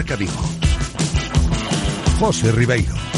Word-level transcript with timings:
Marca 0.00 0.16
Vigo. 0.16 0.32
José 2.18 2.50
Ribeiro. 2.52 3.09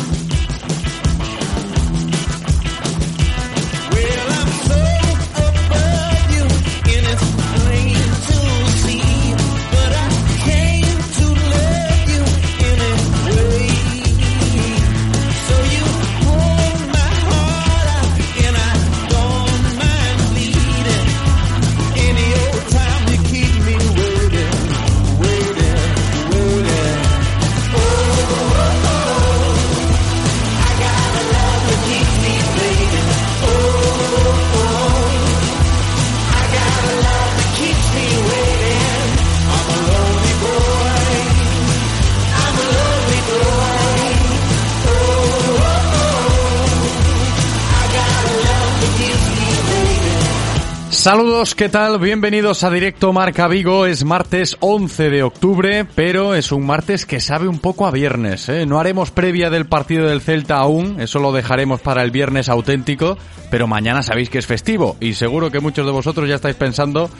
¿Qué 51.42 51.68
tal? 51.68 51.98
Bienvenidos 51.98 52.62
a 52.62 52.70
Directo 52.70 53.12
Marca 53.12 53.48
Vigo. 53.48 53.84
Es 53.84 54.04
martes 54.04 54.56
11 54.60 55.10
de 55.10 55.24
octubre, 55.24 55.84
pero 55.96 56.36
es 56.36 56.52
un 56.52 56.64
martes 56.64 57.04
que 57.04 57.20
sabe 57.20 57.48
un 57.48 57.58
poco 57.58 57.84
a 57.84 57.90
viernes. 57.90 58.48
¿eh? 58.48 58.64
No 58.64 58.78
haremos 58.78 59.10
previa 59.10 59.50
del 59.50 59.66
partido 59.66 60.06
del 60.06 60.20
Celta 60.20 60.58
aún, 60.58 61.00
eso 61.00 61.18
lo 61.18 61.32
dejaremos 61.32 61.80
para 61.80 62.04
el 62.04 62.12
viernes 62.12 62.48
auténtico, 62.48 63.18
pero 63.50 63.66
mañana 63.66 64.04
sabéis 64.04 64.30
que 64.30 64.38
es 64.38 64.46
festivo 64.46 64.96
y 65.00 65.14
seguro 65.14 65.50
que 65.50 65.58
muchos 65.58 65.84
de 65.84 65.90
vosotros 65.90 66.28
ya 66.28 66.36
estáis 66.36 66.54
pensando 66.54 67.10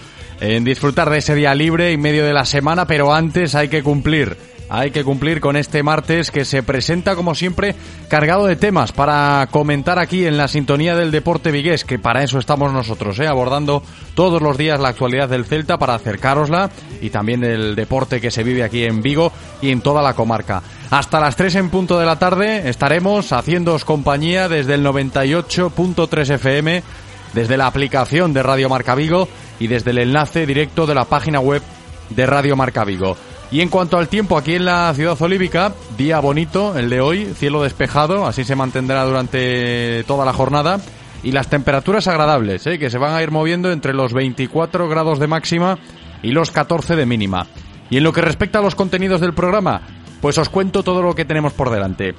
en 0.40 0.62
disfrutar 0.62 1.10
de 1.10 1.18
ese 1.18 1.34
día 1.34 1.52
libre 1.56 1.90
en 1.90 2.00
medio 2.00 2.24
de 2.24 2.32
la 2.32 2.44
semana, 2.44 2.86
pero 2.86 3.12
antes 3.12 3.56
hay 3.56 3.66
que 3.66 3.82
cumplir 3.82 4.36
hay 4.68 4.90
que 4.90 5.04
cumplir 5.04 5.40
con 5.40 5.56
este 5.56 5.82
martes 5.82 6.30
que 6.30 6.44
se 6.44 6.62
presenta 6.62 7.14
como 7.14 7.34
siempre 7.34 7.74
cargado 8.08 8.46
de 8.46 8.56
temas 8.56 8.92
para 8.92 9.46
comentar 9.50 9.98
aquí 9.98 10.26
en 10.26 10.36
la 10.36 10.48
sintonía 10.48 10.96
del 10.96 11.10
deporte 11.10 11.50
vigués, 11.50 11.84
que 11.84 11.98
para 11.98 12.22
eso 12.22 12.38
estamos 12.38 12.72
nosotros, 12.72 13.18
¿eh? 13.20 13.26
abordando 13.26 13.82
todos 14.14 14.40
los 14.40 14.56
días 14.56 14.80
la 14.80 14.88
actualidad 14.88 15.28
del 15.28 15.44
Celta 15.44 15.78
para 15.78 15.94
acercarosla 15.94 16.70
y 17.00 17.10
también 17.10 17.40
del 17.40 17.74
deporte 17.74 18.20
que 18.20 18.30
se 18.30 18.42
vive 18.42 18.62
aquí 18.62 18.84
en 18.84 19.02
Vigo 19.02 19.32
y 19.60 19.70
en 19.70 19.80
toda 19.80 20.02
la 20.02 20.14
comarca. 20.14 20.62
Hasta 20.90 21.20
las 21.20 21.36
3 21.36 21.54
en 21.56 21.70
punto 21.70 21.98
de 21.98 22.06
la 22.06 22.18
tarde 22.18 22.68
estaremos 22.68 23.32
haciéndoos 23.32 23.84
compañía 23.84 24.48
desde 24.48 24.74
el 24.74 24.84
98.3 24.84 26.34
FM, 26.34 26.82
desde 27.32 27.56
la 27.56 27.66
aplicación 27.66 28.32
de 28.32 28.42
Radio 28.42 28.68
Marca 28.68 28.94
Vigo 28.94 29.28
y 29.58 29.68
desde 29.68 29.90
el 29.90 29.98
enlace 29.98 30.46
directo 30.46 30.86
de 30.86 30.94
la 30.94 31.04
página 31.04 31.40
web 31.40 31.62
de 32.10 32.26
Radio 32.26 32.56
Marca 32.56 32.84
Vigo. 32.84 33.16
Y 33.52 33.60
en 33.60 33.68
cuanto 33.68 33.98
al 33.98 34.08
tiempo, 34.08 34.38
aquí 34.38 34.54
en 34.54 34.64
la 34.64 34.94
ciudad 34.94 35.20
olívica, 35.20 35.74
día 35.98 36.18
bonito, 36.20 36.78
el 36.78 36.88
de 36.88 37.02
hoy, 37.02 37.34
cielo 37.36 37.62
despejado, 37.62 38.26
así 38.26 38.44
se 38.44 38.56
mantendrá 38.56 39.04
durante 39.04 40.04
toda 40.04 40.24
la 40.24 40.32
jornada. 40.32 40.80
Y 41.22 41.32
las 41.32 41.48
temperaturas 41.48 42.08
agradables, 42.08 42.66
¿eh? 42.66 42.78
que 42.78 42.88
se 42.88 42.96
van 42.96 43.14
a 43.14 43.22
ir 43.22 43.30
moviendo 43.30 43.70
entre 43.70 43.92
los 43.92 44.14
24 44.14 44.88
grados 44.88 45.18
de 45.18 45.26
máxima 45.26 45.78
y 46.22 46.32
los 46.32 46.50
14 46.50 46.96
de 46.96 47.04
mínima. 47.04 47.46
Y 47.90 47.98
en 47.98 48.04
lo 48.04 48.12
que 48.14 48.22
respecta 48.22 48.58
a 48.58 48.62
los 48.62 48.74
contenidos 48.74 49.20
del 49.20 49.34
programa, 49.34 49.82
pues 50.22 50.38
os 50.38 50.48
cuento 50.48 50.82
todo 50.82 51.02
lo 51.02 51.14
que 51.14 51.26
tenemos 51.26 51.52
por 51.52 51.70
delante. 51.70 52.14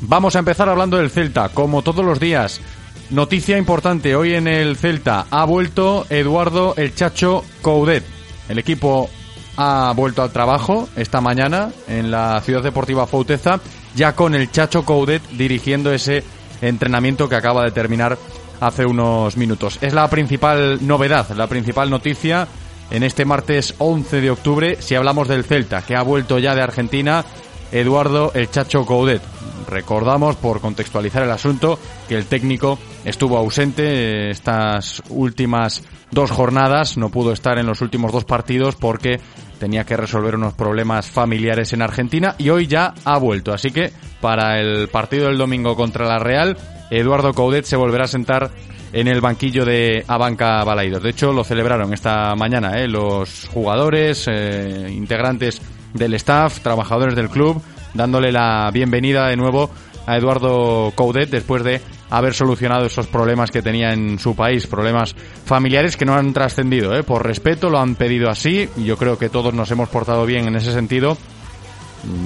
Vamos 0.00 0.34
a 0.36 0.38
empezar 0.38 0.70
hablando 0.70 0.96
del 0.96 1.10
Celta, 1.10 1.50
como 1.50 1.82
todos 1.82 2.04
los 2.04 2.18
días. 2.18 2.62
Noticia 3.10 3.58
importante, 3.58 4.16
hoy 4.16 4.34
en 4.34 4.48
el 4.48 4.76
Celta 4.76 5.26
ha 5.30 5.44
vuelto 5.44 6.06
Eduardo 6.08 6.74
el 6.78 6.94
Chacho 6.94 7.44
Coudet. 7.60 8.04
El 8.48 8.58
equipo 8.58 9.10
ha 9.56 9.92
vuelto 9.94 10.22
al 10.22 10.32
trabajo 10.32 10.88
esta 10.96 11.20
mañana 11.20 11.70
en 11.88 12.10
la 12.10 12.40
Ciudad 12.40 12.62
Deportiva 12.62 13.06
Fauteza, 13.06 13.60
ya 13.94 14.14
con 14.14 14.34
el 14.34 14.50
Chacho 14.50 14.84
Coudet 14.84 15.22
dirigiendo 15.30 15.92
ese 15.92 16.24
entrenamiento 16.60 17.28
que 17.28 17.36
acaba 17.36 17.64
de 17.64 17.70
terminar 17.70 18.16
hace 18.60 18.86
unos 18.86 19.36
minutos. 19.36 19.78
Es 19.80 19.92
la 19.92 20.08
principal 20.08 20.78
novedad, 20.86 21.28
la 21.36 21.48
principal 21.48 21.90
noticia 21.90 22.46
en 22.90 23.02
este 23.02 23.24
martes 23.24 23.74
11 23.78 24.20
de 24.20 24.30
octubre 24.30 24.76
si 24.80 24.94
hablamos 24.94 25.28
del 25.28 25.44
Celta, 25.44 25.82
que 25.82 25.96
ha 25.96 26.02
vuelto 26.02 26.38
ya 26.38 26.54
de 26.54 26.62
Argentina 26.62 27.24
Eduardo 27.72 28.32
el 28.34 28.50
Chacho 28.50 28.86
Coudet. 28.86 29.31
Recordamos, 29.66 30.36
por 30.36 30.60
contextualizar 30.60 31.22
el 31.22 31.30
asunto, 31.30 31.78
que 32.08 32.16
el 32.16 32.26
técnico 32.26 32.78
estuvo 33.04 33.36
ausente 33.36 34.30
estas 34.30 35.02
últimas 35.08 35.82
dos 36.10 36.30
jornadas, 36.30 36.96
no 36.96 37.10
pudo 37.10 37.32
estar 37.32 37.58
en 37.58 37.66
los 37.66 37.80
últimos 37.80 38.12
dos 38.12 38.24
partidos 38.24 38.76
porque 38.76 39.20
tenía 39.58 39.84
que 39.84 39.96
resolver 39.96 40.34
unos 40.34 40.54
problemas 40.54 41.06
familiares 41.06 41.72
en 41.72 41.82
Argentina 41.82 42.34
y 42.38 42.50
hoy 42.50 42.66
ya 42.66 42.94
ha 43.04 43.18
vuelto. 43.18 43.52
Así 43.52 43.70
que 43.70 43.92
para 44.20 44.60
el 44.60 44.88
partido 44.88 45.26
del 45.28 45.38
domingo 45.38 45.76
contra 45.76 46.06
la 46.06 46.18
Real, 46.18 46.56
Eduardo 46.90 47.32
Coudet 47.32 47.64
se 47.64 47.76
volverá 47.76 48.04
a 48.04 48.08
sentar 48.08 48.50
en 48.92 49.08
el 49.08 49.20
banquillo 49.20 49.64
de 49.64 50.04
Abanca 50.06 50.62
Balaidos. 50.64 51.02
De 51.02 51.10
hecho, 51.10 51.32
lo 51.32 51.44
celebraron 51.44 51.92
esta 51.94 52.34
mañana 52.34 52.78
¿eh? 52.80 52.88
los 52.88 53.48
jugadores, 53.48 54.26
eh, 54.28 54.88
integrantes 54.90 55.62
del 55.94 56.14
staff, 56.14 56.60
trabajadores 56.60 57.14
del 57.14 57.28
club, 57.28 57.62
dándole 57.94 58.32
la 58.32 58.70
bienvenida 58.72 59.28
de 59.28 59.36
nuevo 59.36 59.70
a 60.06 60.16
Eduardo 60.16 60.92
Coudet 60.94 61.30
después 61.30 61.62
de 61.62 61.80
haber 62.10 62.34
solucionado 62.34 62.84
esos 62.84 63.06
problemas 63.06 63.50
que 63.50 63.62
tenía 63.62 63.92
en 63.92 64.18
su 64.18 64.36
país, 64.36 64.66
problemas 64.66 65.14
familiares 65.44 65.96
que 65.96 66.04
no 66.04 66.14
han 66.14 66.32
trascendido, 66.32 66.94
¿eh? 66.94 67.02
por 67.02 67.24
respeto 67.24 67.70
lo 67.70 67.78
han 67.78 67.94
pedido 67.94 68.28
así 68.28 68.68
y 68.76 68.84
yo 68.84 68.96
creo 68.98 69.18
que 69.18 69.30
todos 69.30 69.54
nos 69.54 69.70
hemos 69.70 69.88
portado 69.88 70.26
bien 70.26 70.46
en 70.46 70.56
ese 70.56 70.72
sentido. 70.72 71.16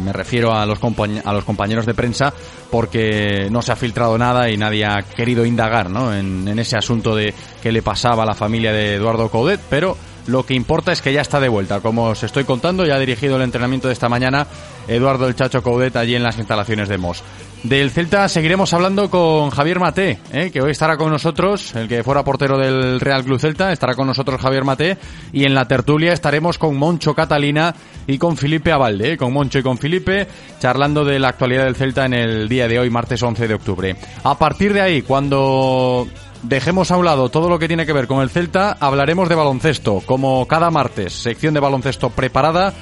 Me 0.04 0.10
refiero 0.12 0.54
a 0.54 0.64
los, 0.64 0.78
a 0.82 1.32
los 1.34 1.44
compañeros 1.44 1.84
de 1.84 1.92
prensa 1.92 2.32
porque 2.70 3.48
no 3.50 3.60
se 3.60 3.72
ha 3.72 3.76
filtrado 3.76 4.16
nada 4.16 4.50
y 4.50 4.56
nadie 4.56 4.86
ha 4.86 5.02
querido 5.02 5.44
indagar 5.44 5.90
¿no? 5.90 6.14
en, 6.14 6.58
ese 6.58 6.76
asunto 6.78 7.14
de 7.14 7.34
qué 7.62 7.70
le 7.70 7.82
pasaba 7.82 8.22
a 8.22 8.26
la 8.26 8.34
familia 8.34 8.72
de 8.72 8.94
Eduardo 8.94 9.28
Coudet, 9.28 9.60
pero 9.68 9.96
lo 10.26 10.44
que 10.44 10.54
importa 10.54 10.92
es 10.92 11.02
que 11.02 11.12
ya 11.12 11.20
está 11.20 11.40
de 11.40 11.48
vuelta. 11.48 11.80
Como 11.80 12.04
os 12.04 12.22
estoy 12.22 12.44
contando, 12.44 12.84
ya 12.84 12.96
ha 12.96 12.98
dirigido 12.98 13.36
el 13.36 13.42
entrenamiento 13.42 13.88
de 13.88 13.94
esta 13.94 14.08
mañana 14.08 14.46
Eduardo 14.88 15.26
el 15.26 15.34
Chacho 15.34 15.62
Coudet 15.62 15.96
allí 15.96 16.14
en 16.14 16.22
las 16.22 16.38
instalaciones 16.38 16.88
de 16.88 16.98
Mos. 16.98 17.22
Del 17.62 17.90
Celta 17.90 18.28
seguiremos 18.28 18.72
hablando 18.74 19.10
con 19.10 19.50
Javier 19.50 19.80
Maté, 19.80 20.20
¿eh? 20.32 20.50
que 20.52 20.60
hoy 20.60 20.70
estará 20.70 20.96
con 20.96 21.10
nosotros, 21.10 21.74
el 21.74 21.88
que 21.88 22.04
fuera 22.04 22.22
portero 22.22 22.58
del 22.58 23.00
Real 23.00 23.24
Club 23.24 23.40
Celta, 23.40 23.72
estará 23.72 23.94
con 23.94 24.06
nosotros 24.06 24.40
Javier 24.40 24.64
Maté, 24.64 24.98
y 25.32 25.44
en 25.44 25.54
la 25.54 25.66
tertulia 25.66 26.12
estaremos 26.12 26.58
con 26.58 26.76
Moncho 26.76 27.14
Catalina 27.14 27.74
y 28.06 28.18
con 28.18 28.36
Felipe 28.36 28.70
Avalde, 28.70 29.12
¿eh? 29.12 29.16
con 29.16 29.32
Moncho 29.32 29.58
y 29.58 29.62
con 29.62 29.78
Felipe, 29.78 30.28
charlando 30.60 31.04
de 31.04 31.18
la 31.18 31.28
actualidad 31.28 31.64
del 31.64 31.74
Celta 31.74 32.04
en 32.06 32.14
el 32.14 32.48
día 32.48 32.68
de 32.68 32.78
hoy, 32.78 32.90
martes 32.90 33.22
11 33.22 33.48
de 33.48 33.54
octubre. 33.54 33.96
A 34.22 34.38
partir 34.38 34.72
de 34.72 34.82
ahí, 34.82 35.02
cuando 35.02 36.06
dejemos 36.42 36.90
a 36.90 36.96
un 36.96 37.04
lado 37.04 37.28
todo 37.28 37.48
lo 37.48 37.58
que 37.58 37.68
tiene 37.68 37.86
que 37.86 37.92
ver 37.92 38.06
con 38.06 38.22
el 38.22 38.30
Celta, 38.30 38.76
hablaremos 38.78 39.28
de 39.28 39.34
baloncesto, 39.34 40.02
como 40.04 40.46
cada 40.46 40.70
martes, 40.70 41.12
sección 41.12 41.54
de 41.54 41.60
baloncesto 41.60 42.10
preparada 42.10 42.74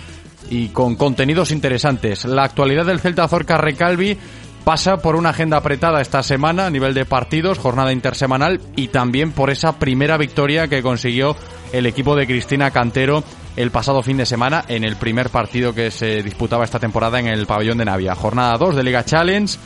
y 0.51 0.69
con 0.69 0.97
contenidos 0.97 1.51
interesantes. 1.51 2.25
La 2.25 2.45
actualidad 2.45 2.87
del 2.87 3.01
Celta 3.01 3.29
Zorca 3.29 3.57
Recalvi 3.57 4.19
pasa 4.65 4.97
por 4.97 5.15
una 5.15 5.31
agenda 5.31 5.59
apretada 5.59 6.01
esta 6.01 6.23
semana 6.23 6.67
a 6.67 6.71
nivel 6.71 6.95
de 6.95 7.05
partidos, 7.05 7.59
jornada 7.59 7.93
intersemanal 7.93 8.61
y 8.77 8.89
también 8.89 9.33
por 9.33 9.51
esa 9.51 9.79
primera 9.79 10.17
victoria 10.17 10.69
que 10.69 10.83
consiguió 10.83 11.37
el 11.73 11.87
equipo 11.87 12.17
de 12.17 12.27
Cristina 12.27 12.71
Cantero 12.71 13.23
el 13.57 13.71
pasado 13.71 14.03
fin 14.03 14.17
de 14.17 14.27
semana 14.27 14.65
en 14.69 14.85
el 14.85 14.97
primer 14.97 15.31
partido 15.31 15.75
que 15.75 15.91
se 15.91 16.23
disputaba 16.23 16.65
esta 16.65 16.81
temporada 16.81 17.21
en 17.21 17.29
el 17.29 17.47
pabellón 17.47 17.79
de 17.79 17.85
Navia. 17.85 18.15
Jornada 18.15 18.57
2 18.59 18.75
de 18.75 18.83
Liga 18.83 19.05
Challenge, 19.05 19.57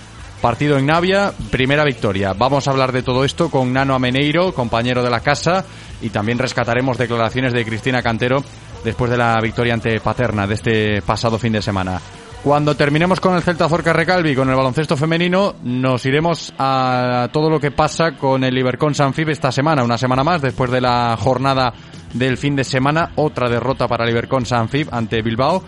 partido 0.40 0.78
en 0.78 0.86
Navia, 0.86 1.32
primera 1.50 1.84
victoria. 1.84 2.32
Vamos 2.32 2.66
a 2.66 2.70
hablar 2.70 2.92
de 2.92 3.02
todo 3.02 3.24
esto 3.24 3.50
con 3.50 3.72
Nano 3.72 3.94
Ameneiro, 3.94 4.52
compañero 4.54 5.02
de 5.02 5.10
la 5.10 5.20
casa, 5.20 5.64
y 6.00 6.10
también 6.10 6.38
rescataremos 6.38 6.98
declaraciones 6.98 7.52
de 7.52 7.64
Cristina 7.64 8.02
Cantero 8.02 8.42
después 8.84 9.10
de 9.10 9.18
la 9.18 9.38
victoria 9.42 9.74
ante 9.74 10.00
Paterna 10.00 10.46
de 10.46 10.54
este 10.54 11.02
pasado 11.02 11.38
fin 11.38 11.52
de 11.52 11.62
semana. 11.62 12.00
Cuando 12.42 12.76
terminemos 12.76 13.18
con 13.18 13.34
el 13.34 13.42
Celta 13.42 13.68
Zorca 13.68 13.92
Recalvi, 13.92 14.36
con 14.36 14.48
el 14.48 14.54
baloncesto 14.54 14.96
femenino, 14.96 15.56
nos 15.64 16.06
iremos 16.06 16.54
a 16.56 17.28
todo 17.32 17.50
lo 17.50 17.58
que 17.58 17.72
pasa 17.72 18.12
con 18.12 18.44
el 18.44 18.56
Ibercon 18.56 18.94
Sanfib 18.94 19.30
esta 19.30 19.50
semana, 19.50 19.82
una 19.82 19.98
semana 19.98 20.22
más, 20.22 20.40
después 20.40 20.70
de 20.70 20.80
la 20.80 21.16
jornada 21.18 21.72
del 22.14 22.38
fin 22.38 22.54
de 22.54 22.62
semana, 22.62 23.10
otra 23.16 23.48
derrota 23.48 23.88
para 23.88 24.04
el 24.04 24.10
Ibercon 24.10 24.46
Sanfib 24.46 24.88
ante 24.92 25.20
Bilbao. 25.20 25.64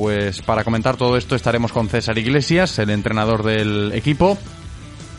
Pues 0.00 0.40
para 0.40 0.64
comentar 0.64 0.96
todo 0.96 1.18
esto 1.18 1.36
estaremos 1.36 1.72
con 1.72 1.90
César 1.90 2.16
Iglesias, 2.16 2.78
el 2.78 2.88
entrenador 2.88 3.42
del 3.42 3.92
equipo, 3.92 4.38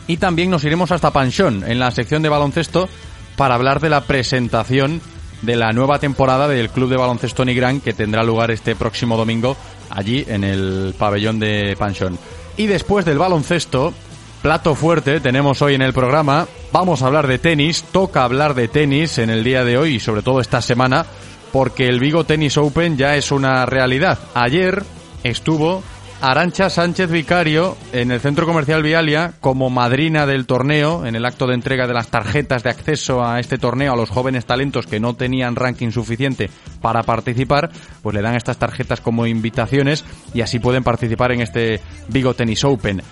y 0.08 0.16
también 0.16 0.50
nos 0.50 0.64
iremos 0.64 0.90
hasta 0.90 1.12
Panchón, 1.12 1.62
en 1.64 1.78
la 1.78 1.92
sección 1.92 2.20
de 2.20 2.28
baloncesto, 2.28 2.88
para 3.36 3.54
hablar 3.54 3.78
de 3.78 3.90
la 3.90 4.00
presentación 4.00 5.00
de 5.42 5.54
la 5.54 5.70
nueva 5.70 6.00
temporada 6.00 6.48
del 6.48 6.68
Club 6.68 6.90
de 6.90 6.96
Baloncesto 6.96 7.44
Nigrán 7.44 7.80
que 7.80 7.92
tendrá 7.92 8.24
lugar 8.24 8.50
este 8.50 8.74
próximo 8.74 9.16
domingo 9.16 9.56
allí 9.88 10.24
en 10.26 10.42
el 10.42 10.96
pabellón 10.98 11.38
de 11.38 11.76
Panchón. 11.78 12.18
Y 12.56 12.66
después 12.66 13.04
del 13.04 13.18
baloncesto, 13.18 13.94
plato 14.42 14.74
fuerte 14.74 15.20
tenemos 15.20 15.62
hoy 15.62 15.76
en 15.76 15.82
el 15.82 15.92
programa, 15.92 16.48
vamos 16.72 17.02
a 17.02 17.06
hablar 17.06 17.28
de 17.28 17.38
tenis, 17.38 17.84
toca 17.92 18.24
hablar 18.24 18.54
de 18.54 18.66
tenis 18.66 19.18
en 19.18 19.30
el 19.30 19.44
día 19.44 19.64
de 19.64 19.78
hoy 19.78 19.94
y 19.94 20.00
sobre 20.00 20.22
todo 20.22 20.40
esta 20.40 20.60
semana, 20.60 21.06
porque 21.52 21.88
el 21.88 22.00
Vigo 22.00 22.24
Tennis 22.24 22.56
Open 22.56 22.96
ya 22.96 23.16
es 23.16 23.30
una 23.30 23.66
realidad. 23.66 24.18
Ayer 24.34 24.82
estuvo 25.22 25.82
Arancha 26.22 26.70
Sánchez 26.70 27.10
Vicario 27.10 27.76
en 27.92 28.12
el 28.12 28.20
Centro 28.20 28.46
Comercial 28.46 28.82
Vialia 28.82 29.32
como 29.40 29.70
madrina 29.70 30.24
del 30.24 30.46
torneo 30.46 31.04
en 31.04 31.16
el 31.16 31.26
acto 31.26 31.48
de 31.48 31.54
entrega 31.54 31.88
de 31.88 31.94
las 31.94 32.08
tarjetas 32.08 32.62
de 32.62 32.70
acceso 32.70 33.24
a 33.24 33.40
este 33.40 33.58
torneo 33.58 33.92
a 33.92 33.96
los 33.96 34.08
jóvenes 34.08 34.46
talentos 34.46 34.86
que 34.86 35.00
no 35.00 35.14
tenían 35.14 35.56
ranking 35.56 35.90
suficiente 35.90 36.48
para 36.80 37.02
participar, 37.02 37.70
pues 38.02 38.14
le 38.14 38.22
dan 38.22 38.36
estas 38.36 38.56
tarjetas 38.56 39.00
como 39.00 39.26
invitaciones 39.26 40.04
y 40.32 40.42
así 40.42 40.60
pueden 40.60 40.84
participar 40.84 41.32
en 41.32 41.40
este 41.40 41.80
Vigo 42.06 42.34
Tennis 42.34 42.64
Open. 42.64 43.02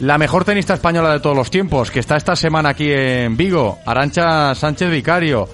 La 0.00 0.16
mejor 0.16 0.44
tenista 0.44 0.74
española 0.74 1.12
de 1.12 1.20
todos 1.20 1.36
los 1.36 1.50
tiempos, 1.50 1.90
que 1.90 2.00
está 2.00 2.16
esta 2.16 2.36
semana 2.36 2.70
aquí 2.70 2.90
en 2.90 3.36
Vigo, 3.36 3.78
Arancha 3.84 4.54
Sánchez 4.54 4.90
Vicario 4.90 5.46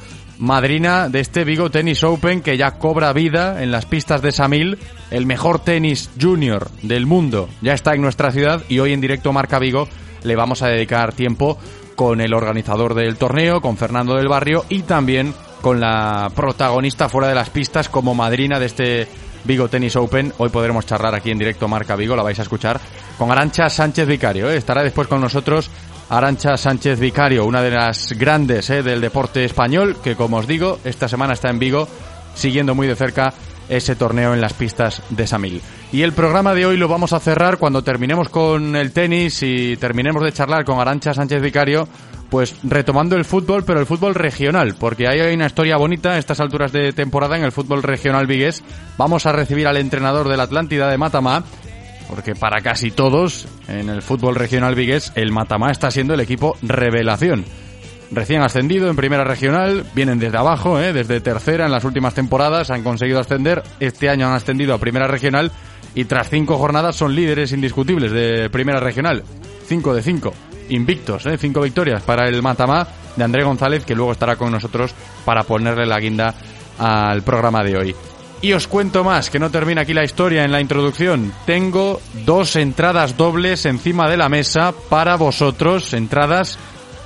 madrina 0.43 1.09
de 1.09 1.21
este 1.21 1.45
Vigo 1.45 1.71
Tennis 1.71 2.03
Open 2.03 2.43
que 2.43 2.57
ya 2.57 2.73
cobra 2.73 3.13
vida 3.13 3.63
en 3.63 3.71
las 3.71 3.87
pistas 3.87 4.23
de 4.23 4.33
Samil, 4.33 4.77
el 5.13 5.25
mejor 5.25 5.61
tenis 5.61 6.11
junior 6.21 6.69
del 6.83 7.07
mundo. 7.07 7.49
Ya 7.61 7.75
está 7.75 7.95
en 7.95 8.03
nuestra 8.03 8.33
ciudad 8.33 8.61
y 8.69 8.81
hoy 8.81 8.93
en 8.93 9.01
directo 9.01 9.33
Marca 9.33 9.61
Vigo 9.61 9.89
le 10.25 10.35
vamos 10.35 10.63
a 10.63 10.67
dedicar 10.67 11.13
tiempo 11.13 11.59
con 11.95 12.21
el 12.21 12.35
organizador 12.35 12.95
del 12.95 13.19
torneo, 13.19 13.61
con 13.61 13.77
Fernando 13.77 14.17
del 14.17 14.27
Barrio 14.27 14.65
y 14.69 14.83
también 14.83 15.33
con 15.61 15.79
la 15.79 16.33
protagonista 16.35 17.09
fuera 17.09 17.29
de 17.29 17.37
las 17.37 17.51
pistas 17.51 17.89
como 17.89 18.13
madrina 18.13 18.59
de 18.59 18.67
este 18.67 19.09
Vigo 19.45 19.69
Tennis 19.69 19.95
Open. 19.95 20.33
Hoy 20.39 20.49
podremos 20.49 20.87
charlar 20.87 21.15
aquí 21.15 21.31
en 21.31 21.39
directo 21.39 21.69
Marca 21.69 21.95
Vigo, 21.95 22.17
la 22.17 22.25
vais 22.25 22.41
a 22.41 22.43
escuchar, 22.43 22.81
con 23.17 23.31
Arancha 23.31 23.71
Sánchez 23.71 24.09
Vicario. 24.09 24.51
¿eh? 24.51 24.57
Estará 24.57 24.83
después 24.83 25.07
con 25.07 25.21
nosotros 25.21 25.71
Arancha 26.09 26.57
Sánchez 26.57 27.01
Vicario, 27.01 27.45
una 27.45 27.63
de 27.63 27.71
las 27.71 28.13
grandes 28.13 28.69
eh, 28.71 28.83
del 28.83 29.01
deporte 29.01 29.45
español, 29.45 29.97
que 30.03 30.17
como 30.17 30.39
os 30.39 30.47
digo, 30.47 30.79
esta 30.85 31.09
semana 31.09 31.33
está 31.33 31.51
en 31.51 31.59
Vigo, 31.59 31.89
siguiendo 32.35 32.75
muy 32.75 32.87
de 32.87 32.97
cerca 32.97 33.33
ese 33.69 33.97
torneo 33.97 34.35
en 34.35 34.41
las 34.41 34.53
pistas 34.53 35.03
de 35.11 35.27
Samil. 35.27 35.63
Y 35.93 36.03
el 36.03 36.13
programa 36.13 36.55
de 36.55 36.67
hoy 36.67 36.77
lo 36.77 36.89
vamos 36.89 37.13
a 37.13 37.21
cerrar 37.21 37.59
cuando 37.59 37.83
terminemos 37.83 38.29
con 38.29 38.77
el 38.77 38.93
tenis 38.93 39.43
y 39.43 39.77
terminemos 39.77 40.23
de 40.23 40.33
charlar 40.33 40.65
con 40.65 40.81
Arancha 40.81 41.15
Sánchez 41.15 41.41
Vicario, 41.41 41.89
pues 42.33 42.57
retomando 42.63 43.15
el 43.17 43.27
fútbol, 43.27 43.63
pero 43.65 43.79
el 43.79 43.87
fútbol 43.87 44.15
regional, 44.15 44.75
porque 44.79 45.07
hay 45.07 45.35
una 45.35 45.47
historia 45.47 45.77
bonita 45.77 46.13
a 46.13 46.19
estas 46.19 46.41
alturas 46.41 46.73
de 46.73 46.95
temporada 46.95 47.37
en 47.37 47.45
el 47.45 47.53
fútbol 47.53 47.83
regional 47.83 48.27
vigués. 48.27 48.63
Vamos 48.97 49.27
a 49.27 49.33
recibir 49.33 49.67
al 49.67 49.77
entrenador 49.77 50.29
de 50.29 50.39
la 50.39 50.45
Atlántida 50.45 50.89
de 50.89 50.97
Matamá 50.97 51.45
porque 52.13 52.35
para 52.35 52.61
casi 52.61 52.91
todos 52.91 53.49
en 53.69 53.89
el 53.89 54.03
fútbol 54.03 54.35
regional 54.35 54.75
vigués 54.75 55.13
el 55.15 55.33
Matamá 55.33 55.71
está 55.71 55.91
siendo 55.91 56.13
el 56.13 56.21
equipo 56.21 56.59
revelación. 56.61 57.47
Recién 58.11 58.43
ascendido 58.43 58.91
en 58.91 58.97
primera 58.97 59.25
regional, 59.25 59.87
vienen 59.95 60.19
desde 60.19 60.37
abajo, 60.37 60.79
¿eh? 60.79 60.93
desde 60.93 61.23
tercera 61.23 61.65
en 61.65 61.73
las 61.73 61.85
últimas 61.85 62.13
temporadas, 62.13 62.71
han 62.71 62.83
conseguido 62.83 63.19
ascender, 63.19 63.63
este 63.81 64.11
año 64.11 64.27
han 64.27 64.35
ascendido 64.35 64.75
a 64.75 64.79
primera 64.79 65.07
regional 65.07 65.53
y 65.95 66.05
tras 66.05 66.29
cinco 66.29 66.59
jornadas 66.59 66.97
son 66.97 67.15
líderes 67.15 67.51
indiscutibles 67.53 68.13
de 68.13 68.51
primera 68.51 68.79
regional. 68.79 69.23
Cinco 69.67 69.95
de 69.95 70.03
cinco, 70.03 70.35
invictos, 70.69 71.25
¿eh? 71.25 71.39
cinco 71.39 71.63
victorias 71.63 72.03
para 72.03 72.29
el 72.29 72.43
Matamá 72.43 72.87
de 73.17 73.25
André 73.25 73.43
González, 73.43 73.87
que 73.87 73.95
luego 73.95 74.13
estará 74.13 74.37
con 74.37 74.53
nosotros 74.53 74.95
para 75.25 75.45
ponerle 75.45 75.87
la 75.87 75.99
guinda 75.99 76.35
al 76.79 77.23
programa 77.23 77.65
de 77.65 77.77
hoy. 77.79 77.97
Y 78.43 78.53
os 78.55 78.67
cuento 78.67 79.05
más, 79.05 79.31
que 79.31 79.39
no 79.39 79.51
termina 79.51 79.83
aquí 79.83 79.95
la 79.95 80.05
historia 80.05 80.45
en 80.45 80.51
la 80.51 80.61
introducción. 80.61 81.33
Tengo 81.47 82.01
dos 82.27 82.57
entradas 82.57 83.17
dobles 83.17 83.65
encima 83.67 84.11
de 84.11 84.17
la 84.17 84.29
mesa 84.29 84.75
para 84.91 85.15
vosotros, 85.17 85.95
entradas 85.95 86.59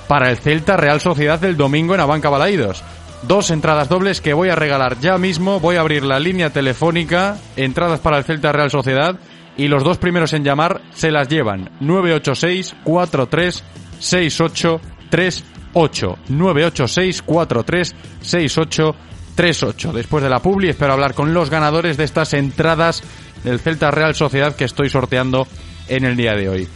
para 0.09 0.31
el 0.31 0.38
Celta 0.38 0.79
Real 0.79 1.00
Sociedad 1.00 1.38
del 1.38 1.59
domingo 1.59 1.94
en 1.94 2.00
Abanca 2.00 2.31
Balaídos. 2.31 2.83
Dos 3.23 3.50
entradas 3.50 3.91
dobles 3.91 4.23
que 4.23 4.33
voy 4.33 4.49
a 4.49 4.55
regalar 4.55 4.99
ya 4.99 5.19
mismo. 5.19 5.61
Voy 5.61 5.77
a 5.77 5.81
abrir 5.81 6.05
la 6.05 6.19
línea 6.19 6.50
telefónica, 6.50 7.37
entradas 7.56 8.00
para 8.00 8.17
el 8.17 8.25
Celta 8.25 8.53
Real 8.53 8.71
Sociedad 8.71 9.19
y 9.59 9.69
los 9.69 9.85
dos 9.85 9.99
primeros 9.99 10.33
en 10.33 10.44
llamar 10.44 10.81
se 10.94 11.11
las 11.11 11.29
llevan 11.29 11.71
986 11.81 12.77
43 12.85 13.65
68 13.99 14.81
38 15.11 16.19
986 16.29 17.23
43 17.23 17.94
68 18.21 18.97
3-8. 19.37 19.93
Después 19.93 20.23
de 20.23 20.31
la 20.31 20.41
publi 20.41 20.71
espero 20.71 20.93
hablar 20.93 21.15
con 21.15 21.35
los 21.35 21.50
ganadores 21.50 21.97
de 21.97 22.05
estas 22.05 22.35
entradas 22.35 23.03
del 23.44 23.61
Celta 23.61 23.91
Real 23.91 24.15
Sociedad 24.15 24.56
que 24.56 24.65
estoy 24.65 24.88
sorteando 24.88 25.47
en 25.88 26.05
el 26.05 26.17
día 26.17 26.35
de 26.35 26.49
hoy. 26.49 26.69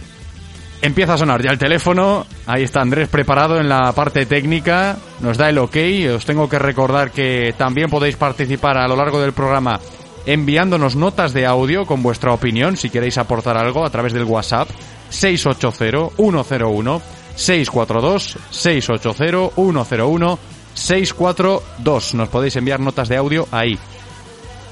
Empieza 0.83 1.15
a 1.15 1.19
sonar 1.19 1.43
ya 1.43 1.51
el 1.51 1.59
teléfono, 1.59 2.27
ahí 2.47 2.63
está 2.63 2.81
Andrés 2.81 3.09
preparado 3.09 3.59
en 3.59 3.69
la 3.69 3.93
parte 3.93 4.25
técnica, 4.25 4.97
nos 5.21 5.37
da 5.37 5.51
el 5.51 5.59
ok, 5.59 5.77
os 6.15 6.25
tengo 6.25 6.49
que 6.49 6.59
recordar 6.59 7.11
que 7.11 7.55
también 7.59 7.91
podéis 7.91 8.17
participar 8.17 8.79
a 8.79 8.89
lo 8.89 8.97
largo 8.97 9.21
del 9.21 9.33
programa 9.33 9.79
enviándonos 10.27 10.97
notas 10.97 11.33
de 11.33 11.47
audio 11.47 11.87
con 11.87 12.03
vuestra 12.03 12.33
opinión 12.33 12.77
si 12.77 12.91
queréis 12.91 13.19
aportar 13.19 13.57
algo 13.57 13.85
a 13.85 13.91
través 13.91 14.13
del 14.13 14.25
WhatsApp 14.25 14.69
680 15.11 16.17
101 16.17 17.03
642 17.35 18.39
680 18.51 19.55
101 19.55 20.39
642. 20.75 22.15
Nos 22.15 22.29
podéis 22.29 22.57
enviar 22.57 22.81
notas 22.81 23.09
de 23.09 23.17
audio 23.17 23.47
ahí. 23.51 23.79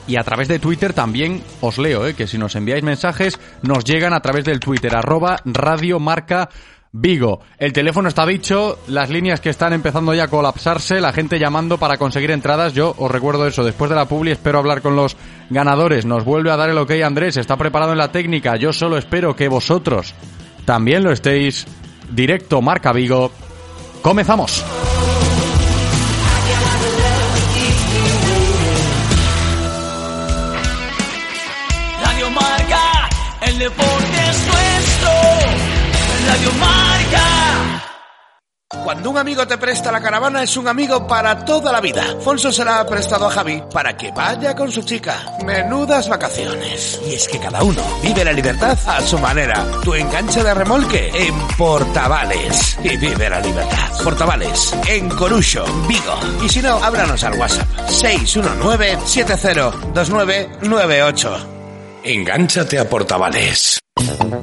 Y 0.06 0.16
a 0.18 0.24
través 0.24 0.48
de 0.48 0.58
Twitter 0.58 0.94
también 0.94 1.42
os 1.60 1.76
leo, 1.76 2.06
¿eh? 2.06 2.14
que 2.14 2.26
si 2.26 2.38
nos 2.38 2.56
enviáis 2.56 2.82
mensajes 2.82 3.38
nos 3.60 3.84
llegan 3.84 4.14
a 4.14 4.20
través 4.20 4.44
del 4.44 4.58
Twitter, 4.58 4.96
arroba 4.96 5.36
Radio 5.44 6.00
Marca 6.00 6.48
Vigo. 6.90 7.40
El 7.58 7.74
teléfono 7.74 8.08
está 8.08 8.24
dicho, 8.24 8.78
las 8.88 9.10
líneas 9.10 9.40
que 9.40 9.50
están 9.50 9.74
empezando 9.74 10.14
ya 10.14 10.24
a 10.24 10.28
colapsarse, 10.28 11.02
la 11.02 11.12
gente 11.12 11.38
llamando 11.38 11.76
para 11.76 11.98
conseguir 11.98 12.30
entradas. 12.30 12.72
Yo 12.72 12.94
os 12.96 13.10
recuerdo 13.10 13.46
eso, 13.46 13.62
después 13.62 13.90
de 13.90 13.96
la 13.96 14.06
publi 14.06 14.32
espero 14.32 14.58
hablar 14.58 14.80
con 14.80 14.96
los 14.96 15.14
ganadores. 15.50 16.06
Nos 16.06 16.24
vuelve 16.24 16.50
a 16.50 16.56
dar 16.56 16.70
el 16.70 16.78
ok 16.78 16.92
Andrés, 17.04 17.36
está 17.36 17.58
preparado 17.58 17.92
en 17.92 17.98
la 17.98 18.10
técnica. 18.10 18.56
Yo 18.56 18.72
solo 18.72 18.96
espero 18.96 19.36
que 19.36 19.48
vosotros 19.48 20.14
también 20.64 21.04
lo 21.04 21.12
estéis. 21.12 21.66
Directo 22.10 22.62
Marca 22.62 22.92
Vigo. 22.92 23.30
Comenzamos. 24.00 24.64
El 33.60 33.64
es 33.64 33.72
nuestro. 33.72 35.10
Radio 36.28 36.52
Marca. 36.60 37.24
Cuando 38.84 39.10
un 39.10 39.18
amigo 39.18 39.44
te 39.48 39.58
presta 39.58 39.90
la 39.90 40.00
caravana 40.00 40.44
es 40.44 40.56
un 40.56 40.68
amigo 40.68 41.08
para 41.08 41.44
toda 41.44 41.72
la 41.72 41.80
vida. 41.80 42.04
Fonso 42.20 42.52
se 42.52 42.64
la 42.64 42.78
ha 42.78 42.86
prestado 42.86 43.26
a 43.26 43.32
Javi 43.32 43.60
para 43.72 43.96
que 43.96 44.12
vaya 44.12 44.54
con 44.54 44.70
su 44.70 44.82
chica. 44.82 45.36
Menudas 45.44 46.08
vacaciones. 46.08 47.00
Y 47.04 47.14
es 47.14 47.26
que 47.26 47.40
cada 47.40 47.64
uno 47.64 47.82
vive 48.00 48.24
la 48.24 48.32
libertad 48.32 48.78
a 48.86 49.00
su 49.00 49.18
manera. 49.18 49.66
Tu 49.82 49.92
enganche 49.92 50.44
de 50.44 50.54
remolque 50.54 51.10
en 51.12 51.34
Portavales. 51.56 52.78
Y 52.84 52.96
vive 52.96 53.28
la 53.28 53.40
libertad. 53.40 54.04
Portavales, 54.04 54.72
en 54.86 55.08
Corucho, 55.08 55.64
Vigo. 55.88 56.14
Y 56.44 56.48
si 56.48 56.62
no, 56.62 56.76
háblanos 56.76 57.24
al 57.24 57.36
WhatsApp. 57.36 57.66
619 57.88 58.98
702998. 59.04 61.57
Engánchate 62.02 62.78
a 62.78 62.88
Portavales. 62.88 63.78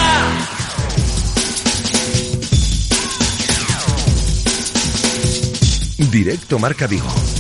Directo 6.11 6.59
Marca 6.59 6.87
Vigo. 6.87 7.40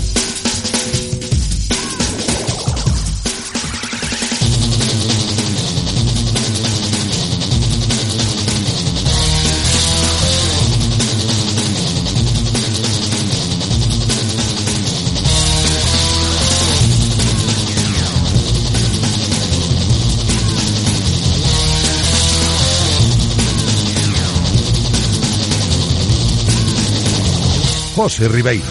José 28.03 28.29
Ribeiro. 28.29 28.65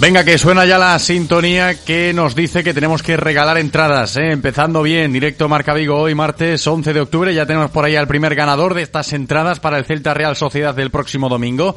Venga, 0.00 0.24
que 0.24 0.38
suena 0.38 0.64
ya 0.64 0.78
la 0.78 0.98
sintonía 0.98 1.74
que 1.84 2.14
nos 2.14 2.34
dice 2.34 2.64
que 2.64 2.72
tenemos 2.72 3.02
que 3.02 3.18
regalar 3.18 3.58
entradas, 3.58 4.16
¿eh? 4.16 4.32
empezando 4.32 4.80
bien, 4.80 5.12
directo 5.12 5.46
Marca 5.46 5.74
Vigo 5.74 5.98
hoy 5.98 6.14
martes 6.14 6.66
11 6.66 6.94
de 6.94 7.00
octubre, 7.02 7.34
ya 7.34 7.44
tenemos 7.44 7.70
por 7.70 7.84
ahí 7.84 7.94
al 7.94 8.08
primer 8.08 8.34
ganador 8.34 8.72
de 8.72 8.80
estas 8.80 9.12
entradas 9.12 9.60
para 9.60 9.76
el 9.76 9.84
Celta 9.84 10.14
Real 10.14 10.34
Sociedad 10.34 10.74
del 10.74 10.90
próximo 10.90 11.28
domingo. 11.28 11.76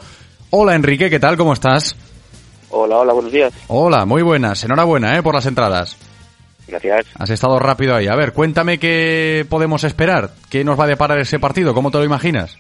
Hola 0.52 0.76
Enrique, 0.76 1.10
¿qué 1.10 1.20
tal? 1.20 1.36
¿Cómo 1.36 1.52
estás? 1.52 1.98
Hola, 2.70 3.00
hola, 3.00 3.12
buenos 3.12 3.34
días. 3.34 3.52
Hola, 3.68 4.06
muy 4.06 4.22
buenas, 4.22 4.64
enhorabuena 4.64 5.18
¿eh? 5.18 5.22
por 5.22 5.36
las 5.36 5.46
entradas. 5.46 5.98
Gracias. 6.70 7.06
Has 7.16 7.30
estado 7.32 7.60
rápido 7.60 7.96
ahí. 7.96 8.08
A 8.08 8.16
ver, 8.16 8.32
cuéntame 8.32 8.80
qué 8.80 9.46
podemos 9.50 9.84
esperar, 9.84 10.32
qué 10.50 10.64
nos 10.64 10.80
va 10.80 10.86
a 10.86 10.88
deparar 10.88 11.20
ese 11.20 11.38
partido, 11.38 11.74
¿cómo 11.74 11.92
te 11.92 11.98
lo 11.98 12.06
imaginas? 12.06 12.58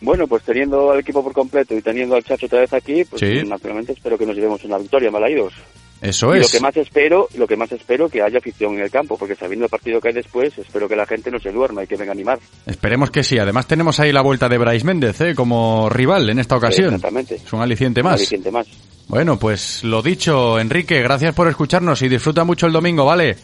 Bueno, 0.00 0.26
pues 0.26 0.42
teniendo 0.42 0.90
al 0.92 1.00
equipo 1.00 1.22
por 1.24 1.32
completo 1.32 1.74
y 1.74 1.80
teniendo 1.82 2.14
al 2.16 2.22
Chacho 2.24 2.46
otra 2.46 2.60
vez 2.60 2.72
aquí, 2.72 3.04
pues 3.04 3.20
Sí. 3.20 3.46
naturalmente 3.48 3.92
espero 3.92 4.18
que 4.18 4.26
nos 4.26 4.36
llevemos 4.36 4.62
una 4.64 4.78
victoria, 4.78 5.10
malaídos. 5.10 5.54
Eso 6.02 6.36
y 6.36 6.40
es. 6.40 6.42
lo 6.44 6.48
que 6.58 6.60
más 6.60 6.76
espero, 6.76 7.26
lo 7.36 7.46
que 7.46 7.56
más 7.56 7.72
espero 7.72 8.06
que 8.10 8.20
haya 8.20 8.36
afición 8.36 8.74
en 8.74 8.80
el 8.82 8.90
campo, 8.90 9.16
porque 9.16 9.34
sabiendo 9.34 9.64
el 9.64 9.70
partido 9.70 9.98
que 9.98 10.08
hay 10.08 10.14
después, 10.14 10.56
espero 10.58 10.86
que 10.86 10.94
la 10.94 11.06
gente 11.06 11.30
no 11.30 11.38
se 11.38 11.50
duerma 11.50 11.82
y 11.82 11.86
que 11.86 11.96
venga 11.96 12.10
a 12.10 12.14
animar. 12.14 12.38
Esperemos 12.66 13.10
que 13.10 13.24
sí. 13.24 13.38
Además 13.38 13.66
tenemos 13.66 13.98
ahí 13.98 14.12
la 14.12 14.20
vuelta 14.20 14.46
de 14.50 14.58
Bryce 14.58 14.84
Méndez 14.84 15.18
¿eh? 15.22 15.34
como 15.34 15.88
rival 15.88 16.28
en 16.28 16.38
esta 16.38 16.54
ocasión. 16.56 16.94
Exactamente. 16.94 17.36
Es 17.36 17.50
un 17.52 17.62
aliciente 17.62 18.00
Un 18.02 18.04
más. 18.04 18.16
aliciente 18.16 18.50
más. 18.50 18.66
Bueno, 19.08 19.38
pues 19.38 19.82
lo 19.84 20.02
dicho, 20.02 20.58
Enrique, 20.60 21.00
gracias 21.00 21.34
por 21.34 21.48
escucharnos 21.48 22.02
y 22.02 22.08
disfruta 22.10 22.44
mucho 22.44 22.66
el 22.66 22.72
domingo, 22.74 23.06
¿vale? 23.06 23.36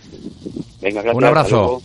Venga, 0.82 1.00
gracias. 1.00 1.14
Un 1.16 1.24
abrazo. 1.24 1.82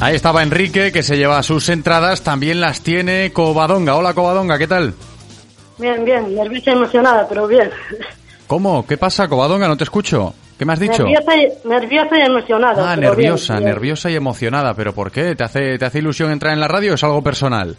Ahí 0.00 0.16
estaba 0.16 0.42
Enrique, 0.42 0.92
que 0.92 1.02
se 1.02 1.18
lleva 1.18 1.42
sus 1.42 1.68
entradas, 1.68 2.22
también 2.22 2.58
las 2.58 2.80
tiene 2.80 3.32
Covadonga. 3.34 3.96
Hola 3.96 4.14
Covadonga, 4.14 4.56
¿qué 4.56 4.66
tal? 4.66 4.94
Bien, 5.76 6.06
bien, 6.06 6.34
nerviosa 6.34 6.70
y 6.70 6.72
emocionada, 6.72 7.28
pero 7.28 7.46
bien. 7.46 7.70
¿Cómo? 8.46 8.86
¿Qué 8.86 8.96
pasa, 8.96 9.28
Covadonga? 9.28 9.68
No 9.68 9.76
te 9.76 9.84
escucho. 9.84 10.32
¿Qué 10.58 10.64
me 10.64 10.72
has 10.72 10.80
dicho? 10.80 11.04
Nerviosa 11.04 11.36
y, 11.36 11.68
nerviosa 11.68 12.18
y 12.18 12.20
emocionada. 12.22 12.92
Ah, 12.92 12.96
bien, 12.96 13.10
nerviosa, 13.10 13.54
bien. 13.56 13.66
nerviosa 13.66 14.10
y 14.10 14.16
emocionada. 14.16 14.72
¿Pero 14.72 14.94
por 14.94 15.10
qué? 15.10 15.34
¿Te 15.34 15.44
hace, 15.44 15.78
¿Te 15.78 15.84
hace 15.84 15.98
ilusión 15.98 16.30
entrar 16.30 16.54
en 16.54 16.60
la 16.60 16.68
radio 16.68 16.92
o 16.92 16.94
es 16.94 17.04
algo 17.04 17.22
personal? 17.22 17.76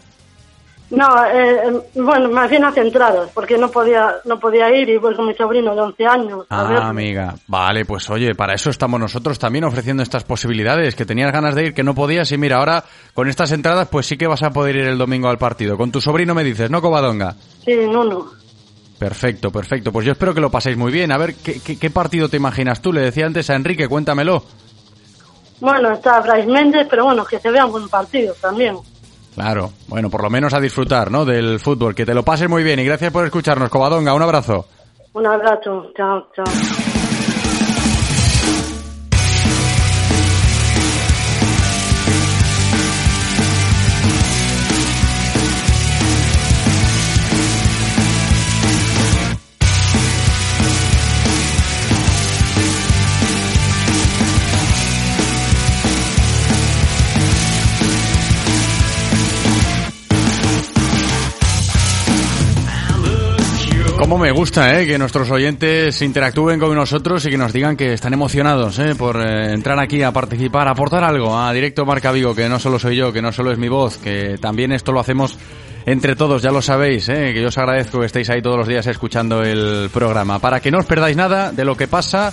No, 0.92 1.06
eh, 1.24 1.72
bueno, 1.94 2.28
más 2.28 2.50
bien 2.50 2.66
a 2.66 2.70
centrados, 2.70 3.30
porque 3.32 3.56
no 3.56 3.70
podía 3.70 4.16
no 4.26 4.38
podía 4.38 4.68
ir 4.76 4.90
y 4.90 4.98
voy 4.98 5.14
con 5.14 5.26
mi 5.26 5.34
sobrino 5.34 5.74
de 5.74 5.80
11 5.80 6.06
años. 6.06 6.46
Ah, 6.50 6.88
amiga. 6.88 7.34
Vale, 7.46 7.86
pues 7.86 8.10
oye, 8.10 8.34
para 8.34 8.52
eso 8.52 8.68
estamos 8.68 9.00
nosotros 9.00 9.38
también 9.38 9.64
ofreciendo 9.64 10.02
estas 10.02 10.24
posibilidades, 10.24 10.94
que 10.94 11.06
tenías 11.06 11.32
ganas 11.32 11.54
de 11.54 11.68
ir, 11.68 11.74
que 11.74 11.82
no 11.82 11.94
podías, 11.94 12.30
y 12.32 12.36
mira, 12.36 12.58
ahora 12.58 12.84
con 13.14 13.26
estas 13.26 13.52
entradas 13.52 13.88
pues 13.88 14.04
sí 14.04 14.18
que 14.18 14.26
vas 14.26 14.42
a 14.42 14.50
poder 14.50 14.76
ir 14.76 14.86
el 14.86 14.98
domingo 14.98 15.28
al 15.28 15.38
partido. 15.38 15.78
Con 15.78 15.90
tu 15.90 15.98
sobrino 15.98 16.34
me 16.34 16.44
dices, 16.44 16.70
¿no, 16.70 16.82
Covadonga? 16.82 17.36
Sí, 17.64 17.74
no, 17.90 18.04
no. 18.04 18.26
Perfecto, 18.98 19.50
perfecto. 19.50 19.92
Pues 19.92 20.04
yo 20.04 20.12
espero 20.12 20.34
que 20.34 20.42
lo 20.42 20.50
paséis 20.50 20.76
muy 20.76 20.92
bien. 20.92 21.10
A 21.10 21.16
ver, 21.16 21.36
¿qué, 21.36 21.58
qué, 21.60 21.78
qué 21.78 21.88
partido 21.88 22.28
te 22.28 22.36
imaginas 22.36 22.82
tú? 22.82 22.92
Le 22.92 23.00
decía 23.00 23.24
antes 23.24 23.48
a 23.48 23.54
Enrique, 23.54 23.88
cuéntamelo. 23.88 24.44
Bueno, 25.58 25.92
está 25.92 26.20
Bryce 26.20 26.48
Méndez, 26.48 26.86
pero 26.90 27.04
bueno, 27.04 27.24
que 27.24 27.38
se 27.38 27.50
vea 27.50 27.64
un 27.64 27.72
buen 27.72 27.88
partido 27.88 28.34
también. 28.42 28.76
Claro, 29.34 29.70
bueno, 29.88 30.10
por 30.10 30.22
lo 30.22 30.30
menos 30.30 30.52
a 30.52 30.60
disfrutar, 30.60 31.10
¿no? 31.10 31.24
Del 31.24 31.58
fútbol. 31.58 31.94
Que 31.94 32.04
te 32.04 32.14
lo 32.14 32.22
pases 32.22 32.48
muy 32.48 32.62
bien 32.62 32.78
y 32.80 32.84
gracias 32.84 33.12
por 33.12 33.24
escucharnos, 33.24 33.70
Covadonga. 33.70 34.14
Un 34.14 34.22
abrazo. 34.22 34.66
Un 35.14 35.26
abrazo, 35.26 35.90
chao, 35.96 36.28
chao. 36.34 36.91
Cómo 64.02 64.18
me 64.18 64.32
gusta, 64.32 64.80
¿eh? 64.80 64.84
Que 64.84 64.98
nuestros 64.98 65.30
oyentes 65.30 66.02
interactúen 66.02 66.58
con 66.58 66.74
nosotros 66.74 67.24
y 67.24 67.30
que 67.30 67.38
nos 67.38 67.52
digan 67.52 67.76
que 67.76 67.92
están 67.92 68.12
emocionados, 68.12 68.80
¿eh? 68.80 68.96
Por 68.96 69.24
eh, 69.24 69.52
entrar 69.52 69.78
aquí 69.78 70.02
a 70.02 70.10
participar, 70.10 70.66
a 70.66 70.72
aportar 70.72 71.04
algo 71.04 71.38
a 71.38 71.52
Directo 71.52 71.86
Marca 71.86 72.10
Vigo, 72.10 72.34
que 72.34 72.48
no 72.48 72.58
solo 72.58 72.80
soy 72.80 72.96
yo, 72.96 73.12
que 73.12 73.22
no 73.22 73.30
solo 73.30 73.52
es 73.52 73.58
mi 73.58 73.68
voz, 73.68 73.98
que 73.98 74.38
también 74.40 74.72
esto 74.72 74.90
lo 74.90 74.98
hacemos 74.98 75.38
entre 75.86 76.16
todos, 76.16 76.42
ya 76.42 76.50
lo 76.50 76.60
sabéis, 76.60 77.08
¿eh? 77.10 77.32
Que 77.32 77.42
yo 77.42 77.46
os 77.46 77.58
agradezco 77.58 78.00
que 78.00 78.06
estéis 78.06 78.28
ahí 78.30 78.42
todos 78.42 78.58
los 78.58 78.66
días 78.66 78.84
escuchando 78.88 79.40
el 79.44 79.88
programa. 79.92 80.40
Para 80.40 80.58
que 80.58 80.72
no 80.72 80.78
os 80.78 80.86
perdáis 80.86 81.16
nada 81.16 81.52
de 81.52 81.64
lo 81.64 81.76
que 81.76 81.86
pasa 81.86 82.32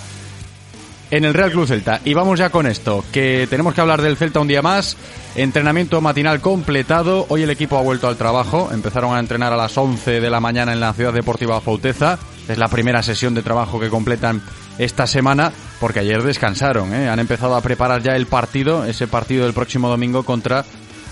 en 1.10 1.24
el 1.24 1.34
Real 1.34 1.50
Club 1.50 1.66
Celta. 1.66 2.00
Y 2.04 2.14
vamos 2.14 2.38
ya 2.38 2.50
con 2.50 2.66
esto, 2.66 3.04
que 3.12 3.46
tenemos 3.50 3.74
que 3.74 3.80
hablar 3.80 4.02
del 4.02 4.16
Celta 4.16 4.40
un 4.40 4.48
día 4.48 4.62
más. 4.62 4.96
Entrenamiento 5.34 6.00
matinal 6.00 6.40
completado. 6.40 7.26
Hoy 7.28 7.42
el 7.42 7.50
equipo 7.50 7.78
ha 7.78 7.82
vuelto 7.82 8.08
al 8.08 8.16
trabajo. 8.16 8.70
Empezaron 8.72 9.14
a 9.14 9.20
entrenar 9.20 9.52
a 9.52 9.56
las 9.56 9.76
11 9.76 10.20
de 10.20 10.30
la 10.30 10.40
mañana 10.40 10.72
en 10.72 10.80
la 10.80 10.92
Ciudad 10.92 11.12
Deportiva 11.12 11.60
Fauteza. 11.60 12.18
Es 12.48 12.58
la 12.58 12.68
primera 12.68 13.02
sesión 13.02 13.34
de 13.34 13.42
trabajo 13.42 13.78
que 13.78 13.90
completan 13.90 14.42
esta 14.78 15.06
semana, 15.06 15.52
porque 15.78 16.00
ayer 16.00 16.22
descansaron. 16.22 16.94
¿eh? 16.94 17.08
Han 17.08 17.20
empezado 17.20 17.54
a 17.54 17.60
preparar 17.60 18.02
ya 18.02 18.16
el 18.16 18.26
partido, 18.26 18.84
ese 18.84 19.06
partido 19.06 19.44
del 19.44 19.52
próximo 19.52 19.88
domingo 19.88 20.24
contra 20.24 20.64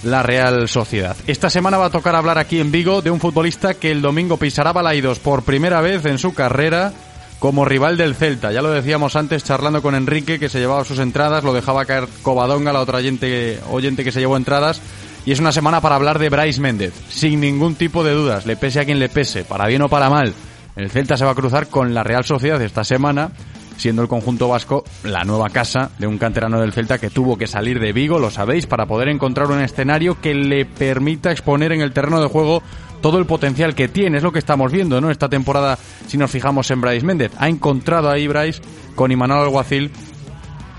la 0.04 0.22
Real 0.22 0.68
Sociedad. 0.68 1.16
Esta 1.26 1.50
semana 1.50 1.76
va 1.76 1.86
a 1.86 1.90
tocar 1.90 2.14
hablar 2.14 2.38
aquí 2.38 2.60
en 2.60 2.70
Vigo 2.70 3.02
de 3.02 3.10
un 3.10 3.20
futbolista 3.20 3.74
que 3.74 3.90
el 3.90 4.00
domingo 4.00 4.36
pisará 4.36 4.72
Balaidos 4.72 5.18
por 5.18 5.42
primera 5.42 5.80
vez 5.80 6.04
en 6.06 6.18
su 6.18 6.34
carrera 6.34 6.92
como 7.38 7.64
rival 7.64 7.96
del 7.96 8.14
Celta. 8.14 8.52
Ya 8.52 8.62
lo 8.62 8.70
decíamos 8.70 9.16
antes 9.16 9.44
charlando 9.44 9.82
con 9.82 9.94
Enrique 9.94 10.38
que 10.38 10.48
se 10.48 10.58
llevaba 10.58 10.84
sus 10.84 10.98
entradas, 10.98 11.44
lo 11.44 11.52
dejaba 11.52 11.84
caer 11.84 12.08
Covadonga, 12.22 12.72
la 12.72 12.80
otra 12.80 12.98
oyente, 12.98 13.58
oyente 13.70 14.04
que 14.04 14.12
se 14.12 14.20
llevó 14.20 14.36
entradas. 14.36 14.80
Y 15.24 15.32
es 15.32 15.40
una 15.40 15.52
semana 15.52 15.80
para 15.80 15.96
hablar 15.96 16.18
de 16.18 16.30
Bryce 16.30 16.60
Méndez, 16.60 16.94
sin 17.10 17.40
ningún 17.40 17.74
tipo 17.74 18.02
de 18.02 18.12
dudas, 18.12 18.46
le 18.46 18.56
pese 18.56 18.80
a 18.80 18.84
quien 18.84 18.98
le 18.98 19.08
pese, 19.08 19.44
para 19.44 19.66
bien 19.66 19.82
o 19.82 19.88
para 19.88 20.08
mal. 20.08 20.32
El 20.74 20.90
Celta 20.90 21.16
se 21.16 21.24
va 21.24 21.32
a 21.32 21.34
cruzar 21.34 21.68
con 21.68 21.92
la 21.92 22.02
Real 22.02 22.24
Sociedad 22.24 22.62
esta 22.62 22.84
semana 22.84 23.32
siendo 23.78 24.02
el 24.02 24.08
conjunto 24.08 24.48
vasco 24.48 24.84
la 25.04 25.24
nueva 25.24 25.48
casa 25.48 25.90
de 25.98 26.06
un 26.06 26.18
canterano 26.18 26.60
del 26.60 26.72
Celta 26.72 26.98
que 26.98 27.10
tuvo 27.10 27.38
que 27.38 27.46
salir 27.46 27.80
de 27.80 27.92
Vigo, 27.92 28.18
lo 28.18 28.30
sabéis, 28.30 28.66
para 28.66 28.86
poder 28.86 29.08
encontrar 29.08 29.50
un 29.50 29.60
escenario 29.60 30.20
que 30.20 30.34
le 30.34 30.66
permita 30.66 31.30
exponer 31.30 31.72
en 31.72 31.80
el 31.80 31.92
terreno 31.92 32.20
de 32.20 32.28
juego 32.28 32.62
todo 33.00 33.18
el 33.18 33.26
potencial 33.26 33.74
que 33.74 33.88
tiene. 33.88 34.18
Es 34.18 34.22
lo 34.22 34.32
que 34.32 34.38
estamos 34.38 34.72
viendo, 34.72 35.00
¿no? 35.00 35.10
Esta 35.10 35.28
temporada, 35.28 35.78
si 36.06 36.16
nos 36.16 36.30
fijamos 36.30 36.70
en 36.70 36.80
Bryce 36.80 37.06
Méndez, 37.06 37.32
ha 37.38 37.48
encontrado 37.48 38.10
ahí 38.10 38.26
Bryce 38.26 38.60
con 38.94 39.12
Imanol 39.12 39.44
Alguacil 39.44 39.90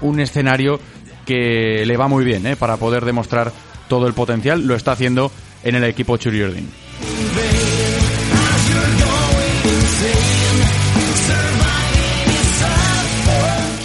un 0.02 0.20
escenario 0.20 0.80
que 1.26 1.84
le 1.86 1.98
va 1.98 2.08
muy 2.08 2.24
bien, 2.24 2.46
¿eh? 2.48 2.56
Para 2.56 2.78
poder 2.78 3.06
demostrar 3.06 3.52
todo 3.88 4.08
el 4.08 4.14
potencial. 4.14 4.66
Lo 4.66 4.76
está 4.76 4.94
haciendo 4.94 5.32
en 5.64 5.76
el 5.76 5.84
equipo 5.84 6.18
Churiordin. 6.18 6.70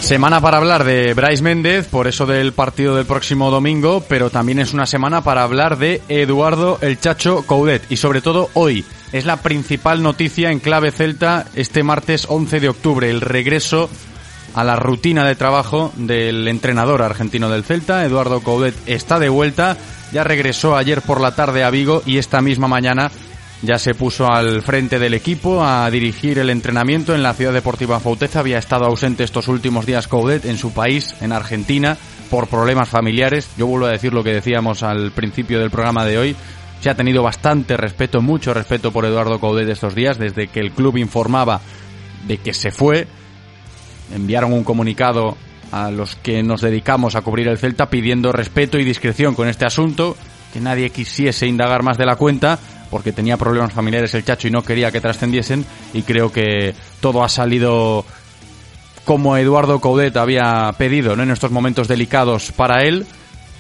Semana 0.05 0.43
para 0.43 0.59
hablar 0.59 0.85
de 0.85 1.15
Bryce 1.15 1.43
Méndez, 1.43 1.89
por 1.89 2.07
eso 2.07 2.27
del 2.27 2.53
partido 2.53 2.95
del 2.95 3.07
próximo 3.07 3.51
domingo, 3.51 4.05
pero 4.07 4.29
también 4.29 4.59
es 4.59 4.75
una 4.75 4.85
semana 4.85 5.25
para 5.25 5.45
hablar 5.45 5.79
de 5.79 6.03
Eduardo 6.11 6.77
el 6.83 7.01
Chacho 7.01 7.43
Coudet 7.47 7.91
y 7.91 7.97
sobre 7.97 8.21
todo 8.21 8.51
hoy. 8.53 8.85
Es 9.13 9.25
la 9.25 9.39
principal 9.39 10.03
noticia 10.03 10.51
en 10.51 10.61
clave 10.61 10.91
celta 10.91 11.47
este 11.55 11.83
martes 11.83 12.27
11 12.29 12.61
de 12.61 12.69
octubre, 12.69 13.09
el 13.09 13.23
regreso 13.23 13.89
a 14.55 14.63
la 14.63 14.77
rutina 14.77 15.27
de 15.27 15.37
trabajo 15.37 15.91
del 15.97 16.49
entrenador 16.49 17.01
argentino 17.01 17.49
del 17.49 17.65
Celta, 17.65 18.05
Eduardo 18.05 18.43
Coudet 18.43 18.75
está 18.85 19.19
de 19.19 19.31
vuelta, 19.31 19.79
ya 20.13 20.23
regresó 20.23 20.77
ayer 20.77 21.01
por 21.01 21.19
la 21.19 21.35
tarde 21.35 21.65
a 21.65 21.71
Vigo 21.71 22.03
y 22.05 22.19
esta 22.19 22.43
misma 22.43 22.69
mañana 22.69 23.11
ya 23.65 23.79
se 23.79 23.95
puso 23.95 24.31
al 24.31 24.63
frente 24.63 24.99
del 24.99 25.15
equipo 25.15 25.65
a 25.65 25.91
dirigir 25.91 26.39
el 26.39 26.51
entrenamiento 26.51 27.15
en 27.15 27.23
la 27.23 27.35
ciudad 27.35 27.53
deportiva 27.53 28.01
Fauteza. 28.01 28.41
Había 28.41 28.59
estado 28.59 28.85
ausente 28.85 29.25
estos 29.25 29.49
últimos 29.49 29.87
días 29.87 30.07
Coudet 30.07 30.45
en 30.45 30.59
su 30.59 30.73
país, 30.73 31.15
en 31.21 31.33
Argentina, 31.33 31.97
por 32.31 32.49
problemas 32.49 32.89
familiares. 32.89 33.49
Yo 33.57 33.67
vuelvo 33.67 33.87
a 33.87 33.93
decir 33.93 34.13
lo 34.13 34.23
que 34.23 34.35
decíamos 34.35 34.83
al 34.83 35.13
principio 35.13 35.61
del 35.61 35.71
programa 35.71 36.05
de 36.05 36.19
hoy. 36.19 36.37
Se 36.81 36.91
ha 36.91 36.95
tenido 36.95 37.23
bastante 37.23 37.77
respeto, 37.77 38.21
mucho 38.21 38.53
respeto 38.53 38.93
por 38.93 39.07
Eduardo 39.07 39.41
Coudet 39.41 39.69
estos 39.69 39.95
días, 39.95 40.19
desde 40.19 40.49
que 40.49 40.61
el 40.61 40.73
club 40.73 40.99
informaba 40.99 41.61
de 42.27 42.39
que 42.39 42.53
se 42.53 42.71
fue. 42.71 43.07
Enviaron 44.15 44.53
un 44.53 44.65
comunicado 44.65 45.37
a 45.73 45.91
los 45.91 46.17
que 46.17 46.43
nos 46.43 46.61
dedicamos 46.61 47.15
a 47.15 47.23
cubrir 47.23 47.49
el 47.49 47.59
Celta 47.59 47.89
pidiendo 47.89 48.31
respeto 48.33 48.79
y 48.79 48.85
discreción 48.85 49.35
con 49.35 49.49
este 49.49 49.65
asunto, 49.65 50.17
que 50.53 50.61
nadie 50.61 50.91
quisiese 50.91 51.47
indagar 51.47 51.83
más 51.83 51.97
de 51.97 52.07
la 52.07 52.17
cuenta 52.17 52.59
porque 52.95 53.11
tenía 53.11 53.37
problemas 53.37 53.73
familiares 53.73 54.15
el 54.15 54.25
Chacho 54.25 54.47
y 54.47 54.53
no 54.53 54.63
quería 54.63 54.93
que 54.93 55.01
trascendiesen 55.01 55.67
y 55.95 56.03
creo 56.03 56.31
que 56.31 56.77
todo 57.01 57.25
ha 57.25 57.29
salido 57.29 58.05
como 59.05 59.37
Eduardo 59.37 59.81
Coudet 59.81 60.17
había 60.17 60.73
pedido 60.79 61.17
¿no? 61.17 61.25
en 61.25 61.33
estos 61.33 61.51
momentos 61.51 61.89
delicados 61.89 62.53
para 62.53 62.85
él. 62.85 63.05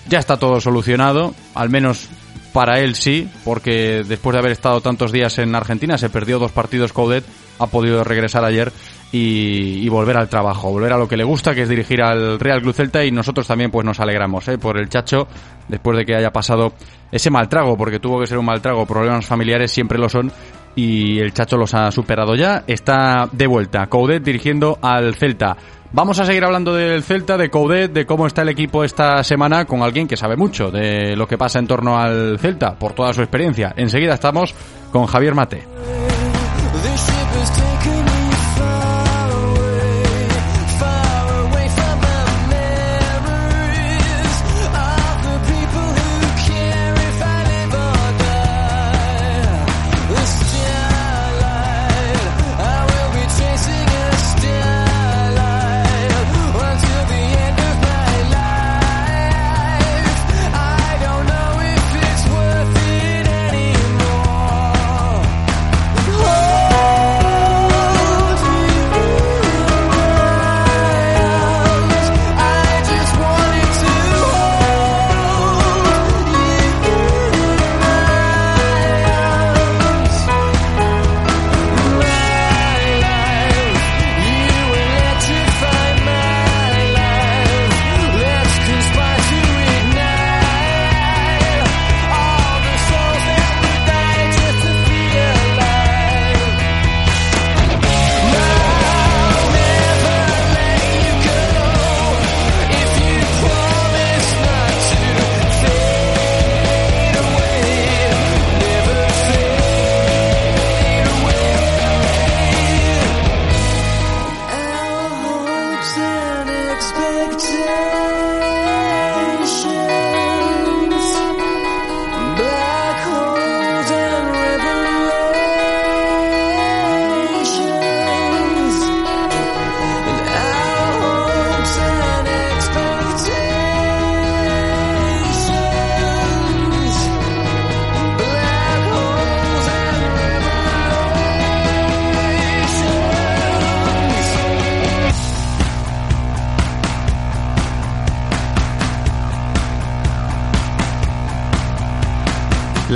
Ya 0.08 0.20
está 0.20 0.36
todo 0.36 0.60
solucionado, 0.60 1.34
al 1.56 1.68
menos 1.68 2.06
para 2.52 2.78
él 2.78 2.94
sí, 2.94 3.28
porque 3.42 4.04
después 4.06 4.34
de 4.34 4.38
haber 4.38 4.52
estado 4.52 4.80
tantos 4.80 5.10
días 5.10 5.36
en 5.38 5.56
Argentina, 5.56 5.98
se 5.98 6.10
perdió 6.10 6.38
dos 6.38 6.52
partidos 6.52 6.92
Coudet, 6.92 7.24
ha 7.58 7.66
podido 7.66 8.04
regresar 8.04 8.44
ayer 8.44 8.70
y, 9.16 9.88
volver 9.88 10.16
al 10.16 10.28
trabajo, 10.28 10.70
volver 10.72 10.92
a 10.92 10.98
lo 10.98 11.06
que 11.06 11.16
le 11.16 11.22
gusta, 11.22 11.54
que 11.54 11.62
es 11.62 11.68
dirigir 11.68 12.02
al 12.02 12.40
Real 12.40 12.60
Club 12.60 12.74
Celta 12.74 13.04
y 13.04 13.12
nosotros 13.12 13.46
también 13.46 13.70
pues 13.70 13.86
nos 13.86 14.00
alegramos 14.00 14.48
¿eh? 14.48 14.58
por 14.58 14.76
el 14.76 14.88
Chacho 14.88 15.28
después 15.68 15.96
de 15.96 16.04
que 16.04 16.16
haya 16.16 16.32
pasado 16.32 16.72
ese 17.12 17.30
mal 17.30 17.48
trago, 17.48 17.76
porque 17.76 18.00
tuvo 18.00 18.18
que 18.18 18.26
ser 18.26 18.38
un 18.38 18.44
mal 18.44 18.60
trago, 18.60 18.84
problemas 18.86 19.24
familiares 19.24 19.70
siempre 19.70 19.98
lo 19.98 20.08
son 20.08 20.32
y 20.74 21.20
el 21.20 21.32
Chacho 21.32 21.56
los 21.56 21.74
ha 21.74 21.92
superado 21.92 22.34
ya, 22.34 22.64
está 22.66 23.28
de 23.30 23.46
vuelta, 23.46 23.86
Coudet 23.86 24.24
dirigiendo 24.24 24.78
al 24.82 25.14
Celta. 25.14 25.56
Vamos 25.92 26.18
a 26.18 26.24
seguir 26.24 26.42
hablando 26.42 26.74
del 26.74 27.04
Celta, 27.04 27.36
de 27.36 27.50
Coudet, 27.50 27.92
de 27.92 28.04
cómo 28.06 28.26
está 28.26 28.42
el 28.42 28.48
equipo 28.48 28.82
esta 28.82 29.22
semana 29.22 29.64
con 29.64 29.82
alguien 29.82 30.08
que 30.08 30.16
sabe 30.16 30.34
mucho 30.34 30.72
de 30.72 31.14
lo 31.14 31.28
que 31.28 31.38
pasa 31.38 31.60
en 31.60 31.68
torno 31.68 31.96
al 31.96 32.36
Celta, 32.40 32.76
por 32.76 32.94
toda 32.94 33.12
su 33.12 33.20
experiencia. 33.20 33.72
Enseguida 33.76 34.14
estamos 34.14 34.52
con 34.90 35.06
Javier 35.06 35.36
Mate. 35.36 35.62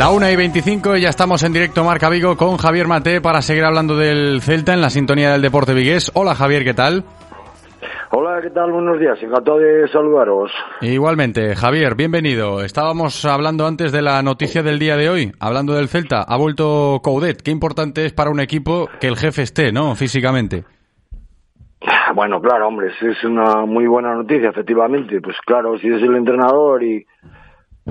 La 0.09 0.15
1 0.15 0.31
y 0.31 0.37
25 0.37 0.97
ya 0.97 1.11
estamos 1.11 1.43
en 1.43 1.53
directo 1.53 1.85
Marca 1.85 2.09
Vigo 2.09 2.35
con 2.35 2.57
Javier 2.57 2.87
Mate 2.87 3.21
para 3.21 3.43
seguir 3.43 3.63
hablando 3.65 3.95
del 3.95 4.41
Celta 4.41 4.73
en 4.73 4.81
la 4.81 4.89
sintonía 4.89 5.33
del 5.33 5.43
deporte 5.43 5.75
vigués. 5.75 6.11
Hola 6.15 6.35
Javier, 6.35 6.65
¿qué 6.65 6.73
tal? 6.73 7.05
Hola, 8.13 8.41
¿qué 8.41 8.49
tal? 8.49 8.73
Buenos 8.73 8.99
días. 8.99 9.23
Encantado 9.23 9.59
de 9.59 9.87
saludaros. 9.89 10.51
Igualmente, 10.81 11.55
Javier, 11.55 11.95
bienvenido. 11.95 12.63
Estábamos 12.63 13.23
hablando 13.27 13.67
antes 13.67 13.93
de 13.93 14.01
la 14.01 14.23
noticia 14.23 14.63
del 14.63 14.79
día 14.79 14.97
de 14.97 15.11
hoy, 15.11 15.33
hablando 15.41 15.75
del 15.75 15.89
Celta. 15.89 16.23
Ha 16.23 16.39
vuelto 16.39 17.01
Coudet. 17.03 17.43
Qué 17.43 17.51
importante 17.51 18.07
es 18.07 18.15
para 18.15 18.31
un 18.31 18.41
equipo 18.41 18.89
que 19.03 19.09
el 19.09 19.17
jefe 19.17 19.43
esté, 19.43 19.73
¿no? 19.73 19.95
Físicamente. 19.95 20.65
Bueno, 22.15 22.41
claro, 22.41 22.69
hombre, 22.69 22.93
es 22.99 23.25
una 23.25 23.67
muy 23.67 23.87
buena 23.87 24.15
noticia, 24.15 24.49
efectivamente. 24.49 25.21
Pues 25.21 25.37
claro, 25.45 25.77
si 25.79 25.89
es 25.89 26.03
el 26.03 26.17
entrenador 26.17 26.83
y 26.83 27.05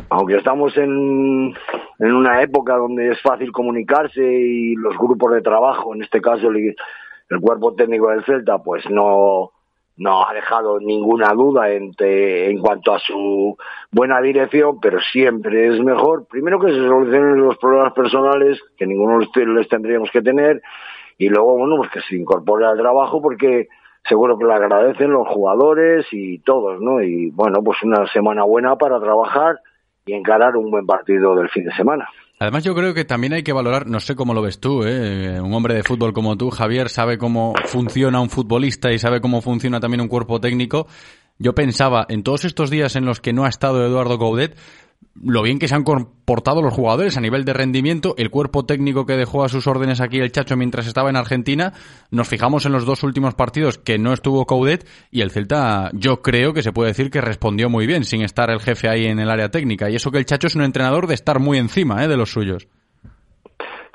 aunque 0.10 0.38
estamos 0.38 0.76
en, 0.78 1.54
en 2.00 2.14
una 2.14 2.42
época 2.42 2.76
donde 2.76 3.12
es 3.12 3.22
fácil 3.22 3.52
comunicarse 3.52 4.22
y 4.22 4.76
los 4.76 4.98
grupos 4.98 5.34
de 5.34 5.42
trabajo, 5.42 5.94
en 5.94 6.04
este 6.04 6.22
caso 6.22 6.50
el, 6.50 6.76
el 7.30 7.40
cuerpo 7.40 7.74
técnico 7.74 8.10
del 8.10 8.24
Celta, 8.26 8.60
pues 8.60 8.90
no 8.90 9.52
no 9.98 10.28
ha 10.28 10.34
dejado 10.34 10.80
ninguna 10.80 11.34
duda 11.34 11.72
en, 11.72 11.92
en 11.98 12.60
cuanto 12.60 12.94
a 12.94 13.00
su 13.00 13.58
buena 13.92 14.22
dirección, 14.22 14.80
pero 14.80 15.00
siempre 15.00 15.70
es 15.74 15.84
mejor, 15.84 16.28
primero 16.28 16.60
que 16.60 16.72
se 16.72 16.88
solucionen 16.88 17.42
los 17.42 17.58
problemas 17.58 17.94
personales, 17.94 18.62
que 18.78 18.86
ninguno 18.86 19.20
les 19.20 19.68
tendríamos 19.68 20.12
que 20.12 20.22
tener, 20.22 20.62
y 21.18 21.30
luego, 21.30 21.58
bueno, 21.58 21.78
pues 21.78 21.90
que 21.90 22.02
se 22.02 22.16
incorpore 22.16 22.66
al 22.66 22.78
trabajo 22.78 23.22
porque 23.22 23.70
seguro 24.08 24.38
que 24.38 24.46
lo 24.46 24.54
agradecen 24.54 25.12
los 25.12 25.28
jugadores 25.28 26.06
y 26.12 26.40
todos, 26.40 26.80
¿no? 26.80 27.02
Y 27.02 27.32
bueno, 27.32 27.64
pues 27.64 27.82
una 27.84 28.06
semana 28.08 28.44
buena 28.44 28.76
para 28.76 29.00
trabajar 29.00 29.60
y 30.08 30.14
encarar 30.14 30.56
un 30.56 30.72
buen 30.72 30.86
partido 30.86 31.36
del 31.36 31.50
fin 31.50 31.66
de 31.66 31.76
semana. 31.76 32.08
Además, 32.40 32.64
yo 32.64 32.76
creo 32.76 32.94
que 32.94 33.04
también 33.04 33.34
hay 33.34 33.44
que 33.44 33.52
valorar, 33.52 33.88
no 33.88 34.00
sé 34.00 34.16
cómo 34.16 34.34
lo 34.34 34.44
ves 34.44 34.60
tú, 34.60 34.84
¿eh? 34.84 35.42
un 35.42 35.54
hombre 35.54 35.74
de 35.74 35.84
fútbol 35.84 36.14
como 36.14 36.38
tú, 36.38 36.50
Javier, 36.52 36.90
sabe 36.90 37.18
cómo 37.18 37.54
funciona 37.66 38.22
un 38.22 38.30
futbolista 38.30 38.92
y 38.92 39.00
sabe 39.00 39.22
cómo 39.22 39.42
funciona 39.42 39.80
también 39.80 40.02
un 40.02 40.08
cuerpo 40.08 40.40
técnico. 40.40 40.88
Yo 41.40 41.54
pensaba, 41.54 42.06
en 42.10 42.24
todos 42.24 42.46
estos 42.46 42.70
días 42.70 42.96
en 42.96 43.06
los 43.06 43.22
que 43.22 43.34
no 43.34 43.46
ha 43.46 43.50
estado 43.50 43.86
Eduardo 43.86 44.18
Gaudet, 44.18 44.56
lo 45.22 45.42
bien 45.42 45.60
que 45.60 45.68
se 45.68 45.76
han 45.76 45.84
comportado 45.84 46.62
los 46.62 46.74
jugadores 46.74 47.18
a 47.18 47.22
nivel 47.22 47.46
de 47.46 47.54
rendimiento, 47.54 48.16
el 48.18 48.30
cuerpo 48.30 48.66
técnico 48.66 49.06
que 49.06 49.18
dejó 49.18 49.44
a 49.44 49.50
sus 49.50 49.68
órdenes 49.68 50.02
aquí 50.02 50.20
el 50.20 50.32
Chacho 50.32 50.56
mientras 50.58 50.88
estaba 50.88 51.10
en 51.10 51.16
Argentina, 51.16 51.74
nos 52.12 52.28
fijamos 52.28 52.66
en 52.66 52.72
los 52.72 52.86
dos 52.86 53.04
últimos 53.04 53.34
partidos 53.34 53.78
que 53.78 53.98
no 53.98 54.14
estuvo 54.14 54.46
Coudet 54.46 54.88
y 55.12 55.22
el 55.22 55.32
Celta 55.32 55.90
yo 55.94 56.22
creo 56.22 56.54
que 56.54 56.64
se 56.64 56.72
puede 56.72 56.90
decir 56.90 57.10
que 57.10 57.22
respondió 57.22 57.70
muy 57.70 57.88
bien 57.88 58.04
sin 58.04 58.22
estar 58.22 58.50
el 58.50 58.60
jefe 58.60 58.90
ahí 58.90 59.06
en 59.06 59.20
el 59.20 59.30
área 59.30 59.50
técnica 59.50 59.90
y 59.90 59.96
eso 59.96 60.12
que 60.12 60.20
el 60.20 60.26
Chacho 60.26 60.48
es 60.48 60.56
un 60.56 60.64
entrenador 60.64 61.08
de 61.08 61.16
estar 61.16 61.40
muy 61.40 61.58
encima 61.58 62.04
¿eh? 62.04 62.08
de 62.08 62.18
los 62.18 62.32
suyos. 62.32 62.68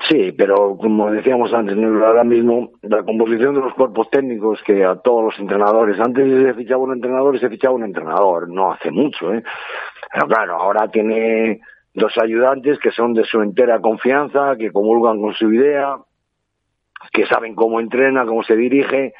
Sí, 0.09 0.33
pero 0.33 0.75
como 0.77 1.09
decíamos 1.11 1.53
antes, 1.53 1.77
ahora 1.77 2.23
mismo 2.23 2.71
la 2.81 3.03
composición 3.03 3.55
de 3.55 3.61
los 3.61 3.73
cuerpos 3.73 4.09
técnicos 4.09 4.61
que 4.63 4.83
a 4.83 4.95
todos 4.95 5.23
los 5.23 5.39
entrenadores, 5.39 5.99
antes 5.99 6.27
se 6.27 6.53
fichaba 6.55 6.83
un 6.83 6.93
entrenador 6.93 7.35
y 7.35 7.39
se 7.39 7.49
fichaba 7.49 7.75
un 7.75 7.83
entrenador, 7.83 8.49
no 8.49 8.73
hace 8.73 8.91
mucho, 8.91 9.33
¿eh? 9.33 9.43
Pero 10.13 10.27
claro, 10.27 10.55
ahora 10.55 10.89
tiene 10.89 11.61
dos 11.93 12.13
ayudantes 12.21 12.79
que 12.79 12.91
son 12.91 13.13
de 13.13 13.23
su 13.23 13.41
entera 13.41 13.79
confianza, 13.79 14.55
que 14.57 14.71
comulgan 14.71 15.21
con 15.21 15.33
su 15.33 15.53
idea, 15.53 15.97
que 17.11 17.25
saben 17.25 17.55
cómo 17.55 17.79
entrena, 17.79 18.25
cómo 18.25 18.43
se 18.43 18.55
dirige, 18.55 19.13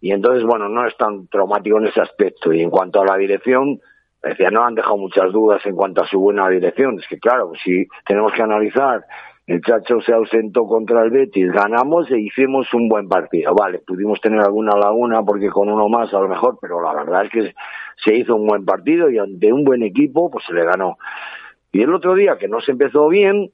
y 0.00 0.12
entonces, 0.12 0.44
bueno, 0.44 0.68
no 0.68 0.86
es 0.86 0.96
tan 0.96 1.28
traumático 1.28 1.78
en 1.78 1.86
ese 1.86 2.00
aspecto. 2.00 2.52
Y 2.52 2.62
en 2.62 2.70
cuanto 2.70 3.02
a 3.02 3.04
la 3.04 3.16
dirección, 3.16 3.80
decía, 4.22 4.50
no 4.50 4.64
han 4.64 4.74
dejado 4.74 4.96
muchas 4.96 5.30
dudas 5.30 5.64
en 5.66 5.76
cuanto 5.76 6.02
a 6.02 6.06
su 6.06 6.18
buena 6.18 6.48
dirección. 6.48 6.98
Es 6.98 7.06
que, 7.06 7.18
claro, 7.18 7.52
si 7.62 7.86
tenemos 8.06 8.32
que 8.32 8.42
analizar, 8.42 9.04
el 9.50 9.62
Chacho 9.62 10.00
se 10.00 10.12
ausentó 10.12 10.64
contra 10.64 11.02
el 11.02 11.10
Betis, 11.10 11.50
ganamos 11.50 12.08
e 12.12 12.20
hicimos 12.20 12.72
un 12.72 12.88
buen 12.88 13.08
partido. 13.08 13.52
Vale, 13.52 13.80
pudimos 13.84 14.20
tener 14.20 14.38
alguna 14.40 14.76
laguna 14.76 15.24
porque 15.24 15.48
con 15.48 15.68
uno 15.68 15.88
más 15.88 16.14
a 16.14 16.20
lo 16.20 16.28
mejor, 16.28 16.56
pero 16.60 16.80
la 16.80 16.94
verdad 16.94 17.24
es 17.24 17.30
que 17.32 17.54
se 17.96 18.14
hizo 18.14 18.36
un 18.36 18.46
buen 18.46 18.64
partido 18.64 19.10
y 19.10 19.18
ante 19.18 19.52
un 19.52 19.64
buen 19.64 19.82
equipo 19.82 20.30
pues 20.30 20.44
se 20.44 20.52
le 20.52 20.64
ganó. 20.64 20.98
Y 21.72 21.82
el 21.82 21.92
otro 21.92 22.14
día 22.14 22.38
que 22.38 22.46
no 22.46 22.60
se 22.60 22.70
empezó 22.70 23.08
bien, 23.08 23.50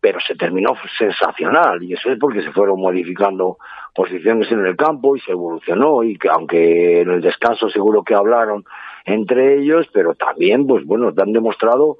pero 0.00 0.20
se 0.20 0.36
terminó 0.36 0.76
sensacional 0.96 1.82
y 1.82 1.94
eso 1.94 2.12
es 2.12 2.20
porque 2.20 2.42
se 2.42 2.52
fueron 2.52 2.80
modificando 2.80 3.58
posiciones 3.96 4.48
en 4.52 4.64
el 4.64 4.76
campo 4.76 5.16
y 5.16 5.20
se 5.22 5.32
evolucionó 5.32 6.04
y 6.04 6.18
que 6.18 6.28
aunque 6.28 7.00
en 7.00 7.10
el 7.10 7.20
descanso 7.20 7.68
seguro 7.68 8.04
que 8.04 8.14
hablaron 8.14 8.64
entre 9.06 9.58
ellos, 9.58 9.88
pero 9.92 10.14
también 10.14 10.68
pues 10.68 10.84
bueno, 10.84 11.12
han 11.16 11.32
demostrado 11.32 11.98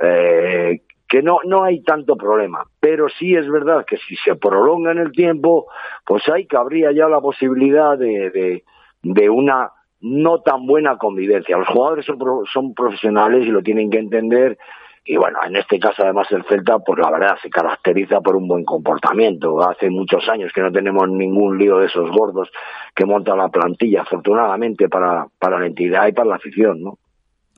eh, 0.00 0.80
que 1.10 1.22
no, 1.22 1.38
no 1.44 1.64
hay 1.64 1.82
tanto 1.82 2.16
problema, 2.16 2.62
pero 2.78 3.08
sí 3.08 3.34
es 3.34 3.50
verdad 3.50 3.84
que 3.84 3.96
si 3.96 4.14
se 4.14 4.36
prolonga 4.36 4.92
en 4.92 4.98
el 4.98 5.10
tiempo, 5.10 5.66
pues 6.06 6.26
hay 6.28 6.46
que 6.46 6.56
habría 6.56 6.92
ya 6.92 7.08
la 7.08 7.20
posibilidad 7.20 7.98
de, 7.98 8.30
de, 8.30 8.64
de 9.02 9.28
una 9.28 9.72
no 10.00 10.40
tan 10.40 10.66
buena 10.66 10.96
convivencia. 10.98 11.58
Los 11.58 11.66
jugadores 11.66 12.06
son, 12.06 12.18
son 12.52 12.74
profesionales 12.74 13.44
y 13.44 13.50
lo 13.50 13.60
tienen 13.60 13.90
que 13.90 13.98
entender. 13.98 14.56
Y 15.04 15.16
bueno, 15.16 15.40
en 15.44 15.56
este 15.56 15.80
caso 15.80 16.04
además 16.04 16.30
el 16.30 16.44
Celta, 16.44 16.78
pues 16.78 17.00
la 17.00 17.10
verdad 17.10 17.36
se 17.42 17.50
caracteriza 17.50 18.20
por 18.20 18.36
un 18.36 18.46
buen 18.46 18.64
comportamiento. 18.64 19.60
Hace 19.68 19.90
muchos 19.90 20.28
años 20.28 20.52
que 20.54 20.60
no 20.60 20.70
tenemos 20.70 21.08
ningún 21.08 21.58
lío 21.58 21.78
de 21.78 21.86
esos 21.86 22.08
gordos 22.12 22.48
que 22.94 23.04
monta 23.04 23.34
la 23.34 23.48
plantilla, 23.48 24.02
afortunadamente 24.02 24.88
para, 24.88 25.26
para 25.40 25.58
la 25.58 25.66
entidad 25.66 26.06
y 26.06 26.12
para 26.12 26.28
la 26.28 26.36
afición, 26.36 26.82
¿no? 26.84 26.98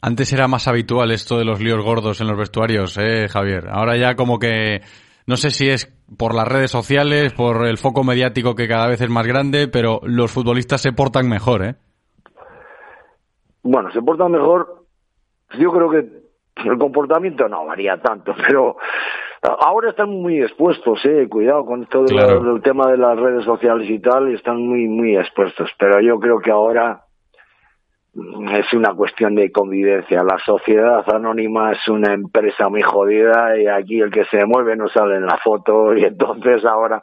Antes 0.02 0.32
era 0.32 0.48
más 0.48 0.66
habitual 0.66 1.12
esto 1.12 1.38
de 1.38 1.44
los 1.44 1.60
líos 1.60 1.82
gordos 1.84 2.20
en 2.20 2.26
los 2.26 2.36
vestuarios, 2.36 2.98
¿eh, 2.98 3.28
Javier? 3.28 3.68
Ahora 3.70 3.96
ya 3.96 4.16
como 4.16 4.38
que 4.38 4.80
no 5.26 5.36
sé 5.36 5.50
si 5.50 5.68
es 5.68 5.86
por 6.18 6.34
las 6.34 6.48
redes 6.48 6.70
sociales, 6.72 7.32
por 7.32 7.64
el 7.66 7.78
foco 7.78 8.02
mediático 8.02 8.56
que 8.56 8.66
cada 8.66 8.88
vez 8.88 9.00
es 9.00 9.08
más 9.08 9.26
grande, 9.26 9.68
pero 9.68 10.00
los 10.02 10.32
futbolistas 10.32 10.82
se 10.82 10.92
portan 10.92 11.28
mejor, 11.28 11.64
¿eh? 11.64 11.74
bueno, 13.62 13.90
se 13.92 14.02
portan 14.02 14.32
mejor. 14.32 14.84
Yo 15.58 15.70
creo 15.70 15.90
que 15.90 16.68
el 16.68 16.78
comportamiento 16.78 17.48
no 17.48 17.66
varía 17.66 17.96
tanto, 17.98 18.34
pero 18.46 18.76
ahora 19.42 19.90
están 19.90 20.10
muy 20.10 20.40
expuestos, 20.42 21.00
eh, 21.04 21.28
cuidado 21.28 21.64
con 21.64 21.86
todo 21.86 22.06
el, 22.06 22.62
tema 22.62 22.90
de 22.90 22.96
las 22.96 23.18
redes 23.18 23.44
sociales 23.44 23.88
y 23.88 23.98
tal, 24.00 24.34
están 24.34 24.56
muy, 24.66 24.88
muy 24.88 25.16
expuestos, 25.16 25.70
pero 25.78 26.00
yo 26.00 26.18
creo 26.18 26.40
que 26.40 26.50
ahora 26.50 27.04
es 28.14 28.72
una 28.74 28.94
cuestión 28.94 29.34
de 29.34 29.50
convivencia. 29.50 30.22
La 30.22 30.38
sociedad 30.38 31.02
anónima 31.08 31.72
es 31.72 31.88
una 31.88 32.12
empresa 32.12 32.68
muy 32.68 32.82
jodida 32.82 33.58
y 33.58 33.66
aquí 33.66 34.00
el 34.00 34.10
que 34.10 34.24
se 34.26 34.44
mueve 34.44 34.76
no 34.76 34.88
sale 34.88 35.16
en 35.16 35.26
la 35.26 35.38
foto 35.38 35.94
y 35.96 36.04
entonces 36.04 36.64
ahora 36.64 37.02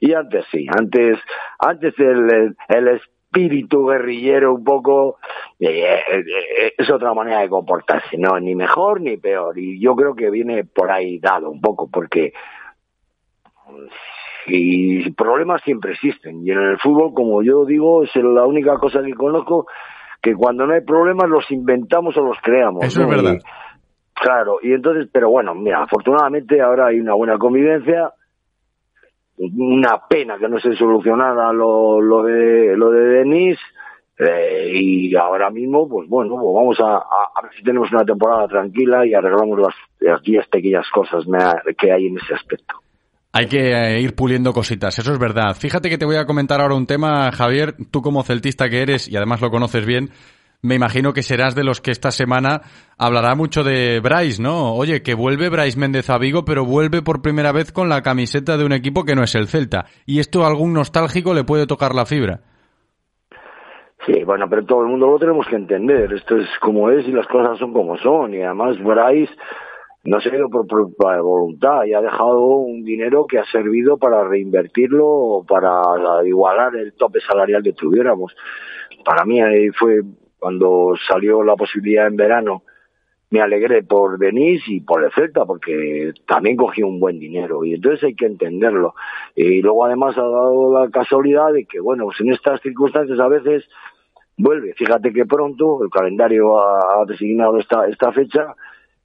y 0.00 0.12
antes 0.12 0.44
sí, 0.50 0.66
antes 0.68 1.18
antes 1.58 1.98
el, 1.98 2.56
el, 2.68 2.88
espíritu 2.88 3.86
guerrillero 3.86 4.54
un 4.54 4.62
poco, 4.62 5.18
eh, 5.58 5.98
eh, 6.12 6.74
es 6.76 6.88
otra 6.90 7.14
manera 7.14 7.40
de 7.40 7.48
comportarse, 7.48 8.16
no, 8.16 8.38
ni 8.38 8.54
mejor 8.54 9.00
ni 9.00 9.16
peor. 9.16 9.58
Y 9.58 9.80
yo 9.80 9.96
creo 9.96 10.14
que 10.14 10.30
viene 10.30 10.64
por 10.64 10.90
ahí 10.90 11.18
dado 11.18 11.50
un 11.50 11.60
poco, 11.60 11.88
porque 11.90 12.32
y 14.46 15.10
problemas 15.12 15.62
siempre 15.62 15.92
existen. 15.92 16.46
Y 16.46 16.50
en 16.50 16.60
el 16.60 16.78
fútbol, 16.78 17.12
como 17.14 17.42
yo 17.42 17.64
digo, 17.64 18.04
es 18.04 18.14
la 18.14 18.44
única 18.44 18.76
cosa 18.78 19.02
que 19.02 19.14
conozco 19.14 19.66
que 20.24 20.34
cuando 20.34 20.66
no 20.66 20.72
hay 20.72 20.80
problemas 20.80 21.28
los 21.28 21.48
inventamos 21.50 22.16
o 22.16 22.22
los 22.22 22.38
creamos. 22.42 22.82
Eso 22.82 23.02
es 23.02 23.08
verdad. 23.08 23.36
claro, 24.14 24.56
y 24.62 24.72
entonces, 24.72 25.06
pero 25.12 25.28
bueno, 25.28 25.54
mira, 25.54 25.82
afortunadamente 25.82 26.62
ahora 26.62 26.86
hay 26.86 26.98
una 26.98 27.14
buena 27.14 27.36
convivencia 27.36 28.10
una 29.36 29.98
pena 30.08 30.38
que 30.38 30.48
no 30.48 30.58
se 30.60 30.74
solucionara 30.76 31.52
lo, 31.52 32.00
lo 32.00 32.22
de 32.22 32.76
lo 32.76 32.92
de 32.92 33.00
Denis 33.00 33.58
eh, 34.16 34.70
y 34.72 35.16
ahora 35.16 35.50
mismo 35.50 35.88
pues 35.88 36.08
bueno 36.08 36.36
pues 36.36 36.54
vamos 36.54 36.78
a, 36.78 36.98
a, 36.98 37.42
ver 37.42 37.52
si 37.56 37.64
tenemos 37.64 37.90
una 37.90 38.04
temporada 38.04 38.46
tranquila 38.46 39.04
y 39.04 39.12
arreglamos 39.12 39.58
las 39.58 40.48
pequeñas 40.48 40.88
cosas 40.90 41.24
que 41.76 41.90
hay 41.90 42.06
en 42.06 42.18
ese 42.18 42.34
aspecto 42.34 42.83
hay 43.36 43.46
que 43.46 43.72
eh, 43.72 44.00
ir 44.00 44.14
puliendo 44.14 44.52
cositas, 44.52 44.96
eso 44.96 45.12
es 45.12 45.18
verdad. 45.18 45.56
Fíjate 45.58 45.90
que 45.90 45.98
te 45.98 46.04
voy 46.04 46.14
a 46.14 46.24
comentar 46.24 46.60
ahora 46.60 46.76
un 46.76 46.86
tema, 46.86 47.32
Javier, 47.32 47.74
tú 47.90 48.00
como 48.00 48.22
celtista 48.22 48.68
que 48.68 48.80
eres 48.80 49.08
y 49.08 49.16
además 49.16 49.40
lo 49.40 49.50
conoces 49.50 49.84
bien, 49.84 50.10
me 50.62 50.76
imagino 50.76 51.12
que 51.12 51.24
serás 51.24 51.56
de 51.56 51.64
los 51.64 51.80
que 51.80 51.90
esta 51.90 52.12
semana 52.12 52.62
hablará 52.96 53.34
mucho 53.34 53.64
de 53.64 53.98
Bryce, 53.98 54.40
¿no? 54.40 54.74
Oye, 54.74 55.02
que 55.02 55.14
vuelve 55.14 55.50
Bryce 55.50 55.76
Méndez 55.76 56.10
a 56.10 56.18
Vigo, 56.18 56.44
pero 56.44 56.64
vuelve 56.64 57.02
por 57.02 57.22
primera 57.22 57.50
vez 57.50 57.72
con 57.72 57.88
la 57.88 58.02
camiseta 58.02 58.56
de 58.56 58.64
un 58.64 58.72
equipo 58.72 59.04
que 59.04 59.16
no 59.16 59.24
es 59.24 59.34
el 59.34 59.48
Celta. 59.48 59.86
Y 60.06 60.20
esto 60.20 60.44
a 60.44 60.46
algún 60.46 60.72
nostálgico 60.72 61.34
le 61.34 61.42
puede 61.42 61.66
tocar 61.66 61.92
la 61.92 62.06
fibra. 62.06 62.38
Sí, 64.06 64.22
bueno, 64.24 64.48
pero 64.48 64.64
todo 64.64 64.82
el 64.82 64.88
mundo 64.88 65.08
lo 65.08 65.18
tenemos 65.18 65.46
que 65.48 65.56
entender. 65.56 66.12
Esto 66.12 66.36
es 66.36 66.48
como 66.60 66.88
es 66.88 67.04
y 67.08 67.10
las 67.10 67.26
cosas 67.26 67.58
son 67.58 67.72
como 67.72 67.98
son. 67.98 68.32
Y 68.32 68.42
además 68.42 68.76
Bryce 68.78 69.34
no 70.04 70.20
se 70.20 70.30
ha 70.30 70.36
ido 70.36 70.50
por 70.50 70.66
voluntad 71.22 71.84
y 71.84 71.94
ha 71.94 72.02
dejado 72.02 72.40
un 72.40 72.84
dinero 72.84 73.26
que 73.26 73.38
ha 73.38 73.44
servido 73.46 73.96
para 73.96 74.22
reinvertirlo 74.24 75.06
o 75.06 75.44
para 75.44 75.82
igualar 76.26 76.76
el 76.76 76.92
tope 76.92 77.20
salarial 77.20 77.62
que 77.62 77.72
tuviéramos. 77.72 78.34
Para 79.04 79.24
mí 79.24 79.40
fue 79.78 80.02
cuando 80.38 80.94
salió 81.08 81.42
la 81.42 81.56
posibilidad 81.56 82.06
en 82.06 82.16
verano, 82.16 82.64
me 83.30 83.40
alegré 83.40 83.82
por 83.82 84.18
Denis 84.18 84.62
y 84.68 84.80
por 84.80 85.02
el 85.02 85.10
Celta, 85.10 85.46
porque 85.46 86.12
también 86.26 86.56
cogí 86.56 86.82
un 86.82 87.00
buen 87.00 87.18
dinero, 87.18 87.64
y 87.64 87.74
entonces 87.74 88.04
hay 88.04 88.14
que 88.14 88.26
entenderlo. 88.26 88.94
Y 89.34 89.62
luego 89.62 89.86
además 89.86 90.16
ha 90.18 90.22
dado 90.22 90.80
la 90.80 90.90
casualidad 90.90 91.52
de 91.52 91.64
que, 91.64 91.80
bueno, 91.80 92.04
pues 92.04 92.20
en 92.20 92.32
estas 92.32 92.60
circunstancias 92.60 93.18
a 93.18 93.26
veces 93.26 93.64
vuelve, 94.36 94.74
fíjate 94.74 95.12
que 95.12 95.24
pronto 95.24 95.82
el 95.82 95.90
calendario 95.90 96.60
ha, 96.60 97.04
designado 97.06 97.58
esta, 97.58 97.88
esta 97.88 98.12
fecha 98.12 98.54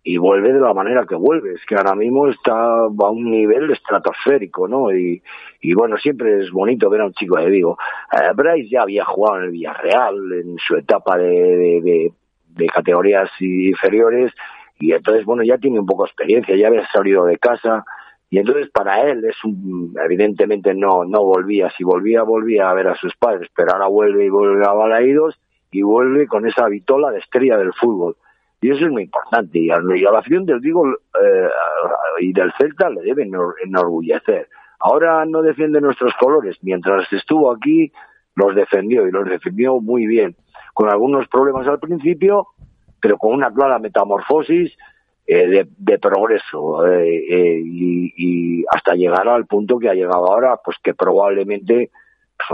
y 0.04 0.18
vuelve 0.18 0.54
de 0.54 0.60
la 0.60 0.74
manera 0.74 1.06
que 1.06 1.16
vuelve, 1.16 1.54
es 1.54 1.66
que 1.66 1.76
ahora 1.76 1.94
mismo 1.94 2.28
está 2.30 2.54
a 2.54 3.10
un 3.10 3.30
nivel 3.30 3.70
estratosférico, 3.72 4.68
¿no? 4.68 4.92
Y, 4.94 5.22
y 5.62 5.74
bueno, 5.74 5.98
siempre 5.98 6.40
es 6.40 6.52
bonito 6.52 6.90
ver 6.90 7.02
a 7.02 7.06
un 7.06 7.14
chico 7.14 7.38
de 7.38 7.50
Vigo. 7.50 7.78
Eh, 8.14 8.32
Bryce 8.34 8.70
ya 8.70 8.84
había 8.84 9.04
jugado 9.04 9.40
en 9.40 9.44
el 9.46 9.52
Villarreal 9.52 10.16
en 10.34 10.58
su 10.58 10.78
etapa 10.78 11.18
de, 11.18 11.82
de, 11.82 12.68
categorías 12.68 13.30
inferiores 13.40 14.34
y 14.80 14.92
entonces, 14.92 15.26
bueno, 15.26 15.44
ya 15.44 15.58
tiene 15.58 15.80
un 15.80 15.86
poco 15.86 16.04
de 16.04 16.10
experiencia, 16.10 16.56
ya 16.56 16.68
había 16.68 16.88
salido 16.88 17.26
de 17.26 17.38
casa, 17.38 17.86
y 18.30 18.38
entonces 18.38 18.70
para 18.70 19.02
él 19.10 19.26
es 19.26 19.44
un, 19.44 19.96
evidentemente 20.04 20.74
no, 20.74 21.04
no 21.04 21.24
volvía, 21.24 21.70
si 21.72 21.84
volvía, 21.84 22.24
volvía 22.24 22.70
a 22.70 22.74
ver 22.74 22.88
a 22.88 22.96
sus 22.96 23.16
padres, 23.16 23.50
pero 23.56 23.74
ahora 23.74 23.88
vuelve 23.88 24.26
y 24.26 24.30
vuelve 24.30 24.66
a 24.66 24.72
Balaídos 24.72 25.40
y 25.72 25.82
vuelve 25.82 26.28
con 26.28 26.46
esa 26.46 26.68
vitola 26.68 27.12
de 27.12 27.20
estrella 27.20 27.58
del 27.58 27.74
fútbol. 27.74 28.16
Y 28.62 28.72
eso 28.72 28.86
es 28.86 28.91
muy 28.91 29.04
importante. 29.04 29.60
Y 29.60 29.69
a, 29.69 29.80
la 29.80 30.19
afición 30.19 30.45
del 30.45 30.60
Vigo 30.60 30.86
eh, 30.89 31.50
y 32.19 32.34
del 32.34 32.52
Celta 32.58 32.89
le 32.89 33.02
deben 33.02 33.32
enorgullecer. 33.63 34.50
Ahora 34.80 35.26
no 35.26 35.41
defiende 35.41 35.82
nuestros 35.82 36.13
colores. 36.19 36.58
Mientras 36.62 37.12
estuvo 37.12 37.52
aquí, 37.52 37.91
los 38.36 38.56
defendió 38.56 39.08
y 39.08 39.12
los 39.12 39.28
defendió 39.30 39.80
muy 39.80 40.08
bien. 40.08 40.36
Con 40.74 40.89
algunos 40.89 41.28
problemas 41.28 41.67
al 41.67 41.80
principio, 41.80 42.48
pero 43.02 43.17
con 43.17 43.34
una 43.34 43.52
clara 43.54 43.80
metamorfosis 43.80 44.76
eh, 45.32 45.67
de, 45.78 46.00
progreso 46.00 46.88
eh, 46.88 47.24
eh, 47.30 47.62
y, 47.63 48.65
hasta 48.72 48.95
llegar 48.95 49.28
al 49.28 49.45
punto 49.45 49.78
que 49.78 49.88
ha 49.88 49.93
llegado 49.93 50.26
ahora, 50.26 50.60
pues 50.65 50.78
que 50.82 50.95
probablemente, 50.95 51.91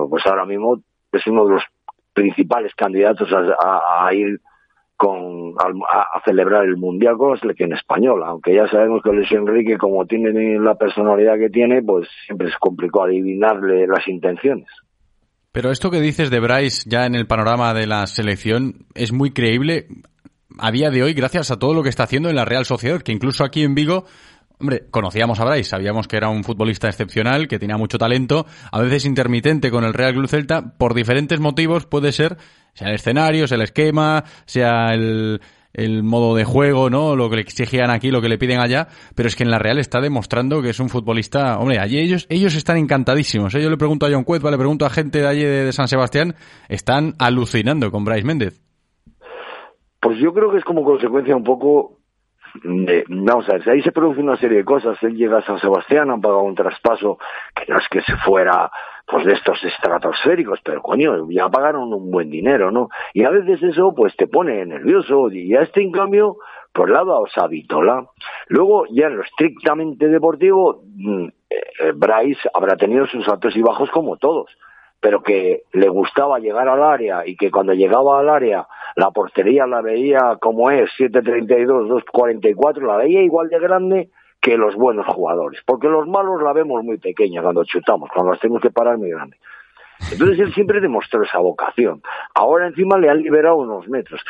pues 0.09 0.25
ahora 0.25 0.45
mismo 0.45 0.81
es 1.13 1.25
uno 1.25 1.45
de 1.45 1.53
los 1.53 1.63
principales 2.11 2.75
candidatos 2.75 3.29
a, 3.33 4.13
ir 4.13 4.41
con 4.97 5.53
a, 5.57 6.21
celebrar 6.23 6.65
el 6.65 6.77
mundial 6.77 7.17
con 7.17 7.31
la 7.31 7.39
selección 7.39 7.73
española, 7.73 8.27
aunque 8.27 8.53
ya 8.53 8.67
sabemos 8.67 9.01
que 9.03 9.11
Luis 9.11 9.31
Enrique, 9.31 9.77
como 9.77 10.05
tiene 10.05 10.59
la 10.59 10.75
personalidad 10.75 11.37
que 11.37 11.49
tiene, 11.49 11.81
pues 11.81 12.07
siempre 12.25 12.47
es 12.47 12.55
complicado 12.57 13.05
adivinarle 13.05 13.87
las 13.87 14.07
intenciones. 14.07 14.67
Pero 15.51 15.71
esto 15.71 15.89
que 15.89 16.01
dices 16.01 16.29
de 16.31 16.39
Bryce 16.39 16.89
ya 16.89 17.05
en 17.05 17.15
el 17.15 17.27
panorama 17.27 17.73
de 17.73 17.87
la 17.87 18.07
selección 18.07 18.85
es 18.93 19.13
muy 19.13 19.31
creíble 19.31 19.87
a 20.59 20.71
día 20.71 20.89
de 20.89 21.03
hoy 21.03 21.13
gracias 21.13 21.51
a 21.51 21.59
todo 21.59 21.73
lo 21.73 21.83
que 21.83 21.89
está 21.89 22.03
haciendo 22.03 22.29
en 22.29 22.35
la 22.35 22.45
Real 22.45 22.65
Sociedad, 22.65 23.01
que 23.01 23.11
incluso 23.11 23.43
aquí 23.43 23.63
en 23.63 23.75
Vigo 23.75 24.05
Hombre, 24.59 24.83
conocíamos 24.89 25.39
a 25.39 25.45
Bryce, 25.45 25.71
sabíamos 25.71 26.07
que 26.07 26.15
era 26.17 26.29
un 26.29 26.43
futbolista 26.43 26.87
excepcional, 26.87 27.47
que 27.47 27.59
tenía 27.59 27.77
mucho 27.77 27.97
talento, 27.97 28.45
a 28.71 28.81
veces 28.81 29.05
intermitente 29.05 29.69
con 29.69 29.83
el 29.83 29.93
Real 29.93 30.13
Club 30.13 30.27
Celta, 30.27 30.77
por 30.77 30.93
diferentes 30.93 31.39
motivos 31.39 31.85
puede 31.85 32.11
ser, 32.13 32.37
sea 32.73 32.87
el 32.87 32.95
escenario, 32.95 33.47
sea 33.47 33.55
el 33.55 33.63
esquema, 33.63 34.23
sea 34.45 34.93
el, 34.93 35.41
el 35.73 36.03
modo 36.03 36.35
de 36.35 36.45
juego, 36.45 36.89
¿no? 36.89 37.17
Lo 37.17 37.29
que 37.29 37.35
le 37.35 37.41
exigían 37.41 37.91
aquí, 37.91 38.11
lo 38.11 38.21
que 38.21 38.29
le 38.29 38.37
piden 38.37 38.59
allá, 38.59 38.87
pero 39.13 39.27
es 39.27 39.35
que 39.35 39.43
en 39.43 39.51
la 39.51 39.59
Real 39.59 39.77
está 39.77 39.99
demostrando 39.99 40.61
que 40.61 40.69
es 40.69 40.79
un 40.79 40.87
futbolista, 40.87 41.59
hombre, 41.59 41.79
allí 41.79 41.99
ellos, 41.99 42.25
ellos 42.29 42.55
están 42.55 42.77
encantadísimos, 42.77 43.53
¿eh? 43.55 43.61
yo 43.61 43.69
le 43.69 43.77
pregunto 43.77 44.05
a 44.05 44.09
John 44.09 44.23
Cuezba, 44.23 44.51
le 44.51 44.57
pregunto 44.57 44.85
a 44.85 44.89
gente 44.89 45.19
de 45.19 45.27
allí 45.27 45.43
de, 45.43 45.65
de 45.65 45.73
San 45.73 45.89
Sebastián, 45.89 46.35
están 46.69 47.13
alucinando 47.19 47.91
con 47.91 48.05
Bryce 48.05 48.25
Méndez. 48.25 48.61
Pues 49.99 50.17
yo 50.19 50.33
creo 50.33 50.51
que 50.51 50.59
es 50.59 50.63
como 50.63 50.83
consecuencia 50.83 51.35
un 51.35 51.43
poco 51.43 51.99
vamos 52.63 53.49
a 53.49 53.53
ver, 53.53 53.69
ahí 53.69 53.81
se 53.81 53.91
produce 53.91 54.21
una 54.21 54.37
serie 54.37 54.59
de 54.59 54.65
cosas. 54.65 55.01
Él 55.03 55.15
llega 55.15 55.39
a 55.39 55.45
San 55.45 55.59
Sebastián, 55.59 56.09
han 56.09 56.21
pagado 56.21 56.43
un 56.43 56.55
traspaso 56.55 57.17
que 57.55 57.71
no 57.71 57.79
es 57.79 57.87
que 57.89 58.01
se 58.01 58.15
fuera 58.17 58.71
pues 59.07 59.25
de 59.25 59.33
estos 59.33 59.63
estratosféricos, 59.63 60.59
pero 60.63 60.81
coño, 60.81 61.29
ya 61.29 61.47
pagaron 61.49 61.93
un 61.93 62.09
buen 62.09 62.29
dinero, 62.31 62.71
¿no? 62.71 62.89
Y 63.13 63.23
a 63.23 63.29
veces 63.29 63.61
eso 63.61 63.93
pues 63.95 64.15
te 64.15 64.27
pone 64.27 64.65
nervioso 64.65 65.29
y 65.29 65.53
a 65.55 65.61
este 65.61 65.81
en 65.81 65.91
cambio 65.91 66.37
por 66.73 66.89
lado 66.89 67.13
a 67.13 67.19
Osavitola. 67.19 68.07
Luego 68.47 68.85
ya 68.89 69.07
en 69.07 69.17
lo 69.17 69.23
estrictamente 69.23 70.07
deportivo, 70.07 70.81
mm, 70.95 71.27
eh, 71.49 71.91
Bryce 71.93 72.49
habrá 72.53 72.75
tenido 72.75 73.05
sus 73.05 73.27
altos 73.27 73.55
y 73.55 73.61
bajos 73.61 73.91
como 73.91 74.17
todos 74.17 74.49
pero 75.05 75.21
que 75.21 75.65
le 75.73 75.87
gustaba 75.87 76.39
llegar 76.39 76.67
al 76.67 76.81
área 76.81 77.27
y 77.27 77.37
que 77.37 77.51
cuando 77.51 77.73
llegaba 77.73 78.19
al 78.19 78.27
área 78.27 78.67
la 78.95 79.11
portería 79.11 79.67
la 79.67 79.79
veía 79.81 80.37
como 80.41 80.71
es, 80.71 80.89
7.32, 80.97 82.03
2.44, 82.11 82.87
la 82.87 82.97
veía 82.97 83.21
igual 83.21 83.49
de 83.49 83.59
grande 83.59 84.09
que 84.41 84.57
los 84.57 84.73
buenos 84.73 85.05
jugadores, 85.05 85.61
porque 85.63 85.89
los 85.89 86.07
malos 86.07 86.41
la 86.41 86.53
vemos 86.53 86.83
muy 86.83 86.97
pequeña 86.97 87.43
cuando 87.43 87.63
chutamos, 87.65 88.09
cuando 88.11 88.31
las 88.31 88.41
tenemos 88.41 88.63
que 88.63 88.71
parar 88.71 88.97
muy 88.97 89.11
grande. 89.11 89.37
Entonces 90.11 90.39
él 90.39 90.51
siempre 90.55 90.81
demostró 90.81 91.21
esa 91.21 91.37
vocación. 91.37 92.01
Ahora 92.33 92.65
encima 92.65 92.97
le 92.97 93.07
han 93.07 93.21
liberado 93.21 93.57
unos 93.57 93.87
metros. 93.87 94.21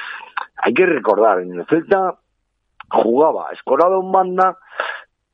Hay 0.57 0.73
que 0.73 0.85
recordar, 0.85 1.39
en 1.39 1.53
el 1.53 1.65
Celta 1.67 2.15
jugaba 2.89 3.47
escorado 3.53 4.01
en 4.01 4.11
banda, 4.11 4.57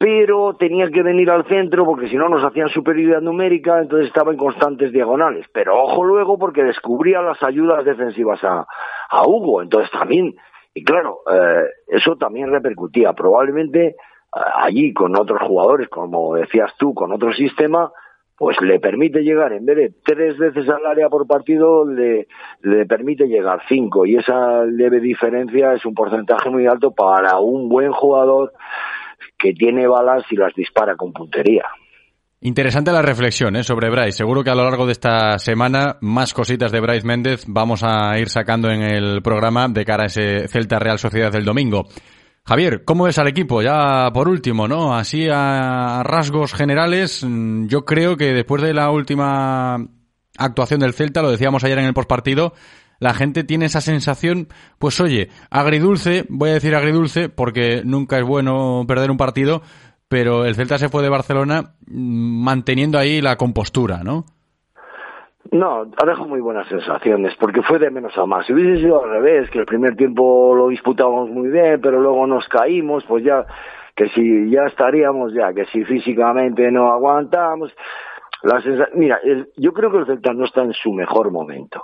pero 0.01 0.55
tenía 0.55 0.89
que 0.89 1.03
venir 1.03 1.29
al 1.29 1.45
centro 1.45 1.85
porque 1.85 2.09
si 2.09 2.15
no 2.15 2.27
nos 2.27 2.43
hacían 2.43 2.69
superioridad 2.69 3.21
numérica, 3.21 3.79
entonces 3.79 4.07
estaba 4.07 4.31
en 4.31 4.37
constantes 4.37 4.91
diagonales. 4.91 5.45
Pero 5.53 5.79
ojo 5.79 6.03
luego 6.03 6.39
porque 6.39 6.63
descubría 6.63 7.21
las 7.21 7.41
ayudas 7.43 7.85
defensivas 7.85 8.43
a, 8.43 8.65
Hugo, 9.27 9.61
entonces 9.61 9.91
también, 9.91 10.35
y 10.73 10.83
claro, 10.83 11.19
eh, 11.31 11.65
eso 11.87 12.15
también 12.15 12.49
repercutía. 12.49 13.13
Probablemente 13.13 13.89
eh, 13.89 13.95
allí 14.55 14.91
con 14.91 15.15
otros 15.15 15.39
jugadores, 15.43 15.87
como 15.87 16.33
decías 16.33 16.71
tú, 16.79 16.95
con 16.95 17.11
otro 17.11 17.31
sistema, 17.33 17.91
pues 18.35 18.59
le 18.59 18.79
permite 18.79 19.21
llegar, 19.21 19.53
en 19.53 19.67
vez 19.67 19.77
de 19.77 19.93
tres 20.03 20.35
veces 20.35 20.67
al 20.67 20.83
área 20.83 21.09
por 21.09 21.27
partido, 21.27 21.85
le, 21.85 22.27
le 22.63 22.87
permite 22.87 23.27
llegar 23.27 23.61
cinco. 23.69 24.07
Y 24.07 24.15
esa 24.15 24.65
leve 24.65 24.99
diferencia 24.99 25.73
es 25.73 25.85
un 25.85 25.93
porcentaje 25.93 26.49
muy 26.49 26.65
alto 26.65 26.89
para 26.89 27.37
un 27.37 27.69
buen 27.69 27.91
jugador 27.91 28.51
que 29.41 29.54
tiene 29.54 29.88
balas 29.88 30.23
y 30.30 30.36
las 30.36 30.54
dispara 30.54 30.95
con 30.95 31.12
puntería. 31.12 31.63
Interesante 32.43 32.91
la 32.91 33.04
reflexión 33.04 33.56
¿eh? 33.56 33.63
sobre 33.63 33.91
Bryce. 33.91 34.13
Seguro 34.13 34.43
que 34.43 34.49
a 34.49 34.56
lo 34.56 34.63
largo 34.63 34.88
de 34.88 34.93
esta 34.93 35.38
semana 35.38 35.97
más 36.01 36.34
cositas 36.34 36.71
de 36.71 36.80
Bryce 36.80 37.06
Méndez 37.06 37.43
vamos 37.47 37.84
a 37.84 38.17
ir 38.17 38.30
sacando 38.30 38.69
en 38.69 38.82
el 38.82 39.21
programa 39.21 39.67
de 39.67 39.86
cara 39.86 40.04
a 40.04 40.08
ese 40.08 40.47
Celta 40.47 40.80
Real 40.80 40.97
Sociedad 40.97 41.32
del 41.32 41.45
domingo. 41.45 41.86
Javier, 42.43 42.84
¿cómo 42.84 43.04
ves 43.04 43.19
al 43.19 43.27
equipo? 43.27 43.62
Ya 43.62 44.10
por 44.12 44.27
último, 44.27 44.67
¿no? 44.67 44.95
Así 44.95 45.27
a 45.32 46.01
rasgos 46.04 46.54
generales, 46.54 47.23
mm, 47.23 47.67
yo 47.67 47.86
creo 47.86 48.17
que 48.17 48.34
después 48.34 48.63
de 48.63 48.73
la 48.73 48.89
última 48.89 49.77
actuación 50.36 50.80
del 50.80 50.93
Celta, 50.93 51.21
lo 51.21 51.30
decíamos 51.30 51.63
ayer 51.63 51.77
en 51.77 51.86
el 51.86 51.93
postpartido, 51.93 52.54
la 53.01 53.15
gente 53.15 53.43
tiene 53.43 53.65
esa 53.65 53.81
sensación, 53.81 54.47
pues 54.77 55.01
oye, 55.01 55.29
agridulce, 55.49 56.23
voy 56.29 56.51
a 56.51 56.53
decir 56.53 56.75
agridulce 56.75 57.29
porque 57.29 57.81
nunca 57.83 58.19
es 58.19 58.23
bueno 58.23 58.85
perder 58.87 59.09
un 59.09 59.17
partido, 59.17 59.63
pero 60.07 60.45
el 60.45 60.53
Celta 60.53 60.77
se 60.77 60.87
fue 60.87 61.01
de 61.01 61.09
Barcelona 61.09 61.73
mm, 61.87 62.43
manteniendo 62.43 62.99
ahí 62.99 63.19
la 63.19 63.37
compostura, 63.37 64.03
¿no? 64.03 64.25
No, 65.51 65.81
ha 65.81 66.05
dejado 66.05 66.27
muy 66.27 66.41
buenas 66.41 66.67
sensaciones, 66.67 67.33
porque 67.39 67.63
fue 67.63 67.79
de 67.79 67.89
menos 67.89 68.15
a 68.17 68.27
más. 68.27 68.45
Si 68.45 68.53
hubiese 68.53 68.81
sido 68.81 69.03
al 69.03 69.09
revés, 69.09 69.49
que 69.49 69.57
el 69.57 69.65
primer 69.65 69.95
tiempo 69.95 70.53
lo 70.55 70.67
disputábamos 70.67 71.31
muy 71.31 71.49
bien, 71.49 71.81
pero 71.81 71.99
luego 71.99 72.27
nos 72.27 72.47
caímos, 72.47 73.03
pues 73.05 73.23
ya, 73.23 73.47
que 73.95 74.09
si 74.09 74.51
ya 74.51 74.67
estaríamos 74.67 75.33
ya, 75.33 75.51
que 75.53 75.65
si 75.65 75.83
físicamente 75.85 76.71
no 76.71 76.93
aguantamos, 76.93 77.73
mira, 78.93 79.19
yo 79.56 79.73
creo 79.73 79.91
que 79.91 79.97
el 79.97 80.06
Celta 80.06 80.34
no 80.34 80.45
está 80.45 80.63
en 80.63 80.73
su 80.73 80.91
mejor 80.93 81.32
momento. 81.32 81.84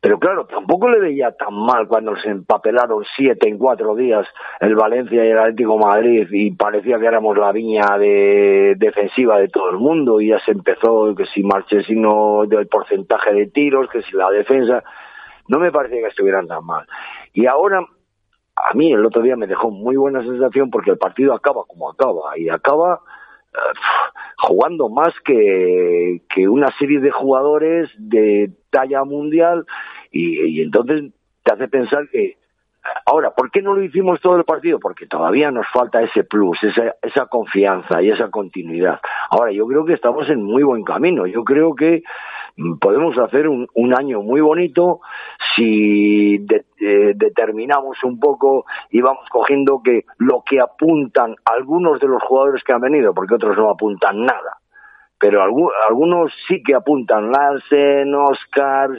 Pero 0.00 0.18
claro, 0.18 0.46
tampoco 0.46 0.88
le 0.88 1.00
veía 1.00 1.32
tan 1.32 1.54
mal 1.54 1.88
cuando 1.88 2.14
se 2.16 2.28
empapelaron 2.28 3.04
siete 3.16 3.48
en 3.48 3.58
cuatro 3.58 3.96
días 3.96 4.26
el 4.60 4.76
Valencia 4.76 5.24
y 5.24 5.30
el 5.30 5.38
Atlético 5.38 5.76
Madrid 5.76 6.28
y 6.30 6.52
parecía 6.52 6.98
que 7.00 7.06
éramos 7.06 7.36
la 7.36 7.50
viña 7.50 7.98
de, 7.98 8.76
defensiva 8.78 9.38
de 9.38 9.48
todo 9.48 9.70
el 9.70 9.78
mundo 9.78 10.20
y 10.20 10.28
ya 10.28 10.38
se 10.40 10.52
empezó 10.52 11.14
que 11.16 11.26
si 11.26 11.42
Marchesino 11.42 12.44
del 12.46 12.68
porcentaje 12.68 13.32
de 13.34 13.46
tiros, 13.48 13.88
que 13.90 14.02
si 14.02 14.16
la 14.16 14.30
defensa. 14.30 14.84
No 15.48 15.58
me 15.58 15.72
parecía 15.72 16.02
que 16.02 16.08
estuvieran 16.08 16.46
tan 16.46 16.64
mal. 16.64 16.86
Y 17.32 17.46
ahora 17.46 17.80
a 18.54 18.74
mí 18.74 18.92
el 18.92 19.04
otro 19.04 19.22
día 19.22 19.34
me 19.34 19.46
dejó 19.46 19.70
muy 19.70 19.96
buena 19.96 20.22
sensación 20.22 20.70
porque 20.70 20.90
el 20.90 20.98
partido 20.98 21.32
acaba 21.34 21.64
como 21.66 21.90
acaba 21.90 22.36
y 22.36 22.48
acaba 22.48 23.00
jugando 24.38 24.88
más 24.88 25.14
que, 25.24 26.22
que 26.28 26.48
una 26.48 26.70
serie 26.78 27.00
de 27.00 27.10
jugadores 27.10 27.90
de 27.96 28.50
talla 28.70 29.04
mundial 29.04 29.66
y, 30.10 30.62
entonces 30.62 31.10
te 31.42 31.52
hace 31.52 31.68
pensar 31.68 32.08
que 32.10 32.36
Ahora, 33.04 33.32
¿por 33.34 33.50
qué 33.50 33.60
no 33.60 33.74
lo 33.74 33.82
hicimos 33.82 34.18
todo 34.20 34.36
el 34.36 34.44
partido? 34.44 34.78
Porque 34.78 35.06
todavía 35.06 35.50
nos 35.50 35.66
falta 35.68 36.00
ese 36.00 36.24
plus, 36.24 36.62
esa, 36.62 36.94
esa 37.02 37.26
confianza 37.26 38.00
y 38.00 38.10
esa 38.10 38.30
continuidad. 38.30 39.00
Ahora, 39.28 39.52
yo 39.52 39.66
creo 39.66 39.84
que 39.84 39.92
estamos 39.92 40.30
en 40.30 40.42
muy 40.42 40.62
buen 40.62 40.84
camino. 40.84 41.26
Yo 41.26 41.44
creo 41.44 41.74
que 41.74 42.02
podemos 42.80 43.16
hacer 43.18 43.48
un, 43.48 43.94
año 43.96 44.22
muy 44.22 44.40
bonito 44.40 45.00
si 45.56 46.34
eh, 46.80 47.12
determinamos 47.14 48.02
un 48.04 48.20
poco 48.20 48.66
y 48.90 49.00
vamos 49.00 49.26
cogiendo 49.30 49.80
que 49.82 50.04
lo 50.18 50.42
que 50.44 50.60
apuntan 50.60 51.36
algunos 51.44 52.00
de 52.00 52.08
los 52.08 52.22
jugadores 52.22 52.62
que 52.62 52.72
han 52.72 52.80
venido, 52.80 53.14
porque 53.14 53.34
otros 53.34 53.56
no 53.56 53.70
apuntan 53.70 54.24
nada, 54.24 54.58
pero 55.18 55.42
algunos 55.42 56.32
sí 56.46 56.62
que 56.62 56.74
apuntan 56.74 57.32
Larsen, 57.32 58.14
Oscar, 58.14 58.90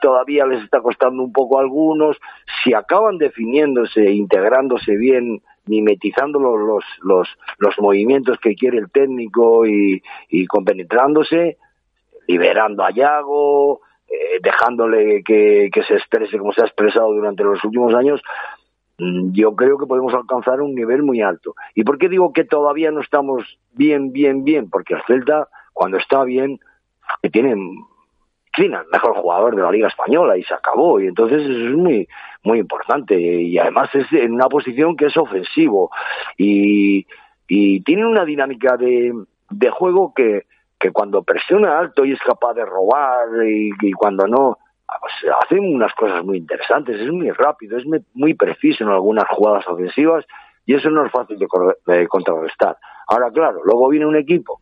todavía 0.00 0.46
les 0.46 0.62
está 0.62 0.80
costando 0.80 1.22
un 1.22 1.32
poco 1.32 1.58
algunos. 1.58 2.16
Si 2.62 2.72
acaban 2.72 3.18
definiéndose, 3.18 4.10
integrándose 4.12 4.96
bien, 4.96 5.42
mimetizando 5.66 6.38
los, 6.38 6.84
los, 7.02 7.28
los, 7.58 7.78
movimientos 7.80 8.38
que 8.38 8.54
quiere 8.54 8.78
el 8.78 8.90
técnico 8.90 9.66
y, 9.66 10.02
y 10.28 10.46
compenetrándose, 10.46 11.58
liberando 12.26 12.84
a 12.84 12.90
Yago, 12.90 13.80
eh, 14.08 14.38
dejándole 14.40 15.22
que, 15.24 15.70
se 15.86 15.94
exprese 15.94 16.38
como 16.38 16.52
se 16.52 16.62
ha 16.62 16.66
expresado 16.66 17.12
durante 17.12 17.42
los 17.42 17.62
últimos 17.64 17.94
años, 17.94 18.22
mm, 18.98 19.32
yo 19.32 19.54
creo 19.56 19.78
que 19.78 19.86
podemos 19.86 20.14
alcanzar 20.14 20.60
un 20.60 20.74
nivel 20.74 21.02
muy 21.02 21.22
alto. 21.22 21.54
¿Y 21.74 21.84
por 21.84 21.98
qué 21.98 22.08
digo 22.08 22.32
que 22.32 22.44
todavía 22.44 22.90
no 22.90 23.00
estamos 23.00 23.58
bien, 23.72 24.12
bien, 24.12 24.44
bien? 24.44 24.70
Porque 24.70 24.94
el 24.94 25.02
Celta, 25.06 25.48
cuando 25.72 25.98
está 25.98 26.24
bien, 26.24 26.60
que 27.22 27.30
tiene 27.30 27.52
el 27.52 28.86
mejor 28.92 29.14
jugador 29.16 29.56
de 29.56 29.62
la 29.62 29.70
Liga 29.70 29.88
Española 29.88 30.36
y 30.36 30.44
se 30.44 30.54
acabó. 30.54 31.00
Y 31.00 31.08
entonces 31.08 31.42
eso 31.42 31.68
es 31.68 31.74
muy, 31.74 32.08
muy 32.42 32.58
importante. 32.60 33.20
Y 33.20 33.58
además 33.58 33.92
es 33.94 34.10
en 34.12 34.32
una 34.32 34.48
posición 34.48 34.96
que 34.96 35.06
es 35.06 35.16
ofensivo. 35.16 35.90
Y, 36.38 37.06
y 37.48 37.80
tiene 37.80 38.06
una 38.06 38.24
dinámica 38.24 38.76
de 38.76 39.70
juego 39.70 40.14
que, 40.14 40.44
que 40.78 40.90
cuando 40.92 41.22
presiona 41.22 41.78
alto 41.78 42.04
y 42.04 42.12
es 42.12 42.20
capaz 42.20 42.54
de 42.54 42.64
robar 42.64 43.28
y, 43.46 43.92
cuando 43.92 44.26
no, 44.26 44.58
pues 44.86 45.32
hace 45.42 45.58
unas 45.58 45.92
cosas 45.94 46.24
muy 46.24 46.38
interesantes, 46.38 47.00
es 47.00 47.10
muy 47.10 47.30
rápido, 47.30 47.78
es 47.78 47.84
muy 48.14 48.34
preciso 48.34 48.84
en 48.84 48.90
algunas 48.90 49.28
jugadas 49.28 49.66
ofensivas 49.68 50.24
y 50.66 50.74
eso 50.74 50.90
no 50.90 51.06
es 51.06 51.12
fácil 51.12 51.38
de, 51.38 52.08
contrarrestar. 52.08 52.76
Ahora, 53.06 53.30
claro, 53.30 53.60
luego 53.64 53.88
viene 53.88 54.06
un 54.06 54.16
equipo 54.16 54.60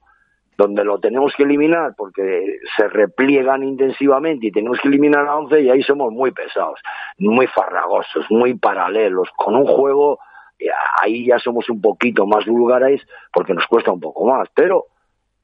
donde 0.57 0.85
lo 0.85 1.01
tenemos 1.01 1.35
que 1.37 1.43
eliminar 1.43 1.95
porque 1.97 2.59
se 2.77 2.87
repliegan 2.87 3.65
intensivamente 3.65 4.47
y 4.47 4.53
tenemos 4.53 4.79
que 4.81 4.87
eliminar 4.87 5.27
a 5.27 5.37
11 5.37 5.63
y 5.63 5.71
ahí 5.71 5.83
somos 5.83 6.13
muy 6.13 6.31
pesados, 6.31 6.79
muy 7.19 7.49
farragosos, 7.49 8.27
muy 8.31 8.55
paralelos, 8.55 9.29
con 9.37 9.57
un 9.57 9.67
juego, 9.67 10.21
eh, 10.61 10.69
ahí 11.03 11.27
ya 11.27 11.41
somos 11.41 11.69
un 11.69 11.81
poquito 11.81 12.25
más 12.27 12.47
vulgares 12.47 13.03
porque 13.33 13.53
nos 13.53 13.67
cuesta 13.67 13.91
un 13.91 14.01
poco 14.01 14.27
más, 14.27 14.49
pero 14.55 14.87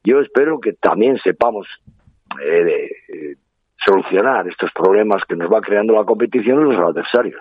yo 0.05 0.21
espero 0.21 0.61
que 0.61 0.73
también 0.75 1.19
sepamos 1.23 1.67
eh, 2.41 2.91
eh, 3.09 3.37
solucionar 3.85 4.47
estos 4.49 4.71
problemas 4.73 5.23
que 5.29 5.37
nos 5.37 5.51
va 5.51 5.61
creando 5.61 5.95
la 5.95 6.05
competición 6.05 6.61
y 6.61 6.73
los 6.73 6.79
adversarios. 6.79 7.41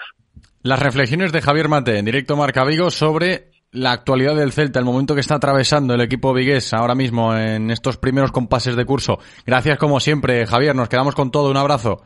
Las 0.64 0.82
reflexiones 0.82 1.32
de 1.32 1.42
Javier 1.42 1.70
Mate 1.70 1.98
en 1.98 2.06
directo 2.06 2.36
Marca 2.36 2.66
Vigo 2.66 2.90
sobre 2.90 3.50
la 3.72 3.92
actualidad 3.92 4.36
del 4.36 4.52
Celta, 4.52 4.80
el 4.80 4.86
momento 4.86 5.14
que 5.14 5.22
está 5.22 5.36
atravesando 5.36 5.94
el 5.94 6.02
equipo 6.02 6.34
vigués 6.34 6.74
ahora 6.74 6.96
mismo 6.96 7.36
en 7.36 7.70
estos 7.70 7.98
primeros 7.98 8.32
compases 8.32 8.76
de 8.76 8.86
curso. 8.86 9.20
Gracias 9.46 9.78
como 9.78 10.00
siempre, 10.00 10.46
Javier. 10.46 10.76
Nos 10.76 10.90
quedamos 10.90 11.16
con 11.16 11.32
todo. 11.32 11.52
Un 11.52 11.58
abrazo. 11.58 12.02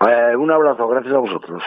Eh, 0.00 0.36
un 0.36 0.50
abrazo. 0.50 0.88
Gracias 0.88 1.14
a 1.14 1.18
vosotros. 1.18 1.62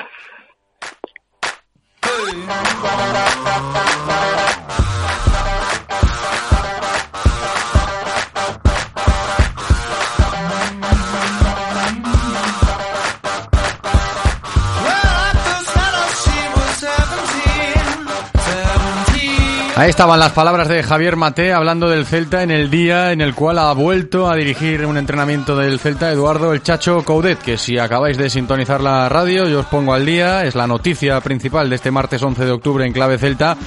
Ahí 19.75 19.89
estaban 19.89 20.19
las 20.19 20.33
palabras 20.33 20.67
de 20.67 20.83
Javier 20.83 21.15
Mate 21.15 21.51
hablando 21.51 21.89
del 21.89 22.05
Celta 22.05 22.43
en 22.43 22.51
el 22.51 22.69
día 22.69 23.11
en 23.11 23.21
el 23.21 23.33
cual 23.33 23.57
ha 23.57 23.73
vuelto 23.73 24.29
a 24.29 24.35
dirigir 24.35 24.85
un 24.85 24.97
entrenamiento 24.97 25.57
del 25.57 25.79
Celta 25.79 26.11
Eduardo 26.11 26.53
el 26.53 26.61
Chacho 26.61 27.03
Coudet, 27.03 27.39
que 27.39 27.57
si 27.57 27.79
acabáis 27.79 28.19
de 28.19 28.29
sintonizar 28.29 28.81
la 28.81 29.09
radio, 29.09 29.47
yo 29.47 29.61
os 29.61 29.65
pongo 29.65 29.95
al 29.95 30.05
día, 30.05 30.43
es 30.43 30.53
la 30.53 30.67
noticia 30.67 31.19
principal 31.21 31.71
de 31.71 31.77
este 31.77 31.89
martes 31.89 32.21
11 32.21 32.45
de 32.45 32.51
octubre 32.51 32.85
en 32.85 32.93
clave 32.93 33.17
Celta. 33.17 33.57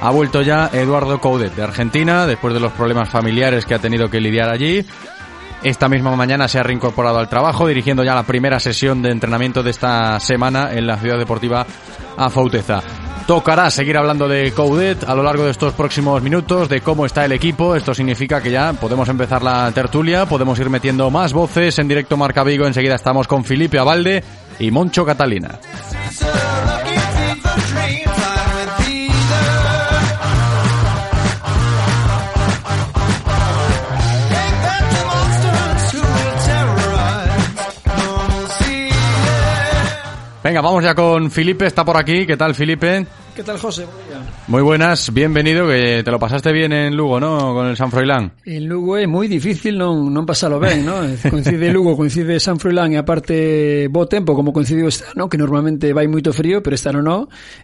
Ha 0.00 0.10
vuelto 0.10 0.42
ya 0.42 0.68
Eduardo 0.72 1.20
Coudet 1.20 1.54
de 1.54 1.62
Argentina 1.62 2.26
después 2.26 2.52
de 2.54 2.58
los 2.58 2.72
problemas 2.72 3.08
familiares 3.08 3.64
que 3.64 3.74
ha 3.74 3.78
tenido 3.78 4.10
que 4.10 4.20
lidiar 4.20 4.50
allí. 4.50 4.84
Esta 5.64 5.88
misma 5.88 6.16
mañana 6.16 6.48
se 6.48 6.58
ha 6.58 6.62
reincorporado 6.64 7.18
al 7.18 7.28
trabajo, 7.28 7.68
dirigiendo 7.68 8.02
ya 8.02 8.14
la 8.14 8.24
primera 8.24 8.58
sesión 8.58 9.00
de 9.00 9.10
entrenamiento 9.10 9.62
de 9.62 9.70
esta 9.70 10.18
semana 10.18 10.72
en 10.72 10.86
la 10.86 10.96
ciudad 10.96 11.18
deportiva 11.18 11.64
Afauteza. 12.16 12.82
Tocará 13.26 13.70
seguir 13.70 13.96
hablando 13.96 14.26
de 14.26 14.50
Coudet 14.52 15.04
a 15.04 15.14
lo 15.14 15.22
largo 15.22 15.44
de 15.44 15.52
estos 15.52 15.72
próximos 15.74 16.20
minutos, 16.20 16.68
de 16.68 16.80
cómo 16.80 17.06
está 17.06 17.24
el 17.24 17.32
equipo. 17.32 17.76
Esto 17.76 17.94
significa 17.94 18.42
que 18.42 18.50
ya 18.50 18.72
podemos 18.72 19.08
empezar 19.08 19.42
la 19.42 19.70
tertulia, 19.70 20.26
podemos 20.26 20.58
ir 20.58 20.68
metiendo 20.68 21.08
más 21.10 21.32
voces 21.32 21.78
en 21.78 21.86
directo 21.86 22.16
Marca 22.16 22.42
Vigo. 22.42 22.66
Enseguida 22.66 22.96
estamos 22.96 23.28
con 23.28 23.44
Felipe 23.44 23.78
Abalde 23.78 24.24
y 24.58 24.72
Moncho 24.72 25.04
Catalina. 25.04 25.60
Venga, 40.52 40.60
vamos 40.60 40.84
ya 40.84 40.94
con 40.94 41.30
Felipe, 41.30 41.64
está 41.64 41.82
por 41.82 41.96
aquí. 41.96 42.26
¿Qué 42.26 42.36
tal, 42.36 42.54
Felipe? 42.54 43.06
¿Qué 43.34 43.42
tal, 43.42 43.58
José? 43.58 43.86
Muy 44.46 44.60
buenas, 44.60 45.10
bienvenido, 45.10 45.66
que 45.66 46.02
te 46.04 46.10
lo 46.10 46.18
pasaste 46.18 46.52
bien 46.52 46.70
en 46.70 46.94
Lugo, 46.94 47.18
¿no? 47.18 47.54
Con 47.54 47.66
el 47.66 47.78
San 47.78 47.90
Froilán. 47.90 48.32
En 48.44 48.68
Lugo 48.68 48.98
é 49.00 49.08
moi 49.08 49.24
difícil 49.24 49.80
non, 49.80 50.12
non 50.12 50.28
pasalo 50.28 50.60
ben, 50.60 50.84
¿no? 50.84 51.00
Coincide 51.32 51.72
Lugo, 51.72 51.96
coincide 51.96 52.36
San 52.36 52.60
Froilán 52.60 52.92
e 52.92 53.00
aparte 53.00 53.88
bo 53.88 54.04
tempo, 54.04 54.36
como 54.36 54.52
coincidiu 54.52 54.84
este 54.84 55.08
ano, 55.16 55.32
que 55.32 55.40
normalmente 55.40 55.96
vai 55.96 56.12
moito 56.12 56.28
frío, 56.36 56.60
pero 56.60 56.76
este 56.76 56.92
ano 56.92 57.00
non. 57.00 57.20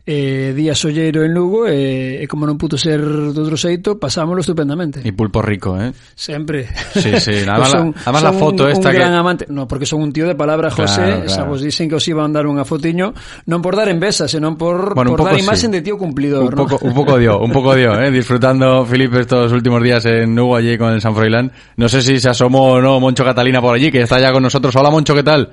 Eh, 0.08 0.56
día 0.56 0.72
solleiro 0.72 1.20
en 1.20 1.36
Lugo 1.36 1.68
e, 1.68 2.16
e 2.16 2.24
como 2.24 2.48
non 2.48 2.56
puto 2.56 2.80
ser 2.80 3.04
de 3.04 3.36
outro 3.36 3.60
xeito, 3.60 4.00
pasámoslo 4.00 4.40
estupendamente. 4.40 5.04
E 5.04 5.12
pulpo 5.12 5.44
rico, 5.44 5.76
eh? 5.76 5.92
Sempre. 6.16 6.64
Sí, 6.96 7.12
sí, 7.20 7.44
nada 7.48 7.68
pues 7.68 7.76
son, 7.76 7.92
la, 7.92 8.32
foto 8.32 8.64
un, 8.64 8.72
esta 8.72 8.88
un 8.88 8.92
que... 8.96 9.00
gran 9.04 9.12
amante. 9.12 9.44
No, 9.52 9.68
porque 9.68 9.84
son 9.84 10.00
un 10.00 10.16
tío 10.16 10.24
de 10.24 10.32
palabra, 10.32 10.72
José, 10.72 11.04
claro, 11.04 11.28
claro. 11.28 11.28
xa 11.28 11.42
vos 11.44 11.60
dicen 11.60 11.92
que 11.92 12.00
os 12.00 12.06
iban 12.08 12.32
a 12.32 12.40
dar 12.40 12.48
unha 12.48 12.64
fotiño, 12.64 13.12
non 13.44 13.60
por 13.60 13.76
dar 13.76 13.92
envesa, 13.92 14.24
senón 14.24 14.56
por, 14.56 14.96
bueno, 14.96 15.12
por 15.12 15.28
dar 15.28 15.36
imagen 15.36 15.57
sí. 15.58 15.68
de 15.68 15.82
tío 15.82 15.98
cumplido 15.98 16.42
un 16.42 16.50
poco, 16.50 16.78
un 16.82 16.94
poco 16.94 17.18
dio, 17.18 17.38
un 17.38 17.52
poco 17.52 17.74
dio, 17.74 17.98
¿eh? 18.00 18.10
disfrutando 18.10 18.84
Felipe 18.84 19.20
estos 19.20 19.52
últimos 19.52 19.82
días 19.82 20.04
en 20.06 20.34
Nugo 20.34 20.56
allí 20.56 20.78
con 20.78 20.92
el 20.92 21.00
San 21.00 21.14
Froilán. 21.14 21.52
No 21.76 21.88
sé 21.88 22.02
si 22.02 22.18
se 22.18 22.28
asomó 22.28 22.72
o 22.72 22.80
no 22.80 23.00
Moncho 23.00 23.24
Catalina 23.24 23.60
por 23.60 23.74
allí, 23.74 23.90
que 23.90 24.00
está 24.00 24.18
ya 24.18 24.32
con 24.32 24.42
nosotros. 24.42 24.74
Hola 24.76 24.90
Moncho, 24.90 25.14
¿qué 25.14 25.22
tal? 25.22 25.50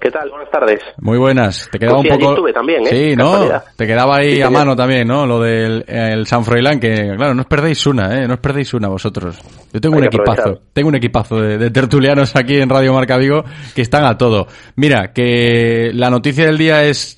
¿Qué 0.00 0.10
tal? 0.12 0.30
Buenas 0.30 0.50
tardes. 0.50 0.80
Muy 0.98 1.18
buenas. 1.18 1.68
Te 1.72 1.78
quedaba 1.78 1.98
pues 1.98 2.12
un 2.12 2.18
poco. 2.18 2.32
Estuve 2.34 2.52
también, 2.52 2.86
¿eh? 2.86 2.90
Sí, 2.90 3.16
¿no? 3.16 3.48
Te 3.76 3.86
quedaba 3.86 4.18
ahí 4.18 4.40
a 4.40 4.48
mano 4.48 4.76
también, 4.76 5.08
¿no? 5.08 5.26
Lo 5.26 5.40
del 5.40 5.84
el 5.88 6.24
San 6.26 6.44
Froilán, 6.44 6.78
que 6.78 7.14
claro, 7.16 7.34
no 7.34 7.42
os 7.42 7.48
perdéis 7.48 7.84
una, 7.86 8.16
¿eh? 8.16 8.28
No 8.28 8.34
os 8.34 8.40
perdéis 8.40 8.72
una 8.74 8.88
vosotros. 8.88 9.40
Yo 9.72 9.80
tengo 9.80 9.96
un 9.96 10.04
equipazo, 10.04 10.60
tengo 10.72 10.88
un 10.88 10.94
equipazo 10.94 11.40
de, 11.40 11.58
de, 11.58 11.70
tertulianos 11.70 12.36
aquí 12.36 12.56
en 12.56 12.68
Radio 12.68 12.92
Marca 12.92 13.16
Vigo 13.16 13.44
que 13.74 13.82
están 13.82 14.04
a 14.04 14.16
todo. 14.16 14.46
Mira, 14.76 15.12
que 15.12 15.90
la 15.92 16.10
noticia 16.10 16.46
del 16.46 16.58
día 16.58 16.84
es 16.84 17.17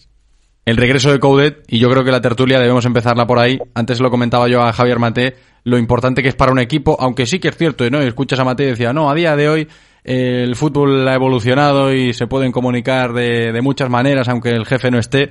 el 0.71 0.77
regreso 0.77 1.11
de 1.11 1.19
Coudet, 1.19 1.65
y 1.67 1.81
yo 1.81 1.91
creo 1.91 2.05
que 2.05 2.13
la 2.13 2.21
tertulia 2.21 2.61
debemos 2.61 2.85
empezarla 2.85 3.27
por 3.27 3.41
ahí. 3.41 3.59
Antes 3.75 4.01
lo 4.01 4.09
comentaba 4.09 4.49
yo 4.49 4.63
a 4.63 4.73
Javier 4.73 5.01
Mate, 5.01 5.35
lo 5.65 5.79
importante 5.79 6.23
que 6.23 6.29
es 6.29 6.37
para 6.37 6.53
un 6.53 6.61
equipo, 6.61 6.97
aunque 7.01 7.27
sí 7.27 7.41
que 7.41 7.49
es 7.49 7.57
cierto, 7.57 7.89
¿no? 7.91 8.01
Escuchas 8.01 8.39
a 8.39 8.45
Mate 8.45 8.63
y 8.63 8.67
decía, 8.67 8.93
no, 8.93 9.11
a 9.11 9.15
día 9.15 9.35
de 9.35 9.49
hoy 9.49 9.69
el 10.05 10.55
fútbol 10.55 11.09
ha 11.09 11.15
evolucionado 11.15 11.93
y 11.93 12.13
se 12.13 12.29
pueden 12.29 12.53
comunicar 12.53 13.13
de, 13.13 13.51
de 13.53 13.61
muchas 13.63 13.91
maneras, 13.91 14.29
aunque 14.29 14.51
el 14.51 14.65
jefe 14.65 14.93
no 14.93 14.99
esté, 14.99 15.31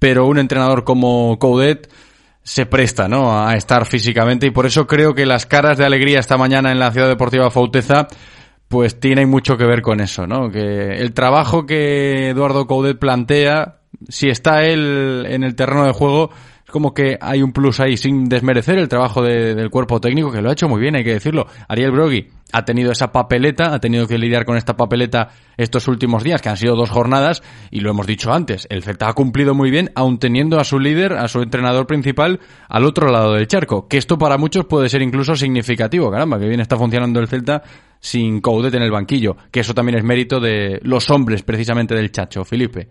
pero 0.00 0.26
un 0.26 0.38
entrenador 0.38 0.82
como 0.82 1.38
Coudet 1.38 1.88
se 2.42 2.66
presta, 2.66 3.06
¿no? 3.06 3.46
A 3.46 3.54
estar 3.54 3.86
físicamente 3.86 4.48
y 4.48 4.50
por 4.50 4.66
eso 4.66 4.88
creo 4.88 5.14
que 5.14 5.24
las 5.24 5.46
caras 5.46 5.78
de 5.78 5.84
alegría 5.86 6.18
esta 6.18 6.36
mañana 6.36 6.72
en 6.72 6.80
la 6.80 6.90
Ciudad 6.90 7.08
Deportiva 7.08 7.50
Fauteza 7.50 8.08
pues 8.66 8.98
tienen 8.98 9.28
mucho 9.28 9.56
que 9.56 9.66
ver 9.66 9.82
con 9.82 10.00
eso, 10.00 10.26
¿no? 10.26 10.50
Que 10.50 10.96
el 10.98 11.12
trabajo 11.12 11.64
que 11.64 12.30
Eduardo 12.30 12.66
Coudet 12.66 12.98
plantea 12.98 13.79
si 14.08 14.28
está 14.28 14.64
él 14.64 15.26
en 15.28 15.44
el 15.44 15.54
terreno 15.54 15.84
de 15.84 15.92
juego, 15.92 16.30
es 16.64 16.70
como 16.70 16.94
que 16.94 17.18
hay 17.20 17.42
un 17.42 17.52
plus 17.52 17.80
ahí, 17.80 17.96
sin 17.96 18.28
desmerecer 18.28 18.78
el 18.78 18.88
trabajo 18.88 19.22
del 19.22 19.70
cuerpo 19.70 20.00
técnico, 20.00 20.30
que 20.30 20.40
lo 20.40 20.50
ha 20.50 20.52
hecho 20.52 20.68
muy 20.68 20.80
bien, 20.80 20.94
hay 20.96 21.04
que 21.04 21.14
decirlo. 21.14 21.46
Ariel 21.68 21.90
Brogui 21.90 22.28
ha 22.52 22.64
tenido 22.64 22.92
esa 22.92 23.12
papeleta, 23.12 23.74
ha 23.74 23.80
tenido 23.80 24.06
que 24.06 24.18
lidiar 24.18 24.44
con 24.44 24.56
esta 24.56 24.76
papeleta 24.76 25.28
estos 25.56 25.88
últimos 25.88 26.22
días, 26.22 26.40
que 26.40 26.48
han 26.48 26.56
sido 26.56 26.76
dos 26.76 26.90
jornadas, 26.90 27.42
y 27.70 27.80
lo 27.80 27.90
hemos 27.90 28.06
dicho 28.06 28.32
antes, 28.32 28.66
el 28.70 28.82
Celta 28.82 29.08
ha 29.08 29.12
cumplido 29.14 29.54
muy 29.54 29.70
bien, 29.70 29.90
aun 29.94 30.18
teniendo 30.18 30.58
a 30.58 30.64
su 30.64 30.78
líder, 30.78 31.14
a 31.14 31.28
su 31.28 31.42
entrenador 31.42 31.86
principal, 31.86 32.40
al 32.68 32.84
otro 32.84 33.10
lado 33.10 33.34
del 33.34 33.46
charco, 33.46 33.88
que 33.88 33.98
esto 33.98 34.18
para 34.18 34.38
muchos 34.38 34.64
puede 34.66 34.88
ser 34.88 35.02
incluso 35.02 35.34
significativo, 35.36 36.10
caramba, 36.10 36.38
que 36.38 36.48
bien 36.48 36.60
está 36.60 36.76
funcionando 36.76 37.20
el 37.20 37.28
Celta 37.28 37.62
sin 37.98 38.40
Coudet 38.40 38.74
en 38.74 38.82
el 38.82 38.90
banquillo, 38.90 39.36
que 39.50 39.60
eso 39.60 39.74
también 39.74 39.98
es 39.98 40.04
mérito 40.04 40.40
de 40.40 40.80
los 40.82 41.10
hombres 41.10 41.42
precisamente 41.42 41.94
del 41.94 42.10
Chacho, 42.10 42.44
Felipe. 42.44 42.88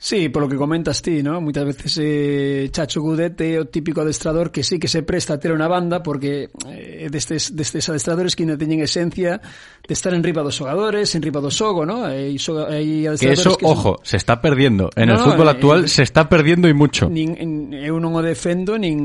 Sí, 0.00 0.28
por 0.28 0.42
lo 0.42 0.48
que 0.48 0.54
comentas 0.54 1.02
ti, 1.02 1.24
¿no? 1.24 1.40
Muchas 1.40 1.64
veces 1.64 1.98
eh, 2.00 2.68
Chacho 2.70 3.02
Gudete 3.02 3.58
o 3.58 3.66
típico 3.66 4.02
adestrador 4.02 4.52
que 4.52 4.62
sí 4.62 4.78
que 4.78 4.86
se 4.86 5.02
presta 5.02 5.34
a 5.34 5.40
ter 5.40 5.50
una 5.50 5.66
banda 5.66 6.04
porque 6.04 6.50
eh, 6.68 7.08
destes, 7.10 7.56
destes 7.56 7.88
adestradores 7.88 8.36
que 8.36 8.44
ainda 8.44 8.56
teñen 8.56 8.78
esencia 8.78 9.40
de 9.42 9.92
estar 9.92 10.14
en 10.14 10.22
riba 10.22 10.46
dos 10.46 10.54
xogadores, 10.54 11.16
en 11.16 11.22
riba 11.22 11.42
do 11.42 11.50
xogo, 11.50 11.82
¿no? 11.82 12.06
Hai 12.06 12.38
que 13.18 13.32
eso, 13.34 13.58
que 13.58 13.66
son... 13.66 13.74
ojo, 13.74 13.98
se 14.06 14.14
está 14.14 14.38
perdiendo. 14.38 14.86
En 14.94 15.10
no, 15.10 15.18
el 15.18 15.18
fútbol 15.18 15.48
actual 15.48 15.84
eh, 15.84 15.88
se 15.88 16.06
está 16.06 16.28
perdiendo 16.28 16.68
y 16.68 16.74
mucho. 16.74 17.10
Nin, 17.10 17.34
en, 17.34 17.74
eu 17.74 17.98
non 17.98 18.14
o 18.14 18.22
defendo 18.22 18.78
nin, 18.78 19.02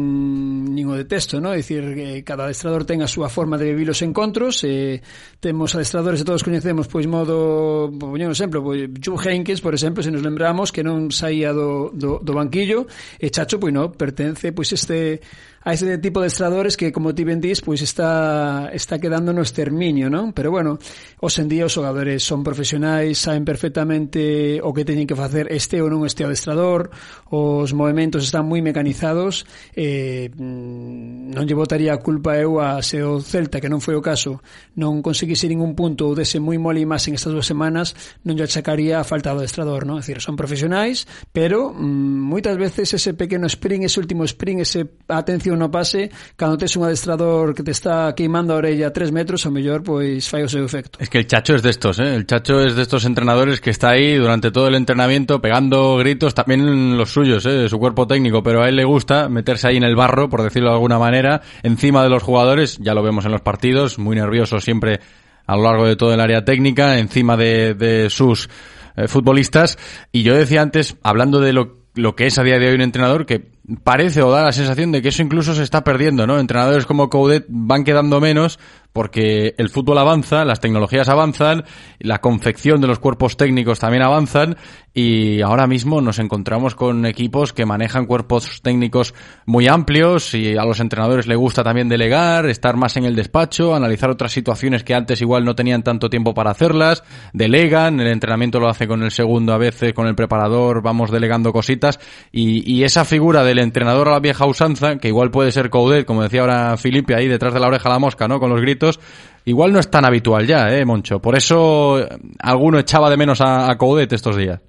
nin 0.78 0.86
o 0.86 0.94
detesto, 0.94 1.42
¿no? 1.42 1.58
É 1.58 1.58
dicir, 1.58 1.98
que 1.98 2.22
cada 2.22 2.46
adestrador 2.46 2.86
ten 2.86 3.02
a 3.02 3.10
súa 3.10 3.34
forma 3.34 3.58
de 3.58 3.74
vivir 3.74 3.90
os 3.90 4.06
encontros, 4.06 4.62
eh, 4.62 5.02
temos 5.42 5.74
adestradores 5.74 6.22
que 6.22 6.28
todos 6.30 6.46
coñecemos, 6.46 6.86
pois 6.86 7.10
modo, 7.10 7.90
por 7.90 8.14
un 8.14 8.30
exemplo, 8.30 8.62
pois, 8.62 8.94
Joe 9.02 9.18
Henkins, 9.18 9.58
por 9.58 9.74
exemplo, 9.74 10.06
se 10.06 10.14
nos 10.14 10.22
lembramos 10.22 10.70
que 10.70 10.83
non 10.84 11.10
saía 11.10 11.56
do, 11.56 11.90
do, 11.96 12.20
do 12.20 12.34
banquillo 12.36 12.86
e 13.18 13.32
Chacho, 13.32 13.58
pois 13.58 13.72
non, 13.72 13.96
pertence 13.96 14.52
pois 14.52 14.70
este 14.76 15.24
a 15.64 15.74
ese 15.74 15.98
tipo 15.98 16.22
de 16.22 16.28
estradores 16.28 16.76
que, 16.76 16.92
como 16.92 17.16
ti 17.16 17.24
ben 17.24 17.40
dís, 17.40 17.64
pois 17.64 17.80
está, 17.80 18.70
está 18.76 19.00
quedando 19.00 19.32
no 19.32 19.40
exterminio, 19.40 20.12
non? 20.12 20.36
Pero 20.36 20.52
bueno, 20.52 20.76
os 21.24 21.34
en 21.40 21.48
día 21.48 21.64
os 21.64 21.72
xogadores 21.72 22.20
son 22.20 22.44
profesionais, 22.44 23.16
saben 23.16 23.48
perfectamente 23.48 24.60
o 24.60 24.76
que 24.76 24.84
teñen 24.84 25.08
que 25.08 25.16
facer 25.16 25.48
este 25.56 25.80
ou 25.80 25.88
non 25.88 26.04
este 26.04 26.28
adestrador, 26.28 26.92
os 27.32 27.72
movimentos 27.72 28.28
están 28.28 28.44
moi 28.44 28.60
mecanizados, 28.60 29.48
eh, 29.72 30.28
non 30.36 31.48
lle 31.48 31.56
botaría 31.56 31.96
a 31.96 32.04
culpa 32.04 32.36
eu 32.36 32.60
a 32.60 32.84
se 32.84 33.00
o 33.00 33.24
Celta, 33.24 33.64
que 33.64 33.72
non 33.72 33.80
foi 33.80 33.96
o 33.96 34.04
caso, 34.04 34.44
non 34.76 35.00
conseguise 35.00 35.48
ningún 35.48 35.80
punto 35.80 36.12
ou 36.12 36.14
dese 36.14 36.44
moi 36.44 36.60
mole 36.60 36.84
máis 36.84 37.08
en 37.08 37.16
estas 37.16 37.32
dúas 37.32 37.48
semanas, 37.48 37.96
non 38.28 38.36
lle 38.36 38.44
achacaría 38.44 39.00
a 39.00 39.08
falta 39.08 39.32
do 39.32 39.40
adestrador, 39.40 39.88
non? 39.88 40.00
É 40.00 40.04
dicir, 40.04 40.20
son 40.20 40.36
profesionais, 40.36 41.08
pero 41.32 41.72
mm, 41.72 42.20
moitas 42.28 42.60
veces 42.60 42.92
ese 42.92 43.16
pequeno 43.16 43.48
sprint, 43.48 43.88
ese 43.88 44.04
último 44.04 44.28
sprint, 44.28 44.68
ese 44.68 45.00
atención 45.08 45.53
no 45.56 45.72
pase, 45.72 46.12
cando 46.36 46.58
tes 46.58 46.76
un 46.76 46.86
adestrador 46.86 47.54
que 47.54 47.64
te 47.64 47.72
está 47.72 48.14
queimando 48.16 48.54
a 48.54 48.58
orella 48.58 48.92
tres 48.92 49.12
metros, 49.12 49.46
o 49.46 49.52
mellor, 49.52 49.84
pois 49.84 50.28
fai 50.30 50.44
o 50.44 50.46
efecto. 50.48 51.00
Es 51.00 51.10
que 51.10 51.20
el 51.20 51.28
Chacho 51.28 51.56
es 51.56 51.62
de 51.62 51.70
estos, 51.70 52.00
¿eh? 52.00 52.16
El 52.16 52.26
Chacho 52.26 52.62
es 52.62 52.76
de 52.76 52.82
estos 52.82 53.06
entrenadores 53.06 53.62
que 53.62 53.70
está 53.70 53.90
ahí 53.90 54.16
durante 54.16 54.52
todo 54.52 54.68
el 54.68 54.76
entrenamiento 54.76 55.42
pegando 55.42 55.98
gritos, 55.98 56.34
también 56.34 56.98
los 56.98 57.12
suyos, 57.12 57.46
¿eh? 57.46 57.70
Su 57.70 57.80
cuerpo 57.80 58.08
técnico, 58.08 58.44
pero 58.44 58.64
a 58.64 58.70
él 58.70 58.76
le 58.76 58.86
gusta 58.86 59.30
meterse 59.30 59.68
ahí 59.68 59.78
en 59.78 59.84
el 59.84 59.96
barro, 59.96 60.30
por 60.30 60.44
decirlo 60.44 60.70
de 60.70 60.76
alguna 60.76 61.00
manera, 61.00 61.42
encima 61.64 62.04
de 62.04 62.10
los 62.10 62.24
jugadores, 62.24 62.78
ya 62.80 62.94
lo 62.94 63.04
vemos 63.04 63.26
en 63.26 63.32
los 63.32 63.42
partidos, 63.42 64.00
muy 64.00 64.16
nervioso 64.16 64.60
siempre 64.60 65.00
a 65.46 65.56
lo 65.56 65.64
largo 65.64 65.86
de 65.86 65.96
todo 65.96 66.14
el 66.14 66.22
área 66.22 66.46
técnica, 66.46 66.98
encima 66.98 67.36
de, 67.36 67.74
de 67.74 68.10
sus 68.10 68.50
eh, 68.96 69.08
futbolistas. 69.08 69.78
Y 70.12 70.24
yo 70.24 70.36
decía 70.36 70.62
antes, 70.62 70.96
hablando 71.04 71.40
de 71.40 71.54
lo 71.54 71.84
lo 71.96 72.16
que 72.16 72.26
es 72.26 72.38
a 72.38 72.44
día 72.44 72.58
de 72.58 72.68
hoy 72.68 72.76
un 72.76 72.82
entrenador 72.82 73.26
que 73.26 73.53
parece 73.84 74.22
o 74.22 74.32
da 74.32 74.44
la 74.44 74.52
sensación 74.52 74.92
de 74.92 75.02
que 75.02 75.10
eso 75.10 75.22
incluso 75.22 75.56
se 75.56 75.64
está 75.64 75.84
perdiendo, 75.84 76.28
¿no? 76.28 76.40
Entrenadores 76.40 76.86
como 76.86 77.10
Coudet 77.10 77.46
van 77.48 77.84
quedando 77.84 78.20
menos 78.20 78.60
porque 78.94 79.56
el 79.58 79.70
fútbol 79.70 79.98
avanza, 79.98 80.46
las 80.46 80.60
tecnologías 80.60 81.10
avanzan, 81.10 81.66
la 82.00 82.22
confección 82.22 82.80
de 82.80 82.88
los 82.88 83.00
cuerpos 83.00 83.36
técnicos 83.36 83.80
también 83.80 84.04
avanzan 84.04 84.56
y 84.94 85.42
ahora 85.42 85.66
mismo 85.66 86.00
nos 86.00 86.20
encontramos 86.20 86.76
con 86.76 87.08
equipos 87.08 87.52
que 87.52 87.66
manejan 87.66 88.06
cuerpos 88.06 88.62
técnicos 88.62 89.16
muy 89.48 89.68
amplios 89.68 90.36
y 90.36 90.56
a 90.56 90.64
los 90.64 90.80
entrenadores 90.80 91.26
les 91.26 91.38
gusta 91.38 91.64
también 91.64 91.90
delegar, 91.90 92.46
estar 92.46 92.78
más 92.78 92.96
en 92.96 93.06
el 93.06 93.16
despacho, 93.16 93.74
analizar 93.74 94.12
otras 94.12 94.32
situaciones 94.32 94.84
que 94.84 94.94
antes 94.94 95.22
igual 95.22 95.44
no 95.44 95.56
tenían 95.56 95.82
tanto 95.82 96.12
tiempo 96.12 96.36
para 96.36 96.52
hacerlas, 96.52 97.04
delegan, 97.34 98.00
el 98.00 98.08
entrenamiento 98.08 98.60
lo 98.60 98.70
hace 98.70 98.88
con 98.88 99.02
el 99.02 99.10
segundo 99.10 99.54
a 99.54 99.58
veces, 99.58 99.94
con 99.94 100.06
el 100.06 100.14
preparador, 100.14 100.84
vamos 100.84 101.10
delegando 101.10 101.52
cositas 101.52 102.00
y, 102.32 102.84
esa 102.84 103.06
figura 103.06 103.46
del 103.54 103.64
entrenador 103.64 104.08
a 104.08 104.14
la 104.14 104.20
vieja 104.20 104.48
usanza, 104.48 104.98
que 104.98 105.10
igual 105.10 105.30
puede 105.30 105.52
ser 105.52 105.70
Coudet, 105.70 106.06
como 106.06 106.24
decía 106.24 106.42
ahora 106.42 106.76
Felipe 106.78 107.16
ahí 107.16 107.28
detrás 107.28 107.54
de 107.54 107.60
la 107.60 107.68
oreja 107.68 107.88
la 107.88 108.00
mosca, 108.00 108.28
¿no? 108.28 108.40
Con 108.40 108.50
los 108.50 108.62
gritos 108.62 109.00
igual 109.46 109.72
no 109.72 109.80
es 109.80 109.92
tan 109.92 110.06
habitual 110.06 110.48
ya, 110.48 110.76
¿eh, 110.76 110.86
Moncho? 110.86 111.20
Por 111.20 111.36
eso 111.36 112.00
eh, 112.00 112.08
alguno 112.40 112.80
echaba 112.80 113.10
de 113.10 113.18
menos 113.18 113.42
a, 113.42 113.70
a 113.70 113.78
Coudet 113.78 114.12
estos 114.12 114.38
días. 114.38 114.60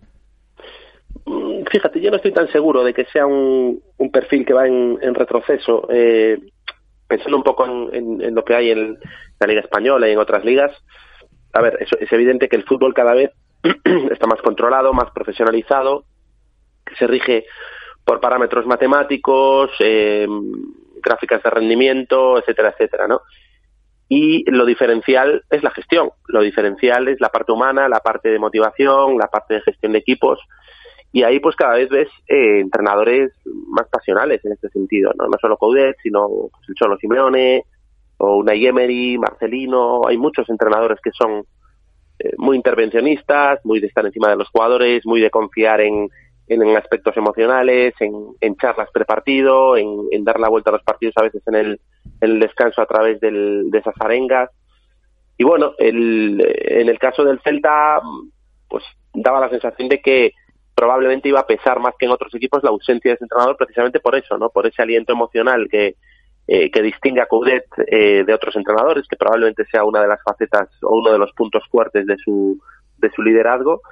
Mm, 1.24 1.64
fíjate, 1.70 2.00
yo 2.00 2.10
no 2.10 2.16
estoy 2.16 2.32
tan 2.32 2.50
seguro 2.52 2.84
de 2.84 2.92
que 2.92 3.06
sea 3.06 3.26
un, 3.26 3.80
un 3.96 4.10
perfil 4.10 4.44
que 4.44 4.52
va 4.52 4.66
en, 4.66 5.14
retroceso. 5.14 5.88
Eh, 5.90 6.38
pensando 7.06 7.38
un 7.38 7.42
poco 7.42 7.64
en, 7.92 8.34
lo 8.34 8.44
que 8.44 8.54
hay 8.54 8.70
en 8.70 8.98
la 9.40 9.46
Liga 9.46 9.60
Española 9.60 10.08
y 10.08 10.12
en 10.12 10.18
otras 10.18 10.44
ligas, 10.44 10.72
a 11.52 11.62
ver, 11.62 11.78
es, 11.80 11.88
es 12.00 12.12
evidente 12.12 12.48
que 12.48 12.56
el 12.56 12.64
fútbol 12.64 12.92
cada 12.92 13.14
vez 13.14 13.30
está 14.10 14.26
más 14.26 14.42
controlado, 14.42 14.92
más 14.92 15.10
profesionalizado, 15.14 16.04
que 16.84 16.96
se 16.96 17.06
rige 17.06 17.44
por 18.04 18.20
parámetros 18.20 18.66
matemáticos, 18.66 19.70
eh, 19.80 20.26
gráficas 21.02 21.42
de 21.42 21.50
rendimiento, 21.50 22.38
etcétera, 22.38 22.70
etcétera, 22.70 23.08
¿no? 23.08 23.22
y 24.08 24.48
lo 24.50 24.64
diferencial 24.64 25.44
es 25.50 25.62
la 25.62 25.70
gestión, 25.70 26.10
lo 26.28 26.42
diferencial 26.42 27.08
es 27.08 27.20
la 27.20 27.30
parte 27.30 27.52
humana, 27.52 27.88
la 27.88 28.00
parte 28.00 28.28
de 28.28 28.38
motivación, 28.38 29.16
la 29.18 29.28
parte 29.28 29.54
de 29.54 29.62
gestión 29.62 29.92
de 29.92 29.98
equipos. 29.98 30.38
Y 31.12 31.22
ahí 31.22 31.40
pues 31.40 31.56
cada 31.56 31.74
vez 31.74 31.88
ves 31.88 32.08
eh, 32.28 32.60
entrenadores 32.60 33.32
más 33.68 33.88
pasionales 33.88 34.44
en 34.44 34.52
este 34.52 34.68
sentido, 34.68 35.12
no, 35.16 35.26
no 35.26 35.36
solo 35.40 35.56
Coudet, 35.56 35.96
sino 36.02 36.28
pues, 36.28 36.68
el 36.68 36.74
Cholo 36.74 36.96
Simeone 36.98 37.64
o 38.18 38.36
Unai 38.36 38.66
Emery, 38.66 39.18
Marcelino, 39.18 40.06
hay 40.06 40.18
muchos 40.18 40.48
entrenadores 40.48 40.98
que 41.02 41.10
son 41.12 41.44
eh, 42.18 42.32
muy 42.36 42.56
intervencionistas, 42.56 43.60
muy 43.64 43.80
de 43.80 43.86
estar 43.86 44.04
encima 44.04 44.28
de 44.28 44.36
los 44.36 44.48
jugadores, 44.48 45.06
muy 45.06 45.20
de 45.20 45.30
confiar 45.30 45.80
en, 45.80 46.08
en, 46.48 46.76
aspectos 46.76 47.16
emocionales, 47.16 47.94
en, 48.00 48.12
en 48.40 48.56
charlas 48.56 48.90
prepartido, 48.92 49.76
en, 49.76 49.88
en 50.10 50.24
dar 50.24 50.38
la 50.38 50.48
vuelta 50.48 50.70
a 50.70 50.74
los 50.74 50.82
partidos 50.82 51.14
a 51.16 51.22
veces 51.22 51.42
en 51.46 51.54
el 51.54 51.80
el 52.20 52.40
descanso 52.40 52.80
a 52.82 52.86
través 52.86 53.20
del, 53.20 53.70
de 53.70 53.78
esas 53.78 53.94
arengas. 54.00 54.50
Y 55.36 55.44
bueno, 55.44 55.72
el, 55.78 56.40
en 56.40 56.88
el 56.88 56.98
caso 56.98 57.24
del 57.24 57.40
Celta, 57.40 58.00
pues 58.68 58.84
daba 59.12 59.40
la 59.40 59.50
sensación 59.50 59.88
de 59.88 60.00
que 60.00 60.32
probablemente 60.74 61.28
iba 61.28 61.40
a 61.40 61.46
pesar 61.46 61.80
más 61.80 61.94
que 61.98 62.06
en 62.06 62.12
otros 62.12 62.34
equipos 62.34 62.62
la 62.62 62.70
ausencia 62.70 63.10
de 63.10 63.14
ese 63.14 63.24
entrenador 63.24 63.56
precisamente 63.56 64.00
por 64.00 64.16
eso, 64.16 64.38
¿no? 64.38 64.50
Por 64.50 64.66
ese 64.66 64.82
aliento 64.82 65.12
emocional 65.12 65.68
que, 65.70 65.96
eh, 66.48 66.70
que 66.70 66.82
distingue 66.82 67.20
a 67.20 67.26
Coudet 67.26 67.64
eh, 67.86 68.24
de 68.24 68.34
otros 68.34 68.56
entrenadores, 68.56 69.06
que 69.08 69.16
probablemente 69.16 69.64
sea 69.66 69.84
una 69.84 70.00
de 70.00 70.08
las 70.08 70.22
facetas 70.22 70.68
o 70.82 70.98
uno 70.98 71.12
de 71.12 71.18
los 71.18 71.32
puntos 71.32 71.62
fuertes 71.70 72.06
de 72.06 72.16
su, 72.16 72.60
de 72.98 73.10
su 73.10 73.22
liderazgo 73.22 73.82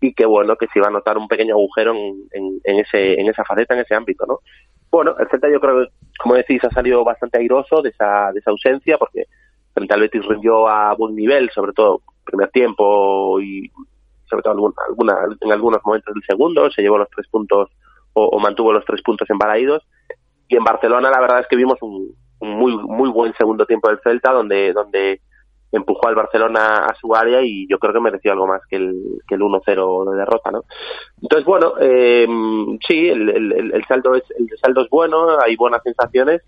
y 0.00 0.14
que 0.14 0.26
bueno, 0.26 0.56
que 0.56 0.66
se 0.68 0.78
iba 0.78 0.88
a 0.88 0.90
notar 0.90 1.18
un 1.18 1.28
pequeño 1.28 1.54
agujero 1.54 1.92
en, 1.94 2.24
en, 2.32 2.60
en, 2.64 2.80
ese, 2.80 3.20
en 3.20 3.28
esa 3.28 3.44
faceta, 3.44 3.74
en 3.74 3.80
ese 3.80 3.94
ámbito, 3.94 4.24
¿no? 4.26 4.38
Bueno, 4.90 5.14
el 5.18 5.28
Celta 5.28 5.48
yo 5.50 5.60
creo 5.60 5.82
que, 5.82 5.92
como 6.18 6.34
decís, 6.34 6.64
ha 6.64 6.70
salido 6.70 7.04
bastante 7.04 7.38
airoso 7.38 7.80
de 7.82 7.90
esa, 7.90 8.32
de 8.32 8.40
esa 8.40 8.50
ausencia, 8.50 8.98
porque 8.98 9.26
frente 9.72 9.94
al 9.94 10.00
Betis 10.00 10.26
rindió 10.26 10.66
a 10.66 10.94
buen 10.94 11.14
nivel, 11.14 11.50
sobre 11.50 11.72
todo 11.72 12.02
primer 12.24 12.50
tiempo 12.50 13.40
y 13.40 13.70
sobre 14.28 14.42
todo 14.42 14.72
alguna, 14.88 15.14
en 15.40 15.52
algunos 15.52 15.80
momentos 15.84 16.14
del 16.14 16.22
segundo, 16.24 16.70
se 16.70 16.82
llevó 16.82 16.98
los 16.98 17.10
tres 17.10 17.26
puntos 17.28 17.70
o, 18.12 18.38
mantuvo 18.38 18.72
los 18.72 18.84
tres 18.84 19.02
puntos 19.02 19.28
embalaídos. 19.30 19.82
Y 20.48 20.56
en 20.56 20.64
Barcelona 20.64 21.10
la 21.10 21.20
verdad 21.20 21.40
es 21.40 21.46
que 21.48 21.56
vimos 21.56 21.78
un, 21.82 22.14
un 22.40 22.50
muy 22.50 22.76
muy 22.76 23.08
buen 23.10 23.32
segundo 23.34 23.66
tiempo 23.66 23.88
del 23.88 24.00
Celta, 24.02 24.32
donde 24.32 24.72
donde 24.72 25.20
empujó 25.72 26.08
al 26.08 26.14
Barcelona 26.14 26.86
a 26.86 26.94
su 26.94 27.14
área 27.14 27.42
y 27.42 27.66
yo 27.68 27.78
creo 27.78 27.92
que 27.92 28.00
mereció 28.00 28.32
algo 28.32 28.46
más 28.46 28.62
que 28.68 28.76
el, 28.76 29.22
que 29.26 29.36
el 29.36 29.40
1-0 29.40 30.10
de 30.10 30.18
derrota, 30.18 30.50
¿no? 30.50 30.64
Entonces, 31.22 31.46
bueno, 31.46 31.74
eh, 31.80 32.26
sí, 32.86 33.08
el, 33.08 33.28
el, 33.28 33.72
el, 33.74 33.84
saldo 33.86 34.14
es, 34.14 34.24
el 34.36 34.48
saldo 34.60 34.82
es 34.82 34.90
bueno, 34.90 35.38
hay 35.40 35.56
buenas 35.56 35.82
sensaciones 35.82 36.42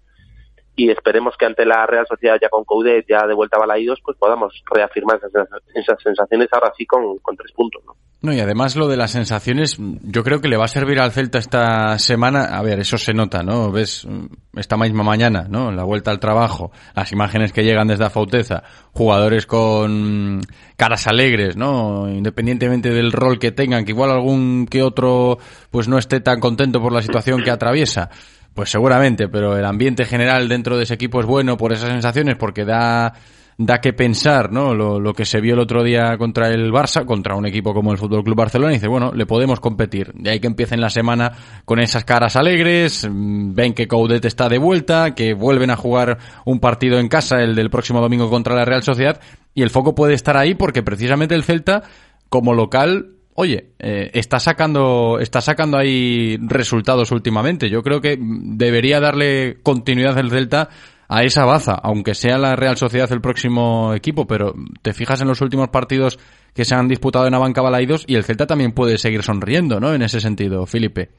y 0.75 0.91
esperemos 0.91 1.35
que 1.39 1.47
ante 1.47 1.67
la 1.67 1.87
Real 1.87 2.07
Sociedad 2.07 2.37
ya 2.41 2.49
con 2.49 2.65
Coudet, 2.65 3.07
ya 3.09 3.27
de 3.27 3.35
vuelta 3.35 3.57
a 3.57 3.61
Balaídos, 3.61 4.01
pues 4.05 4.17
podamos 4.17 4.63
reafirmar 4.73 5.19
esas, 5.19 5.49
esas 5.75 6.03
sensaciones 6.03 6.49
ahora 6.53 6.73
sí 6.77 6.87
con, 6.87 7.19
con 7.19 7.37
tres 7.37 7.53
puntos, 7.53 7.83
¿no? 7.85 7.95
No, 8.23 8.33
y 8.33 8.39
además 8.39 8.77
lo 8.77 8.87
de 8.87 8.97
las 8.97 9.11
sensaciones, 9.11 9.77
yo 9.79 10.23
creo 10.23 10.41
que 10.41 10.47
le 10.47 10.57
va 10.57 10.67
a 10.67 10.69
servir 10.69 11.01
al 11.01 11.11
Celta 11.11 11.39
esta 11.39 11.99
semana. 11.99 12.57
A 12.57 12.63
ver, 12.63 12.79
eso 12.79 12.97
se 12.97 13.13
nota, 13.13 13.43
¿no? 13.43 13.73
Ves 13.73 14.07
esta 14.55 14.77
misma 14.77 15.03
mañana, 15.03 15.47
¿no? 15.49 15.73
La 15.73 15.83
vuelta 15.83 16.13
al 16.13 16.21
trabajo, 16.21 16.71
las 16.95 17.11
imágenes 17.11 17.53
que 17.53 17.65
llegan 17.65 17.89
desde 17.89 18.05
Afauteza, 18.05 18.63
jugadores 18.93 19.47
con 19.47 20.41
caras 20.77 21.09
alegres, 21.09 21.57
¿no? 21.57 22.09
Independientemente 22.09 22.91
del 22.91 23.11
rol 23.11 23.41
que 23.41 23.51
tengan, 23.51 23.85
que 23.85 23.91
igual 23.91 24.13
algún 24.13 24.69
que 24.71 24.85
otro 24.85 25.39
pues 25.73 25.89
no 25.89 25.99
esté 25.99 26.21
tan 26.21 26.39
contento 26.39 26.81
por 26.81 26.93
la 26.93 27.03
situación 27.03 27.43
que 27.43 27.51
atraviesa. 27.51 28.09
Pues 28.55 28.71
seguramente, 28.71 29.29
pero 29.29 29.57
el 29.57 29.65
ambiente 29.65 30.05
general 30.05 30.49
dentro 30.49 30.77
de 30.77 30.85
ese 30.85 30.95
equipo 30.95 31.21
es 31.21 31.27
bueno 31.27 31.57
por 31.57 31.73
esas 31.73 31.89
sensaciones 31.89 32.37
porque 32.37 32.65
da 32.65 33.15
da 33.59 33.81
que 33.81 33.93
pensar, 33.93 34.51
¿no? 34.51 34.75
Lo, 34.75 35.13
que 35.15 35.25
se 35.25 35.41
vio 35.41 35.55
el 35.55 35.61
otro 35.61 35.83
día 35.83 36.17
contra 36.17 36.49
el 36.49 36.73
Barça, 36.73 37.05
contra 37.05 37.37
un 37.37 37.47
equipo 37.47 37.75
como 37.75 37.93
el 37.93 37.99
Fútbol 37.99 38.25
Club 38.25 38.37
Barcelona, 38.37 38.73
y 38.73 38.77
dice, 38.77 38.89
bueno, 38.89 39.13
le 39.13 39.27
podemos 39.27 39.61
competir. 39.61 40.13
De 40.15 40.31
ahí 40.31 40.41
que 40.41 40.47
empiecen 40.47 40.81
la 40.81 40.91
semana 40.91 41.33
con 41.65 41.79
esas 41.79 42.05
caras 42.05 42.37
alegres, 42.37 43.07
mm, 43.09 43.55
ven 43.55 43.75
que 43.75 43.87
Coudet 43.87 44.25
está 44.25 44.49
de 44.49 44.59
vuelta, 44.59 45.15
que 45.15 45.35
vuelven 45.35 45.71
a 45.71 45.77
jugar 45.77 46.19
un 46.45 46.61
partido 46.61 46.99
en 46.99 47.09
casa, 47.09 47.43
el 47.43 47.55
del 47.55 47.71
próximo 47.71 48.01
domingo 48.01 48.31
contra 48.31 48.55
la 48.55 48.65
Real 48.65 48.83
Sociedad, 48.83 49.21
y 49.55 49.63
el 49.63 49.71
foco 49.71 49.95
puede 49.95 50.15
estar 50.15 50.37
ahí 50.37 50.55
porque 50.55 50.83
precisamente 50.83 51.35
el 51.35 51.45
Celta, 51.45 51.83
como 52.29 52.55
local, 52.55 53.11
oye, 53.35 53.73
eh, 53.79 54.11
está 54.15 54.39
sacando 54.39 55.19
está 55.21 55.41
sacando 55.41 55.79
ahí 55.79 56.37
resultados 56.41 57.11
últimamente. 57.13 57.71
Yo 57.71 57.83
creo 57.83 58.01
que 58.01 58.19
debería 58.21 59.01
darle 59.01 59.59
continuidad 59.63 60.19
el 60.19 60.31
Celta 60.31 60.69
a 61.09 61.25
esa 61.25 61.45
baza, 61.45 61.75
aunque 61.75 62.15
sea 62.15 62.39
la 62.39 62.57
Real 62.57 62.77
Sociedad 62.77 63.13
el 63.13 63.21
próximo 63.21 63.93
equipo, 63.95 64.27
pero 64.27 64.55
te 64.81 64.95
fijas 64.95 65.21
en 65.21 65.29
los 65.29 65.41
últimos 65.43 65.69
partidos 65.69 66.19
que 66.55 66.65
se 66.65 66.75
han 66.75 66.89
disputado 66.89 67.27
en 67.27 67.35
Abanca 67.35 67.61
Balaidos 67.61 68.05
y 68.07 68.15
el 68.15 68.25
Celta 68.25 68.47
también 68.47 68.73
puede 68.73 68.97
seguir 68.99 69.23
sonriendo, 69.23 69.79
¿no? 69.79 69.93
En 69.95 70.03
ese 70.03 70.21
sentido, 70.21 70.65
Felipe. 70.67 71.11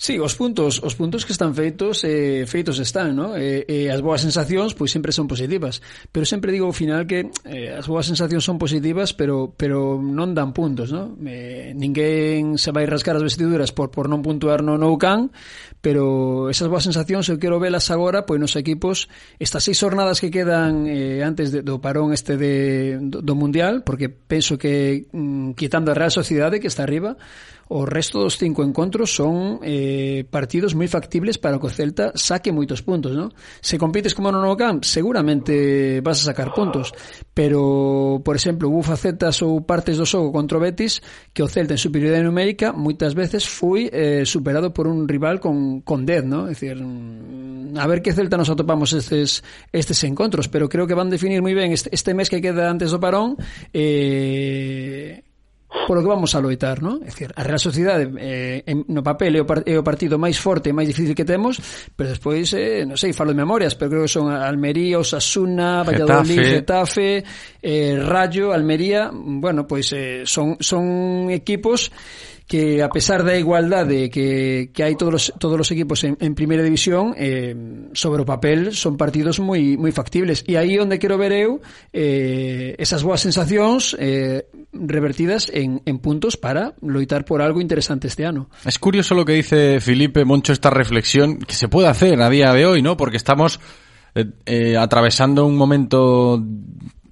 Sí, 0.00 0.16
os 0.20 0.38
puntos, 0.38 0.78
os 0.86 0.94
puntos 0.94 1.26
que 1.26 1.34
están 1.34 1.58
feitos, 1.58 2.06
eh, 2.06 2.46
feitos 2.46 2.78
están, 2.78 3.18
¿no? 3.18 3.34
Eh, 3.34 3.66
eh, 3.66 3.90
as 3.90 3.98
boas 3.98 4.22
sensacións 4.22 4.70
pois 4.78 4.94
sempre 4.94 5.10
son 5.10 5.26
positivas, 5.26 5.82
pero 6.14 6.22
sempre 6.22 6.54
digo 6.54 6.70
ao 6.70 6.72
final 6.72 7.02
que 7.10 7.34
eh, 7.42 7.74
as 7.74 7.90
boas 7.90 8.06
sensacións 8.06 8.46
son 8.46 8.62
positivas, 8.62 9.10
pero 9.10 9.58
pero 9.58 9.98
non 9.98 10.38
dan 10.38 10.54
puntos, 10.54 10.94
¿no? 10.94 11.18
Eh, 11.26 11.74
ninguén 11.74 12.62
se 12.62 12.70
vai 12.70 12.86
rascar 12.86 13.18
as 13.18 13.26
vestiduras 13.26 13.74
por 13.74 13.90
por 13.90 14.06
non 14.06 14.22
puntuar 14.22 14.62
no 14.62 14.78
Nou 14.78 14.94
can, 15.02 15.34
pero 15.82 16.46
esas 16.46 16.70
boas 16.70 16.86
sensacións 16.86 17.26
eu 17.26 17.42
quero 17.42 17.58
velas 17.58 17.90
agora 17.90 18.22
pois 18.22 18.38
nos 18.38 18.54
equipos 18.54 19.10
estas 19.42 19.66
seis 19.66 19.82
jornadas 19.82 20.22
que 20.22 20.30
quedan 20.30 20.86
eh, 20.86 21.26
antes 21.26 21.50
de, 21.50 21.66
do 21.66 21.82
parón 21.82 22.14
este 22.14 22.38
de 22.38 23.02
do, 23.02 23.18
do 23.18 23.34
mundial, 23.34 23.82
porque 23.82 24.06
penso 24.06 24.62
que 24.62 25.10
mm, 25.10 25.58
quitando 25.58 25.90
a 25.90 25.98
Real 25.98 26.14
Sociedade 26.14 26.62
que 26.62 26.70
está 26.70 26.86
arriba, 26.86 27.18
O 27.68 27.84
resto 27.84 28.24
dos 28.24 28.40
cinco 28.40 28.64
encontros 28.64 29.12
son 29.12 29.60
eh, 29.60 30.24
partidos 30.24 30.72
moi 30.72 30.88
factibles 30.88 31.36
para 31.36 31.60
que 31.60 31.68
o 31.68 31.72
Celta 31.72 32.16
saque 32.16 32.48
moitos 32.48 32.80
puntos, 32.80 33.12
non? 33.12 33.28
Se 33.60 33.76
compites 33.76 34.16
como 34.16 34.32
no 34.32 34.56
Camp, 34.56 34.88
seguramente 34.88 36.00
vas 36.00 36.24
a 36.24 36.32
sacar 36.32 36.56
puntos, 36.56 36.96
pero, 37.36 38.24
por 38.24 38.40
exemplo, 38.40 38.72
hubo 38.72 38.80
facetas 38.80 39.44
ou 39.44 39.60
partes 39.68 40.00
do 40.00 40.08
xogo 40.08 40.32
contra 40.32 40.56
o 40.56 40.64
Betis 40.64 41.04
que 41.36 41.44
o 41.44 41.50
Celta 41.52 41.76
en 41.76 41.80
superioridade 41.80 42.24
numérica 42.24 42.72
moitas 42.72 43.12
veces 43.12 43.44
foi 43.44 43.92
eh, 43.92 44.24
superado 44.24 44.72
por 44.72 44.88
un 44.88 45.04
rival 45.04 45.36
con, 45.36 45.84
con 45.84 46.08
10, 46.08 46.24
non? 46.24 46.48
É 46.48 46.56
dicir, 46.56 46.80
mm, 46.80 47.76
a 47.76 47.84
ver 47.84 48.00
que 48.00 48.16
Celta 48.16 48.40
nos 48.40 48.48
atopamos 48.48 48.96
estes, 48.96 49.44
estes 49.76 50.00
encontros, 50.08 50.48
pero 50.48 50.72
creo 50.72 50.88
que 50.88 50.96
van 50.96 51.12
definir 51.12 51.44
moi 51.44 51.52
ben 51.52 51.68
este, 51.76 51.92
este 51.92 52.16
mes 52.16 52.32
que 52.32 52.40
queda 52.40 52.72
antes 52.72 52.88
do 52.88 52.96
parón 52.96 53.36
eh, 53.76 55.27
polo 55.86 56.02
que 56.02 56.08
vamos 56.08 56.34
a 56.34 56.40
loitar, 56.40 56.80
non? 56.82 57.04
É 57.04 57.12
dicir, 57.12 57.30
a 57.36 57.42
Real 57.44 57.60
Sociedade 57.60 58.10
eh, 58.18 58.64
en, 58.66 58.88
no 58.90 59.04
papel 59.04 59.36
é 59.36 59.40
o, 59.42 59.46
par, 59.46 59.62
é 59.62 59.76
o 59.76 59.84
partido 59.84 60.18
máis 60.18 60.40
forte 60.40 60.70
e 60.70 60.76
máis 60.76 60.88
difícil 60.88 61.14
que 61.14 61.28
temos, 61.28 61.60
pero 61.94 62.10
despois, 62.10 62.50
eh, 62.56 62.82
non 62.88 62.98
sei, 62.98 63.14
falo 63.14 63.30
de 63.30 63.38
memorias, 63.38 63.76
pero 63.76 63.92
creo 63.92 64.04
que 64.04 64.12
son 64.12 64.32
Almería, 64.32 64.98
Osasuna, 64.98 65.84
Valladolid, 65.84 66.64
Getafe, 66.64 67.22
Getafe 67.22 67.24
eh, 67.62 67.94
Rayo, 68.00 68.50
Almería, 68.50 69.10
bueno, 69.12 69.68
pois 69.68 69.92
eh, 69.92 70.24
son, 70.24 70.56
son 70.58 71.30
equipos 71.30 71.92
que 72.48 72.82
a 72.82 72.88
pesar 72.88 73.22
da 73.22 73.36
igualdade 73.36 74.08
que, 74.08 74.72
que 74.72 74.80
hai 74.82 74.96
todos 74.96 75.14
os, 75.14 75.24
todos 75.36 75.60
os 75.60 75.68
equipos 75.68 76.00
en, 76.02 76.16
en 76.16 76.32
primeira 76.32 76.64
división 76.64 77.12
eh, 77.12 77.52
sobre 77.92 78.24
papel 78.24 78.72
son 78.72 78.96
partidos 78.96 79.36
moi 79.36 79.76
moi 79.76 79.92
factibles 79.92 80.48
e 80.48 80.56
aí 80.56 80.80
onde 80.80 80.96
quero 80.96 81.20
ver 81.20 81.36
eu 81.36 81.60
eh, 81.92 82.72
esas 82.80 83.04
boas 83.04 83.20
sensacións 83.20 83.92
eh, 84.00 84.48
revertidas 84.72 85.52
en, 85.52 85.84
en 85.84 86.00
puntos 86.00 86.40
para 86.40 86.72
loitar 86.80 87.28
por 87.28 87.44
algo 87.44 87.60
interesante 87.60 88.08
este 88.08 88.24
ano. 88.24 88.48
Es 88.64 88.80
curioso 88.80 89.14
lo 89.14 89.28
que 89.28 89.36
dice 89.36 89.80
Felipe 89.84 90.24
Moncho 90.24 90.56
esta 90.56 90.72
reflexión 90.72 91.36
que 91.38 91.54
se 91.54 91.68
puede 91.68 91.88
hacer 91.92 92.16
a 92.24 92.32
día 92.32 92.52
de 92.56 92.64
hoy, 92.64 92.80
¿no? 92.80 92.96
Porque 92.96 93.20
estamos 93.20 93.60
eh, 94.16 94.76
atravesando 94.76 95.44
un 95.44 95.56
momento 95.56 96.42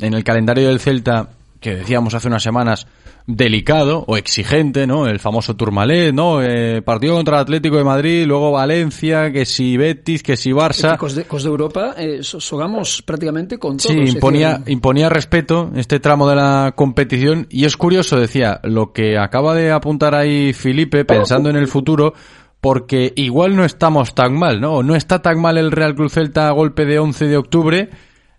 en 0.00 0.14
el 0.14 0.24
calendario 0.24 0.68
del 0.68 0.80
Celta 0.80 1.28
que 1.60 1.76
decíamos 1.76 2.14
hace 2.14 2.28
unas 2.28 2.42
semanas 2.42 2.86
delicado 3.26 4.04
o 4.06 4.16
exigente, 4.16 4.86
¿no? 4.86 5.06
El 5.06 5.18
famoso 5.18 5.56
Turmalet, 5.56 6.14
¿no? 6.14 6.42
Eh, 6.42 6.80
partido 6.82 7.14
contra 7.14 7.36
el 7.36 7.42
Atlético 7.42 7.76
de 7.76 7.84
Madrid, 7.84 8.24
luego 8.26 8.52
Valencia, 8.52 9.32
que 9.32 9.44
si 9.44 9.76
Betis, 9.76 10.22
que 10.22 10.36
si 10.36 10.52
Barça. 10.52 10.96
Cos 10.96 11.14
de, 11.14 11.24
cos 11.24 11.42
de 11.42 11.48
Europa 11.48 11.94
eh, 11.98 12.20
sogamos 12.22 13.02
prácticamente 13.02 13.58
con 13.58 13.78
todos. 13.78 13.92
Sí, 13.92 13.98
imponía, 13.98 14.62
imponía 14.66 15.08
respeto 15.08 15.72
este 15.74 15.98
tramo 15.98 16.28
de 16.28 16.36
la 16.36 16.74
competición 16.76 17.46
y 17.50 17.64
es 17.64 17.76
curioso, 17.76 18.18
decía, 18.18 18.60
lo 18.62 18.92
que 18.92 19.18
acaba 19.18 19.54
de 19.54 19.72
apuntar 19.72 20.14
ahí 20.14 20.52
Felipe 20.52 21.04
pensando 21.04 21.50
en 21.50 21.56
el 21.56 21.66
futuro 21.66 22.14
porque 22.60 23.12
igual 23.16 23.56
no 23.56 23.64
estamos 23.64 24.14
tan 24.14 24.34
mal, 24.34 24.60
¿no? 24.60 24.82
No 24.82 24.94
está 24.94 25.20
tan 25.20 25.40
mal 25.40 25.58
el 25.58 25.72
Real 25.72 25.94
Cruz 25.94 26.14
Celta 26.14 26.48
a 26.48 26.52
golpe 26.52 26.84
de 26.84 26.98
11 26.98 27.26
de 27.26 27.36
octubre 27.36 27.90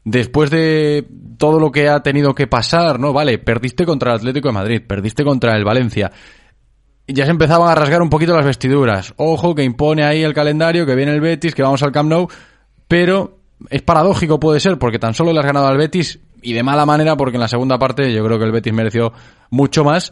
después 0.07 0.49
de 0.49 1.05
todo 1.37 1.59
lo 1.59 1.69
que 1.69 1.89
ha 1.89 2.01
tenido 2.01 2.33
que 2.33 2.47
pasar, 2.47 2.97
¿no? 2.97 3.11
Vale, 3.11 3.39
perdiste 3.39 3.85
contra 3.85 4.11
el 4.11 4.17
Atlético 4.17 4.47
de 4.47 4.53
Madrid, 4.53 4.81
perdiste 4.87 5.25
contra 5.25 5.55
el 5.55 5.65
Valencia. 5.65 6.11
Ya 7.07 7.25
se 7.25 7.31
empezaban 7.31 7.69
a 7.69 7.75
rasgar 7.75 8.01
un 8.01 8.09
poquito 8.09 8.33
las 8.33 8.45
vestiduras. 8.45 9.13
Ojo, 9.17 9.53
que 9.53 9.63
impone 9.63 10.05
ahí 10.05 10.23
el 10.23 10.33
calendario, 10.33 10.85
que 10.85 10.95
viene 10.95 11.13
el 11.13 11.19
Betis, 11.19 11.53
que 11.53 11.61
vamos 11.61 11.83
al 11.83 11.91
Camp 11.91 12.09
Nou, 12.09 12.27
pero 12.87 13.39
es 13.69 13.81
paradójico 13.81 14.39
puede 14.39 14.61
ser, 14.61 14.79
porque 14.79 14.97
tan 14.97 15.13
solo 15.13 15.33
le 15.33 15.39
has 15.39 15.45
ganado 15.45 15.67
al 15.67 15.77
Betis 15.77 16.19
y 16.41 16.53
de 16.53 16.63
mala 16.63 16.85
manera, 16.85 17.17
porque 17.17 17.35
en 17.35 17.41
la 17.41 17.47
segunda 17.49 17.77
parte 17.77 18.13
yo 18.13 18.23
creo 18.23 18.39
que 18.39 18.45
el 18.45 18.51
Betis 18.53 18.73
mereció 18.73 19.11
mucho 19.49 19.83
más. 19.83 20.11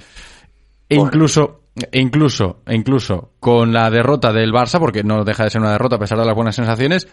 E 0.90 0.96
incluso, 0.96 1.62
e 1.90 2.02
incluso, 2.02 2.62
e 2.66 2.76
incluso 2.76 3.32
con 3.40 3.72
la 3.72 3.90
derrota 3.90 4.34
del 4.34 4.52
Barça, 4.52 4.78
porque 4.78 5.04
no 5.04 5.24
deja 5.24 5.46
de 5.46 5.52
ser 5.52 5.62
una 5.62 5.72
derrota 5.72 5.96
a 5.96 6.00
pesar 6.00 6.18
de 6.18 6.26
las 6.26 6.36
buenas 6.36 6.56
sensaciones, 6.56 7.08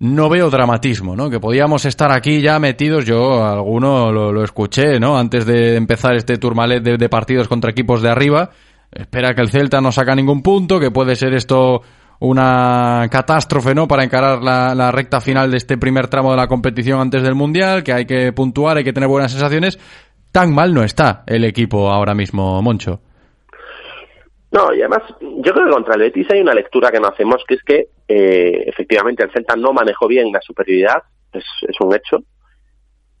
no 0.00 0.28
veo 0.28 0.48
dramatismo, 0.50 1.16
¿no? 1.16 1.28
Que 1.28 1.40
podíamos 1.40 1.84
estar 1.84 2.12
aquí 2.12 2.40
ya 2.40 2.58
metidos, 2.58 3.04
yo 3.04 3.44
alguno 3.44 4.12
lo, 4.12 4.44
escuché, 4.44 5.00
¿no? 5.00 5.18
Antes 5.18 5.44
de 5.44 5.76
empezar 5.76 6.14
este 6.14 6.38
turmalet 6.38 6.82
de, 6.82 6.96
de, 6.96 7.08
partidos 7.08 7.48
contra 7.48 7.70
equipos 7.70 8.00
de 8.02 8.10
arriba. 8.10 8.50
Espera 8.92 9.34
que 9.34 9.42
el 9.42 9.50
Celta 9.50 9.80
no 9.80 9.90
saca 9.90 10.14
ningún 10.14 10.42
punto, 10.42 10.78
que 10.78 10.90
puede 10.90 11.16
ser 11.16 11.34
esto 11.34 11.82
una 12.20 13.06
catástrofe, 13.10 13.74
¿no? 13.74 13.88
Para 13.88 14.04
encarar 14.04 14.42
la, 14.42 14.74
la 14.74 14.92
recta 14.92 15.20
final 15.20 15.50
de 15.50 15.56
este 15.56 15.76
primer 15.76 16.08
tramo 16.08 16.30
de 16.30 16.36
la 16.36 16.48
competición 16.48 17.00
antes 17.00 17.22
del 17.22 17.34
Mundial, 17.34 17.82
que 17.82 17.92
hay 17.92 18.06
que 18.06 18.32
puntuar, 18.32 18.76
hay 18.76 18.84
que 18.84 18.92
tener 18.92 19.08
buenas 19.08 19.32
sensaciones. 19.32 19.78
Tan 20.30 20.54
mal 20.54 20.74
no 20.74 20.84
está 20.84 21.24
el 21.26 21.44
equipo 21.44 21.90
ahora 21.90 22.14
mismo, 22.14 22.60
Moncho. 22.62 23.00
No, 24.50 24.72
y 24.72 24.80
además, 24.80 25.02
yo 25.20 25.52
creo 25.52 25.66
que 25.66 25.72
contra 25.72 25.94
el 25.94 26.00
Betis 26.00 26.30
hay 26.30 26.40
una 26.40 26.54
lectura 26.54 26.90
que 26.90 27.00
no 27.00 27.08
hacemos, 27.08 27.44
que 27.46 27.54
es 27.54 27.62
que 27.62 27.88
eh, 28.08 28.64
efectivamente 28.66 29.22
el 29.22 29.30
Celta 29.30 29.56
no 29.56 29.72
manejó 29.72 30.08
bien 30.08 30.32
la 30.32 30.40
superioridad, 30.40 31.02
es, 31.32 31.44
es 31.68 31.80
un 31.80 31.94
hecho. 31.94 32.22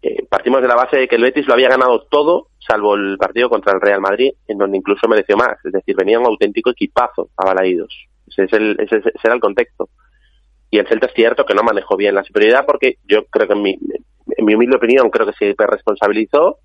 Eh, 0.00 0.24
partimos 0.28 0.62
de 0.62 0.68
la 0.68 0.74
base 0.74 0.96
de 0.96 1.08
que 1.08 1.16
el 1.16 1.22
Betis 1.22 1.46
lo 1.46 1.54
había 1.54 1.68
ganado 1.68 2.06
todo, 2.10 2.48
salvo 2.58 2.94
el 2.94 3.18
partido 3.18 3.50
contra 3.50 3.74
el 3.74 3.80
Real 3.80 4.00
Madrid, 4.00 4.32
en 4.46 4.56
donde 4.56 4.78
incluso 4.78 5.06
mereció 5.06 5.36
más, 5.36 5.58
es 5.64 5.72
decir, 5.72 5.94
venía 5.96 6.18
un 6.18 6.26
auténtico 6.26 6.70
equipazo 6.70 7.28
a 7.36 7.44
Balaídos. 7.44 7.94
Ese, 8.26 8.44
es 8.44 8.52
el, 8.54 8.76
ese, 8.80 8.98
ese 8.98 9.10
era 9.24 9.34
el 9.34 9.40
contexto. 9.40 9.90
Y 10.70 10.78
el 10.78 10.86
Celta 10.86 11.06
es 11.06 11.14
cierto 11.14 11.44
que 11.44 11.54
no 11.54 11.62
manejó 11.62 11.96
bien 11.96 12.14
la 12.14 12.24
superioridad 12.24 12.64
porque 12.64 12.96
yo 13.04 13.24
creo 13.26 13.48
que 13.48 13.54
en 13.54 13.62
mi, 13.62 13.78
en 14.36 14.44
mi 14.44 14.54
humilde 14.54 14.76
opinión 14.76 15.10
creo 15.10 15.26
que 15.26 15.32
se 15.32 15.54
responsabilizó 15.58 16.58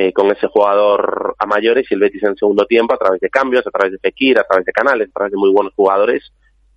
eh, 0.00 0.12
con 0.12 0.30
ese 0.30 0.46
jugador 0.46 1.34
a 1.40 1.44
mayores 1.44 1.84
y 1.90 1.94
el 1.94 1.98
Betis 1.98 2.22
en 2.22 2.28
el 2.28 2.38
segundo 2.38 2.64
tiempo, 2.66 2.94
a 2.94 2.98
través 2.98 3.20
de 3.20 3.28
cambios, 3.28 3.66
a 3.66 3.70
través 3.72 3.90
de 3.90 3.98
Fekir, 3.98 4.38
a 4.38 4.44
través 4.44 4.64
de 4.64 4.70
Canales, 4.70 5.08
a 5.08 5.12
través 5.12 5.32
de 5.32 5.38
muy 5.38 5.50
buenos 5.50 5.74
jugadores, 5.74 6.32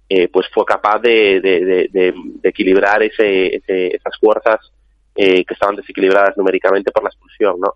eh, 0.10 0.28
pues 0.28 0.48
fue 0.52 0.66
capaz 0.66 0.98
de, 1.04 1.40
de, 1.40 1.60
de, 1.64 2.14
de 2.16 2.50
equilibrar 2.50 3.04
ese, 3.04 3.58
ese, 3.58 3.96
esas 3.96 4.18
fuerzas 4.20 4.72
eh, 5.14 5.46
que 5.46 5.54
estaban 5.54 5.76
desequilibradas 5.76 6.36
numéricamente 6.36 6.92
por 6.92 7.04
la 7.04 7.10
expulsión, 7.10 7.60
¿no? 7.60 7.76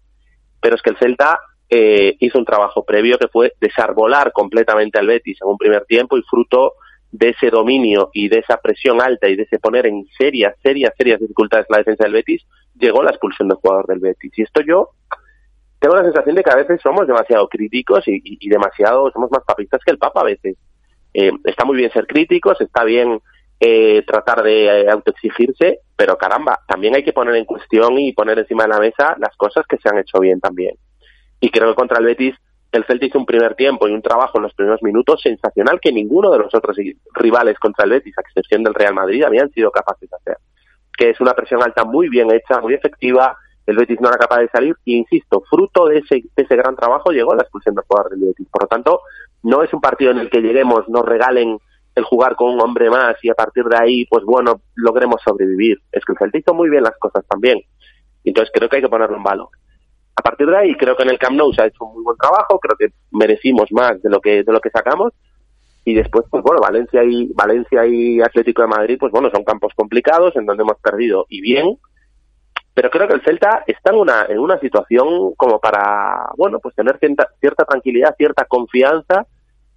Pero 0.59 0.77
es 0.77 0.81
que 0.81 0.89
el 0.89 0.97
Celta 0.97 1.39
eh, 1.69 2.15
hizo 2.19 2.39
un 2.39 2.45
trabajo 2.45 2.83
previo 2.83 3.19
que 3.19 3.27
fue 3.27 3.53
desarbolar 3.61 4.31
completamente 4.31 4.97
al 4.97 5.05
Betis 5.05 5.37
en 5.43 5.49
un 5.49 5.59
primer 5.59 5.85
tiempo 5.85 6.17
y 6.17 6.23
fruto 6.23 6.73
de 7.11 7.29
ese 7.29 7.51
dominio 7.51 8.09
y 8.13 8.29
de 8.29 8.39
esa 8.39 8.57
presión 8.57 8.99
alta 8.99 9.29
y 9.29 9.35
de 9.35 9.43
ese 9.43 9.59
poner 9.59 9.85
en 9.85 10.07
serias, 10.17 10.55
serias, 10.63 10.91
serias 10.97 11.19
dificultades 11.19 11.67
la 11.69 11.77
defensa 11.77 12.05
del 12.05 12.13
Betis, 12.13 12.41
llegó 12.73 13.03
la 13.03 13.11
expulsión 13.11 13.47
del 13.47 13.57
jugador 13.57 13.85
del 13.85 13.99
Betis. 13.99 14.33
Y 14.35 14.41
esto 14.41 14.61
yo 14.61 14.89
tengo 15.85 15.97
la 15.97 16.03
sensación 16.03 16.35
de 16.35 16.43
que 16.43 16.49
a 16.49 16.55
veces 16.55 16.81
somos 16.81 17.05
demasiado 17.05 17.47
críticos 17.47 18.07
y, 18.07 18.19
y, 18.23 18.49
demasiado, 18.49 19.11
somos 19.11 19.29
más 19.29 19.43
papistas 19.43 19.81
que 19.85 19.91
el 19.91 19.99
Papa 19.99 20.21
a 20.21 20.23
veces. 20.23 20.57
Eh, 21.13 21.31
está 21.43 21.63
muy 21.63 21.77
bien 21.77 21.91
ser 21.91 22.07
críticos, 22.07 22.59
está 22.59 22.83
bien 22.83 23.19
eh, 23.59 24.03
tratar 24.07 24.41
de 24.41 24.65
eh, 24.65 24.89
autoexigirse, 24.89 25.81
pero 25.95 26.17
caramba, 26.17 26.59
también 26.67 26.95
hay 26.95 27.03
que 27.03 27.13
poner 27.13 27.35
en 27.35 27.45
cuestión 27.45 27.99
y 27.99 28.13
poner 28.13 28.39
encima 28.39 28.63
de 28.63 28.69
la 28.69 28.79
mesa 28.79 29.15
las 29.19 29.37
cosas 29.37 29.63
que 29.67 29.77
se 29.77 29.87
han 29.87 29.99
hecho 29.99 30.19
bien 30.19 30.39
también. 30.39 30.75
Y 31.39 31.51
creo 31.51 31.69
que 31.69 31.75
contra 31.75 31.99
el 31.99 32.05
Betis 32.05 32.33
el 32.71 32.83
Celta 32.85 33.05
hizo 33.05 33.19
un 33.19 33.27
primer 33.27 33.53
tiempo 33.53 33.87
y 33.87 33.91
un 33.91 34.01
trabajo 34.01 34.39
en 34.39 34.43
los 34.43 34.55
primeros 34.55 34.81
minutos 34.81 35.21
sensacional 35.21 35.79
que 35.79 35.91
ninguno 35.91 36.31
de 36.31 36.39
los 36.39 36.55
otros 36.55 36.77
rivales 37.13 37.59
contra 37.59 37.85
el 37.85 37.91
Betis, 37.91 38.17
a 38.17 38.21
excepción 38.21 38.63
del 38.63 38.73
Real 38.73 38.95
Madrid, 38.95 39.23
habían 39.23 39.51
sido 39.51 39.69
capaces 39.69 40.09
de 40.09 40.17
hacer. 40.17 40.37
Que 40.97 41.11
es 41.11 41.21
una 41.21 41.35
presión 41.35 41.61
alta 41.61 41.85
muy 41.85 42.09
bien 42.09 42.31
hecha, 42.31 42.59
muy 42.59 42.73
efectiva, 42.73 43.37
el 43.65 43.77
Betis 43.77 43.99
no 43.99 44.09
era 44.09 44.17
capaz 44.17 44.39
de 44.39 44.49
salir 44.49 44.75
y 44.85 44.95
insisto, 44.95 45.41
fruto 45.49 45.87
de 45.87 45.99
ese, 45.99 46.23
de 46.35 46.43
ese 46.43 46.55
gran 46.55 46.75
trabajo 46.75 47.11
llegó 47.11 47.33
la 47.33 47.43
expulsión 47.43 47.75
del 47.75 47.85
jugador 47.87 48.11
del 48.11 48.27
Betis. 48.27 48.47
Por 48.51 48.63
lo 48.63 48.67
tanto, 48.67 49.01
no 49.43 49.63
es 49.63 49.73
un 49.73 49.81
partido 49.81 50.11
en 50.11 50.19
el 50.19 50.29
que 50.29 50.41
lleguemos, 50.41 50.87
nos 50.87 51.05
regalen 51.05 51.57
el 51.95 52.03
jugar 52.03 52.35
con 52.35 52.53
un 52.53 52.61
hombre 52.61 52.89
más 52.89 53.15
y 53.23 53.29
a 53.29 53.33
partir 53.33 53.63
de 53.65 53.77
ahí, 53.77 54.05
pues 54.05 54.23
bueno, 54.25 54.61
logremos 54.75 55.21
sobrevivir. 55.23 55.79
Es 55.91 56.03
que 56.03 56.11
el 56.13 56.17
Celta 56.19 56.37
hizo 56.37 56.53
muy 56.53 56.69
bien 56.69 56.83
las 56.83 56.97
cosas 56.99 57.25
también. 57.27 57.61
Entonces 58.23 58.51
creo 58.53 58.69
que 58.69 58.77
hay 58.77 58.81
que 58.81 58.89
ponerlo 58.89 59.17
en 59.17 59.23
valor. 59.23 59.49
a 60.15 60.21
partir 60.21 60.47
de 60.47 60.57
ahí 60.57 60.75
creo 60.75 60.95
que 60.95 61.03
en 61.03 61.09
el 61.09 61.19
Camp 61.19 61.35
Nou 61.35 61.53
se 61.53 61.61
ha 61.61 61.67
hecho 61.67 61.85
un 61.85 61.93
muy 61.93 62.03
buen 62.03 62.17
trabajo, 62.17 62.59
creo 62.59 62.75
que 62.77 62.93
merecimos 63.11 63.71
más 63.71 64.01
de 64.01 64.09
lo 64.09 64.19
que 64.19 64.43
de 64.43 64.51
lo 64.51 64.59
que 64.59 64.69
sacamos 64.69 65.13
y 65.83 65.93
después 65.93 66.25
pues 66.29 66.41
bueno 66.41 66.61
Valencia 66.61 67.03
y 67.03 67.31
Valencia 67.33 67.85
y 67.85 68.21
Atlético 68.21 68.63
de 68.63 68.69
Madrid 68.69 68.97
pues 68.99 69.11
bueno 69.11 69.29
son 69.29 69.43
campos 69.43 69.73
complicados 69.75 70.35
en 70.35 70.45
donde 70.45 70.63
hemos 70.63 70.79
perdido 70.79 71.25
y 71.29 71.41
bien 71.41 71.77
pero 72.75 72.89
creo 72.91 73.07
que 73.07 73.13
el 73.15 73.23
Celta 73.23 73.63
está 73.65 73.91
en 73.91 73.97
una 73.97 74.25
en 74.27 74.37
una 74.37 74.59
situación 74.59 75.33
como 75.35 75.59
para 75.59 76.29
bueno 76.37 76.59
pues 76.59 76.75
tener 76.75 76.99
cierta, 76.99 77.29
cierta 77.39 77.63
tranquilidad 77.65 78.15
cierta 78.17 78.45
confianza 78.45 79.25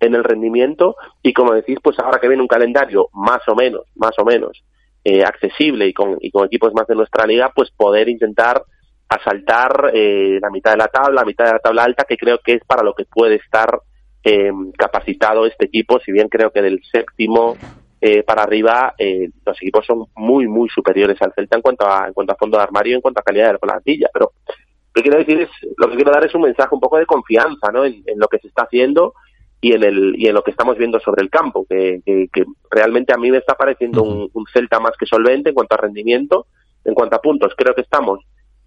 en 0.01 0.15
el 0.15 0.25
rendimiento. 0.25 0.97
Y 1.23 1.33
como 1.33 1.55
decís 1.55 1.79
pues 1.83 1.99
ahora 2.01 2.19
que 2.21 2.29
viene 2.29 2.43
un 2.43 2.49
calendario 2.49 3.09
más 3.15 3.41
o 3.47 3.55
menos 3.55 3.83
más 3.95 4.13
o 4.19 4.25
menos 4.25 4.63
eh, 5.05 5.25
accesible 5.25 5.87
y 5.87 5.95
con, 5.95 6.19
y 6.21 6.31
con 6.31 6.45
equipos 6.45 6.75
más 6.75 6.89
de 6.89 6.97
nuestra 6.97 7.25
liga 7.25 7.53
pues 7.55 7.71
poder 7.71 8.09
intentar 8.09 8.63
asaltar 9.09 9.93
eh, 9.95 10.39
la 10.43 10.51
mitad 10.51 10.73
de 10.73 10.79
la 10.79 10.89
tabla, 10.89 11.21
la 11.21 11.25
mitad 11.25 11.47
de 11.47 11.53
la 11.53 11.59
tabla 11.61 11.85
alta, 11.85 12.05
que 12.05 12.17
creo 12.17 12.41
que 12.45 12.55
es 12.55 12.65
para 12.65 12.83
lo 12.83 12.95
que 12.95 13.05
puede 13.05 13.37
estar 13.37 13.81
eh, 14.25 14.51
capacitado 14.77 15.47
este 15.47 15.67
equipo, 15.67 15.99
si 16.01 16.13
bien 16.13 16.29
creo 16.29 16.51
que 16.51 16.61
del 16.61 16.83
séptimo 16.93 17.57
eh, 18.01 18.23
para 18.23 18.43
arriba 18.43 18.95
eh, 18.97 19.29
los 19.45 19.57
equipos 19.57 19.85
son 19.85 20.07
muy, 20.17 20.47
muy 20.47 20.69
superiores 20.69 21.21
al 21.21 21.33
Celta 21.35 21.57
en 21.57 21.63
cuanto 21.63 21.87
a, 21.87 22.07
en 22.07 22.13
cuanto 22.13 22.33
a 22.33 22.37
fondo 22.37 22.57
de 22.57 22.63
armario 22.63 22.93
y 22.93 22.95
en 22.97 23.01
cuanto 23.01 23.21
a 23.21 23.25
calidad 23.25 23.47
de 23.47 23.53
la 23.55 23.59
plantilla. 23.59 24.09
Pero 24.13 24.33
lo 24.47 24.93
que 24.95 25.03
quiero 25.03 25.19
decir 25.19 25.41
es, 25.41 25.51
lo 25.77 25.89
que 25.89 25.97
quiero 25.97 26.13
dar 26.13 26.25
es 26.25 26.35
un 26.35 26.43
mensaje 26.43 26.75
un 26.75 26.81
poco 26.81 26.99
de 26.99 27.07
confianza 27.07 27.73
¿no? 27.73 27.85
en, 27.85 28.03
lo 28.17 28.29
que 28.29 28.39
se 28.39 28.49
está 28.49 28.63
haciendo 28.63 29.15
y 29.61 29.73
en, 29.73 29.83
el, 29.83 30.15
y 30.17 30.29
en 30.29 30.35
lo 30.35 30.43
que 30.43 30.53
estamos 30.53 30.79
viendo 30.79 31.01
sobre 31.01 31.23
el 31.23 31.31
campo, 31.31 31.67
que, 31.69 32.01
que, 32.05 32.45
realmente 32.71 33.13
a 33.13 33.17
mí 33.17 33.31
me 33.31 33.39
está 33.39 33.55
pareciendo 33.55 34.05
un, 34.05 34.31
un 34.33 34.47
Celta 34.53 34.79
más 34.79 34.93
que 34.97 35.07
solvente 35.07 35.49
en 35.49 35.55
cuanto 35.55 35.75
a 35.75 35.79
rendimiento, 35.79 36.47
en 36.85 36.95
cuanto 36.95 37.17
a 37.17 37.21
puntos. 37.21 37.55
Creo 37.57 37.75
que 37.75 37.81
estamos 37.81 38.21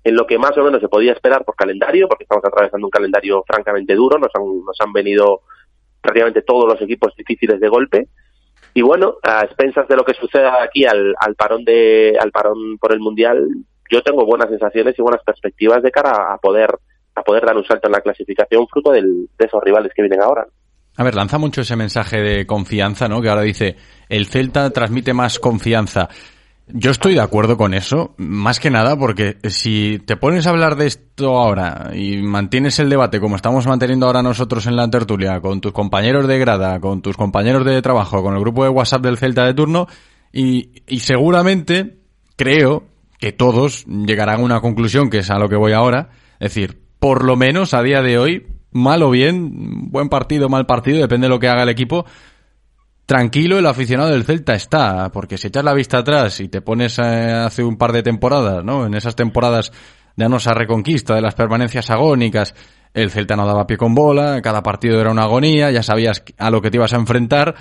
en 0.04 0.16
lo 0.16 0.26
que 0.26 0.38
más 0.38 0.58
o 0.58 0.64
menos 0.64 0.82
se 0.82 0.90
podía 0.90 1.14
esperar 1.14 1.46
por 1.46 1.56
calendario, 1.56 2.08
porque 2.08 2.24
estamos 2.24 2.44
atravesando 2.44 2.88
un 2.88 2.92
calendario 2.92 3.44
francamente 3.48 3.96
duro, 3.96 4.18
nos 4.18 4.32
han, 4.34 4.44
nos 4.66 4.76
han 4.80 4.92
venido 4.92 5.42
prácticamente 6.02 6.42
todos 6.42 6.68
los 6.68 6.82
equipos 6.82 7.16
difíciles 7.16 7.60
de 7.60 7.70
golpe. 7.70 8.08
Y 8.74 8.82
bueno, 8.82 9.16
a 9.24 9.44
expensas 9.44 9.88
de 9.88 9.96
lo 9.96 10.06
que 10.06 10.14
suceda 10.14 10.64
aquí 10.64 10.86
al, 10.86 11.14
al 11.20 11.36
parón 11.36 11.66
de 11.66 12.18
al 12.20 12.32
parón 12.32 12.78
por 12.80 12.94
el 12.94 13.00
mundial, 13.00 13.48
yo 13.92 14.02
tengo 14.02 14.26
buenas 14.26 14.50
sensaciones 14.50 14.96
y 14.98 15.02
buenas 15.02 15.24
perspectivas 15.24 15.84
de 15.84 15.92
cara 15.92 16.34
a 16.34 16.38
poder 16.38 16.70
a 17.16 17.22
poder 17.24 17.46
dar 17.46 17.58
un 17.58 17.66
salto 17.66 17.88
en 17.88 17.92
la 17.92 18.02
clasificación 18.02 18.68
fruto 18.68 18.92
del, 18.92 19.28
de 19.38 19.46
esos 19.46 19.62
rivales 19.62 19.92
que 19.94 20.02
vienen 20.02 20.22
ahora. 20.22 20.46
A 20.98 21.04
ver, 21.04 21.16
lanza 21.16 21.38
mucho 21.38 21.62
ese 21.62 21.76
mensaje 21.76 22.22
de 22.22 22.46
confianza, 22.46 23.08
¿no? 23.08 23.22
Que 23.22 23.30
ahora 23.30 23.42
dice, 23.42 23.76
el 24.10 24.28
Celta 24.28 24.70
transmite 24.72 25.14
más 25.14 25.40
confianza. 25.40 26.10
Yo 26.74 26.92
estoy 26.92 27.16
de 27.16 27.22
acuerdo 27.22 27.58
con 27.58 27.74
eso, 27.74 28.14
más 28.18 28.60
que 28.60 28.70
nada 28.70 28.98
porque 28.98 29.38
si 29.50 30.00
te 30.06 30.16
pones 30.16 30.48
a 30.48 30.52
hablar 30.52 30.76
de 30.76 30.88
esto 30.88 31.38
ahora 31.38 31.92
y 31.94 32.22
mantienes 32.22 32.80
el 32.80 32.90
debate 32.90 33.20
como 33.20 33.36
estamos 33.36 33.68
manteniendo 33.68 34.06
ahora 34.06 34.22
nosotros 34.22 34.66
en 34.68 34.76
la 34.76 34.90
tertulia, 34.90 35.42
con 35.42 35.60
tus 35.60 35.74
compañeros 35.74 36.28
de 36.28 36.40
grada, 36.40 36.80
con 36.80 37.02
tus 37.02 37.18
compañeros 37.18 37.66
de 37.66 37.82
trabajo, 37.82 38.24
con 38.24 38.36
el 38.36 38.40
grupo 38.40 38.64
de 38.64 38.70
WhatsApp 38.70 39.04
del 39.04 39.18
Celta 39.18 39.46
de 39.46 39.54
turno, 39.54 39.88
y, 40.32 40.84
y 40.88 41.00
seguramente 41.00 41.98
creo 42.36 42.86
que 43.20 43.32
todos 43.32 43.86
llegarán 43.86 44.40
a 44.40 44.44
una 44.44 44.62
conclusión 44.62 45.10
que 45.10 45.20
es 45.20 45.30
a 45.30 45.40
lo 45.40 45.50
que 45.50 45.56
voy 45.56 45.74
ahora, 45.74 46.10
es 46.40 46.54
decir, 46.54 46.82
por 47.00 47.26
lo 47.26 47.36
menos 47.36 47.74
a 47.74 47.84
día 47.84 48.02
de 48.02 48.18
hoy, 48.18 48.48
mal 48.72 49.04
o 49.04 49.10
bien, 49.10 49.90
buen 49.92 50.10
partido, 50.10 50.50
mal 50.50 50.66
partido, 50.66 51.00
depende 51.00 51.26
de 51.26 51.30
lo 51.30 51.40
que 51.40 51.48
haga 51.48 51.64
el 51.64 51.70
equipo, 51.70 52.06
tranquilo 53.06 53.60
el 53.60 53.66
aficionado 53.66 54.10
del 54.12 54.24
Celta 54.24 54.54
está, 54.54 55.12
porque 55.12 55.38
si 55.38 55.48
echas 55.48 55.64
la 55.64 55.74
vista 55.74 56.00
atrás 56.00 56.40
y 56.40 56.48
te 56.48 56.62
pones 56.62 57.00
eh, 57.00 57.32
hace 57.46 57.64
un 57.64 57.78
par 57.78 57.92
de 57.92 58.04
temporadas, 58.04 58.64
¿no? 58.64 58.86
En 58.86 58.94
esas 58.94 59.16
temporadas 59.16 59.72
de 60.16 60.26
anosa 60.26 60.54
reconquista, 60.54 61.16
de 61.16 61.22
las 61.22 61.36
permanencias 61.36 61.90
agónicas, 61.90 62.54
el 62.94 63.10
Celta 63.10 63.36
no 63.36 63.46
daba 63.46 63.68
pie 63.68 63.78
con 63.78 63.96
bola, 63.96 64.42
cada 64.42 64.62
partido 64.62 65.00
era 65.00 65.12
una 65.12 65.24
agonía, 65.24 65.72
ya 65.72 65.82
sabías 65.82 66.24
a 66.38 66.52
lo 66.52 66.62
que 66.62 66.70
te 66.70 66.78
ibas 66.78 66.94
a 66.94 66.98
enfrentar 66.98 67.56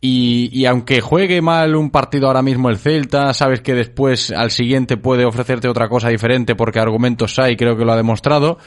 y, 0.00 0.48
y 0.52 0.66
aunque 0.66 1.00
juegue 1.00 1.42
mal 1.42 1.74
un 1.74 1.90
partido 1.90 2.28
ahora 2.28 2.42
mismo 2.42 2.68
el 2.68 2.78
Celta, 2.78 3.34
sabes 3.34 3.60
que 3.62 3.74
después 3.74 4.30
al 4.30 4.50
siguiente 4.50 4.96
puede 4.96 5.24
ofrecerte 5.24 5.68
otra 5.68 5.88
cosa 5.88 6.08
diferente 6.08 6.54
porque 6.54 6.78
argumentos 6.78 7.38
hay, 7.38 7.56
creo 7.56 7.76
que 7.76 7.84
lo 7.84 7.92
ha 7.92 7.96
demostrado, 7.96 8.58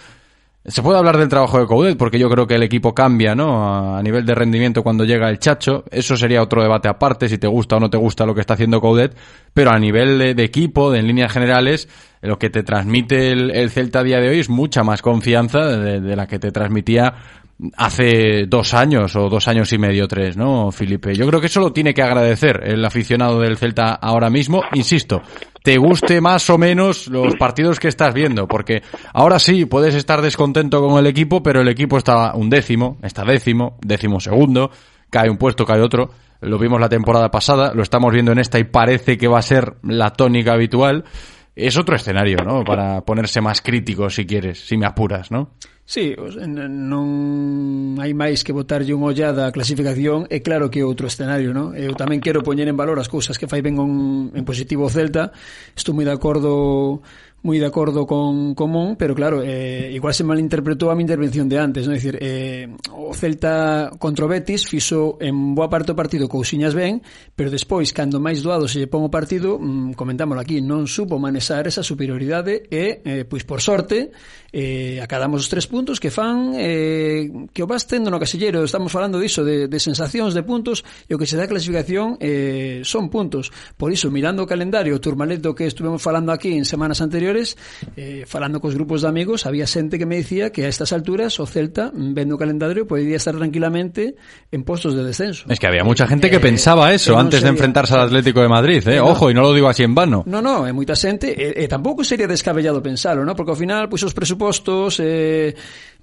se 0.66 0.84
puede 0.84 1.00
hablar 1.00 1.18
del 1.18 1.30
trabajo 1.30 1.60
de 1.60 1.66
Coudet, 1.66 1.98
porque 1.98 2.20
yo 2.20 2.30
creo 2.30 2.46
que 2.46 2.56
el 2.56 2.64
equipo 2.64 2.94
cambia, 2.94 3.34
¿no? 3.34 3.96
A 3.98 4.04
nivel 4.04 4.26
de 4.26 4.36
rendimiento 4.36 4.84
cuando 4.84 5.06
llega 5.06 5.30
el 5.30 5.40
Chacho. 5.40 5.86
Eso 5.90 6.18
sería 6.18 6.44
otro 6.44 6.62
debate 6.62 6.90
aparte, 6.90 7.30
si 7.30 7.38
te 7.38 7.48
gusta 7.48 7.78
o 7.78 7.80
no 7.80 7.90
te 7.90 7.98
gusta 7.98 8.26
lo 8.26 8.36
que 8.36 8.42
está 8.42 8.56
haciendo 8.56 8.82
Coudet. 8.82 9.16
Pero 9.54 9.72
a 9.72 9.80
nivel 9.80 10.36
de, 10.36 10.44
equipo, 10.44 10.92
de 10.92 11.00
en 11.00 11.08
líneas 11.08 11.32
generales, 11.32 11.88
lo 12.22 12.38
que 12.38 12.50
te 12.50 12.64
transmite 12.64 13.32
el, 13.32 13.70
Celta 13.72 14.00
a 14.00 14.04
día 14.04 14.20
de 14.20 14.30
hoy 14.30 14.40
es 14.40 14.50
mucha 14.50 14.84
más 14.84 15.02
confianza 15.02 15.60
de 15.60 16.16
la 16.16 16.28
que 16.28 16.40
te 16.40 16.52
transmitía 16.52 17.16
hace 17.76 18.46
dos 18.48 18.74
años 18.74 19.16
o 19.16 19.30
dos 19.30 19.48
años 19.48 19.72
y 19.74 19.78
medio, 19.78 20.08
tres, 20.08 20.38
¿no, 20.38 20.72
Felipe? 20.72 21.14
Yo 21.14 21.28
creo 21.28 21.42
que 21.42 21.48
eso 21.48 21.60
lo 21.60 21.74
tiene 21.74 21.94
que 21.94 22.02
agradecer 22.02 22.62
el 22.64 22.84
aficionado 22.86 23.40
del 23.40 23.58
Celta 23.58 23.94
ahora 23.96 24.30
mismo. 24.30 24.64
Insisto, 24.74 25.22
te 25.62 25.78
guste 25.78 26.22
más 26.22 26.50
o 26.50 26.58
menos 26.58 27.08
los 27.08 27.36
partidos 27.36 27.80
que 27.80 27.90
estás 27.90 28.14
viendo, 28.14 28.48
porque 28.48 28.82
ahora 29.14 29.40
sí 29.40 29.66
puedes 29.66 29.94
estar 29.96 30.22
descontento 30.22 30.82
con 30.82 30.98
el 31.00 31.08
equipo, 31.08 31.44
pero 31.44 31.62
el 31.62 31.68
equipo 31.68 31.98
está 31.98 32.34
un 32.34 32.50
décimo, 32.50 32.98
está 33.04 33.24
décimo, 33.26 33.78
décimo 33.82 34.20
segundo, 34.20 34.72
cae 35.10 35.30
un 35.30 35.38
puesto, 35.38 35.66
cae 35.66 35.82
otro. 35.82 36.12
Lo 36.42 36.58
vimos 36.58 36.80
la 36.80 36.88
temporada 36.88 37.30
pasada, 37.30 37.74
lo 37.74 37.84
estamos 37.84 38.14
viendo 38.14 38.32
en 38.32 38.40
esta 38.40 38.58
y 38.60 38.64
parece 38.64 39.18
que 39.18 39.28
va 39.28 39.40
a 39.40 39.44
ser 39.44 39.76
la 39.84 40.12
tónica 40.12 40.54
habitual. 40.54 41.04
Es 41.54 41.78
otro 41.78 41.98
escenario, 41.98 42.38
¿no? 42.46 42.64
Para 42.64 43.02
ponerse 43.02 43.42
más 43.42 43.62
crítico, 43.62 44.10
si 44.10 44.26
quieres, 44.26 44.66
si 44.66 44.78
me 44.78 44.86
apuras, 44.86 45.30
¿no? 45.30 45.52
Sí, 45.90 46.14
non 46.46 47.98
hai 47.98 48.14
máis 48.14 48.46
que 48.46 48.54
botarlle 48.54 48.94
unha 48.94 49.10
ollada 49.10 49.50
á 49.50 49.54
clasificación 49.58 50.30
e 50.30 50.46
claro 50.46 50.70
que 50.70 50.82
é 50.82 50.86
outro 50.86 51.10
escenario, 51.10 51.50
non? 51.50 51.74
Eu 51.74 51.98
tamén 51.98 52.22
quero 52.22 52.46
poñer 52.46 52.70
en 52.70 52.78
valor 52.78 53.02
as 53.02 53.10
cousas 53.10 53.42
que 53.42 53.50
fai 53.50 53.66
ben 53.66 53.82
un, 53.82 54.30
en 54.38 54.46
positivo 54.46 54.86
o 54.86 54.94
Celta. 54.94 55.34
Estou 55.74 55.98
moi 55.98 56.06
de 56.06 56.14
acordo 56.14 57.02
moi 57.42 57.56
de 57.56 57.66
acordo 57.66 58.04
con 58.04 58.52
Común, 58.52 59.00
pero 59.00 59.16
claro, 59.16 59.40
eh, 59.42 59.90
igual 59.96 60.12
se 60.12 60.28
malinterpretou 60.28 60.92
a 60.92 60.96
mi 60.96 61.08
intervención 61.08 61.48
de 61.48 61.56
antes, 61.56 61.88
non? 61.88 61.96
É 61.96 62.00
dicir, 62.00 62.20
eh, 62.20 62.68
o 62.92 63.16
Celta 63.16 63.96
contra 63.96 64.28
o 64.28 64.30
Betis 64.30 64.68
fixo 64.68 65.16
en 65.24 65.56
boa 65.56 65.72
parte 65.72 65.96
do 65.96 65.98
partido 65.98 66.28
cousiñas 66.28 66.76
ben, 66.76 67.00
pero 67.40 67.48
despois, 67.48 67.96
cando 67.96 68.20
máis 68.20 68.44
doado 68.44 68.68
se 68.68 68.84
lle 68.84 68.92
pon 68.92 69.08
o 69.08 69.12
partido, 69.12 69.56
mm, 69.56 69.96
comentámoslo 69.96 70.44
aquí, 70.44 70.60
non 70.60 70.84
supo 70.84 71.16
manexar 71.16 71.64
esa 71.64 71.80
superioridade 71.80 72.68
e, 72.68 73.00
eh, 73.08 73.24
pois 73.24 73.48
por 73.48 73.64
sorte, 73.64 74.12
eh, 74.52 75.00
acadamos 75.02 75.46
os 75.46 75.50
tres 75.50 75.68
puntos 75.70 76.00
que 76.00 76.10
fan 76.10 76.54
eh, 76.58 77.30
que 77.54 77.62
o 77.64 77.68
vas 77.70 77.86
tendo 77.86 78.10
no 78.10 78.20
casillero. 78.20 78.64
Estamos 78.66 78.92
falando 78.92 79.22
diso 79.22 79.46
de, 79.46 79.68
de 79.68 79.80
sensacións 79.80 80.34
de 80.34 80.44
puntos 80.44 80.82
e 81.06 81.14
o 81.14 81.18
que 81.22 81.30
se 81.30 81.38
dá 81.38 81.46
clasificación 81.46 82.18
eh, 82.20 82.82
son 82.84 83.14
puntos. 83.14 83.54
Por 83.78 83.94
iso 83.94 84.10
mirando 84.10 84.44
o 84.44 84.50
calendario 84.50 84.98
o 84.98 85.02
turmalet 85.02 85.40
do 85.42 85.54
que 85.54 85.70
estuvemos 85.70 86.02
falando 86.02 86.34
aquí 86.34 86.58
en 86.58 86.66
semanas 86.66 87.02
anteriores 87.02 87.56
eh, 87.96 88.26
falando 88.26 88.58
cos 88.58 88.74
grupos 88.74 89.06
de 89.06 89.08
amigos 89.14 89.46
había 89.46 89.70
xente 89.70 90.02
que 90.02 90.10
me 90.10 90.18
dicía 90.18 90.50
que 90.50 90.66
a 90.66 90.70
estas 90.70 90.92
alturas 90.92 91.38
o 91.38 91.46
Celta 91.46 91.94
vendo 91.94 92.36
o 92.36 92.40
calendario 92.42 92.90
podía 92.90 93.16
estar 93.16 93.38
tranquilamente 93.38 94.18
en 94.50 94.66
postos 94.66 94.98
de 94.98 95.06
descenso. 95.06 95.46
Es 95.50 95.62
que 95.62 95.70
había 95.70 95.86
mucha 95.86 96.10
gente 96.10 96.28
eh, 96.28 96.32
que 96.34 96.42
pensaba 96.42 96.90
eso 96.94 97.14
que 97.14 97.22
antes 97.22 97.40
sería... 97.40 97.54
de 97.54 97.58
enfrentarse 97.58 97.94
al 97.94 98.10
Atlético 98.10 98.42
de 98.42 98.50
Madrid 98.50 98.82
eh? 98.88 98.98
No, 98.98 99.14
ojo 99.14 99.30
e 99.30 99.34
non 99.38 99.46
lo 99.46 99.54
digo 99.54 99.70
así 99.70 99.86
en 99.86 99.94
vano. 99.94 100.26
No, 100.26 100.42
no, 100.42 100.66
é 100.66 100.74
moita 100.74 100.98
xente 100.98 101.30
e, 101.30 101.54
e 101.54 101.66
tampouco 101.70 102.02
sería 102.02 102.26
descabellado 102.26 102.82
pensalo, 102.82 103.22
no? 103.22 103.38
porque 103.38 103.54
ao 103.54 103.60
final 103.60 103.86
pois, 103.86 104.02
pues, 104.02 104.10
os 104.10 104.14
presupuestos 104.18 104.39
presupostos, 104.40 105.00
eh, 105.02 105.54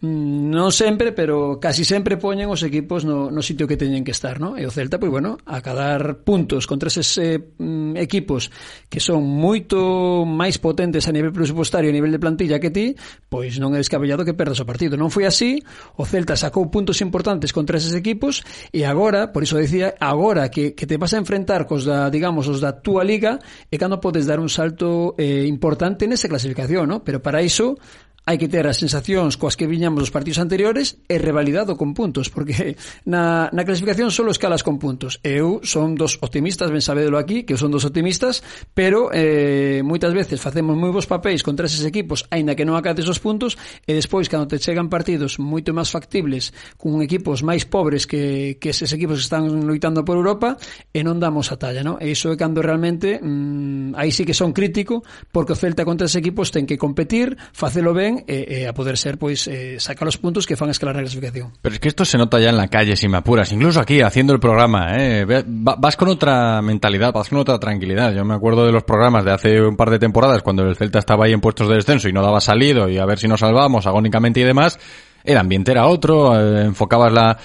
mm, 0.00 0.50
non 0.52 0.68
sempre, 0.76 1.16
pero 1.16 1.56
casi 1.56 1.80
sempre 1.88 2.20
poñen 2.20 2.52
os 2.52 2.60
equipos 2.60 3.08
no, 3.08 3.32
no 3.32 3.40
sitio 3.40 3.64
que 3.64 3.80
teñen 3.80 4.04
que 4.04 4.12
estar, 4.12 4.36
no? 4.36 4.60
E 4.60 4.68
o 4.68 4.70
Celta, 4.70 5.00
pois 5.00 5.08
bueno, 5.08 5.40
a 5.48 5.64
cadar 5.64 6.20
puntos 6.20 6.68
contra 6.68 6.92
eses 6.92 7.08
eh, 7.16 7.40
mm, 7.40 7.96
equipos 7.96 8.52
que 8.92 9.00
son 9.00 9.24
moito 9.24 10.28
máis 10.28 10.60
potentes 10.60 11.08
a 11.08 11.16
nivel 11.16 11.32
presupostario, 11.32 11.88
a 11.88 11.96
nivel 11.96 12.12
de 12.12 12.20
plantilla 12.20 12.60
que 12.60 12.68
ti, 12.68 12.92
pois 13.32 13.56
non 13.56 13.72
é 13.72 13.80
descabellado 13.80 14.20
que 14.28 14.36
perdas 14.36 14.60
o 14.60 14.68
partido. 14.68 15.00
Non 15.00 15.08
foi 15.08 15.24
así, 15.24 15.64
o 15.96 16.04
Celta 16.04 16.36
sacou 16.36 16.68
puntos 16.68 17.00
importantes 17.00 17.56
contra 17.56 17.80
eses 17.80 17.96
equipos 17.96 18.44
e 18.68 18.84
agora, 18.84 19.32
por 19.32 19.48
iso 19.48 19.56
decía, 19.56 19.96
agora 19.96 20.52
que, 20.52 20.76
que 20.76 20.84
te 20.84 21.00
vas 21.00 21.16
a 21.16 21.20
enfrentar 21.24 21.64
cos 21.64 21.88
da, 21.88 22.12
digamos, 22.12 22.52
os 22.52 22.60
da 22.60 22.84
túa 22.84 23.00
liga, 23.00 23.40
é 23.72 23.80
cando 23.80 23.96
podes 23.96 24.28
dar 24.28 24.44
un 24.44 24.52
salto 24.52 25.16
eh, 25.16 25.48
importante 25.48 26.04
nesa 26.04 26.28
clasificación, 26.28 26.84
no? 26.84 27.00
Pero 27.00 27.24
para 27.24 27.40
iso 27.40 27.80
hai 28.26 28.42
que 28.42 28.50
ter 28.50 28.66
as 28.66 28.82
sensacións 28.82 29.38
coas 29.38 29.54
que 29.54 29.70
viñamos 29.70 30.02
os 30.02 30.10
partidos 30.10 30.42
anteriores 30.42 30.98
e 31.06 31.14
revalidado 31.14 31.78
con 31.78 31.94
puntos, 31.94 32.26
porque 32.26 32.74
na, 33.06 33.46
na 33.54 33.62
clasificación 33.62 34.10
solo 34.10 34.34
escalas 34.34 34.66
con 34.66 34.82
puntos. 34.82 35.22
Eu 35.22 35.62
son 35.62 35.94
dos 35.94 36.18
optimistas, 36.18 36.74
ben 36.74 36.82
sabedelo 36.82 37.22
aquí, 37.22 37.46
que 37.46 37.54
eu 37.54 37.60
son 37.62 37.70
dos 37.70 37.86
optimistas, 37.86 38.42
pero 38.74 39.14
eh, 39.14 39.86
moitas 39.86 40.10
veces 40.10 40.42
facemos 40.42 40.74
moi 40.74 40.90
bons 40.90 41.06
papéis 41.06 41.46
contra 41.46 41.70
eses 41.70 41.86
equipos, 41.86 42.26
aínda 42.34 42.58
que 42.58 42.66
non 42.66 42.74
acates 42.74 43.06
os 43.06 43.22
puntos, 43.22 43.54
e 43.86 43.94
despois, 43.94 44.26
cando 44.26 44.50
te 44.50 44.58
chegan 44.58 44.90
partidos 44.90 45.38
moito 45.38 45.70
máis 45.70 45.94
factibles, 45.94 46.50
con 46.74 46.98
equipos 47.06 47.46
máis 47.46 47.62
pobres 47.62 48.10
que, 48.10 48.58
que 48.58 48.74
eses 48.74 48.90
equipos 48.90 49.22
que 49.22 49.26
están 49.30 49.46
loitando 49.70 50.02
por 50.02 50.18
Europa, 50.18 50.58
e 50.90 51.06
non 51.06 51.22
damos 51.22 51.54
a 51.54 51.62
talla, 51.62 51.86
non? 51.86 51.94
E 52.02 52.10
iso 52.10 52.34
é 52.34 52.36
cando 52.36 52.58
realmente, 52.58 53.22
mmm, 53.22 53.94
aí 53.94 54.10
sí 54.10 54.26
que 54.26 54.34
son 54.34 54.50
crítico, 54.50 55.06
porque 55.30 55.54
o 55.54 55.58
Celta 55.58 55.86
contra 55.86 56.10
esos 56.10 56.18
equipos 56.18 56.50
ten 56.50 56.66
que 56.66 56.74
competir, 56.74 57.38
facelo 57.54 57.94
ben, 57.94 58.15
ben 58.16 58.24
e, 58.26 58.62
e 58.62 58.66
a 58.66 58.72
poder 58.72 58.96
ser 58.96 59.18
pois 59.18 59.46
eh, 59.48 59.76
sacar 59.78 60.08
os 60.08 60.16
puntos 60.16 60.46
que 60.46 60.56
fan 60.56 60.70
escalar 60.72 60.96
na 60.96 61.04
clasificación. 61.04 61.52
Pero 61.60 61.74
es 61.74 61.80
que 61.80 61.88
esto 61.88 62.04
se 62.04 62.16
nota 62.16 62.40
ya 62.40 62.50
en 62.50 62.56
la 62.56 62.68
calle, 62.68 62.96
si 62.96 63.08
me 63.08 63.18
apuras, 63.18 63.52
incluso 63.52 63.80
aquí 63.80 64.00
haciendo 64.00 64.32
el 64.32 64.40
programa, 64.40 64.96
¿eh? 64.96 65.24
vas 65.46 65.96
con 65.96 66.08
otra 66.08 66.62
mentalidad, 66.62 67.12
vas 67.12 67.28
con 67.28 67.38
otra 67.38 67.58
tranquilidad. 67.58 68.12
Yo 68.14 68.24
me 68.24 68.34
acuerdo 68.34 68.64
de 68.64 68.72
los 68.72 68.84
programas 68.84 69.24
de 69.24 69.32
hace 69.32 69.60
un 69.60 69.76
par 69.76 69.90
de 69.90 69.98
temporadas 69.98 70.42
cuando 70.42 70.62
el 70.64 70.76
Celta 70.76 70.98
estaba 70.98 71.26
ahí 71.26 71.32
en 71.32 71.40
puestos 71.40 71.68
de 71.68 71.76
descenso 71.76 72.08
y 72.08 72.12
no 72.12 72.22
daba 72.22 72.40
salido 72.40 72.88
y 72.88 72.98
a 72.98 73.04
ver 73.04 73.18
si 73.18 73.28
nos 73.28 73.40
salvamos 73.40 73.86
agónicamente 73.86 74.40
y 74.40 74.44
demás. 74.44 74.78
El 75.24 75.38
ambiente 75.38 75.72
era 75.72 75.86
otro, 75.86 76.38
eh, 76.38 76.64
enfocabas 76.66 77.12
la 77.12 77.36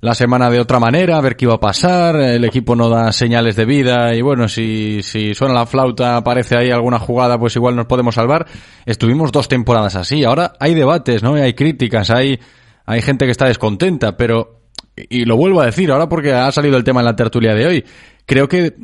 la 0.00 0.14
semana 0.14 0.48
de 0.48 0.60
otra 0.60 0.80
manera, 0.80 1.18
a 1.18 1.20
ver 1.20 1.36
qué 1.36 1.44
iba 1.44 1.54
a 1.54 1.60
pasar, 1.60 2.16
el 2.16 2.44
equipo 2.44 2.74
no 2.74 2.88
da 2.88 3.12
señales 3.12 3.54
de 3.54 3.66
vida 3.66 4.14
y 4.14 4.22
bueno, 4.22 4.48
si, 4.48 5.02
si 5.02 5.34
suena 5.34 5.52
la 5.52 5.66
flauta, 5.66 6.16
aparece 6.16 6.56
ahí 6.56 6.70
alguna 6.70 6.98
jugada, 6.98 7.38
pues 7.38 7.54
igual 7.56 7.76
nos 7.76 7.86
podemos 7.86 8.14
salvar. 8.14 8.46
Estuvimos 8.86 9.30
dos 9.30 9.48
temporadas 9.48 9.96
así, 9.96 10.24
ahora 10.24 10.54
hay 10.58 10.74
debates, 10.74 11.22
¿no? 11.22 11.34
hay 11.34 11.52
críticas, 11.52 12.10
hay, 12.10 12.38
hay 12.86 13.02
gente 13.02 13.26
que 13.26 13.32
está 13.32 13.46
descontenta, 13.46 14.16
pero, 14.16 14.62
y 14.96 15.26
lo 15.26 15.36
vuelvo 15.36 15.60
a 15.60 15.66
decir 15.66 15.90
ahora 15.90 16.08
porque 16.08 16.32
ha 16.32 16.50
salido 16.50 16.78
el 16.78 16.84
tema 16.84 17.00
en 17.00 17.06
la 17.06 17.16
tertulia 17.16 17.54
de 17.54 17.66
hoy, 17.66 17.84
creo 18.24 18.48
que 18.48 18.74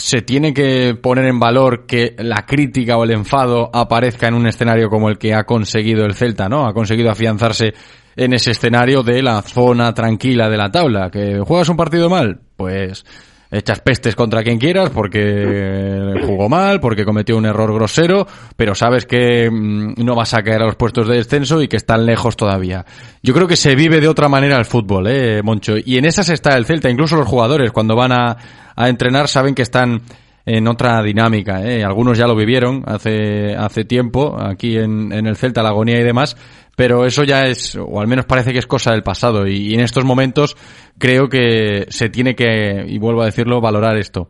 se 0.00 0.22
tiene 0.22 0.52
que 0.52 0.96
poner 1.00 1.26
en 1.26 1.38
valor 1.38 1.86
que 1.86 2.16
la 2.18 2.46
crítica 2.46 2.96
o 2.96 3.04
el 3.04 3.12
enfado 3.12 3.70
aparezca 3.72 4.26
en 4.26 4.34
un 4.34 4.46
escenario 4.46 4.88
como 4.88 5.10
el 5.10 5.18
que 5.18 5.34
ha 5.34 5.44
conseguido 5.44 6.04
el 6.06 6.14
Celta, 6.14 6.48
¿no? 6.48 6.66
Ha 6.66 6.72
conseguido 6.72 7.10
afianzarse 7.10 7.74
en 8.16 8.32
ese 8.32 8.52
escenario 8.52 9.02
de 9.02 9.22
la 9.22 9.42
zona 9.42 9.92
tranquila 9.94 10.48
de 10.48 10.56
la 10.56 10.70
tabla. 10.70 11.10
¿Que 11.10 11.40
juegas 11.40 11.68
un 11.68 11.76
partido 11.76 12.08
mal? 12.08 12.40
Pues 12.56 13.04
echas 13.52 13.80
pestes 13.80 14.14
contra 14.14 14.42
quien 14.42 14.58
quieras 14.58 14.90
porque 14.90 16.14
jugó 16.26 16.48
mal, 16.48 16.80
porque 16.80 17.04
cometió 17.04 17.36
un 17.36 17.46
error 17.46 17.72
grosero, 17.74 18.26
pero 18.56 18.74
sabes 18.74 19.06
que 19.06 19.50
mm, 19.50 19.94
no 20.04 20.14
vas 20.14 20.34
a 20.34 20.42
caer 20.42 20.62
a 20.62 20.66
los 20.66 20.76
puestos 20.76 21.08
de 21.08 21.16
descenso 21.16 21.60
y 21.60 21.68
que 21.68 21.76
están 21.76 22.06
lejos 22.06 22.36
todavía. 22.36 22.84
Yo 23.22 23.34
creo 23.34 23.48
que 23.48 23.56
se 23.56 23.74
vive 23.74 24.00
de 24.00 24.08
otra 24.08 24.28
manera 24.28 24.56
el 24.56 24.64
fútbol, 24.64 25.06
eh, 25.08 25.42
Moncho. 25.42 25.74
Y 25.84 25.98
en 25.98 26.04
esas 26.04 26.28
está 26.28 26.56
el 26.56 26.66
Celta. 26.66 26.90
Incluso 26.90 27.16
los 27.16 27.28
jugadores, 27.28 27.72
cuando 27.72 27.96
van 27.96 28.12
a, 28.12 28.36
a 28.76 28.88
entrenar, 28.88 29.28
saben 29.28 29.54
que 29.54 29.62
están 29.62 30.02
en 30.46 30.68
otra 30.68 31.02
dinámica. 31.02 31.62
¿eh? 31.62 31.84
Algunos 31.84 32.18
ya 32.18 32.26
lo 32.26 32.34
vivieron 32.34 32.82
hace, 32.86 33.54
hace 33.54 33.84
tiempo, 33.84 34.36
aquí 34.40 34.76
en, 34.76 35.12
en 35.12 35.26
el 35.26 35.36
Celta, 35.36 35.62
la 35.62 35.70
agonía 35.70 36.00
y 36.00 36.02
demás, 36.02 36.36
pero 36.80 37.04
eso 37.04 37.24
ya 37.24 37.46
es, 37.46 37.76
o 37.76 38.00
al 38.00 38.06
menos 38.06 38.24
parece 38.24 38.54
que 38.54 38.58
es 38.58 38.66
cosa 38.66 38.92
del 38.92 39.02
pasado, 39.02 39.46
y, 39.46 39.74
en 39.74 39.80
estos 39.80 40.02
momentos 40.02 40.56
creo 40.98 41.28
que 41.28 41.84
se 41.90 42.08
tiene 42.08 42.34
que, 42.34 42.86
y 42.88 42.98
vuelvo 42.98 43.20
a 43.20 43.26
decirlo, 43.26 43.60
valorar 43.60 43.98
esto. 43.98 44.28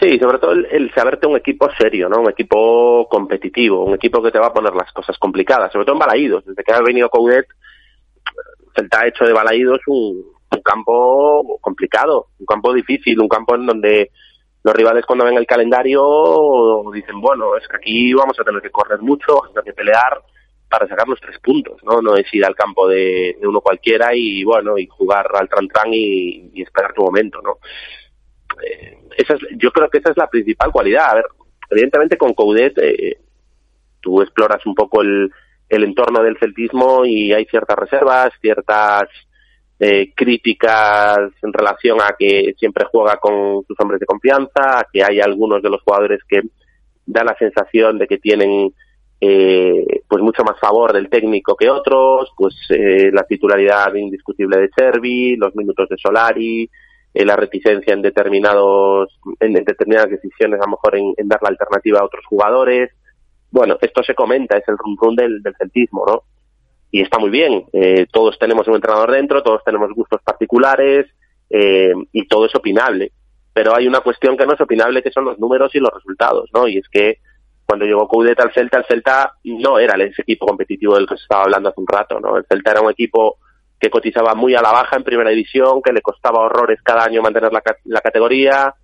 Sí, 0.00 0.18
sobre 0.18 0.40
todo 0.40 0.50
el, 0.50 0.92
saberte 0.92 1.28
un 1.28 1.36
equipo 1.36 1.70
serio, 1.78 2.08
¿no? 2.08 2.22
Un 2.22 2.30
equipo 2.30 3.06
competitivo, 3.08 3.84
un 3.84 3.94
equipo 3.94 4.20
que 4.20 4.32
te 4.32 4.40
va 4.40 4.48
a 4.48 4.52
poner 4.52 4.74
las 4.74 4.90
cosas 4.90 5.16
complicadas, 5.20 5.70
sobre 5.70 5.84
todo 5.84 5.94
en 5.94 6.00
Balaídos. 6.00 6.44
Desde 6.46 6.64
que 6.64 6.72
ha 6.72 6.80
venido 6.80 7.08
Coudet, 7.08 7.46
Celta 8.74 9.02
ha 9.02 9.06
hecho 9.06 9.24
de 9.24 9.32
Balaídos 9.32 9.78
un, 9.86 10.20
un 10.50 10.62
campo 10.62 11.60
complicado, 11.60 12.26
un 12.40 12.46
campo 12.46 12.74
difícil, 12.74 13.20
un 13.20 13.28
campo 13.28 13.54
en 13.54 13.66
donde 13.66 14.10
los 14.64 14.74
rivales 14.74 15.06
cuando 15.06 15.26
ven 15.26 15.36
el 15.36 15.46
calendario 15.46 16.82
dicen, 16.92 17.20
bueno, 17.20 17.56
es 17.56 17.68
que 17.68 17.76
aquí 17.76 18.12
vamos 18.14 18.36
a 18.40 18.42
tener 18.42 18.60
que 18.60 18.70
correr 18.70 19.00
mucho, 19.00 19.26
vamos 19.28 19.50
a 19.50 19.60
tener 19.60 19.64
que 19.66 19.80
pelear, 19.80 20.20
para 20.72 20.88
sacar 20.88 21.06
los 21.06 21.20
tres 21.20 21.38
puntos, 21.38 21.84
¿no? 21.84 22.00
No 22.00 22.16
es 22.16 22.24
ir 22.32 22.46
al 22.46 22.54
campo 22.54 22.88
de, 22.88 23.36
uno 23.42 23.60
cualquiera 23.60 24.14
y, 24.14 24.42
bueno, 24.42 24.78
y 24.78 24.86
jugar 24.86 25.26
al 25.38 25.46
tran 25.46 25.92
y, 25.92 26.50
esperar 26.62 26.94
tu 26.94 27.02
momento, 27.02 27.42
¿no? 27.42 27.58
Eh, 28.64 28.98
esa 29.18 29.34
es, 29.34 29.40
yo 29.58 29.70
creo 29.70 29.90
que 29.90 29.98
esa 29.98 30.12
es 30.12 30.16
la 30.16 30.30
principal 30.30 30.72
cualidad. 30.72 31.10
A 31.10 31.14
ver, 31.16 31.26
evidentemente 31.68 32.16
con 32.16 32.32
Coudet 32.32 32.78
eh, 32.78 33.18
tú 34.00 34.22
exploras 34.22 34.64
un 34.64 34.74
poco 34.74 35.02
el, 35.02 35.30
entorno 35.68 36.22
del 36.22 36.38
celtismo 36.38 37.04
y 37.04 37.34
hay 37.34 37.44
ciertas 37.44 37.76
reservas, 37.76 38.32
ciertas 38.40 39.08
eh, 39.78 40.14
críticas 40.14 41.18
en 41.42 41.52
relación 41.52 42.00
a 42.00 42.14
que 42.18 42.54
siempre 42.58 42.86
juega 42.90 43.16
con 43.16 43.62
sus 43.66 43.78
hombres 43.78 44.00
de 44.00 44.06
confianza, 44.06 44.78
a 44.80 44.86
que 44.90 45.04
hay 45.04 45.20
algunos 45.20 45.62
de 45.62 45.68
los 45.68 45.82
jugadores 45.82 46.20
que 46.26 46.40
dan 47.04 47.26
la 47.26 47.36
sensación 47.36 47.98
de 47.98 48.06
que 48.06 48.16
tienen 48.16 48.72
eh, 49.24 50.02
pues 50.08 50.20
mucho 50.20 50.42
más 50.42 50.58
favor 50.58 50.92
del 50.92 51.08
técnico 51.08 51.54
que 51.54 51.70
otros, 51.70 52.32
pues 52.36 52.56
eh, 52.70 53.08
la 53.12 53.22
titularidad 53.22 53.94
indiscutible 53.94 54.58
de 54.58 54.68
Servi, 54.76 55.36
los 55.36 55.54
minutos 55.54 55.88
de 55.88 55.96
Solari, 55.96 56.68
eh, 57.14 57.24
la 57.24 57.36
reticencia 57.36 57.94
en 57.94 58.02
determinados, 58.02 59.16
en, 59.38 59.52
determinadas 59.52 60.10
decisiones, 60.10 60.60
a 60.60 60.64
lo 60.64 60.72
mejor 60.72 60.96
en, 60.96 61.28
dar 61.28 61.38
la 61.40 61.50
alternativa 61.50 62.00
a 62.00 62.04
otros 62.04 62.26
jugadores. 62.26 62.90
Bueno, 63.52 63.78
esto 63.80 64.02
se 64.02 64.16
comenta, 64.16 64.56
es 64.56 64.64
el 64.66 64.76
rum 64.76 65.14
del, 65.14 65.40
del 65.40 65.54
celtismo, 65.54 66.04
¿no? 66.04 66.24
Y 66.90 67.02
está 67.02 67.20
muy 67.20 67.30
bien. 67.30 67.66
Eh, 67.72 68.06
todos 68.10 68.36
tenemos 68.40 68.66
un 68.66 68.74
entrenador 68.74 69.12
dentro, 69.12 69.44
todos 69.44 69.62
tenemos 69.64 69.92
gustos 69.94 70.20
particulares 70.24 71.06
eh, 71.48 71.92
y 72.10 72.26
todo 72.26 72.46
es 72.46 72.54
opinable. 72.56 73.12
Pero 73.52 73.76
hay 73.76 73.86
una 73.86 74.00
cuestión 74.00 74.36
que 74.36 74.46
no 74.46 74.54
es 74.54 74.60
opinable, 74.60 75.00
que 75.00 75.12
son 75.12 75.26
los 75.26 75.38
números 75.38 75.72
y 75.76 75.78
los 75.78 75.94
resultados, 75.94 76.50
¿no? 76.52 76.66
Y 76.66 76.78
es 76.78 76.88
que 76.88 77.18
cuando 77.72 77.86
llegó 77.86 78.06
Coudet 78.06 78.38
al 78.38 78.52
Celta, 78.52 78.76
el 78.76 78.84
Celta 78.84 79.32
no 79.44 79.78
era 79.78 79.94
ese 80.04 80.20
equipo 80.20 80.44
competitivo 80.44 80.94
del 80.94 81.06
que 81.06 81.16
se 81.16 81.22
estaba 81.22 81.44
hablando 81.44 81.70
hace 81.70 81.80
un 81.80 81.86
rato, 81.86 82.20
¿no? 82.20 82.36
El 82.36 82.44
Celta 82.44 82.72
era 82.72 82.82
un 82.82 82.90
equipo 82.90 83.38
que 83.80 83.88
cotizaba 83.88 84.34
muy 84.34 84.54
a 84.54 84.60
la 84.60 84.72
baja 84.72 84.96
en 84.96 85.04
primera 85.04 85.30
división, 85.30 85.80
que 85.80 85.90
le 85.90 86.02
costaba 86.02 86.44
horrores 86.44 86.82
cada 86.82 87.04
año 87.04 87.22
mantener 87.22 87.50
la, 87.50 88.00
categoría, 88.02 88.74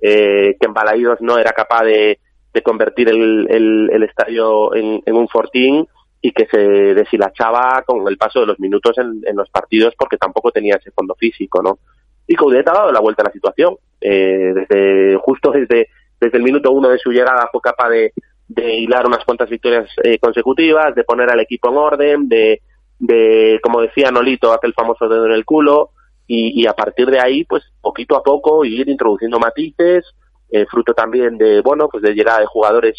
eh, 0.00 0.56
que 0.60 0.64
en 0.64 0.72
Balaídos 0.72 1.20
no 1.22 1.38
era 1.38 1.50
capaz 1.50 1.82
de, 1.86 2.20
convertir 2.62 3.08
el, 3.08 4.02
estadio 4.08 4.72
en, 4.76 5.02
un 5.04 5.26
fortín 5.26 5.84
y 6.22 6.30
que 6.30 6.46
se 6.46 6.58
deshilachaba 6.94 7.82
con 7.84 8.06
el 8.06 8.16
paso 8.16 8.38
de 8.38 8.46
los 8.46 8.60
minutos 8.60 8.96
en, 8.98 9.34
los 9.34 9.50
partidos 9.50 9.92
porque 9.98 10.18
tampoco 10.18 10.52
tenía 10.52 10.76
ese 10.76 10.92
fondo 10.92 11.16
físico, 11.16 11.60
¿no? 11.64 11.80
Y 12.28 12.36
Coudet 12.36 12.68
ha 12.68 12.74
dado 12.74 12.92
la 12.92 13.00
vuelta 13.00 13.22
a 13.22 13.26
la 13.26 13.32
situación. 13.32 13.74
Eh, 14.00 14.52
desde 14.54 15.16
justo 15.16 15.50
desde 15.50 15.88
desde 16.20 16.38
el 16.38 16.44
minuto 16.44 16.70
uno 16.70 16.88
de 16.88 16.98
su 16.98 17.10
llegada 17.10 17.48
fue 17.52 17.60
capaz 17.60 17.90
de, 17.90 18.12
de 18.48 18.74
hilar 18.76 19.06
unas 19.06 19.24
cuantas 19.24 19.50
victorias 19.50 19.88
eh, 20.02 20.18
consecutivas, 20.18 20.94
de 20.94 21.04
poner 21.04 21.30
al 21.30 21.40
equipo 21.40 21.68
en 21.68 21.76
orden, 21.76 22.28
de, 22.28 22.62
de, 22.98 23.58
como 23.62 23.80
decía 23.80 24.10
Nolito, 24.10 24.52
aquel 24.52 24.72
famoso 24.72 25.08
dedo 25.08 25.26
en 25.26 25.32
el 25.32 25.44
culo, 25.44 25.90
y, 26.26 26.60
y 26.60 26.66
a 26.66 26.72
partir 26.72 27.10
de 27.10 27.20
ahí, 27.20 27.44
pues 27.44 27.62
poquito 27.80 28.16
a 28.16 28.22
poco 28.22 28.64
ir 28.64 28.88
introduciendo 28.88 29.38
matices, 29.38 30.04
eh, 30.50 30.66
fruto 30.66 30.94
también 30.94 31.38
de, 31.38 31.60
bueno, 31.60 31.88
pues 31.88 32.02
de 32.02 32.14
llegada 32.14 32.40
de 32.40 32.46
jugadores, 32.46 32.94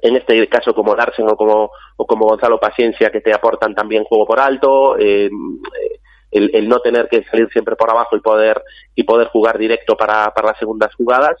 en 0.00 0.16
este 0.16 0.48
caso 0.48 0.74
como 0.74 0.94
Larsen 0.94 1.28
o 1.28 1.36
como, 1.36 1.70
o 1.96 2.06
como 2.06 2.26
Gonzalo 2.26 2.58
Paciencia, 2.58 3.10
que 3.10 3.20
te 3.20 3.32
aportan 3.32 3.74
también 3.74 4.04
juego 4.04 4.26
por 4.26 4.40
alto, 4.40 4.96
eh, 4.98 5.28
el, 6.30 6.50
el, 6.54 6.68
no 6.68 6.78
tener 6.80 7.08
que 7.08 7.24
salir 7.24 7.48
siempre 7.50 7.76
por 7.76 7.90
abajo 7.90 8.16
y 8.16 8.20
poder, 8.20 8.62
y 8.94 9.02
poder 9.02 9.28
jugar 9.28 9.58
directo 9.58 9.96
para, 9.96 10.32
para 10.32 10.48
las 10.48 10.58
segundas 10.58 10.94
jugadas, 10.94 11.36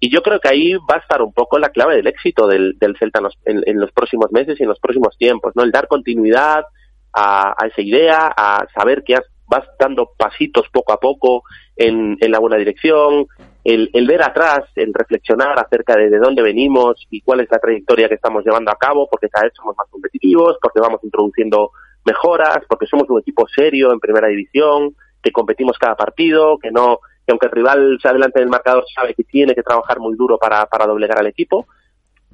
y 0.00 0.10
yo 0.10 0.22
creo 0.22 0.38
que 0.38 0.48
ahí 0.48 0.74
va 0.74 0.96
a 0.96 0.98
estar 0.98 1.22
un 1.22 1.32
poco 1.32 1.58
la 1.58 1.70
clave 1.70 1.96
del 1.96 2.06
éxito 2.06 2.46
del, 2.46 2.76
del 2.78 2.96
Celta 2.98 3.20
en 3.44 3.80
los, 3.80 3.92
próximos 3.92 4.30
meses 4.30 4.58
y 4.58 4.62
en 4.62 4.68
los 4.68 4.78
próximos 4.78 5.16
tiempos, 5.18 5.52
¿no? 5.56 5.64
El 5.64 5.72
dar 5.72 5.88
continuidad 5.88 6.64
a, 7.12 7.54
esa 7.66 7.82
idea, 7.82 8.32
a 8.36 8.66
saber 8.74 9.02
que 9.02 9.18
vas 9.46 9.64
dando 9.78 10.12
pasitos 10.16 10.68
poco 10.72 10.92
a 10.92 10.98
poco 10.98 11.42
en, 11.74 12.16
en 12.20 12.30
la 12.30 12.38
buena 12.38 12.56
dirección, 12.56 13.26
el, 13.64 13.90
el, 13.92 14.06
ver 14.06 14.22
atrás, 14.22 14.66
el 14.76 14.94
reflexionar 14.94 15.58
acerca 15.58 15.96
de, 15.96 16.10
de 16.10 16.18
dónde 16.18 16.42
venimos 16.42 17.06
y 17.10 17.20
cuál 17.22 17.40
es 17.40 17.50
la 17.50 17.58
trayectoria 17.58 18.08
que 18.08 18.14
estamos 18.14 18.44
llevando 18.44 18.70
a 18.70 18.76
cabo, 18.76 19.08
porque 19.10 19.28
cada 19.28 19.46
vez 19.46 19.54
somos 19.56 19.74
más 19.76 19.88
competitivos, 19.90 20.58
porque 20.62 20.80
vamos 20.80 21.00
introduciendo 21.02 21.72
mejoras, 22.04 22.58
porque 22.68 22.86
somos 22.86 23.08
un 23.10 23.20
equipo 23.20 23.46
serio 23.48 23.92
en 23.92 24.00
primera 24.00 24.28
división, 24.28 24.94
que 25.22 25.32
competimos 25.32 25.76
cada 25.78 25.96
partido, 25.96 26.58
que 26.58 26.70
no 26.70 27.00
que 27.28 27.32
aunque 27.32 27.44
el 27.44 27.52
rival 27.52 27.98
se 28.00 28.08
adelante 28.08 28.40
del 28.40 28.48
marcador, 28.48 28.86
sabe 28.94 29.12
que 29.12 29.22
tiene 29.22 29.54
que 29.54 29.62
trabajar 29.62 30.00
muy 30.00 30.16
duro 30.16 30.38
para, 30.38 30.66
doblegar 30.86 31.18
al 31.18 31.26
equipo. 31.26 31.66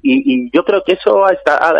Y, 0.01 0.49
yo 0.55 0.63
creo 0.63 0.83
que 0.85 0.93
eso 0.93 1.25
ha, 1.25 1.33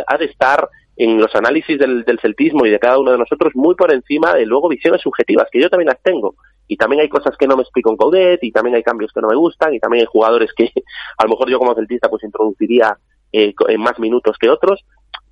ha, 0.06 0.18
de 0.18 0.26
estar 0.26 0.68
en 0.98 1.18
los 1.18 1.34
análisis 1.34 1.80
del, 1.80 2.04
del, 2.04 2.20
celtismo 2.20 2.66
y 2.66 2.72
de 2.72 2.80
cada 2.80 3.00
uno 3.00 3.14
de 3.14 3.18
nosotros 3.18 3.54
muy 3.56 3.76
por 3.76 3.94
encima 3.94 4.34
de 4.34 4.46
luego 4.46 4.68
visiones 4.68 5.00
subjetivas, 5.00 5.48
que 5.50 5.62
yo 5.62 5.70
también 5.70 5.88
las 5.88 6.02
tengo. 6.02 6.36
Y 6.68 6.76
también 6.76 7.04
hay 7.04 7.08
cosas 7.08 7.38
que 7.38 7.48
no 7.48 7.56
me 7.56 7.62
explico 7.62 7.90
en 7.90 7.96
Coudet, 7.96 8.44
y 8.44 8.52
también 8.52 8.76
hay 8.76 8.84
cambios 8.84 9.14
que 9.14 9.22
no 9.22 9.30
me 9.30 9.36
gustan, 9.36 9.74
y 9.74 9.80
también 9.80 10.02
hay 10.02 10.08
jugadores 10.12 10.52
que 10.54 10.74
a 11.18 11.24
lo 11.24 11.30
mejor 11.30 11.50
yo 11.50 11.58
como 11.58 11.74
celtista 11.74 12.10
pues 12.10 12.24
introduciría 12.26 12.98
eh, 13.32 13.54
en 13.70 13.80
más 13.80 13.98
minutos 13.98 14.36
que 14.38 14.50
otros. 14.50 14.84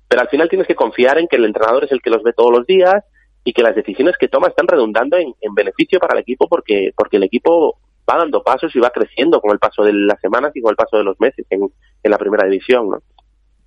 Pero 0.08 0.22
al 0.22 0.28
final 0.28 0.48
tienes 0.48 0.66
que 0.66 0.74
confiar 0.74 1.18
en 1.18 1.28
que 1.28 1.36
el 1.36 1.44
entrenador 1.44 1.84
es 1.84 1.92
el 1.92 2.00
que 2.00 2.10
los 2.10 2.22
ve 2.22 2.32
todos 2.32 2.50
los 2.50 2.66
días 2.66 3.04
y 3.44 3.52
que 3.52 3.62
las 3.62 3.74
decisiones 3.74 4.16
que 4.18 4.28
toma 4.28 4.48
están 4.48 4.66
redundando 4.66 5.18
en, 5.18 5.34
beneficio 5.54 6.00
para 6.00 6.14
el 6.14 6.20
equipo 6.20 6.48
porque, 6.48 6.92
porque 6.96 7.18
el 7.18 7.24
equipo 7.24 7.78
va 8.10 8.18
dando 8.18 8.42
pasos 8.42 8.74
y 8.74 8.80
va 8.80 8.90
creciendo 8.90 9.40
con 9.40 9.52
el 9.52 9.58
paso 9.58 9.82
de 9.82 9.92
las 9.92 10.20
semanas 10.20 10.52
y 10.54 10.62
con 10.62 10.70
el 10.70 10.76
paso 10.76 10.96
de 10.96 11.04
los 11.04 11.20
meses 11.20 11.46
en, 11.50 11.60
la 12.02 12.18
primera 12.18 12.48
división. 12.48 12.88
¿no? 12.90 12.98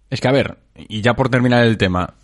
Es 0.10 0.20
que, 0.20 0.28
a 0.28 0.32
ver, 0.32 0.58
y 0.76 1.02
ya 1.02 1.14
por 1.14 1.30
terminar 1.30 1.66
el 1.66 1.78
tema, 1.78 2.16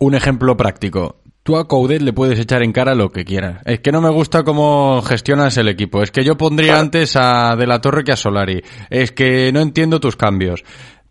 un 0.00 0.14
ejemplo 0.14 0.56
práctico. 0.56 1.16
Tú 1.42 1.56
a 1.56 1.68
Coudet 1.68 2.02
le 2.02 2.12
puedes 2.12 2.40
echar 2.40 2.64
en 2.64 2.72
cara 2.72 2.96
lo 2.96 3.10
que 3.10 3.24
quieras. 3.24 3.62
Es 3.66 3.78
que 3.78 3.92
no 3.92 4.00
me 4.00 4.10
gusta 4.10 4.42
cómo 4.42 5.00
gestionas 5.02 5.56
el 5.58 5.68
equipo. 5.68 6.02
Es 6.02 6.10
que 6.10 6.24
yo 6.24 6.36
pondría 6.36 6.80
antes 6.80 7.14
a 7.14 7.54
De 7.54 7.68
la 7.68 7.80
Torre 7.80 8.02
que 8.02 8.10
a 8.10 8.16
Solari. 8.16 8.64
Es 8.90 9.12
que 9.12 9.52
no 9.52 9.60
entiendo 9.60 10.00
tus 10.00 10.16
cambios. 10.16 10.64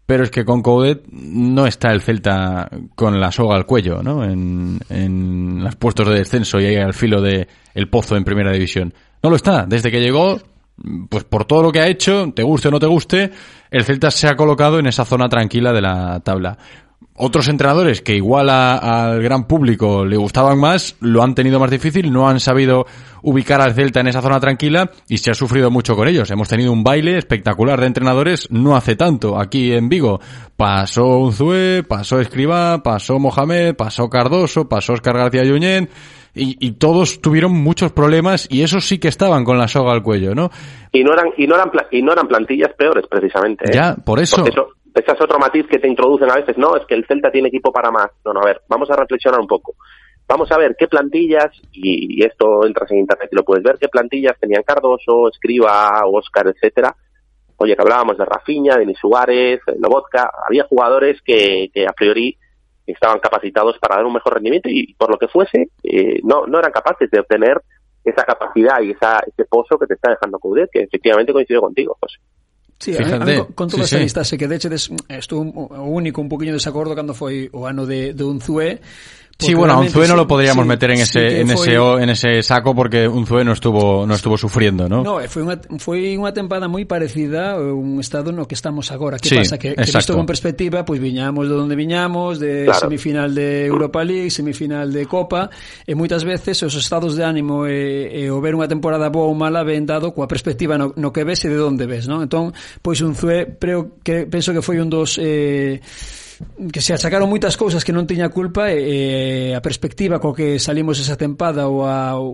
Pero 0.05 0.23
es 0.23 0.29
que 0.29 0.45
con 0.45 0.61
Coudet 0.61 1.03
no 1.11 1.65
está 1.65 1.91
el 1.91 2.01
Celta 2.01 2.69
con 2.93 3.19
la 3.19 3.31
soga 3.31 3.55
al 3.55 3.65
cuello, 3.65 4.03
¿no? 4.03 4.23
En, 4.23 5.63
los 5.63 5.75
puestos 5.77 6.07
de 6.07 6.15
descenso 6.15 6.59
y 6.59 6.65
ahí 6.65 6.75
al 6.75 6.93
filo 6.93 7.21
de 7.21 7.47
el 7.73 7.89
pozo 7.89 8.15
en 8.15 8.23
primera 8.23 8.51
división. 8.51 8.93
No 9.23 9.31
lo 9.31 9.35
está. 9.35 9.65
Desde 9.65 9.89
que 9.89 9.99
llegó, 9.99 10.39
pues 11.09 11.23
por 11.23 11.45
todo 11.45 11.63
lo 11.63 11.71
que 11.71 11.79
ha 11.79 11.87
hecho, 11.87 12.31
te 12.35 12.43
guste 12.43 12.67
o 12.67 12.71
no 12.71 12.79
te 12.79 12.85
guste, 12.85 13.31
el 13.71 13.83
Celta 13.83 14.11
se 14.11 14.27
ha 14.27 14.35
colocado 14.35 14.77
en 14.77 14.85
esa 14.85 15.05
zona 15.05 15.27
tranquila 15.27 15.73
de 15.73 15.81
la 15.81 16.19
tabla 16.19 16.57
otros 17.17 17.47
entrenadores 17.47 18.01
que 18.01 18.15
igual 18.15 18.49
al 18.49 19.21
gran 19.21 19.47
público 19.47 20.05
le 20.05 20.17
gustaban 20.17 20.59
más, 20.59 20.97
lo 20.99 21.23
han 21.23 21.33
tenido 21.33 21.59
más 21.59 21.71
difícil, 21.71 22.11
no 22.11 22.27
han 22.27 22.41
sabido 22.41 22.85
ubicar 23.21 23.61
al 23.61 23.73
Celta 23.73 24.01
en 24.01 24.07
esa 24.07 24.21
zona 24.21 24.39
tranquila 24.39 24.91
y 25.07 25.17
se 25.17 25.31
ha 25.31 25.33
sufrido 25.33 25.71
mucho 25.71 25.95
con 25.95 26.09
ellos. 26.09 26.29
Hemos 26.29 26.49
tenido 26.49 26.73
un 26.73 26.83
baile 26.83 27.17
espectacular 27.17 27.79
de 27.79 27.87
entrenadores 27.87 28.51
no 28.51 28.75
hace 28.75 28.97
tanto 28.97 29.39
aquí 29.39 29.71
en 29.71 29.87
Vigo. 29.87 30.19
Pasó 30.57 31.19
Unzué, 31.19 31.83
pasó 31.87 32.19
Escribá, 32.19 32.83
pasó 32.83 33.17
Mohamed, 33.17 33.75
pasó 33.75 34.09
Cardoso, 34.09 34.67
pasó 34.67 34.93
Oscar 34.93 35.17
García 35.17 35.43
Yuñén. 35.43 35.89
Y, 36.37 36.73
todos 36.73 37.21
tuvieron 37.21 37.53
muchos 37.53 37.93
problemas 37.93 38.45
y 38.51 38.63
esos 38.63 38.83
sí 38.83 38.99
que 38.99 39.07
estaban 39.07 39.45
con 39.45 39.57
la 39.57 39.69
soga 39.69 39.93
al 39.93 40.03
cuello, 40.03 40.35
¿no? 40.35 40.49
Y 40.91 41.01
no 41.01 41.13
eran 41.13 41.27
y 41.37 41.47
no 41.47 41.55
eran 41.55 41.71
y 41.91 42.01
no 42.01 42.11
eran 42.11 42.27
plantillas 42.27 42.73
peores 42.73 43.05
precisamente. 43.09 43.63
¿eh? 43.69 43.73
Ya, 43.73 43.95
por 43.95 44.19
eso 44.19 44.43
ese 44.95 45.11
es 45.11 45.21
otro 45.21 45.37
matiz 45.37 45.67
que 45.67 45.77
te 45.77 45.89
introducen 45.89 46.31
a 46.31 46.35
veces, 46.35 46.57
no, 46.57 46.77
es 46.77 46.85
que 46.85 46.95
el 46.95 47.05
Celta 47.05 47.29
tiene 47.29 47.49
equipo 47.49 47.71
para 47.71 47.91
más. 47.91 48.07
No, 48.23 48.33
no, 48.33 48.39
a 48.39 48.45
ver, 48.45 48.61
vamos 48.69 48.89
a 48.89 48.95
reflexionar 48.95 49.41
un 49.41 49.47
poco. 49.47 49.75
Vamos 50.27 50.49
a 50.51 50.57
ver 50.57 50.75
qué 50.79 50.87
plantillas, 50.87 51.51
y, 51.73 52.23
esto 52.23 52.65
entras 52.65 52.89
en 52.91 52.99
internet 52.99 53.29
y 53.31 53.35
lo 53.35 53.43
puedes 53.43 53.63
ver, 53.63 53.77
qué 53.77 53.89
plantillas 53.89 54.39
tenían 54.39 54.63
Cardoso, 54.63 55.27
Escriba, 55.27 56.01
Oscar, 56.05 56.47
etcétera. 56.47 56.95
Oye, 57.57 57.75
que 57.75 57.81
hablábamos 57.81 58.17
de 58.17 58.25
Rafiña, 58.25 58.77
de 58.77 58.95
Suárez, 58.95 59.59
Lobotka, 59.79 60.31
había 60.47 60.63
jugadores 60.63 61.21
que, 61.21 61.69
a 61.87 61.93
priori 61.93 62.37
estaban 62.87 63.19
capacitados 63.19 63.77
para 63.79 63.95
dar 63.97 64.05
un 64.05 64.13
mejor 64.13 64.35
rendimiento 64.35 64.69
y 64.69 64.93
por 64.93 65.09
lo 65.09 65.17
que 65.17 65.27
fuese, 65.27 65.69
eh, 65.83 66.19
no, 66.23 66.45
no 66.45 66.59
eran 66.59 66.71
capaces 66.71 67.09
de 67.09 67.19
obtener 67.19 67.59
esa 68.03 68.23
capacidad 68.23 68.79
y 68.81 68.91
esa, 68.91 69.19
ese 69.25 69.45
pozo 69.45 69.77
que 69.79 69.87
te 69.87 69.95
está 69.95 70.11
dejando 70.11 70.39
Coudet, 70.39 70.69
que 70.71 70.83
efectivamente 70.83 71.33
coincido 71.33 71.61
contigo, 71.61 71.97
José. 71.99 72.19
Sí, 72.85 72.93
Fíjate. 72.93 73.37
A, 73.37 73.41
a, 73.41 73.45
con 73.47 73.67
toda 73.67 73.81
sí, 73.81 73.85
esta 73.85 73.97
sí. 73.97 74.03
lista, 74.03 74.23
se 74.23 74.37
que 74.37 74.47
deche 74.47 74.69
des, 74.69 74.91
mm, 74.91 75.09
estuvo 75.09 75.41
o 75.41 75.89
único 75.89 76.21
un 76.21 76.29
poquinho 76.29 76.53
desacordo 76.53 76.93
cando 76.93 77.17
foi 77.17 77.49
o 77.49 77.65
ano 77.65 77.89
de, 77.89 78.13
de 78.13 78.21
Unzué 78.21 78.77
Sí, 79.37 79.53
bueno, 79.53 79.73
a 79.73 79.79
Unzué 79.79 80.07
no 80.07 80.15
lo 80.15 80.25
podríamos 80.27 80.63
sí, 80.63 80.69
meter 80.69 80.91
en 80.91 80.97
sí, 80.97 81.03
ese 81.03 81.41
en 81.41 81.51
ese 81.51 81.75
en 81.75 82.09
ese 82.09 82.41
saco 82.41 82.73
porque 82.73 83.05
Unzué 83.05 83.43
no 83.43 83.51
estuvo 83.51 84.05
no 84.07 84.15
estuvo 84.15 84.37
sufriendo, 84.37 84.87
¿no? 84.87 85.03
No, 85.03 85.19
eh, 85.19 85.27
foi 85.27 85.43
unha 85.43 85.59
foi 85.75 86.15
unha 86.15 86.31
tempada 86.31 86.71
moi 86.71 86.87
parecida 86.87 87.59
a 87.59 87.59
un 87.59 87.99
estado 87.99 88.31
no 88.31 88.47
que 88.47 88.55
estamos 88.55 88.95
agora. 88.95 89.19
Que 89.19 89.27
sí, 89.27 89.35
pasa 89.43 89.59
que, 89.59 89.75
que 89.75 89.91
visto 89.91 90.15
con 90.15 90.23
perspectiva, 90.23 90.87
pois 90.87 91.03
pues, 91.03 91.11
viñamos 91.11 91.51
de 91.51 91.55
onde 91.59 91.75
viñamos, 91.75 92.39
de 92.39 92.71
claro. 92.71 92.87
semifinal 92.87 93.35
de 93.35 93.67
Europa 93.67 94.07
League, 94.07 94.31
semifinal 94.31 94.87
de 94.95 95.03
Copa, 95.03 95.51
e 95.83 95.91
moitas 95.99 96.23
veces 96.23 96.63
os 96.63 96.71
estados 96.79 97.19
de 97.19 97.27
ánimo 97.27 97.67
e, 97.67 98.07
e 98.07 98.31
o 98.31 98.39
ver 98.39 98.55
unha 98.55 98.71
temporada 98.71 99.11
boa 99.11 99.27
ou 99.27 99.35
mala 99.35 99.67
ven 99.67 99.83
dado 99.83 100.15
coa 100.15 100.31
perspectiva 100.31 100.79
no, 100.79 100.95
no 100.95 101.11
que 101.11 101.27
ves 101.27 101.43
e 101.43 101.51
de 101.51 101.59
onde 101.59 101.83
ves, 101.83 102.07
non? 102.07 102.23
Entón, 102.23 102.55
pois 102.79 103.03
Unzué, 103.03 103.59
creo 103.59 103.99
que 103.99 104.31
penso 104.31 104.55
que 104.55 104.63
foi 104.63 104.79
un 104.79 104.87
dos 104.87 105.19
eh 105.19 105.83
que 106.71 106.81
se 106.81 106.93
achacaron 106.93 107.29
moitas 107.31 107.55
cousas 107.55 107.83
que 107.83 107.95
non 107.95 108.07
tiña 108.07 108.27
culpa 108.29 108.71
e, 108.71 109.51
e 109.51 109.57
a 109.57 109.61
perspectiva 109.63 110.19
co 110.19 110.35
que 110.35 110.59
salimos 110.59 110.99
esa 110.99 111.15
tempada 111.15 111.67
ou, 111.67 111.87
a, 111.87 112.15
ou, 112.19 112.27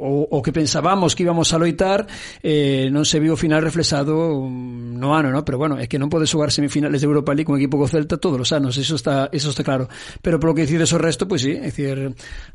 ou, 0.00 0.16
ou 0.30 0.40
que 0.42 0.50
pensábamos 0.50 1.14
que 1.14 1.22
íbamos 1.22 1.54
a 1.54 1.58
loitar 1.58 2.06
eh, 2.42 2.90
non 2.90 3.06
se 3.06 3.22
viu 3.22 3.34
o 3.34 3.40
final 3.40 3.62
reflexado 3.62 4.42
no 4.42 5.08
ano, 5.14 5.30
no? 5.30 5.46
pero 5.46 5.58
bueno, 5.58 5.78
é 5.78 5.86
que 5.86 5.98
non 5.98 6.10
pode 6.10 6.26
xogar 6.26 6.50
semifinales 6.50 6.98
de 7.02 7.06
Europa 7.06 7.32
League 7.32 7.46
con 7.46 7.58
equipo 7.58 7.78
co 7.78 7.86
Celta 7.86 8.18
todos 8.18 8.42
os 8.42 8.50
anos, 8.50 8.74
eso 8.76 8.98
está, 8.98 9.30
eso 9.30 9.54
está 9.54 9.62
claro 9.62 9.86
pero 10.22 10.42
polo 10.42 10.54
que 10.54 10.66
dicides 10.66 10.90
o 10.92 10.98
resto, 10.98 11.30
pois 11.30 11.42
pues, 11.42 11.54
sí, 11.54 11.58
é 11.58 11.70
dicir 11.70 11.96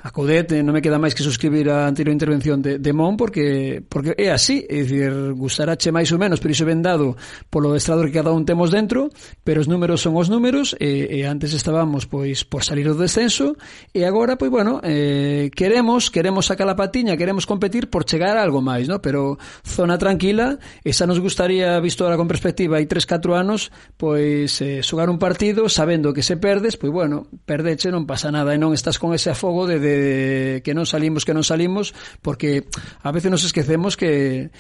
a 0.04 0.10
Coudet 0.12 0.52
eh, 0.52 0.64
non 0.64 0.76
me 0.76 0.84
queda 0.84 1.00
máis 1.00 1.16
que 1.16 1.24
suscribir 1.24 1.72
a 1.72 1.88
anterior 1.88 2.12
intervención 2.12 2.60
de, 2.60 2.84
de 2.84 2.92
Mon 2.92 3.16
porque 3.16 3.80
porque 3.88 4.12
é 4.20 4.32
así, 4.32 4.68
é 4.68 4.84
dicir, 4.84 5.34
gustarache 5.40 5.92
máis 5.96 6.12
ou 6.12 6.20
menos, 6.20 6.44
pero 6.44 6.52
iso 6.52 6.68
vendado 6.68 7.16
polo 7.48 7.74
estrador 7.80 8.12
que 8.12 8.20
cada 8.20 8.36
un 8.36 8.44
temos 8.44 8.72
dentro, 8.72 9.08
pero 9.44 9.64
os 9.64 9.72
números 9.72 10.04
son 10.04 10.20
os 10.20 10.28
números 10.28 10.76
e 10.82 10.91
e 11.10 11.24
antes 11.24 11.56
estábamos 11.56 12.06
pois 12.06 12.44
por 12.44 12.68
salir 12.68 12.88
do 12.88 13.00
descenso 13.00 13.56
e 13.96 14.04
agora 14.04 14.36
pois 14.36 14.52
bueno, 14.52 14.84
eh, 14.84 15.48
queremos 15.56 16.12
queremos 16.12 16.50
sacar 16.50 16.68
a 16.68 16.76
patiña, 16.76 17.16
queremos 17.16 17.48
competir 17.48 17.88
por 17.88 18.04
chegar 18.04 18.36
a 18.36 18.44
algo 18.44 18.60
máis, 18.60 18.92
no? 18.92 19.00
Pero 19.00 19.40
zona 19.64 19.96
tranquila, 19.98 20.60
esa 20.84 21.08
nos 21.08 21.20
gustaría 21.24 21.80
visto 21.80 22.04
ahora 22.04 22.20
con 22.20 22.28
perspectiva 22.28 22.78
hai 22.78 22.86
3-4 22.86 23.38
anos, 23.38 23.72
pois 23.96 24.60
eh, 24.60 24.84
xogar 24.84 25.08
un 25.08 25.20
partido 25.20 25.72
sabendo 25.72 26.12
que 26.12 26.26
se 26.26 26.36
perdes, 26.36 26.76
pois 26.76 26.92
bueno, 26.92 27.32
perdeche 27.48 27.90
non 27.90 28.04
pasa 28.04 28.30
nada 28.30 28.52
e 28.54 28.60
non 28.60 28.76
estás 28.76 29.00
con 29.00 29.16
ese 29.16 29.32
afogo 29.32 29.66
de, 29.66 29.80
de, 29.80 29.94
de 29.96 30.62
que 30.62 30.74
non 30.76 30.86
salimos, 30.86 31.24
que 31.24 31.36
non 31.36 31.46
salimos, 31.46 31.96
porque 32.22 32.68
a 33.02 33.12
veces 33.12 33.32
nos 33.32 33.44
esquecemos 33.48 33.96
que 33.96 34.52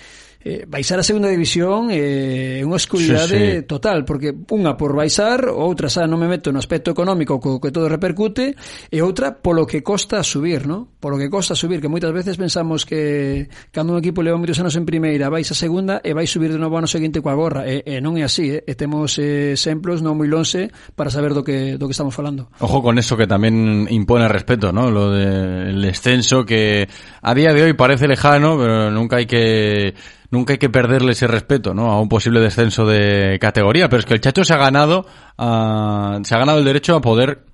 eh, 0.43 0.65
baixar 0.67 0.99
a 0.99 1.05
segunda 1.05 1.29
división 1.29 1.89
eh, 1.91 2.57
é 2.57 2.59
eh, 2.61 2.65
unha 2.65 2.77
escuridade 2.77 3.37
sí, 3.37 3.51
sí. 3.61 3.69
total, 3.69 4.03
porque 4.05 4.33
unha 4.49 4.73
por 4.75 4.97
baixar, 4.97 5.49
outra 5.49 5.87
xa 5.87 6.09
non 6.09 6.17
me 6.17 6.27
meto 6.29 6.49
no 6.49 6.57
aspecto 6.57 6.89
económico 6.91 7.37
co 7.37 7.61
que 7.61 7.69
todo 7.69 7.89
repercute, 7.89 8.57
e 8.89 8.97
outra 9.05 9.37
polo 9.37 9.69
que 9.69 9.85
costa 9.85 10.25
subir, 10.25 10.65
¿no? 10.65 10.97
Polo 10.97 11.17
que 11.21 11.29
costa 11.29 11.53
subir, 11.53 11.77
que 11.77 11.89
moitas 11.89 12.13
veces 12.13 12.37
pensamos 12.37 12.85
que 12.85 13.49
cando 13.69 13.93
un 13.93 14.01
equipo 14.01 14.25
leva 14.25 14.41
moitos 14.41 14.57
anos 14.57 14.73
en 14.73 14.85
primeira, 14.85 15.29
vais 15.29 15.49
a 15.49 15.57
segunda 15.57 16.01
e 16.01 16.17
vai 16.17 16.25
subir 16.25 16.49
de 16.49 16.59
novo 16.61 16.77
ano 16.77 16.89
seguinte 16.89 17.21
coa 17.21 17.37
gorra, 17.37 17.69
e, 17.69 17.85
e 17.85 18.01
non 18.01 18.17
é 18.17 18.25
así, 18.25 18.57
eh? 18.57 18.65
e 18.65 18.73
temos 18.73 19.21
eh, 19.21 19.53
exemplos 19.53 20.01
non 20.01 20.17
moi 20.17 20.25
lonxe 20.25 20.73
para 20.97 21.13
saber 21.13 21.37
do 21.37 21.45
que 21.45 21.77
do 21.77 21.85
que 21.85 21.93
estamos 21.93 22.17
falando. 22.17 22.49
Ojo 22.57 22.81
con 22.81 22.97
eso 22.97 23.13
que 23.13 23.29
tamén 23.29 23.85
impone 23.93 24.25
respeto, 24.25 24.73
¿no? 24.73 24.89
Lo 24.89 25.13
del 25.13 25.77
de, 25.77 25.91
descenso 25.91 26.45
que 26.45 26.87
a 27.21 27.33
día 27.35 27.53
de 27.53 27.63
hoy 27.63 27.73
parece 27.73 28.07
lejano, 28.07 28.57
pero 28.57 28.89
nunca 28.89 29.17
hai 29.17 29.29
que 29.29 29.93
nunca 30.31 30.53
hay 30.53 30.59
que 30.59 30.69
perderle 30.69 31.11
ese 31.11 31.27
respeto, 31.27 31.73
¿no? 31.73 31.91
A 31.91 32.01
un 32.01 32.09
posible 32.09 32.39
descenso 32.39 32.85
de 32.85 33.37
categoría. 33.39 33.87
Pero 33.89 33.99
es 33.99 34.05
que 34.05 34.13
el 34.13 34.21
Chacho 34.21 34.43
se 34.43 34.53
ha 34.53 34.57
ganado, 34.57 35.05
uh, 35.37 36.23
se 36.23 36.35
ha 36.35 36.39
ganado 36.39 36.59
el 36.59 36.65
derecho 36.65 36.95
a 36.95 37.01
poder 37.01 37.45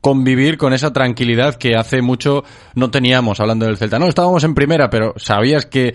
convivir 0.00 0.58
con 0.58 0.72
esa 0.72 0.92
tranquilidad 0.92 1.54
que 1.54 1.76
hace 1.76 2.02
mucho 2.02 2.44
no 2.74 2.90
teníamos 2.90 3.40
hablando 3.40 3.66
del 3.66 3.76
Celta. 3.76 3.98
No, 3.98 4.08
estábamos 4.08 4.44
en 4.44 4.54
primera, 4.54 4.90
pero 4.90 5.14
sabías 5.16 5.66
que 5.66 5.94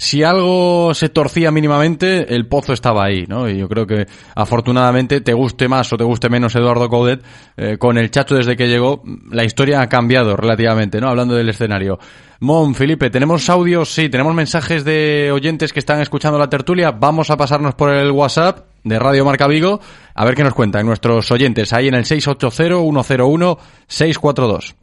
si 0.00 0.22
algo 0.22 0.94
se 0.94 1.08
torcía 1.08 1.50
mínimamente, 1.50 2.32
el 2.32 2.46
pozo 2.46 2.72
estaba 2.72 3.04
ahí, 3.04 3.24
¿no? 3.26 3.50
Y 3.50 3.58
yo 3.58 3.68
creo 3.68 3.84
que 3.84 4.06
afortunadamente, 4.36 5.20
te 5.20 5.32
guste 5.32 5.66
más 5.66 5.92
o 5.92 5.96
te 5.96 6.04
guste 6.04 6.28
menos 6.28 6.54
Eduardo 6.54 6.88
Coudet, 6.88 7.20
eh, 7.56 7.78
con 7.78 7.98
el 7.98 8.12
Chacho 8.12 8.36
desde 8.36 8.56
que 8.56 8.68
llegó, 8.68 9.02
la 9.28 9.42
historia 9.42 9.80
ha 9.80 9.88
cambiado 9.88 10.36
relativamente, 10.36 11.00
¿no? 11.00 11.08
Hablando 11.08 11.34
del 11.34 11.48
escenario. 11.48 11.98
Mon, 12.38 12.76
Felipe, 12.76 13.10
¿tenemos 13.10 13.50
audios? 13.50 13.92
Sí, 13.92 14.08
tenemos 14.08 14.36
mensajes 14.36 14.84
de 14.84 15.32
oyentes 15.32 15.72
que 15.72 15.80
están 15.80 16.00
escuchando 16.00 16.38
la 16.38 16.48
tertulia. 16.48 16.92
Vamos 16.92 17.30
a 17.30 17.36
pasarnos 17.36 17.74
por 17.74 17.92
el 17.92 18.12
WhatsApp 18.12 18.66
de 18.84 19.00
Radio 19.00 19.24
Marca 19.24 19.48
Vigo 19.48 19.80
a 20.14 20.24
ver 20.24 20.36
qué 20.36 20.44
nos 20.44 20.54
cuentan 20.54 20.86
nuestros 20.86 21.28
oyentes 21.32 21.72
ahí 21.72 21.88
en 21.88 21.94
el 21.94 22.04
680-101-642. 22.04 24.76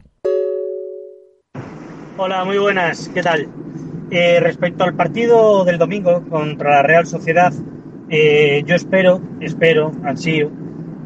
Hola, 2.18 2.44
muy 2.44 2.58
buenas, 2.58 3.10
¿qué 3.14 3.22
tal? 3.22 3.48
Eh, 4.08 4.38
respecto 4.40 4.84
al 4.84 4.94
partido 4.94 5.64
del 5.64 5.78
domingo 5.78 6.22
contra 6.28 6.76
la 6.76 6.82
Real 6.82 7.06
Sociedad, 7.06 7.52
eh, 8.08 8.62
yo 8.64 8.76
espero, 8.76 9.20
espero, 9.40 9.90
ansío, 10.04 10.48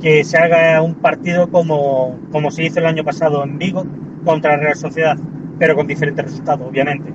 que 0.03 0.23
se 0.23 0.37
haga 0.37 0.83
un 0.83 0.97
partido 0.97 1.51
como, 1.51 2.19
como 2.31 2.51
se 2.51 2.65
hizo 2.65 2.79
el 2.79 2.85
año 2.85 3.03
pasado 3.03 3.43
en 3.43 3.57
Vigo 3.57 3.87
contra 4.23 4.53
la 4.53 4.65
Real 4.65 4.77
Sociedad, 4.77 5.17
pero 5.59 5.75
con 5.77 5.87
diferentes 5.87 6.27
resultados, 6.27 6.69
obviamente. 6.69 7.11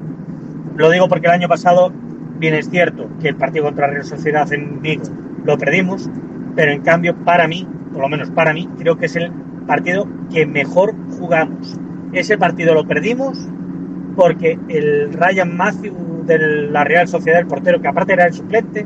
Lo 0.76 0.90
digo 0.90 1.08
porque 1.08 1.28
el 1.28 1.34
año 1.34 1.48
pasado, 1.48 1.92
bien 2.40 2.56
es 2.56 2.68
cierto 2.68 3.08
que 3.22 3.28
el 3.28 3.36
partido 3.36 3.66
contra 3.66 3.86
la 3.86 3.94
Real 3.94 4.06
Sociedad 4.06 4.52
en 4.54 4.82
Vigo 4.82 5.04
lo 5.44 5.56
perdimos, 5.56 6.10
pero 6.56 6.72
en 6.72 6.82
cambio, 6.82 7.16
para 7.24 7.48
mí, 7.48 7.68
por 7.94 8.02
lo 8.02 8.10
menos 8.10 8.32
para 8.32 8.54
mí, 8.54 8.68
creo 8.80 8.98
que 8.98 9.06
es 9.06 9.16
el 9.18 9.32
partido 9.68 10.08
que 10.32 10.48
mejor 10.48 10.96
jugamos. 11.20 11.80
Ese 12.12 12.40
partido 12.40 12.74
lo 12.74 12.88
perdimos 12.88 13.38
porque 14.16 14.58
el 14.70 15.14
Ryan 15.14 15.56
Matthew 15.56 16.24
de 16.26 16.40
la 16.70 16.84
Real 16.84 17.08
Sociedad, 17.08 17.40
el 17.40 17.48
portero, 17.48 17.82
que 17.82 17.88
aparte 17.88 18.14
era 18.14 18.26
el 18.26 18.34
suplente, 18.34 18.86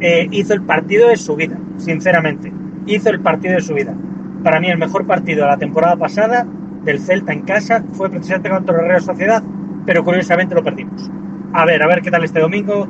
eh, 0.00 0.28
hizo 0.30 0.54
el 0.54 0.62
partido 0.62 1.08
de 1.08 1.16
su 1.16 1.36
vida, 1.36 1.56
sinceramente. 1.78 2.52
Hizo 2.86 3.10
el 3.10 3.20
partido 3.20 3.54
de 3.54 3.60
su 3.60 3.74
vida. 3.74 3.94
Para 4.42 4.60
mí 4.60 4.68
el 4.68 4.78
mejor 4.78 5.06
partido 5.06 5.44
de 5.44 5.50
la 5.50 5.56
temporada 5.56 5.96
pasada 5.96 6.46
del 6.84 7.00
Celta 7.00 7.32
en 7.32 7.42
casa 7.42 7.82
fue 7.92 8.10
precisamente 8.10 8.48
contra 8.48 8.76
la 8.76 8.88
Real 8.88 9.02
Sociedad, 9.02 9.42
pero 9.84 10.04
curiosamente 10.04 10.54
lo 10.54 10.62
perdimos. 10.62 11.10
A 11.52 11.64
ver, 11.64 11.82
a 11.82 11.86
ver 11.86 12.02
qué 12.02 12.10
tal 12.10 12.24
este 12.24 12.40
domingo. 12.40 12.86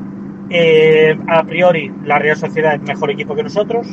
Eh, 0.48 1.18
a 1.26 1.42
priori 1.44 1.92
la 2.04 2.18
Real 2.18 2.36
Sociedad 2.36 2.74
es 2.74 2.82
mejor 2.82 3.10
equipo 3.10 3.34
que 3.34 3.42
nosotros, 3.42 3.86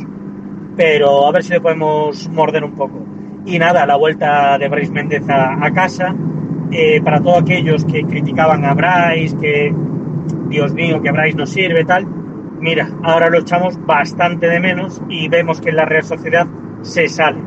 pero 0.76 1.28
a 1.28 1.32
ver 1.32 1.44
si 1.44 1.52
le 1.52 1.62
podemos 1.62 2.30
morder 2.30 2.64
un 2.64 2.74
poco. 2.74 3.06
Y 3.46 3.60
nada, 3.60 3.86
la 3.86 3.96
vuelta 3.96 4.58
de 4.58 4.70
Bryce 4.70 4.92
Méndez 4.92 5.24
a 5.28 5.70
casa, 5.74 6.16
eh, 6.74 7.02
para 7.04 7.22
todos 7.22 7.44
aquellos 7.44 7.86
que 7.86 8.04
criticaban 8.04 8.66
a 8.66 8.74
Bryce, 8.74 9.38
que 9.38 9.74
Dios 10.48 10.74
mío, 10.74 11.02
que 11.02 11.12
Bryce 11.12 11.38
no 11.38 11.46
sirve, 11.46 11.86
tal, 11.86 12.08
mira, 12.60 12.90
ahora 13.04 13.30
lo 13.30 13.40
echamos 13.40 13.80
bastante 13.86 14.50
de 14.50 14.60
menos 14.60 15.02
y 15.08 15.28
vemos 15.28 15.62
que 15.62 15.70
en 15.70 15.76
la 15.76 15.86
Real 15.86 16.04
Sociedad 16.04 16.48
se 16.82 17.08
sale. 17.08 17.40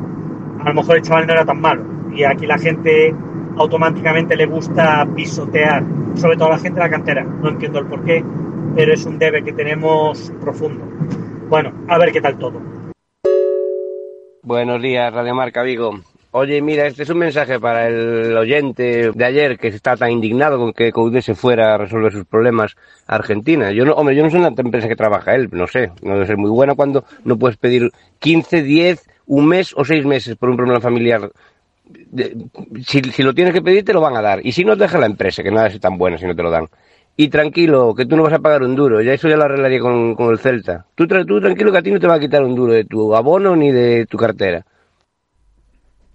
A 0.59 0.69
lo 0.69 0.75
mejor 0.75 0.95
el 0.95 1.01
chaval 1.01 1.27
no 1.27 1.33
era 1.33 1.43
tan 1.43 1.59
malo 1.59 1.83
y 2.15 2.23
aquí 2.23 2.47
la 2.47 2.57
gente 2.57 3.13
automáticamente 3.57 4.35
le 4.35 4.45
gusta 4.45 5.05
pisotear, 5.15 5.83
sobre 6.15 6.37
todo 6.37 6.49
la 6.49 6.59
gente 6.59 6.79
de 6.79 6.85
la 6.85 6.89
cantera. 6.89 7.23
No 7.23 7.49
entiendo 7.49 7.79
el 7.79 7.85
por 7.87 8.03
qué, 8.05 8.23
pero 8.75 8.93
es 8.93 9.05
un 9.05 9.19
debe 9.19 9.43
que 9.43 9.53
tenemos 9.53 10.31
profundo. 10.39 10.85
Bueno, 11.49 11.73
a 11.87 11.97
ver 11.97 12.11
qué 12.11 12.21
tal 12.21 12.37
todo. 12.37 12.61
Buenos 14.41 14.81
días, 14.81 15.13
Radio 15.13 15.35
Marca 15.35 15.63
Vigo. 15.63 15.99
Oye, 16.31 16.61
mira, 16.61 16.85
este 16.85 17.03
es 17.03 17.09
un 17.09 17.19
mensaje 17.19 17.57
para 17.57 17.87
el 17.87 18.35
oyente 18.35 19.11
de 19.13 19.25
ayer 19.25 19.57
que 19.57 19.69
está 19.69 19.95
tan 19.95 20.11
indignado 20.11 20.57
con 20.57 20.73
que 20.73 20.91
Coudet 20.91 21.23
se 21.23 21.35
fuera 21.35 21.73
a 21.73 21.77
resolver 21.77 22.11
sus 22.11 22.25
problemas 22.25 22.75
a 23.07 23.15
Argentina. 23.15 23.71
Yo 23.71 23.85
no, 23.85 23.93
hombre, 23.93 24.15
yo 24.15 24.23
no 24.23 24.29
en 24.29 24.41
la 24.41 24.49
empresa 24.49 24.89
que 24.89 24.95
trabaja 24.97 25.35
él, 25.35 25.47
no 25.53 25.67
sé, 25.67 25.91
no 26.01 26.15
debe 26.15 26.27
ser 26.27 26.37
muy 26.37 26.49
buena 26.49 26.75
cuando 26.75 27.05
no 27.23 27.37
puedes 27.37 27.57
pedir 27.57 27.91
15, 28.19 28.61
10, 28.61 29.07
un 29.27 29.47
mes 29.47 29.73
o 29.77 29.85
seis 29.85 30.05
meses 30.05 30.35
por 30.35 30.49
un 30.49 30.57
problema 30.57 30.81
familiar. 30.81 31.31
Si, 32.85 33.01
si 33.01 33.23
lo 33.23 33.33
tienes 33.33 33.53
que 33.53 33.61
pedir, 33.61 33.85
te 33.85 33.93
lo 33.93 34.01
van 34.01 34.17
a 34.17 34.21
dar. 34.21 34.45
Y 34.45 34.51
si 34.51 34.65
no, 34.65 34.75
deja 34.75 34.97
la 34.97 35.05
empresa, 35.05 35.41
que 35.41 35.51
nada 35.51 35.67
es 35.67 35.79
tan 35.79 35.97
buena 35.97 36.17
si 36.17 36.25
no 36.25 36.35
te 36.35 36.43
lo 36.43 36.51
dan. 36.51 36.67
Y 37.15 37.29
tranquilo, 37.29 37.95
que 37.95 38.05
tú 38.05 38.17
no 38.17 38.23
vas 38.23 38.33
a 38.33 38.39
pagar 38.39 38.63
un 38.63 38.75
duro, 38.75 39.01
ya 39.01 39.13
eso 39.13 39.29
ya 39.29 39.37
lo 39.37 39.45
arreglaría 39.45 39.79
con, 39.79 40.13
con 40.13 40.31
el 40.31 40.39
Celta. 40.39 40.85
Tú, 40.93 41.07
tú 41.07 41.39
tranquilo 41.39 41.71
que 41.71 41.77
a 41.77 41.81
ti 41.81 41.89
no 41.89 42.01
te 42.01 42.07
va 42.07 42.15
a 42.15 42.19
quitar 42.19 42.43
un 42.43 42.53
duro 42.53 42.73
de 42.73 42.83
tu 42.83 43.15
abono 43.15 43.55
ni 43.55 43.71
de 43.71 44.05
tu 44.05 44.17
cartera. 44.17 44.65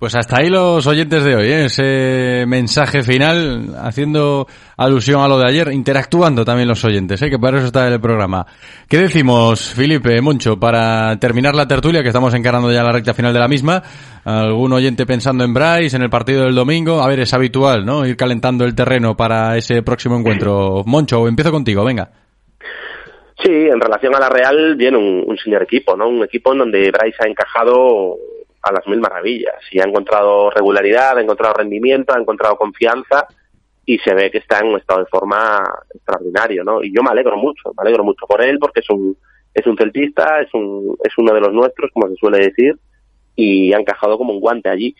Pues 0.02 0.16
hasta 0.16 0.40
ahí 0.40 0.48
los 0.48 0.84
oyentes 0.88 1.22
de 1.22 1.36
hoy, 1.36 1.46
¿eh? 1.46 1.64
ese 1.66 2.44
mensaje 2.48 3.04
final 3.04 3.72
haciendo 3.80 4.48
alusión 4.76 5.20
a 5.20 5.28
lo 5.28 5.38
de 5.38 5.46
ayer, 5.46 5.68
interactuando 5.72 6.44
también 6.44 6.66
los 6.66 6.84
oyentes, 6.84 7.22
¿eh? 7.22 7.30
que 7.30 7.38
para 7.38 7.58
eso 7.58 7.66
está 7.66 7.86
el 7.86 8.00
programa. 8.00 8.44
¿Qué 8.88 8.98
decimos, 8.98 9.72
Felipe, 9.72 10.20
Moncho, 10.20 10.58
para 10.58 11.16
terminar 11.20 11.54
la 11.54 11.68
tertulia, 11.68 12.02
que 12.02 12.08
estamos 12.08 12.34
encarando 12.34 12.72
ya 12.72 12.82
la 12.82 12.90
recta 12.90 13.14
final 13.14 13.32
de 13.32 13.38
la 13.38 13.46
misma? 13.46 13.80
¿Algún 14.24 14.72
oyente 14.72 15.06
pensando 15.06 15.44
en 15.44 15.54
Bryce, 15.54 15.94
en 15.94 16.02
el 16.02 16.10
partido 16.10 16.46
del 16.46 16.56
domingo? 16.56 17.00
A 17.00 17.06
ver, 17.06 17.20
es 17.20 17.32
habitual, 17.32 17.86
¿no? 17.86 18.04
Ir 18.04 18.16
calentando 18.16 18.64
el 18.64 18.74
terreno 18.74 19.16
para 19.16 19.56
ese 19.56 19.84
próximo 19.84 20.18
encuentro. 20.18 20.82
Moncho, 20.84 21.28
empiezo 21.28 21.52
contigo, 21.52 21.84
venga. 21.84 22.10
Sí, 23.40 23.52
en 23.52 23.80
relación 23.80 24.16
a 24.16 24.18
la 24.18 24.28
Real, 24.28 24.74
viene 24.74 24.98
un, 24.98 25.22
un 25.24 25.38
señor 25.38 25.62
equipo, 25.62 25.96
¿no? 25.96 26.08
Un 26.08 26.24
equipo 26.24 26.50
en 26.54 26.58
donde 26.58 26.90
Bryce 26.90 27.18
ha 27.20 27.28
encajado 27.28 28.16
a 28.62 28.72
las 28.72 28.86
mil 28.86 29.00
maravillas 29.00 29.60
y 29.70 29.80
ha 29.80 29.84
encontrado 29.84 30.50
regularidad, 30.50 31.18
ha 31.18 31.22
encontrado 31.22 31.54
rendimiento, 31.54 32.14
ha 32.14 32.20
encontrado 32.20 32.56
confianza 32.56 33.26
y 33.84 33.98
se 33.98 34.14
ve 34.14 34.30
que 34.30 34.38
está 34.38 34.60
en 34.60 34.68
un 34.68 34.78
estado 34.78 35.00
de 35.00 35.06
forma 35.06 35.62
extraordinario, 35.92 36.62
¿no? 36.62 36.82
Y 36.82 36.94
yo 36.94 37.02
me 37.02 37.10
alegro 37.10 37.36
mucho, 37.36 37.72
me 37.76 37.82
alegro 37.82 38.04
mucho 38.04 38.26
por 38.26 38.42
él 38.42 38.58
porque 38.58 38.80
es 38.80 38.90
un 38.90 39.16
es 39.52 39.66
un 39.66 39.76
celtista, 39.76 40.40
es 40.40 40.54
un 40.54 40.96
es 41.02 41.12
uno 41.18 41.34
de 41.34 41.40
los 41.40 41.52
nuestros, 41.52 41.90
como 41.92 42.08
se 42.08 42.16
suele 42.16 42.38
decir, 42.38 42.78
y 43.34 43.72
ha 43.72 43.78
encajado 43.78 44.16
como 44.16 44.32
un 44.32 44.40
guante 44.40 44.68
allí. 44.68 44.94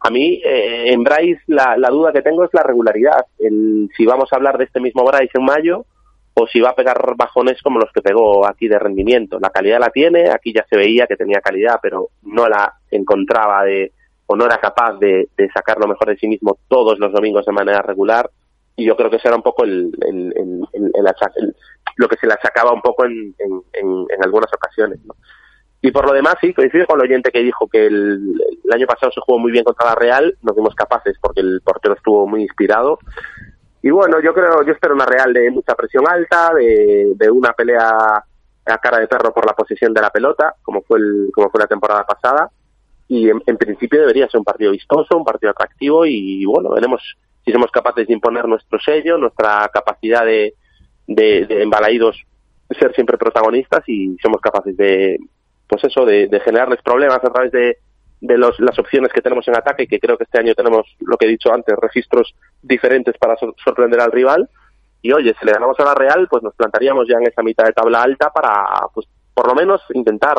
A 0.00 0.10
mí, 0.10 0.40
eh, 0.44 0.92
en 0.92 1.02
Bryce, 1.04 1.42
la, 1.46 1.76
la, 1.76 1.88
duda 1.88 2.12
que 2.12 2.22
tengo 2.22 2.44
es 2.44 2.50
la 2.52 2.62
regularidad. 2.62 3.26
El, 3.38 3.88
si 3.96 4.04
vamos 4.04 4.30
a 4.32 4.36
hablar 4.36 4.58
de 4.58 4.64
este 4.64 4.80
mismo 4.80 5.04
Bryce 5.04 5.38
en 5.38 5.44
mayo, 5.44 5.86
o 6.34 6.46
si 6.48 6.60
va 6.60 6.70
a 6.70 6.74
pegar 6.74 7.14
bajones 7.16 7.62
como 7.62 7.78
los 7.78 7.92
que 7.92 8.02
pegó 8.02 8.46
aquí 8.46 8.66
de 8.66 8.78
rendimiento. 8.78 9.38
La 9.40 9.50
calidad 9.50 9.78
la 9.78 9.90
tiene, 9.90 10.30
aquí 10.30 10.52
ya 10.52 10.66
se 10.68 10.76
veía 10.76 11.06
que 11.06 11.16
tenía 11.16 11.40
calidad, 11.40 11.78
pero 11.80 12.08
no 12.22 12.48
la 12.48 12.74
encontraba 12.96 13.64
de, 13.64 13.92
o 14.26 14.36
no 14.36 14.46
era 14.46 14.58
capaz 14.58 14.98
de, 14.98 15.28
sacar 15.52 15.78
lo 15.78 15.86
mejor 15.86 16.08
de 16.08 16.16
sí 16.16 16.28
mismo 16.28 16.58
todos 16.68 16.98
los 16.98 17.12
domingos 17.12 17.46
de 17.46 17.52
manera 17.52 17.82
regular. 17.82 18.30
Y 18.76 18.84
yo 18.86 18.96
creo 18.96 19.08
que 19.08 19.16
ese 19.16 19.28
era 19.28 19.36
un 19.36 19.42
poco 19.42 19.64
el, 19.64 19.92
el, 20.00 20.34
el, 20.36 20.92
el 20.94 21.54
lo 21.96 22.08
que 22.08 22.16
se 22.16 22.26
le 22.26 22.32
achacaba 22.32 22.72
un 22.72 22.82
poco 22.82 23.04
en, 23.04 23.34
en, 23.38 24.24
algunas 24.24 24.52
ocasiones. 24.52 24.98
¿no? 25.04 25.14
Y 25.80 25.92
por 25.92 26.06
lo 26.06 26.12
demás, 26.12 26.34
sí, 26.40 26.52
coincido 26.52 26.86
con 26.86 26.98
el 26.98 27.06
oyente 27.06 27.30
que 27.30 27.40
dijo 27.40 27.68
que 27.68 27.86
el, 27.86 28.34
año 28.72 28.86
pasado 28.86 29.12
se 29.12 29.20
jugó 29.20 29.38
muy 29.38 29.52
bien 29.52 29.62
contra 29.62 29.90
la 29.90 29.94
Real, 29.94 30.36
nos 30.42 30.54
fuimos 30.54 30.74
capaces 30.74 31.16
porque 31.20 31.40
el 31.40 31.60
portero 31.60 31.94
estuvo 31.94 32.26
muy 32.26 32.42
inspirado 32.42 32.98
y 33.84 33.90
bueno, 33.90 34.18
yo 34.18 34.32
creo, 34.32 34.62
yo 34.64 34.72
espero 34.72 34.94
una 34.94 35.04
Real 35.04 35.34
de 35.34 35.50
mucha 35.50 35.74
presión 35.74 36.08
alta, 36.08 36.54
de, 36.54 37.12
de 37.14 37.30
una 37.30 37.52
pelea 37.52 38.24
a 38.64 38.78
cara 38.78 38.98
de 38.98 39.06
perro 39.06 39.34
por 39.34 39.44
la 39.44 39.52
posición 39.52 39.92
de 39.92 40.00
la 40.00 40.08
pelota, 40.08 40.54
como 40.62 40.80
fue 40.80 40.98
el, 40.98 41.30
como 41.34 41.50
fue 41.50 41.60
la 41.60 41.66
temporada 41.66 42.02
pasada. 42.04 42.50
Y 43.06 43.28
en, 43.28 43.56
principio 43.58 44.00
debería 44.00 44.28
ser 44.28 44.38
un 44.38 44.44
partido 44.44 44.72
vistoso, 44.72 45.16
un 45.16 45.24
partido 45.24 45.50
atractivo 45.50 46.06
y 46.06 46.44
bueno, 46.46 46.70
veremos 46.70 47.02
si 47.44 47.52
somos 47.52 47.70
capaces 47.70 48.06
de 48.06 48.14
imponer 48.14 48.48
nuestro 48.48 48.78
sello, 48.80 49.18
nuestra 49.18 49.68
capacidad 49.72 50.24
de, 50.24 50.54
de, 51.06 51.46
de 51.46 51.62
embalaídos 51.62 52.16
ser 52.70 52.94
siempre 52.94 53.18
protagonistas 53.18 53.82
y 53.86 54.16
somos 54.22 54.40
capaces 54.40 54.76
de, 54.76 55.18
pues 55.68 55.84
eso, 55.84 56.04
de, 56.04 56.28
de 56.28 56.40
generarles 56.40 56.80
problemas 56.82 57.18
a 57.22 57.30
través 57.30 57.52
de, 57.52 57.78
de 58.20 58.38
los, 58.38 58.58
las 58.58 58.78
opciones 58.78 59.12
que 59.12 59.20
tenemos 59.20 59.46
en 59.48 59.56
ataque, 59.56 59.86
que 59.86 60.00
creo 60.00 60.16
que 60.16 60.24
este 60.24 60.38
año 60.38 60.54
tenemos, 60.54 60.86
lo 61.00 61.16
que 61.16 61.26
he 61.26 61.30
dicho 61.30 61.52
antes, 61.52 61.76
registros 61.80 62.34
diferentes 62.62 63.16
para 63.18 63.36
sor 63.36 63.54
sorprender 63.62 64.00
al 64.00 64.12
rival. 64.12 64.48
Y 65.02 65.12
oye, 65.12 65.34
si 65.38 65.44
le 65.44 65.52
ganamos 65.52 65.78
a 65.78 65.84
la 65.84 65.94
Real, 65.94 66.26
pues 66.30 66.42
nos 66.42 66.54
plantaríamos 66.54 67.06
ya 67.06 67.16
en 67.18 67.26
esa 67.26 67.42
mitad 67.42 67.64
de 67.64 67.72
tabla 67.72 68.02
alta 68.02 68.30
para, 68.30 68.86
pues, 68.94 69.06
por 69.34 69.46
lo 69.46 69.54
menos 69.54 69.82
intentar 69.92 70.36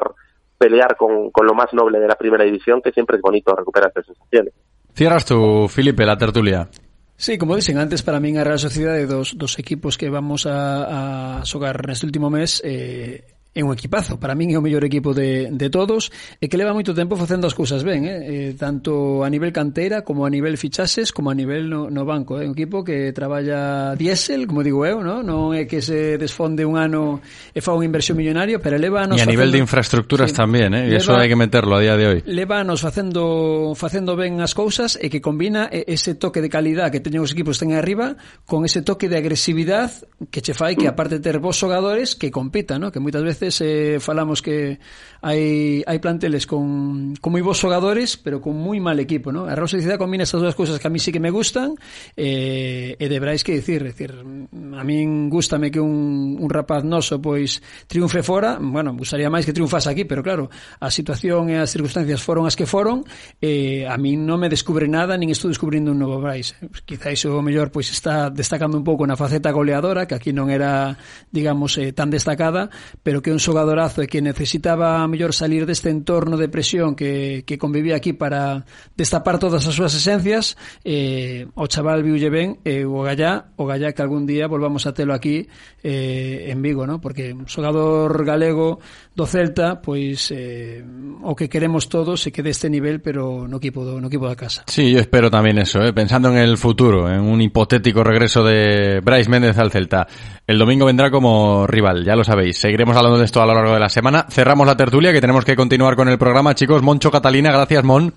pelear 0.57 0.95
con, 0.97 1.31
con 1.31 1.45
lo 1.45 1.53
más 1.53 1.73
noble 1.73 1.99
de 1.99 2.07
la 2.07 2.15
primera 2.15 2.43
división, 2.43 2.81
que 2.81 2.91
siempre 2.91 3.17
es 3.17 3.21
bonito 3.21 3.55
recuperar 3.55 3.91
esas 3.91 4.05
sensaciones. 4.07 4.53
Cierras 4.93 5.25
tú, 5.25 5.67
Felipe, 5.67 6.05
la 6.05 6.17
tertulia. 6.17 6.69
Sí, 7.17 7.37
como 7.37 7.55
dicen 7.55 7.77
antes, 7.77 8.03
para 8.03 8.19
min 8.19 8.37
a 8.37 8.43
Real 8.43 8.59
Sociedade 8.59 9.05
dos, 9.05 9.37
dos 9.37 9.57
equipos 9.59 9.97
que 9.97 10.09
vamos 10.09 10.45
a, 10.45 11.39
a 11.39 11.45
xogar 11.45 11.87
neste 11.87 12.05
último 12.05 12.29
mes 12.29 12.59
eh, 12.63 13.34
é 13.55 13.63
un 13.63 13.71
equipazo. 13.71 14.19
Para 14.19 14.35
min 14.35 14.51
é 14.51 14.59
o 14.59 14.61
mellor 14.61 14.83
equipo 14.83 15.15
de, 15.15 15.47
de 15.47 15.67
todos 15.71 16.11
e 16.43 16.51
que 16.51 16.59
leva 16.59 16.75
moito 16.75 16.91
tempo 16.91 17.15
facendo 17.15 17.47
as 17.47 17.55
cousas 17.55 17.87
ben, 17.87 18.03
eh? 18.03 18.51
eh 18.51 18.51
tanto 18.59 19.23
a 19.23 19.31
nivel 19.31 19.55
cantera, 19.55 20.03
como 20.03 20.27
a 20.27 20.29
nivel 20.29 20.59
fichases 20.59 21.15
como 21.15 21.31
a 21.31 21.35
nivel 21.35 21.71
no, 21.71 21.87
no 21.87 22.03
banco. 22.03 22.35
É 22.35 22.43
eh? 22.43 22.51
un 22.51 22.53
equipo 22.53 22.83
que 22.83 23.15
traballa 23.15 23.95
diésel, 23.95 24.43
como 24.43 24.59
digo 24.59 24.83
eu, 24.83 24.99
no? 24.99 25.23
non 25.23 25.55
é 25.55 25.63
que 25.63 25.79
se 25.79 26.19
desfonde 26.19 26.67
un 26.67 26.75
ano 26.75 27.23
e 27.55 27.63
fa 27.63 27.71
unha 27.71 27.87
inversión 27.87 28.19
millonaria, 28.19 28.59
pero 28.59 28.75
leva 28.75 29.07
a 29.07 29.07
nos... 29.07 29.15
E 29.15 29.23
a 29.23 29.31
facendo... 29.31 29.39
nivel 29.39 29.49
de 29.55 29.59
infraestructuras 29.63 30.29
sí, 30.29 30.35
tamén, 30.35 30.75
eh? 30.75 30.91
e 30.91 30.99
eso 30.99 31.15
hai 31.15 31.31
que 31.31 31.39
meterlo 31.39 31.79
a 31.79 31.81
día 31.81 31.95
de 31.95 32.05
hoy. 32.11 32.19
Leva 32.27 32.59
a 32.59 32.67
nos 32.67 32.83
facendo, 32.83 33.71
facendo 33.79 34.19
ben 34.19 34.43
as 34.43 34.51
cousas 34.51 34.99
e 34.99 35.07
que 35.07 35.23
combina 35.23 35.71
ese 35.71 36.19
toque 36.19 36.43
de 36.43 36.51
calidad 36.51 36.91
que 36.91 36.99
teñen 36.99 37.23
os 37.23 37.31
equipos 37.31 37.55
ten 37.55 37.71
arriba 37.71 38.19
con 38.43 38.67
ese 38.67 38.83
toque 38.83 39.07
de 39.07 39.15
agresividade 39.15 40.03
que 40.27 40.43
che 40.43 40.51
fai 40.51 40.75
que 40.75 40.91
aparte 40.91 41.23
ter 41.23 41.39
vos 41.39 41.55
xogadores 41.55 42.19
que 42.19 42.27
compitan, 42.27 42.83
no? 42.83 42.91
que 42.91 42.99
moitas 42.99 43.23
veces 43.23 43.44
veces 43.45 43.61
eh, 43.61 43.99
falamos 43.99 44.41
que 44.41 44.79
hai, 45.25 45.81
hai 45.89 45.97
planteles 45.97 46.45
con, 46.45 47.17
con 47.17 47.33
moi 47.33 47.41
bons 47.41 47.57
xogadores, 47.57 48.13
pero 48.13 48.37
con 48.41 48.53
moi 48.53 48.77
mal 48.77 49.01
equipo, 49.01 49.33
¿no? 49.33 49.49
A 49.49 49.57
Real 49.57 49.65
Sociedad 49.65 49.97
combina 49.97 50.21
estas 50.21 50.41
dúas 50.41 50.53
cousas 50.53 50.77
que 50.77 50.85
a 50.85 50.93
mí 50.93 51.01
sí 51.01 51.09
que 51.09 51.19
me 51.19 51.33
gustan, 51.33 51.73
eh, 52.13 52.93
e 52.93 53.05
debráis 53.09 53.41
que 53.41 53.57
dicir, 53.57 53.81
decir, 53.81 54.13
a 54.13 54.83
min 54.85 55.29
gustame 55.33 55.73
que 55.73 55.81
un, 55.81 56.37
un 56.37 56.49
rapaz 56.49 56.85
noso 56.85 57.17
pois 57.17 57.57
triunfe 57.89 58.21
fora, 58.21 58.61
bueno, 58.61 58.93
gustaría 58.93 59.29
máis 59.33 59.49
que 59.49 59.53
triunfase 59.53 59.89
aquí, 59.89 60.05
pero 60.05 60.21
claro, 60.21 60.53
a 60.77 60.93
situación 60.93 61.49
e 61.49 61.57
as 61.57 61.73
circunstancias 61.73 62.21
foron 62.21 62.45
as 62.45 62.53
que 62.53 62.69
foron, 62.69 63.01
eh, 63.41 63.89
a 63.89 63.97
min 63.97 64.29
non 64.29 64.37
me 64.37 64.45
descubre 64.45 64.85
nada, 64.85 65.17
nin 65.17 65.33
estou 65.33 65.49
descubrindo 65.49 65.89
un 65.89 65.97
novo 65.97 66.21
Brais. 66.21 66.53
Eh. 66.61 66.69
Quizáis 66.85 67.25
o 67.25 67.41
mellor 67.41 67.73
pois 67.73 67.89
está 67.89 68.29
destacando 68.29 68.77
un 68.77 68.85
pouco 68.85 69.09
na 69.09 69.17
faceta 69.17 69.49
goleadora, 69.49 70.05
que 70.05 70.13
aquí 70.13 70.29
non 70.29 70.53
era, 70.53 71.01
digamos, 71.33 71.81
eh, 71.81 71.97
tan 71.97 72.13
destacada, 72.13 72.69
pero 73.01 73.25
que 73.25 73.33
un 73.35 73.43
xogadorazo 73.43 73.99
e 73.99 74.07
que 74.07 74.23
necesitaba 74.23 75.03
a 75.03 75.07
mellor 75.11 75.35
salir 75.35 75.67
deste 75.67 75.91
entorno 75.91 76.39
de 76.39 76.47
presión 76.47 76.95
que, 76.95 77.43
que 77.43 77.59
convivía 77.59 77.99
aquí 77.99 78.15
para 78.15 78.63
destapar 78.95 79.35
todas 79.43 79.67
as 79.67 79.75
súas 79.75 79.91
esencias 79.91 80.55
eh, 80.87 81.51
o 81.59 81.67
chaval 81.67 81.99
viulle 81.99 82.31
ben 82.31 82.63
e 82.63 82.81
eh, 82.81 82.87
o 82.87 83.03
gallá 83.03 83.51
o 83.59 83.67
gallá 83.67 83.91
que 83.91 83.99
algún 83.99 84.23
día 84.23 84.47
volvamos 84.47 84.87
a 84.87 84.95
telo 84.95 85.11
aquí 85.11 85.51
eh, 85.83 86.47
en 86.47 86.63
Vigo 86.63 86.87
¿no? 86.87 87.03
porque 87.03 87.35
un 87.35 87.51
xogador 87.51 88.15
galego 88.23 88.79
do 89.11 89.27
Celta 89.27 89.83
pois 89.83 90.31
eh, 90.31 90.79
o 91.21 91.35
que 91.35 91.51
queremos 91.51 91.91
todos 91.91 92.23
é 92.23 92.31
que 92.31 92.39
deste 92.39 92.71
nivel 92.71 93.03
pero 93.03 93.47
no 93.51 93.57
equipo 93.59 93.83
do, 93.83 93.99
no 93.99 94.07
equipo 94.07 94.27
da 94.27 94.39
casa. 94.39 94.63
Sí, 94.71 94.91
yo 94.91 94.99
espero 95.03 95.27
tamén 95.27 95.59
eso, 95.59 95.83
eh, 95.83 95.91
pensando 95.91 96.31
en 96.31 96.39
el 96.39 96.55
futuro 96.55 97.11
en 97.11 97.25
un 97.25 97.41
hipotético 97.41 98.03
regreso 98.03 98.43
de 98.43 99.01
Brais 99.03 99.27
Méndez 99.27 99.57
al 99.57 99.71
Celta. 99.71 100.07
El 100.47 100.59
domingo 100.59 100.85
vendrá 100.85 101.09
como 101.09 101.65
rival, 101.65 102.05
ya 102.05 102.15
lo 102.15 102.23
sabéis 102.23 102.57
seguiremos 102.57 102.95
hablando 102.95 103.17
de 103.17 103.25
esto 103.25 103.41
a 103.41 103.45
lo 103.45 103.53
largo 103.53 103.73
de 103.73 103.79
la 103.79 103.89
semana. 103.89 104.25
Cerramos 104.29 104.67
la 104.67 104.77
tertulia 104.77 105.11
que 105.11 105.21
tenemos 105.21 105.43
que 105.43 105.55
continuar 105.55 105.95
con 105.95 106.07
el 106.07 106.17
programa. 106.17 106.53
Chicos, 106.53 106.81
Moncho 106.81 107.09
Catalina, 107.11 107.51
gracias 107.51 107.83
Mon. 107.83 108.13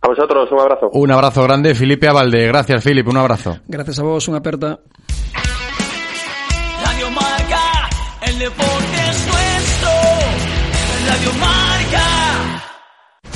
A 0.00 0.08
vosotros, 0.08 0.50
un 0.52 0.60
abrazo. 0.60 0.90
Un 0.92 1.10
abrazo 1.10 1.42
grande. 1.42 1.74
Felipe 1.74 2.08
Avalde, 2.08 2.46
gracias 2.46 2.82
Filipe, 2.82 3.10
un 3.10 3.16
abrazo. 3.16 3.58
Gracias 3.66 3.98
a 3.98 4.02
vos, 4.02 4.28
una 4.28 4.38
aperta. 4.38 4.78
Radio 6.84 7.10
Marca, 7.10 7.88
el 8.26 8.38
deporte 8.38 8.96
es 9.10 9.26
nuestro. 9.26 9.90
Radio 11.08 11.32
Marca. 11.40 11.67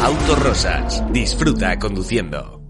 Autorosas. 0.00 1.02
Disfruta 1.12 1.78
conduciendo. 1.78 2.60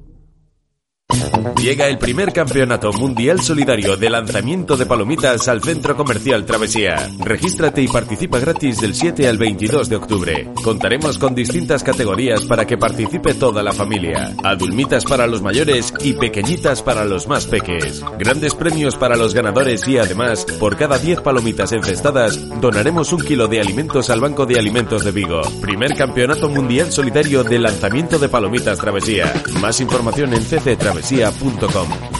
Llega 1.61 1.89
el 1.89 1.99
primer 1.99 2.33
campeonato 2.33 2.93
mundial 2.93 3.41
solidario 3.41 3.97
de 3.97 4.09
lanzamiento 4.09 4.77
de 4.77 4.87
palomitas 4.87 5.47
al 5.49 5.63
Centro 5.63 5.97
Comercial 5.97 6.47
Travesía. 6.47 7.11
Regístrate 7.19 7.83
y 7.83 7.89
participa 7.89 8.39
gratis 8.39 8.81
del 8.81 8.95
7 8.95 9.29
al 9.29 9.37
22 9.37 9.89
de 9.89 9.97
octubre. 9.97 10.49
Contaremos 10.63 11.19
con 11.19 11.35
distintas 11.35 11.85
categorías 11.85 12.45
para 12.45 12.67
que 12.67 12.79
participe 12.79 13.35
toda 13.35 13.63
la 13.63 13.73
familia. 13.73 14.35
Adulmitas 14.43 15.05
para 15.05 15.27
los 15.27 15.43
mayores 15.43 15.93
y 16.01 16.15
pequeñitas 16.15 16.83
para 16.83 17.05
los 17.05 17.29
más 17.29 17.47
peques. 17.47 18.03
Grandes 18.19 18.55
premios 18.55 18.97
para 18.97 19.17
los 19.17 19.35
ganadores 19.35 19.87
y 19.87 19.99
además, 19.99 20.47
por 20.59 20.77
cada 20.77 20.99
10 20.99 21.21
palomitas 21.21 21.73
encestadas, 21.73 22.39
donaremos 22.61 23.13
un 23.13 23.21
kilo 23.21 23.49
de 23.49 23.61
alimentos 23.61 24.09
al 24.11 24.21
Banco 24.21 24.47
de 24.47 24.59
Alimentos 24.59 25.05
de 25.05 25.13
Vigo. 25.13 25.43
Primer 25.61 25.95
campeonato 25.95 26.49
mundial 26.49 26.91
solidario 26.91 27.45
de 27.45 27.59
lanzamiento 27.59 28.19
de 28.19 28.29
palomitas 28.29 28.79
Travesía. 28.79 29.33
Más 29.61 29.81
información 29.81 30.33
en 30.33 30.43
CC 30.43 30.77
Travesía.com. 31.21 32.20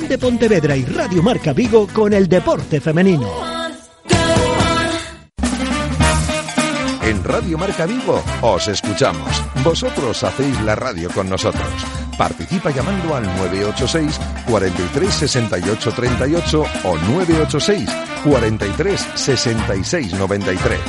de 0.00 0.16
Pontevedra 0.16 0.74
y 0.74 0.84
Radio 0.86 1.22
Marca 1.22 1.52
Vigo 1.52 1.86
con 1.86 2.14
el 2.14 2.26
deporte 2.26 2.80
femenino. 2.80 3.28
En 7.02 7.22
Radio 7.22 7.58
Marca 7.58 7.84
Vigo 7.84 8.22
os 8.40 8.68
escuchamos. 8.68 9.28
Vosotros 9.62 10.24
hacéis 10.24 10.58
la 10.62 10.74
radio 10.74 11.10
con 11.10 11.28
nosotros. 11.28 11.68
Participa 12.16 12.70
llamando 12.70 13.14
al 13.14 13.24
986 13.24 14.18
43 14.46 15.14
68 15.14 15.92
38 15.92 16.64
o 16.84 16.96
986 16.96 17.90
43 18.24 19.08
66 19.14 20.14
93. 20.14 20.80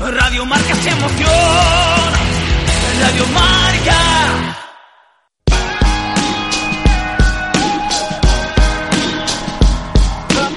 Radio 0.00 0.46
Marca 0.46 0.74
se 0.76 0.88
emociona. 0.90 1.83
Radio 3.04 3.26
Marca. 3.26 4.56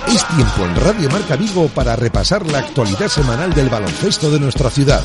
Es 0.07 0.27
tiempo 0.29 0.63
en 0.63 0.75
Radio 0.77 1.09
Marca 1.09 1.35
Vigo 1.35 1.67
para 1.67 1.97
repasar 1.97 2.45
la 2.47 2.59
actualidad 2.59 3.09
semanal 3.09 3.53
del 3.53 3.67
baloncesto 3.67 4.31
de 4.31 4.39
nuestra 4.39 4.69
ciudad. 4.69 5.03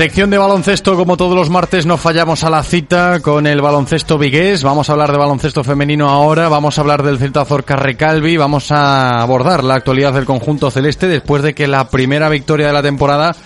Sección 0.00 0.30
de 0.30 0.38
baloncesto, 0.38 0.96
como 0.96 1.18
todos 1.18 1.36
los 1.36 1.50
martes, 1.50 1.84
no 1.84 1.98
fallamos 1.98 2.42
a 2.42 2.48
la 2.48 2.62
cita 2.62 3.20
con 3.20 3.46
el 3.46 3.60
baloncesto 3.60 4.16
vigués. 4.16 4.62
Vamos 4.62 4.88
a 4.88 4.92
hablar 4.94 5.12
de 5.12 5.18
baloncesto 5.18 5.62
femenino 5.62 6.08
ahora, 6.08 6.48
vamos 6.48 6.78
a 6.78 6.80
hablar 6.80 7.02
del 7.02 7.18
Celta 7.18 7.44
Zorca 7.44 7.76
Recalvi, 7.76 8.38
vamos 8.38 8.72
a 8.72 9.20
abordar 9.20 9.62
la 9.62 9.74
actualidad 9.74 10.14
del 10.14 10.24
conjunto 10.24 10.70
celeste 10.70 11.06
después 11.06 11.42
de 11.42 11.52
que 11.52 11.68
la 11.68 11.90
primera 11.90 12.30
victoria 12.30 12.68
de 12.68 12.72
la 12.72 12.82
temporada 12.82 13.36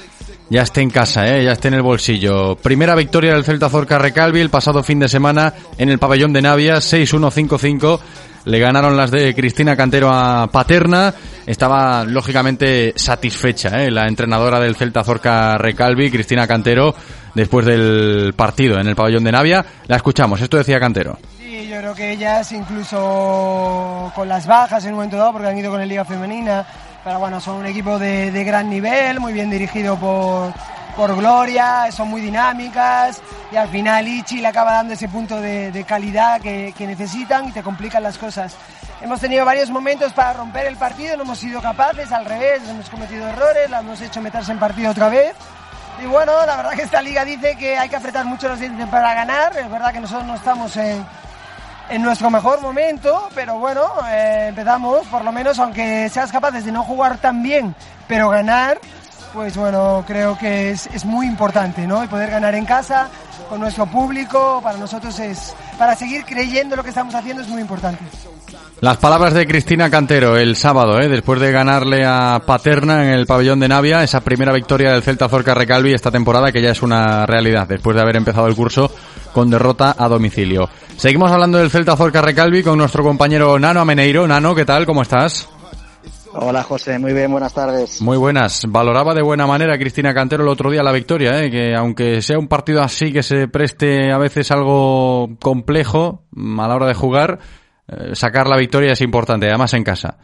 ya 0.48 0.62
esté 0.62 0.80
en 0.82 0.90
casa, 0.90 1.26
¿eh? 1.26 1.42
ya 1.42 1.50
esté 1.50 1.66
en 1.66 1.74
el 1.74 1.82
bolsillo. 1.82 2.54
Primera 2.54 2.94
victoria 2.94 3.34
del 3.34 3.42
Celta 3.42 3.68
Zorca 3.68 3.98
Recalvi 3.98 4.38
el 4.38 4.50
pasado 4.50 4.84
fin 4.84 5.00
de 5.00 5.08
semana 5.08 5.54
en 5.76 5.88
el 5.88 5.98
pabellón 5.98 6.32
de 6.32 6.42
Navia, 6.42 6.76
6-1-5-5. 6.76 7.98
Le 8.44 8.58
ganaron 8.58 8.96
las 8.96 9.10
de 9.10 9.34
Cristina 9.34 9.74
Cantero 9.76 10.10
a 10.12 10.46
Paterna. 10.48 11.14
Estaba 11.46 12.04
lógicamente 12.04 12.92
satisfecha 12.96 13.82
¿eh? 13.82 13.90
la 13.90 14.06
entrenadora 14.06 14.60
del 14.60 14.76
Celta 14.76 15.02
Zorca 15.02 15.56
Recalvi, 15.56 16.10
Cristina 16.10 16.46
Cantero, 16.46 16.94
después 17.34 17.64
del 17.64 18.34
partido 18.36 18.78
en 18.78 18.86
el 18.86 18.96
pabellón 18.96 19.24
de 19.24 19.32
Navia. 19.32 19.64
La 19.86 19.96
escuchamos, 19.96 20.40
esto 20.40 20.58
decía 20.58 20.78
Cantero. 20.78 21.18
Sí, 21.38 21.68
yo 21.68 21.78
creo 21.78 21.94
que 21.94 22.12
ellas, 22.12 22.52
incluso 22.52 24.12
con 24.14 24.28
las 24.28 24.46
bajas 24.46 24.84
en 24.84 24.90
un 24.90 24.96
momento 24.96 25.16
dado, 25.16 25.32
porque 25.32 25.48
han 25.48 25.58
ido 25.58 25.70
con 25.70 25.80
el 25.80 25.88
Liga 25.88 26.04
Femenina, 26.04 26.66
pero 27.02 27.18
bueno, 27.18 27.40
son 27.40 27.56
un 27.56 27.66
equipo 27.66 27.98
de, 27.98 28.30
de 28.30 28.44
gran 28.44 28.68
nivel, 28.68 29.20
muy 29.20 29.32
bien 29.32 29.50
dirigido 29.50 29.96
por, 29.98 30.52
por 30.96 31.14
Gloria, 31.16 31.90
son 31.90 32.08
muy 32.08 32.20
dinámicas 32.20 33.20
y 33.50 33.56
al 33.56 33.68
final 33.68 34.06
Ichi 34.06 34.40
le 34.40 34.48
acaba 34.48 34.74
dando 34.74 34.94
ese 34.94 35.08
punto 35.08 35.40
de, 35.40 35.84
calidad 35.86 36.40
que, 36.40 36.72
que, 36.76 36.86
necesitan 36.86 37.48
y 37.48 37.52
te 37.52 37.62
complican 37.62 38.02
las 38.02 38.18
cosas. 38.18 38.56
Hemos 39.00 39.20
tenido 39.20 39.44
varios 39.44 39.70
momentos 39.70 40.12
para 40.12 40.32
romper 40.32 40.66
el 40.66 40.76
partido, 40.76 41.16
no 41.16 41.24
hemos 41.24 41.38
sido 41.38 41.60
capaces, 41.60 42.10
al 42.12 42.24
revés, 42.24 42.62
hemos 42.68 42.88
cometido 42.88 43.28
errores, 43.28 43.68
la 43.68 43.80
hemos 43.80 44.00
hecho 44.00 44.20
meterse 44.20 44.52
en 44.52 44.58
partido 44.58 44.90
otra 44.90 45.08
vez. 45.08 45.34
Y 46.02 46.06
bueno, 46.06 46.32
la 46.46 46.56
verdad 46.56 46.72
que 46.72 46.82
esta 46.82 47.02
liga 47.02 47.24
dice 47.24 47.56
que 47.56 47.76
hay 47.76 47.88
que 47.88 47.96
apretar 47.96 48.24
mucho 48.24 48.48
los 48.48 48.58
dientes 48.58 48.88
para 48.88 49.14
ganar, 49.14 49.56
es 49.56 49.70
verdad 49.70 49.92
que 49.92 50.00
nosotros 50.00 50.26
no 50.26 50.34
estamos 50.34 50.76
en, 50.76 51.04
en 51.88 52.02
nuestro 52.02 52.30
mejor 52.30 52.60
momento, 52.60 53.28
pero 53.34 53.58
bueno, 53.58 53.88
eh, 54.08 54.46
empezamos, 54.48 55.06
por 55.06 55.24
lo 55.24 55.32
menos, 55.32 55.58
aunque 55.58 56.08
seas 56.08 56.32
capaces 56.32 56.64
de 56.64 56.72
no 56.72 56.82
jugar 56.82 57.18
tan 57.18 57.42
bien, 57.42 57.74
pero 58.08 58.28
ganar, 58.28 58.80
pues 59.34 59.56
bueno, 59.56 60.04
creo 60.06 60.38
que 60.38 60.70
es, 60.70 60.86
es, 60.94 61.04
muy 61.04 61.26
importante, 61.26 61.86
¿no? 61.86 62.04
Y 62.04 62.06
poder 62.06 62.30
ganar 62.30 62.54
en 62.54 62.64
casa, 62.64 63.10
con 63.48 63.60
nuestro 63.60 63.84
público, 63.86 64.60
para 64.62 64.78
nosotros 64.78 65.18
es, 65.18 65.54
para 65.76 65.96
seguir 65.96 66.24
creyendo 66.24 66.76
lo 66.76 66.84
que 66.84 66.90
estamos 66.90 67.14
haciendo 67.14 67.42
es 67.42 67.48
muy 67.48 67.60
importante. 67.60 68.04
Las 68.80 68.98
palabras 68.98 69.34
de 69.34 69.46
Cristina 69.46 69.90
Cantero 69.90 70.36
el 70.36 70.56
sábado, 70.56 71.00
¿eh? 71.00 71.08
después 71.08 71.40
de 71.40 71.50
ganarle 71.50 72.04
a 72.06 72.42
Paterna 72.46 73.04
en 73.04 73.10
el 73.10 73.26
pabellón 73.26 73.58
de 73.58 73.68
Navia, 73.68 74.04
esa 74.04 74.20
primera 74.20 74.52
victoria 74.52 74.92
del 74.92 75.02
Celta 75.02 75.28
Zorca 75.28 75.54
Recalvi 75.54 75.92
esta 75.92 76.10
temporada 76.10 76.52
que 76.52 76.62
ya 76.62 76.70
es 76.70 76.82
una 76.82 77.26
realidad, 77.26 77.66
después 77.66 77.96
de 77.96 78.02
haber 78.02 78.16
empezado 78.16 78.46
el 78.46 78.54
curso 78.54 78.90
con 79.32 79.50
derrota 79.50 79.96
a 79.98 80.08
domicilio. 80.08 80.68
Seguimos 80.96 81.32
hablando 81.32 81.58
del 81.58 81.70
Celta 81.70 81.96
Zorca 81.96 82.22
Recalvi 82.22 82.62
con 82.62 82.78
nuestro 82.78 83.02
compañero 83.02 83.58
Nano 83.58 83.80
Ameneiro. 83.80 84.28
Nano, 84.28 84.54
¿qué 84.54 84.64
tal? 84.64 84.86
¿Cómo 84.86 85.02
estás? 85.02 85.48
Hola 86.36 86.64
José, 86.64 86.98
muy 86.98 87.12
bien, 87.12 87.30
buenas 87.30 87.54
tardes. 87.54 88.02
Muy 88.02 88.16
buenas. 88.16 88.64
Valoraba 88.68 89.14
de 89.14 89.22
buena 89.22 89.46
manera 89.46 89.78
Cristina 89.78 90.12
Cantero 90.12 90.42
el 90.42 90.48
otro 90.48 90.68
día 90.68 90.82
la 90.82 90.90
victoria, 90.90 91.40
¿eh? 91.40 91.48
que 91.48 91.76
aunque 91.76 92.22
sea 92.22 92.40
un 92.40 92.48
partido 92.48 92.82
así 92.82 93.12
que 93.12 93.22
se 93.22 93.46
preste 93.46 94.10
a 94.10 94.18
veces 94.18 94.50
algo 94.50 95.36
complejo 95.40 96.24
a 96.34 96.66
la 96.66 96.74
hora 96.74 96.88
de 96.88 96.94
jugar, 96.94 97.38
eh, 97.86 98.16
sacar 98.16 98.48
la 98.48 98.56
victoria 98.56 98.92
es 98.92 99.00
importante, 99.00 99.46
además 99.46 99.74
en 99.74 99.84
casa. 99.84 100.18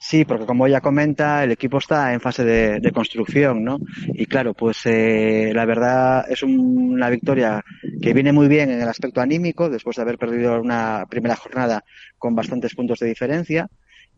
Sí, 0.00 0.24
porque 0.24 0.46
como 0.46 0.66
ella 0.66 0.80
comenta, 0.80 1.44
el 1.44 1.52
equipo 1.52 1.78
está 1.78 2.12
en 2.12 2.20
fase 2.20 2.42
de, 2.42 2.80
de 2.80 2.90
construcción, 2.90 3.62
¿no? 3.62 3.78
Y 4.08 4.26
claro, 4.26 4.52
pues 4.52 4.84
eh, 4.86 5.52
la 5.54 5.64
verdad 5.64 6.24
es 6.28 6.42
un, 6.42 6.58
una 6.94 7.08
victoria 7.08 7.62
que 8.02 8.12
viene 8.12 8.32
muy 8.32 8.48
bien 8.48 8.68
en 8.68 8.82
el 8.82 8.88
aspecto 8.88 9.20
anímico, 9.20 9.70
después 9.70 9.94
de 9.94 10.02
haber 10.02 10.18
perdido 10.18 10.60
una 10.60 11.06
primera 11.08 11.36
jornada 11.36 11.84
con 12.18 12.34
bastantes 12.34 12.74
puntos 12.74 12.98
de 12.98 13.06
diferencia 13.06 13.68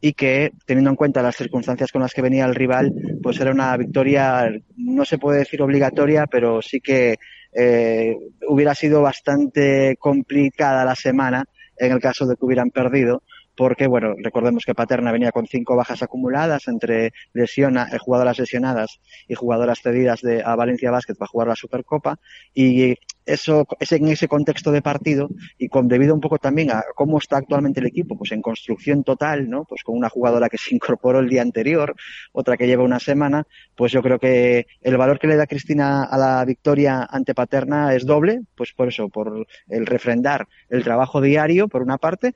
y 0.05 0.13
que, 0.13 0.53
teniendo 0.67 0.91
en 0.91 0.97
cuenta 0.97 1.23
las 1.23 1.35
circunstancias 1.35 1.91
con 1.91 2.03
las 2.03 2.13
que 2.13 2.21
venía 2.21 2.45
el 2.45 2.55
rival, 2.55 2.93
pues 3.23 3.41
era 3.41 3.53
una 3.53 3.75
victoria, 3.75 4.53
no 4.77 5.03
se 5.07 5.17
puede 5.17 5.39
decir 5.39 5.63
obligatoria, 5.63 6.27
pero 6.27 6.61
sí 6.61 6.79
que 6.83 7.17
eh, 7.55 8.15
hubiera 8.47 8.75
sido 8.75 9.01
bastante 9.01 9.97
complicada 9.99 10.85
la 10.85 10.95
semana 10.95 11.47
en 11.79 11.93
el 11.93 12.01
caso 12.01 12.27
de 12.27 12.37
que 12.37 12.45
hubieran 12.45 12.69
perdido, 12.69 13.23
porque, 13.57 13.87
bueno, 13.87 14.15
recordemos 14.19 14.65
que 14.65 14.75
Paterna 14.75 15.13
venía 15.13 15.33
con 15.33 15.47
cinco 15.47 15.77
bajas 15.77 16.03
acumuladas 16.03 16.69
entre 16.69 17.13
lesiona, 17.33 17.89
eh, 17.93 17.99
jugadoras 17.99 18.39
lesionadas 18.39 19.01
y 19.29 19.35
jugadoras 19.35 19.81
cedidas 19.81 20.21
de, 20.21 20.43
a 20.45 20.55
Valencia 20.57 20.91
Basket 20.91 21.15
para 21.15 21.29
jugar 21.29 21.49
la 21.49 21.57
Supercopa 21.57 22.19
y 22.55 22.97
eso 23.27 23.67
es 23.81 23.93
en 23.93 24.09
ese 24.09 24.29
contexto 24.29 24.71
de 24.71 24.83
partido 24.83 25.31
y 25.59 25.69
con 25.69 25.89
debido 25.89 26.15
un 26.15 26.21
poco 26.21 26.39
también 26.39 26.71
a 26.71 26.85
cómo 26.95 27.19
está 27.19 27.39
actualmente 27.39 27.81
el 27.81 27.87
equipo, 27.87 28.19
pues 28.19 28.33
en 28.33 28.43
construcción 28.43 29.03
total, 29.03 29.49
¿no? 29.49 29.65
Pues 29.65 29.83
con 29.83 29.97
una 29.97 30.11
jugadora 30.11 30.49
que 30.49 30.59
se 30.59 30.75
incorporó 30.75 31.21
el 31.21 31.29
día 31.29 31.43
anterior, 31.43 31.95
otra 32.33 32.57
que 32.57 32.67
lleva 32.67 32.85
una 32.85 33.01
semana, 33.01 33.47
pues 33.75 33.93
yo 33.93 34.03
creo 34.03 34.19
que 34.19 34.67
el 34.83 34.97
valor 34.97 35.19
que 35.19 35.27
le 35.27 35.37
da 35.37 35.47
Cristina 35.47 36.05
a 36.05 36.19
la 36.19 36.45
victoria 36.45 37.07
ante 37.09 37.35
Paterna 37.35 37.95
es 37.95 38.05
doble, 38.05 38.43
pues 38.57 38.73
por 38.73 38.89
eso, 38.89 39.09
por 39.09 39.47
el 39.69 39.87
refrendar 39.87 40.47
el 40.69 40.85
trabajo 40.85 41.21
diario, 41.21 41.69
por 41.69 41.83
una 41.83 41.99
parte, 41.99 42.35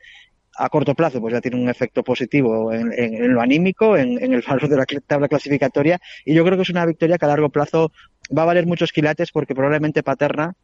a 0.59 0.69
corto 0.69 0.95
plazo 0.95 1.21
pues 1.21 1.33
ya 1.33 1.41
tiene 1.41 1.61
un 1.61 1.69
efecto 1.69 2.03
positivo 2.03 2.73
en, 2.73 3.33
lo 3.33 3.41
anímico, 3.41 3.97
en, 3.97 4.19
el 4.21 4.43
valor 4.43 4.69
de 4.69 4.77
la 4.77 4.87
tabla 5.07 5.29
clasificatoria 5.29 6.01
y 6.25 6.35
yo 6.35 6.45
creo 6.45 6.57
que 6.57 6.63
es 6.63 6.71
una 6.71 6.85
victoria 6.85 7.17
que 7.17 7.25
a 7.25 7.29
largo 7.29 7.49
plazo 7.49 7.93
va 8.37 8.43
a 8.43 8.47
valer 8.47 8.67
muchos 8.67 8.93
quilates 8.93 9.31
porque 9.33 9.55
probablemente 9.55 10.03
Paterna 10.03 10.55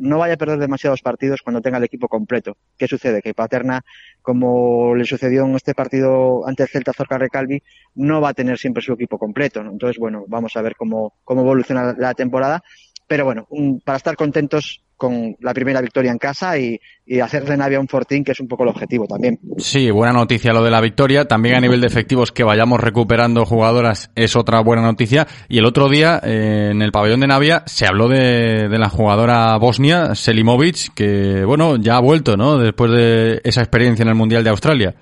no 0.00 0.18
vaya 0.18 0.34
a 0.34 0.36
perder 0.36 0.58
demasiados 0.58 1.02
partidos 1.02 1.40
cuando 1.42 1.60
tenga 1.60 1.78
el 1.78 1.84
equipo 1.84 2.08
completo. 2.08 2.56
¿Qué 2.76 2.88
sucede? 2.88 3.22
Que 3.22 3.32
Paterna, 3.32 3.84
como 4.22 4.94
le 4.96 5.04
sucedió 5.04 5.44
en 5.44 5.54
este 5.54 5.72
partido 5.72 6.46
ante 6.48 6.64
el 6.64 6.68
Celta 6.68 6.92
Zorca 6.92 7.16
Recalvi, 7.16 7.62
no 7.94 8.20
va 8.20 8.30
a 8.30 8.34
tener 8.34 8.58
siempre 8.58 8.82
su 8.82 8.92
equipo 8.92 9.18
completo. 9.18 9.60
Entonces, 9.60 9.98
bueno, 9.98 10.24
vamos 10.26 10.56
a 10.56 10.62
ver 10.62 10.74
cómo, 10.76 11.14
cómo 11.22 11.42
evoluciona 11.42 11.94
la 11.96 12.14
temporada. 12.14 12.62
Pero 13.06 13.24
bueno, 13.24 13.46
para 13.84 13.98
estar 13.98 14.16
contentos 14.16 14.83
con 14.96 15.36
la 15.40 15.52
primera 15.52 15.80
victoria 15.80 16.12
en 16.12 16.18
casa 16.18 16.58
y, 16.58 16.80
y 17.06 17.20
hacer 17.20 17.44
de 17.44 17.56
Navia 17.56 17.80
un 17.80 17.88
fortín, 17.88 18.24
que 18.24 18.32
es 18.32 18.40
un 18.40 18.48
poco 18.48 18.62
el 18.62 18.70
objetivo 18.70 19.06
también. 19.06 19.38
Sí, 19.58 19.90
buena 19.90 20.12
noticia 20.12 20.52
lo 20.52 20.62
de 20.62 20.70
la 20.70 20.80
victoria. 20.80 21.26
También 21.26 21.56
a 21.56 21.60
nivel 21.60 21.80
de 21.80 21.86
efectivos 21.86 22.32
que 22.32 22.44
vayamos 22.44 22.80
recuperando 22.80 23.44
jugadoras 23.44 24.10
es 24.14 24.36
otra 24.36 24.60
buena 24.60 24.82
noticia. 24.82 25.26
Y 25.48 25.58
el 25.58 25.66
otro 25.66 25.88
día, 25.88 26.20
eh, 26.22 26.70
en 26.72 26.82
el 26.82 26.92
pabellón 26.92 27.20
de 27.20 27.26
Navia, 27.26 27.62
se 27.66 27.86
habló 27.86 28.08
de, 28.08 28.68
de 28.68 28.78
la 28.78 28.88
jugadora 28.88 29.56
bosnia, 29.58 30.14
Selimovic, 30.14 30.94
que, 30.94 31.44
bueno, 31.44 31.76
ya 31.76 31.96
ha 31.96 32.00
vuelto, 32.00 32.36
¿no? 32.36 32.58
Después 32.58 32.90
de 32.92 33.40
esa 33.44 33.60
experiencia 33.60 34.02
en 34.02 34.08
el 34.08 34.14
Mundial 34.14 34.44
de 34.44 34.50
Australia. 34.50 34.94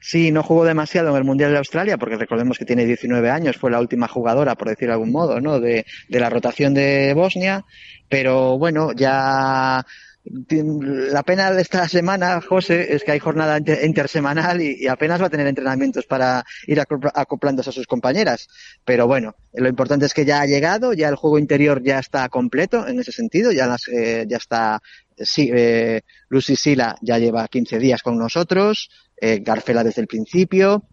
Sí, 0.00 0.30
no 0.30 0.42
jugó 0.42 0.64
demasiado 0.64 1.10
en 1.10 1.16
el 1.16 1.24
Mundial 1.24 1.52
de 1.52 1.58
Australia, 1.58 1.98
porque 1.98 2.16
recordemos 2.16 2.58
que 2.58 2.64
tiene 2.64 2.86
19 2.86 3.30
años, 3.30 3.56
fue 3.56 3.70
la 3.70 3.80
última 3.80 4.06
jugadora, 4.06 4.54
por 4.54 4.68
decir 4.68 4.88
de 4.88 4.94
algún 4.94 5.10
modo, 5.10 5.40
¿no? 5.40 5.60
De, 5.60 5.84
la 6.08 6.30
rotación 6.30 6.74
de 6.74 7.12
Bosnia, 7.14 7.64
pero 8.08 8.58
bueno, 8.58 8.92
ya 8.92 9.84
la 10.24 11.22
pena 11.22 11.50
de 11.52 11.62
esta 11.62 11.88
semana, 11.88 12.40
José, 12.40 12.94
es 12.94 13.02
que 13.02 13.12
hay 13.12 13.18
jornada 13.18 13.58
intersemanal 13.82 14.60
y, 14.60 14.76
y, 14.80 14.86
apenas 14.86 15.22
va 15.22 15.26
a 15.26 15.30
tener 15.30 15.46
entrenamientos 15.46 16.06
para 16.06 16.44
ir 16.66 16.80
acoplándose 16.80 17.70
a 17.70 17.72
sus 17.72 17.86
compañeras. 17.86 18.46
Pero 18.84 19.06
bueno, 19.06 19.36
lo 19.54 19.68
importante 19.68 20.06
es 20.06 20.12
que 20.12 20.26
ya 20.26 20.42
ha 20.42 20.46
llegado, 20.46 20.92
ya 20.92 21.08
el 21.08 21.16
juego 21.16 21.38
interior 21.38 21.82
ya 21.82 21.98
está 21.98 22.28
completo 22.28 22.86
en 22.86 23.00
ese 23.00 23.12
sentido, 23.12 23.52
ya, 23.52 23.66
las, 23.66 23.88
eh, 23.88 24.26
ya 24.28 24.36
está, 24.36 24.82
sí, 25.16 25.50
eh, 25.52 26.02
Lucy 26.28 26.56
Sila 26.56 26.96
ya 27.00 27.18
lleva 27.18 27.48
15 27.48 27.78
días 27.78 28.02
con 28.02 28.18
nosotros, 28.18 28.90
eh, 29.20 29.40
Garfela 29.40 29.84
desde 29.84 30.02
el 30.02 30.06
principio 30.06 30.84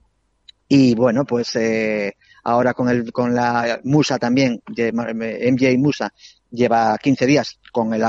y 0.68 0.95
bueno, 0.95 1.26
pues 1.26 1.56
eh, 1.56 2.15
ahora 2.43 2.73
con, 2.73 2.89
el, 2.89 3.11
con 3.11 3.35
la 3.35 3.80
Musa 3.84 4.18
también, 4.18 4.61
MJ 4.68 5.77
Musa, 5.77 6.11
lleva 6.49 6.97
15 6.97 7.26
días 7.26 7.60
con 7.72 7.93
el 7.93 8.03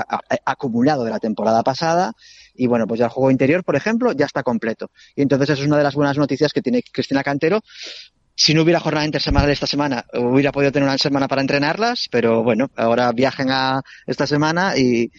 acumulado 0.44 1.05
de 1.05 1.10
la 1.10 1.18
temporada 1.18 1.62
pasada 1.62 2.12
y 2.55 2.66
bueno, 2.66 2.86
pues 2.86 2.98
ya 2.98 3.06
el 3.06 3.10
juego 3.10 3.30
interior, 3.30 3.62
por 3.64 3.76
ejemplo, 3.76 4.12
ya 4.12 4.24
está 4.24 4.43
completo. 4.43 4.90
Y 5.14 5.22
entonces 5.22 5.51
eso 5.51 5.62
es 5.62 5.68
una 5.68 5.76
de 5.76 5.82
las 5.82 5.94
buenas 5.94 6.16
noticias 6.16 6.52
que 6.52 6.62
tiene 6.62 6.82
Cristina 6.82 7.22
Cantero. 7.22 7.60
Si 8.34 8.55
no 8.55 8.62
hubiera 8.62 8.80
jornada 8.80 9.05
intersemanal 9.05 9.51
esta 9.51 9.66
semana, 9.66 10.06
hubiera 10.14 10.52
podido 10.52 10.72
tener 10.72 10.88
una 10.88 10.98
semana 10.98 11.28
para 11.28 11.43
entrenarlas, 11.43 12.09
pero 12.10 12.43
bueno, 12.43 12.70
ahora 12.76 13.12
viajen 13.12 13.51
a 13.51 13.82
esta 14.06 14.26
semana 14.26 14.76
y, 14.76 15.10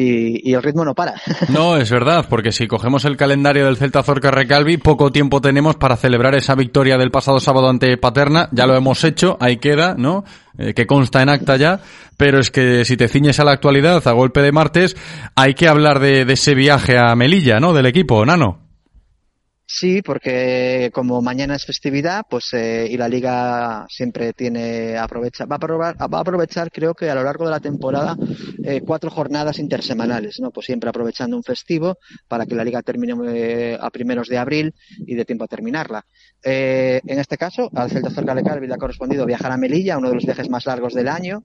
y, 0.00 0.48
y, 0.48 0.54
el 0.54 0.62
ritmo 0.62 0.84
no 0.84 0.94
para. 0.94 1.14
No, 1.48 1.76
es 1.76 1.90
verdad, 1.90 2.26
porque 2.28 2.52
si 2.52 2.68
cogemos 2.68 3.04
el 3.04 3.16
calendario 3.16 3.64
del 3.66 3.76
Celta 3.76 4.04
Zorca 4.04 4.30
Recalvi, 4.30 4.76
poco 4.76 5.10
tiempo 5.10 5.40
tenemos 5.40 5.74
para 5.76 5.96
celebrar 5.96 6.36
esa 6.36 6.54
victoria 6.54 6.96
del 6.98 7.10
pasado 7.10 7.40
sábado 7.40 7.68
ante 7.68 7.96
Paterna. 7.96 8.48
Ya 8.52 8.66
lo 8.66 8.76
hemos 8.76 9.02
hecho, 9.02 9.36
ahí 9.40 9.56
queda, 9.56 9.94
¿no? 9.98 10.24
Eh, 10.56 10.72
que 10.72 10.86
consta 10.86 11.20
en 11.22 11.30
acta 11.30 11.56
ya. 11.56 11.80
Pero 12.16 12.38
es 12.38 12.50
que 12.50 12.84
si 12.84 12.96
te 12.96 13.08
ciñes 13.08 13.40
a 13.40 13.44
la 13.44 13.52
actualidad, 13.52 14.06
a 14.06 14.12
golpe 14.12 14.40
de 14.40 14.52
martes, 14.52 14.96
hay 15.34 15.54
que 15.54 15.66
hablar 15.66 15.98
de, 15.98 16.24
de 16.24 16.34
ese 16.34 16.54
viaje 16.54 16.96
a 16.96 17.14
Melilla, 17.16 17.58
¿no? 17.58 17.72
Del 17.72 17.86
equipo, 17.86 18.24
Nano. 18.24 18.67
Sí, 19.70 20.00
porque 20.00 20.90
como 20.94 21.20
mañana 21.20 21.54
es 21.54 21.66
festividad, 21.66 22.24
pues 22.28 22.54
eh, 22.54 22.88
y 22.90 22.96
la 22.96 23.06
liga 23.06 23.84
siempre 23.90 24.32
tiene 24.32 24.96
aprovecha 24.96 25.44
va 25.44 25.56
a, 25.56 25.58
probar, 25.58 25.94
va 26.00 26.18
a 26.18 26.20
aprovechar, 26.22 26.72
creo 26.72 26.94
que 26.94 27.10
a 27.10 27.14
lo 27.14 27.22
largo 27.22 27.44
de 27.44 27.50
la 27.50 27.60
temporada 27.60 28.16
eh, 28.64 28.80
cuatro 28.80 29.10
jornadas 29.10 29.58
intersemanales, 29.58 30.40
no, 30.40 30.50
pues 30.52 30.64
siempre 30.64 30.88
aprovechando 30.88 31.36
un 31.36 31.42
festivo 31.44 31.98
para 32.28 32.46
que 32.46 32.54
la 32.54 32.64
liga 32.64 32.80
termine 32.80 33.14
eh, 33.26 33.78
a 33.78 33.90
primeros 33.90 34.28
de 34.28 34.38
abril 34.38 34.74
y 35.00 35.14
de 35.14 35.26
tiempo 35.26 35.44
a 35.44 35.48
terminarla. 35.48 36.02
Eh, 36.42 37.02
en 37.06 37.18
este 37.18 37.36
caso, 37.36 37.68
al 37.74 37.90
Celta 37.90 38.08
Cerca 38.08 38.34
de 38.34 38.66
le 38.66 38.74
ha 38.74 38.78
correspondido 38.78 39.26
viajar 39.26 39.52
a 39.52 39.58
Melilla, 39.58 39.98
uno 39.98 40.08
de 40.08 40.14
los 40.14 40.24
viajes 40.24 40.48
más 40.48 40.64
largos 40.64 40.94
del 40.94 41.08
año, 41.08 41.42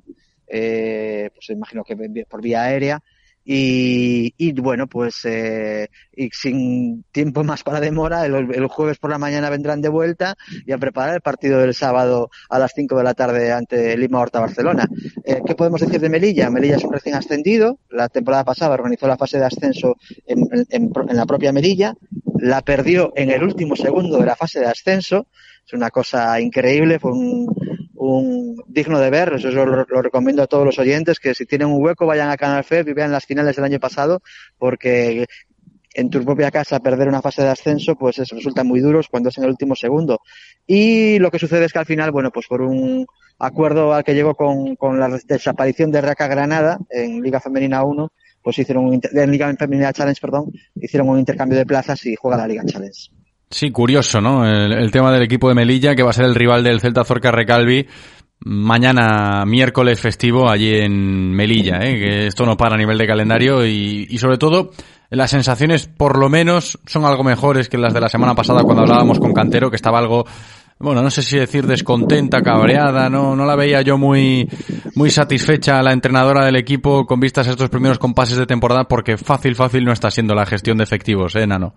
eh, 0.47 1.29
pues 1.33 1.49
imagino 1.49 1.83
que 1.83 1.97
por 2.29 2.41
vía 2.41 2.63
aérea 2.63 3.03
y, 3.45 4.33
y, 4.37 4.53
bueno, 4.53 4.87
pues 4.87 5.25
eh, 5.25 5.89
y 6.15 6.29
sin 6.31 7.03
tiempo 7.11 7.43
más 7.43 7.63
para 7.63 7.81
demora, 7.81 8.25
el, 8.25 8.67
jueves 8.67 8.97
por 8.99 9.09
la 9.09 9.17
mañana 9.17 9.49
vendrán 9.49 9.81
de 9.81 9.89
vuelta 9.89 10.35
y 10.65 10.71
a 10.71 10.77
preparar 10.77 11.15
el 11.15 11.21
partido 11.21 11.59
del 11.59 11.73
sábado 11.73 12.29
a 12.49 12.59
las 12.59 12.71
5 12.73 12.95
de 12.95 13.03
la 13.03 13.13
tarde 13.13 13.51
ante 13.51 13.97
Lima 13.97 14.19
Horta 14.19 14.39
Barcelona. 14.39 14.87
Eh, 15.25 15.41
¿Qué 15.45 15.55
podemos 15.55 15.81
decir 15.81 15.99
de 15.99 16.09
Melilla? 16.09 16.49
Melilla 16.49 16.77
es 16.77 16.83
un 16.83 16.93
recién 16.93 17.15
ascendido. 17.15 17.79
La 17.89 18.07
temporada 18.07 18.45
pasada 18.45 18.75
organizó 18.75 19.07
la 19.07 19.17
fase 19.17 19.39
de 19.39 19.45
ascenso 19.45 19.97
en, 20.25 20.47
en, 20.69 20.91
en 21.09 21.15
la 21.17 21.25
propia 21.25 21.51
Melilla. 21.51 21.95
La 22.39 22.61
perdió 22.61 23.11
en 23.15 23.29
el 23.29 23.43
último 23.43 23.75
segundo 23.75 24.19
de 24.19 24.25
la 24.25 24.35
fase 24.35 24.61
de 24.61 24.67
ascenso. 24.67 25.27
Es 25.65 25.73
una 25.73 25.89
cosa 25.89 26.39
increíble. 26.39 26.99
Fue 26.99 27.11
un, 27.11 27.47
un 28.05 28.63
digno 28.67 28.99
de 28.99 29.09
ver, 29.09 29.33
eso 29.33 29.49
lo, 29.49 29.83
recomiendo 30.01 30.43
a 30.43 30.47
todos 30.47 30.65
los 30.65 30.79
oyentes, 30.79 31.19
que 31.19 31.33
si 31.33 31.45
tienen 31.45 31.67
un 31.67 31.83
hueco 31.83 32.05
vayan 32.05 32.29
a 32.29 32.37
Canal 32.37 32.63
FEP 32.63 32.89
y 32.89 32.93
vean 32.93 33.11
las 33.11 33.25
finales 33.25 33.55
del 33.55 33.65
año 33.65 33.79
pasado, 33.79 34.21
porque 34.57 35.25
en 35.93 36.09
tu 36.09 36.23
propia 36.23 36.51
casa 36.51 36.79
perder 36.79 37.07
una 37.07 37.21
fase 37.21 37.43
de 37.43 37.49
ascenso, 37.49 37.95
pues 37.95 38.17
eso 38.19 38.35
resulta 38.35 38.63
muy 38.63 38.79
duro 38.79 39.01
cuando 39.09 39.29
es 39.29 39.37
en 39.37 39.43
el 39.43 39.51
último 39.51 39.75
segundo. 39.75 40.19
Y 40.65 41.19
lo 41.19 41.29
que 41.29 41.39
sucede 41.39 41.65
es 41.65 41.73
que 41.73 41.79
al 41.79 41.85
final, 41.85 42.11
bueno, 42.11 42.31
pues 42.31 42.47
por 42.47 42.61
un 42.61 43.05
acuerdo 43.39 43.93
al 43.93 44.03
que 44.03 44.15
llegó 44.15 44.35
con, 44.35 44.75
con 44.75 44.99
la 44.99 45.09
desaparición 45.27 45.91
de 45.91 46.01
Raca 46.01 46.27
Granada 46.27 46.79
en 46.89 47.21
Liga 47.21 47.39
Femenina 47.39 47.83
1, 47.83 48.11
pues 48.41 48.59
hicieron 48.59 48.85
un, 48.85 49.01
en 49.03 49.31
Liga 49.31 49.53
Femenina 49.57 49.93
Challenge, 49.93 50.19
perdón, 50.19 50.51
hicieron 50.75 51.09
un 51.09 51.19
intercambio 51.19 51.57
de 51.57 51.65
plazas 51.65 52.05
y 52.05 52.15
juega 52.15 52.37
la 52.37 52.47
Liga 52.47 52.63
Challenge. 52.65 53.09
Sí, 53.53 53.69
curioso, 53.69 54.19
¿no? 54.19 54.47
El, 54.47 54.89
tema 54.89 55.11
del 55.11 55.21
equipo 55.21 55.47
de 55.47 55.53
Melilla, 55.53 55.93
que 55.93 56.01
va 56.01 56.09
a 56.09 56.13
ser 56.13 56.25
el 56.25 56.33
rival 56.33 56.63
del 56.63 56.81
Celta 56.81 57.03
Zorca 57.03 57.31
Recalvi, 57.31 57.85
mañana 58.39 59.45
miércoles 59.45 59.99
festivo 59.99 60.49
allí 60.49 60.75
en 60.75 61.31
Melilla, 61.31 61.77
¿eh? 61.83 61.99
que 61.99 62.27
esto 62.27 62.47
no 62.47 62.57
para 62.57 62.73
a 62.73 62.79
nivel 62.79 62.97
de 62.97 63.05
calendario 63.05 63.63
y, 63.63 64.07
y 64.09 64.17
sobre 64.17 64.39
todo 64.39 64.71
las 65.11 65.29
sensaciones 65.29 65.85
por 65.85 66.17
lo 66.17 66.29
menos 66.29 66.79
son 66.87 67.05
algo 67.05 67.23
mejores 67.23 67.69
que 67.69 67.77
las 67.77 67.93
de 67.93 68.01
la 68.01 68.09
semana 68.09 68.33
pasada 68.33 68.63
cuando 68.63 68.81
hablábamos 68.81 69.19
con 69.19 69.33
Cantero, 69.33 69.69
que 69.69 69.75
estaba 69.75 69.99
algo 69.99 70.25
bueno, 70.79 71.03
no 71.03 71.11
sé 71.11 71.21
si 71.21 71.37
decir 71.37 71.67
descontenta, 71.67 72.41
cabreada, 72.41 73.07
no, 73.07 73.35
no 73.35 73.45
la 73.45 73.55
veía 73.55 73.83
yo 73.83 73.99
muy, 73.99 74.49
muy 74.95 75.11
satisfecha 75.11 75.81
la 75.83 75.93
entrenadora 75.93 76.43
del 76.43 76.55
equipo 76.55 77.05
con 77.05 77.19
vistas 77.19 77.47
a 77.47 77.51
estos 77.51 77.69
primeros 77.69 77.99
compases 77.99 78.37
de 78.37 78.47
temporada 78.47 78.85
porque 78.85 79.15
fácil, 79.15 79.55
fácil 79.55 79.85
no 79.85 79.93
está 79.93 80.09
siendo 80.09 80.33
la 80.33 80.47
gestión 80.47 80.79
de 80.79 80.83
efectivos, 80.83 81.35
eh, 81.35 81.45
Nano. 81.45 81.75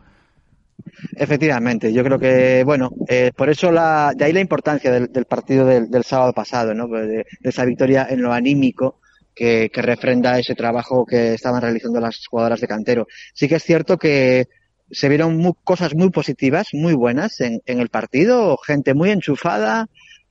Efectivamente, 1.15 1.93
yo 1.93 2.03
creo 2.05 2.19
que, 2.19 2.63
bueno, 2.65 2.91
eh, 3.09 3.33
por 3.37 3.51
eso 3.51 3.71
la, 3.71 4.13
de 4.17 4.25
ahí 4.25 4.33
la 4.33 4.41
importancia 4.41 4.91
del, 4.91 5.13
del 5.13 5.25
partido 5.27 5.67
del, 5.67 5.91
del, 5.91 6.05
sábado 6.05 6.33
pasado, 6.33 6.75
¿no? 6.75 6.89
De, 6.89 7.07
de, 7.07 7.27
esa 7.43 7.65
victoria 7.65 8.07
en 8.09 8.23
lo 8.23 8.33
anímico 8.33 9.01
que, 9.35 9.71
que 9.73 9.83
refrenda 9.83 10.39
ese 10.39 10.55
trabajo 10.55 11.05
que 11.05 11.35
estaban 11.35 11.61
realizando 11.61 12.01
las 12.01 12.27
jugadoras 12.27 12.61
de 12.61 12.69
cantero. 12.69 13.07
Sí 13.35 13.49
que 13.49 13.57
es 13.57 13.63
cierto 13.63 13.99
que 13.99 14.49
se 14.91 15.09
vieron 15.09 15.37
muy, 15.37 15.53
cosas 15.65 15.95
muy 15.95 16.11
positivas, 16.11 16.69
muy 16.73 16.95
buenas 16.95 17.41
en, 17.41 17.61
en 17.67 17.81
el 17.81 17.89
partido, 17.89 18.57
gente 18.57 18.95
muy 18.95 19.11
enchufada, 19.11 19.89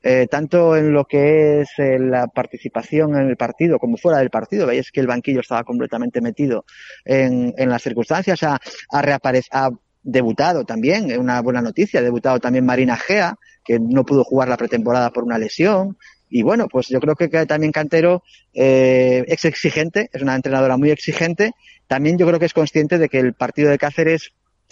eh, 0.08 0.28
tanto 0.30 0.76
en 0.78 0.94
lo 0.94 1.06
que 1.06 1.62
es 1.62 1.70
eh, 1.80 1.98
la 1.98 2.28
participación 2.28 3.16
en 3.16 3.28
el 3.28 3.38
partido 3.38 3.80
como 3.80 3.98
fuera 3.98 4.20
del 4.20 4.30
partido. 4.30 4.68
Veis 4.68 4.92
que 4.92 5.00
el 5.00 5.08
banquillo 5.08 5.40
estaba 5.40 5.64
completamente 5.64 6.22
metido 6.22 6.64
en, 7.04 7.54
las 7.58 7.82
circunstancias, 7.82 8.44
ha, 8.44 8.60
ha, 8.92 9.02
reaparecido, 9.02 9.58
ha 9.58 9.70
debutado 10.06 10.64
también, 10.66 11.20
una 11.20 11.42
buena 11.42 11.62
noticia, 11.62 12.02
debutado 12.02 12.40
también 12.40 12.66
Marina 12.66 12.96
Gea, 12.96 13.36
que 13.66 13.80
no 13.80 14.06
pudo 14.06 14.24
jugar 14.24 14.48
la 14.48 14.56
pretemporada 14.56 15.10
por 15.10 15.24
una 15.24 15.38
lesión. 15.38 15.98
Y 16.30 16.44
bueno, 16.44 16.68
pues 16.68 16.88
yo 16.88 17.00
creo 17.00 17.16
que, 17.16 17.28
también 17.46 17.72
Cantero 17.72 18.24
eh, 18.54 19.26
es 19.28 19.46
exigente, 19.46 20.10
es 20.14 20.22
una 20.22 20.36
entrenadora 20.36 20.78
muy 20.78 20.92
exigente. 20.92 21.54
También 21.88 22.18
yo 22.18 22.28
creo 22.28 22.40
que 22.40 22.46
es 22.46 22.54
consciente 22.54 22.98
de 22.98 23.10
que 23.10 23.20
el 23.20 23.34
partido 23.34 23.70
de 23.70 23.78
Cáceres 23.78 24.32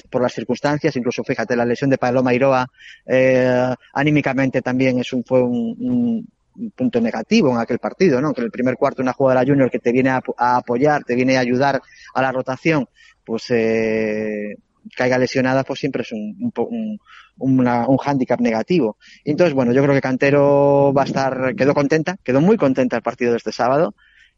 por 0.09 0.21
las 0.21 0.33
circunstancias, 0.33 0.95
incluso 0.95 1.23
fíjate, 1.23 1.55
la 1.55 1.65
lesión 1.65 1.89
de 1.89 1.97
Paloma 1.97 2.33
Iroa 2.33 2.67
eh, 3.05 3.73
anímicamente 3.93 4.61
también 4.61 4.99
es 4.99 5.13
un, 5.13 5.23
fue 5.23 5.41
un, 5.41 5.75
un, 6.55 6.71
punto 6.75 7.01
negativo 7.01 7.51
en 7.51 7.57
aquel 7.57 7.79
partido, 7.79 8.21
¿no? 8.21 8.31
Que 8.33 8.41
el 8.41 8.51
primer 8.51 8.75
cuarto 8.75 9.01
una 9.01 9.13
jugadora 9.13 9.45
junior 9.45 9.71
que 9.71 9.79
te 9.79 9.91
viene 9.91 10.11
a, 10.11 10.21
a 10.37 10.57
apoyar, 10.57 11.03
te 11.03 11.15
viene 11.15 11.37
a 11.37 11.39
ayudar 11.39 11.81
a 12.13 12.21
la 12.21 12.31
rotación, 12.31 12.87
pues 13.25 13.49
eh, 13.49 14.55
caiga 14.95 15.17
lesionada, 15.17 15.63
pues 15.63 15.79
siempre 15.79 16.03
es 16.03 16.11
un, 16.11 16.51
un, 16.55 16.99
una, 17.37 17.87
un 17.87 17.97
hándicap 17.97 18.39
negativo. 18.39 18.97
Y 19.23 19.31
entonces, 19.31 19.53
bueno, 19.53 19.73
yo 19.73 19.81
creo 19.81 19.95
que 19.95 20.01
Cantero 20.01 20.93
va 20.95 21.03
a 21.03 21.05
estar, 21.05 21.55
quedó 21.55 21.73
contenta, 21.73 22.17
quedó 22.23 22.41
muy 22.41 22.57
contenta 22.57 22.95
el 22.95 23.01
partido 23.01 23.31
de 23.31 23.37
este 23.37 23.51
sábado. 23.51 23.95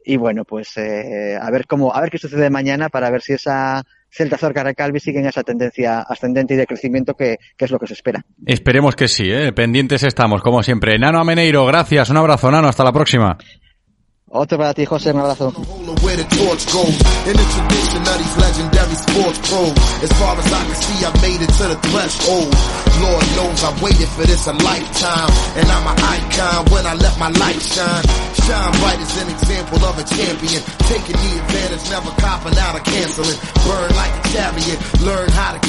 Y 0.07 0.17
bueno, 0.17 0.45
pues 0.45 0.77
eh, 0.77 1.35
a 1.41 1.49
ver 1.49 1.65
cómo, 1.65 1.93
a 1.93 1.99
ver 1.99 2.11
qué 2.11 2.19
sucede 2.19 2.51
mañana 2.51 2.89
para 2.89 3.09
ver 3.09 3.23
si 3.23 3.33
esa 3.33 3.83
Celta 4.11 4.37
Zorca 4.37 4.63
Recalvi 4.63 4.99
sigue 4.99 5.19
en 5.19 5.25
esa 5.25 5.41
tendencia 5.41 6.01
ascendente 6.01 6.53
y 6.53 6.57
de 6.57 6.67
crecimiento 6.67 7.15
que, 7.15 7.37
que 7.57 7.65
es 7.65 7.71
lo 7.71 7.79
que 7.79 7.87
se 7.87 7.93
espera. 7.93 8.23
Esperemos 8.45 8.95
que 8.95 9.07
sí, 9.07 9.31
¿eh? 9.31 9.51
pendientes 9.51 10.03
estamos, 10.03 10.43
como 10.43 10.61
siempre. 10.61 10.99
Nano 10.99 11.19
Ameneiro, 11.19 11.65
gracias, 11.65 12.09
un 12.11 12.17
abrazo, 12.17 12.51
Nano, 12.51 12.67
hasta 12.67 12.83
la 12.83 12.93
próxima. 12.93 13.35
Otro 14.27 14.57
para 14.57 14.73
ti, 14.73 14.85
José, 14.85 15.11
un 15.11 15.21
abrazo. 15.21 15.53
The 16.15 16.27
torch 16.35 16.63
goes. 16.71 16.97
In 17.29 17.35
the 17.35 17.47
tradition 17.55 18.01
of 18.01 18.15
these 18.19 18.35
legendary 18.39 18.97
sports 18.97 19.39
pros. 19.47 19.75
As 20.03 20.11
far 20.19 20.33
as 20.35 20.47
I 20.51 20.61
can 20.65 20.77
see, 20.79 20.99
I 21.05 21.11
made 21.21 21.41
it 21.43 21.51
to 21.59 21.65
the 21.71 21.77
threshold. 21.91 22.51
Lord 22.95 23.25
knows 23.35 23.59
waited 23.83 24.09
for 24.15 24.23
this 24.23 24.47
a 24.47 24.53
lifetime. 24.53 25.31
And 25.59 25.67
I'm 25.67 25.85
an 25.87 25.99
icon 25.99 26.59
when 26.71 26.85
I 26.85 26.93
my 27.19 27.29
shine. 27.59 28.71
Bright 28.79 28.99
as 28.99 29.15
an 29.21 29.29
example 29.29 29.79
of 29.83 29.97
a 29.99 30.05
champion. 30.05 30.61
Taking 30.87 31.17
the 31.17 31.31
advantage, 31.43 31.85
never 31.91 32.11
copping 32.21 32.57
out 32.59 32.75
canceling. 32.83 33.39
Burn 33.65 33.89
like 33.95 34.13
a 34.15 34.25
learn 35.03 35.29
how 35.31 35.51
to 35.53 35.65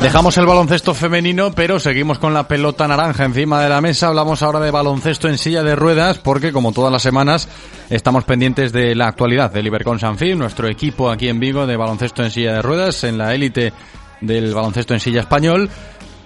Dejamos 0.00 0.36
el 0.38 0.46
baloncesto 0.46 0.94
femenino, 0.94 1.50
pero 1.52 1.80
seguimos 1.80 2.18
con 2.18 2.34
la 2.34 2.46
pelota 2.46 2.86
naranja 2.86 3.24
encima 3.24 3.62
de 3.62 3.68
la 3.68 3.80
mesa. 3.80 4.08
Hablamos 4.08 4.42
ahora 4.42 4.60
de 4.60 4.70
baloncesto 4.70 5.28
en 5.28 5.38
silla 5.38 5.62
de 5.62 5.73
ruedas, 5.76 6.18
porque 6.18 6.52
como 6.52 6.72
todas 6.72 6.92
las 6.92 7.02
semanas 7.02 7.48
estamos 7.90 8.24
pendientes 8.24 8.72
de 8.72 8.94
la 8.94 9.08
actualidad 9.08 9.50
del 9.50 9.66
Ibercon 9.66 9.98
Sanfil, 9.98 10.38
nuestro 10.38 10.68
equipo 10.68 11.10
aquí 11.10 11.28
en 11.28 11.40
Vigo 11.40 11.66
de 11.66 11.76
baloncesto 11.76 12.22
en 12.22 12.30
silla 12.30 12.54
de 12.54 12.62
ruedas, 12.62 13.04
en 13.04 13.18
la 13.18 13.34
élite 13.34 13.72
del 14.20 14.54
baloncesto 14.54 14.94
en 14.94 15.00
silla 15.00 15.20
español. 15.20 15.68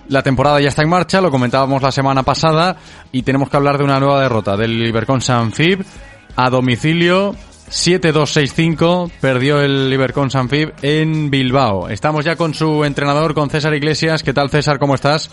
La 0.08 0.22
temporada 0.22 0.60
ya 0.60 0.68
está 0.68 0.82
en 0.82 0.88
marcha, 0.88 1.20
lo 1.20 1.30
comentábamos 1.30 1.82
la 1.82 1.92
semana 1.92 2.22
pasada 2.22 2.76
y 3.12 3.22
tenemos 3.22 3.50
que 3.50 3.56
hablar 3.56 3.78
de 3.78 3.84
una 3.84 4.00
nueva 4.00 4.22
derrota 4.22 4.56
del 4.56 4.86
Ibercon 4.86 5.20
Sanfib 5.20 5.84
a 6.36 6.50
domicilio 6.50 7.34
7-2-6-5 7.70 9.10
perdió 9.20 9.60
el 9.60 9.92
Ibercon 9.92 10.30
Sanfib 10.30 10.72
en 10.82 11.30
Bilbao. 11.30 11.88
Estamos 11.88 12.24
ya 12.24 12.36
con 12.36 12.54
su 12.54 12.84
entrenador, 12.84 13.34
con 13.34 13.50
César 13.50 13.74
Iglesias. 13.74 14.22
¿Qué 14.22 14.32
tal 14.32 14.48
César? 14.48 14.78
¿Cómo 14.78 14.94
estás? 14.94 15.30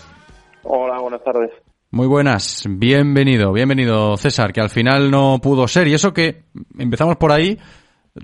Hola, 0.62 0.98
buenas 1.00 1.24
tardes. 1.24 1.50
Muy 1.92 2.08
buenas, 2.08 2.64
bienvenido, 2.68 3.52
bienvenido 3.52 4.16
César, 4.16 4.52
que 4.52 4.60
al 4.60 4.70
final 4.70 5.08
no 5.08 5.38
pudo 5.40 5.68
ser. 5.68 5.86
Y 5.86 5.94
eso 5.94 6.12
que 6.12 6.42
empezamos 6.76 7.16
por 7.16 7.30
ahí, 7.30 7.56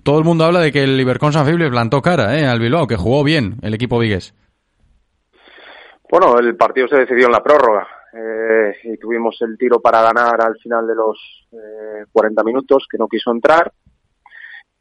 todo 0.02 0.18
el 0.18 0.24
mundo 0.24 0.44
habla 0.44 0.58
de 0.58 0.72
que 0.72 0.82
el 0.82 1.00
Ibercon 1.00 1.32
Sanfib 1.32 1.58
le 1.58 1.70
plantó 1.70 2.02
cara 2.02 2.36
¿eh? 2.36 2.44
al 2.44 2.58
Bilbao, 2.58 2.88
que 2.88 2.96
jugó 2.96 3.22
bien 3.22 3.58
el 3.62 3.72
equipo 3.72 4.00
vigués. 4.00 4.34
Bueno, 6.10 6.36
el 6.40 6.56
partido 6.56 6.88
se 6.88 6.98
decidió 6.98 7.26
en 7.26 7.32
la 7.32 7.42
prórroga 7.42 7.86
eh, 8.12 8.74
y 8.82 8.96
tuvimos 8.98 9.40
el 9.42 9.56
tiro 9.56 9.80
para 9.80 10.02
ganar 10.02 10.40
al 10.40 10.58
final 10.58 10.84
de 10.84 10.96
los 10.96 11.46
eh, 11.52 12.04
40 12.10 12.42
minutos, 12.42 12.86
que 12.90 12.98
no 12.98 13.06
quiso 13.06 13.30
entrar. 13.30 13.72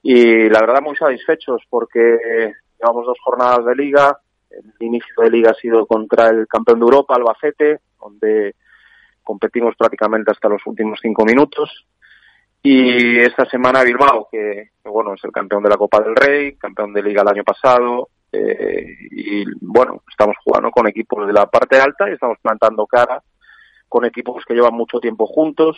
Y 0.02 0.50
la 0.50 0.60
verdad 0.60 0.82
muy 0.82 0.96
satisfechos 0.96 1.62
porque 1.70 2.18
llevamos 2.80 3.06
dos 3.06 3.18
jornadas 3.24 3.64
de 3.64 3.76
liga. 3.76 4.18
El 4.50 4.74
inicio 4.80 5.14
de 5.20 5.30
liga 5.30 5.52
ha 5.52 5.62
sido 5.62 5.86
contra 5.86 6.30
el 6.30 6.48
campeón 6.48 6.80
de 6.80 6.86
Europa, 6.86 7.14
Albacete, 7.16 7.80
donde 8.02 8.56
competimos 9.24 9.76
prácticamente 9.76 10.32
hasta 10.32 10.50
los 10.50 10.62
últimos 10.66 11.00
cinco 11.02 11.26
minutos. 11.26 11.86
Y 12.64 13.20
esta 13.20 13.46
semana 13.46 13.84
Bilbao, 13.84 14.28
que, 14.32 14.70
bueno, 14.84 15.16
es 15.16 15.24
el 15.24 15.32
campeón 15.32 15.64
de 15.64 15.70
la 15.70 15.78
Copa 15.78 16.00
del 16.02 16.16
Rey, 16.16 16.56
campeón 16.56 16.94
de 16.94 17.02
liga 17.02 17.24
el 17.24 17.30
año 17.30 17.44
pasado, 17.44 18.10
eh, 18.32 18.86
y 19.12 19.44
bueno, 19.62 20.04
estamos 20.10 20.36
jugando 20.44 20.72
con 20.72 20.88
equipos 20.88 21.26
de 21.28 21.34
la 21.34 21.48
parte 21.48 21.80
alta 21.80 22.10
y 22.10 22.14
estamos 22.14 22.38
plantando 22.42 22.86
cara 22.86 23.22
con 23.90 24.06
equipos 24.06 24.46
que 24.46 24.54
llevan 24.54 24.74
mucho 24.74 25.00
tiempo 25.00 25.26
juntos, 25.26 25.78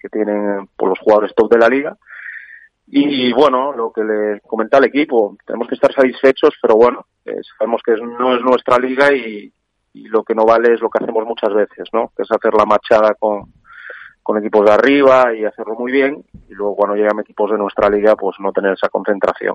que 0.00 0.08
tienen 0.08 0.68
por 0.76 0.88
los 0.88 0.98
jugadores 0.98 1.34
top 1.36 1.52
de 1.52 1.58
la 1.58 1.68
liga. 1.68 1.96
Y 2.86 3.32
bueno, 3.32 3.72
lo 3.72 3.92
que 3.92 4.02
le 4.02 4.40
comenta 4.40 4.76
al 4.76 4.84
equipo, 4.84 5.36
tenemos 5.46 5.68
que 5.68 5.76
estar 5.76 5.92
satisfechos, 5.92 6.54
pero 6.60 6.76
bueno, 6.76 7.06
eh, 7.24 7.40
sabemos 7.56 7.80
que 7.82 7.92
no 7.96 8.34
es 8.34 8.42
nuestra 8.42 8.78
liga 8.78 9.12
y, 9.12 9.52
y, 9.94 10.08
lo 10.08 10.22
que 10.22 10.34
no 10.34 10.44
vale 10.44 10.74
es 10.74 10.80
lo 10.80 10.90
que 10.90 11.02
hacemos 11.02 11.24
muchas 11.24 11.54
veces, 11.54 11.88
¿no? 11.92 12.12
Que 12.16 12.24
es 12.24 12.30
hacer 12.30 12.52
la 12.52 12.66
machada 12.66 13.14
con, 13.18 13.52
con 14.22 14.38
equipos 14.38 14.66
de 14.66 14.72
arriba 14.72 15.34
y 15.34 15.44
hacerlo 15.44 15.74
muy 15.78 15.90
bien, 15.90 16.22
y 16.48 16.54
luego 16.54 16.76
cuando 16.76 16.96
llegan 16.96 17.20
equipos 17.20 17.50
de 17.50 17.58
nuestra 17.58 17.88
liga, 17.88 18.14
pues 18.16 18.36
no 18.40 18.52
tener 18.52 18.72
esa 18.72 18.88
concentración. 18.88 19.54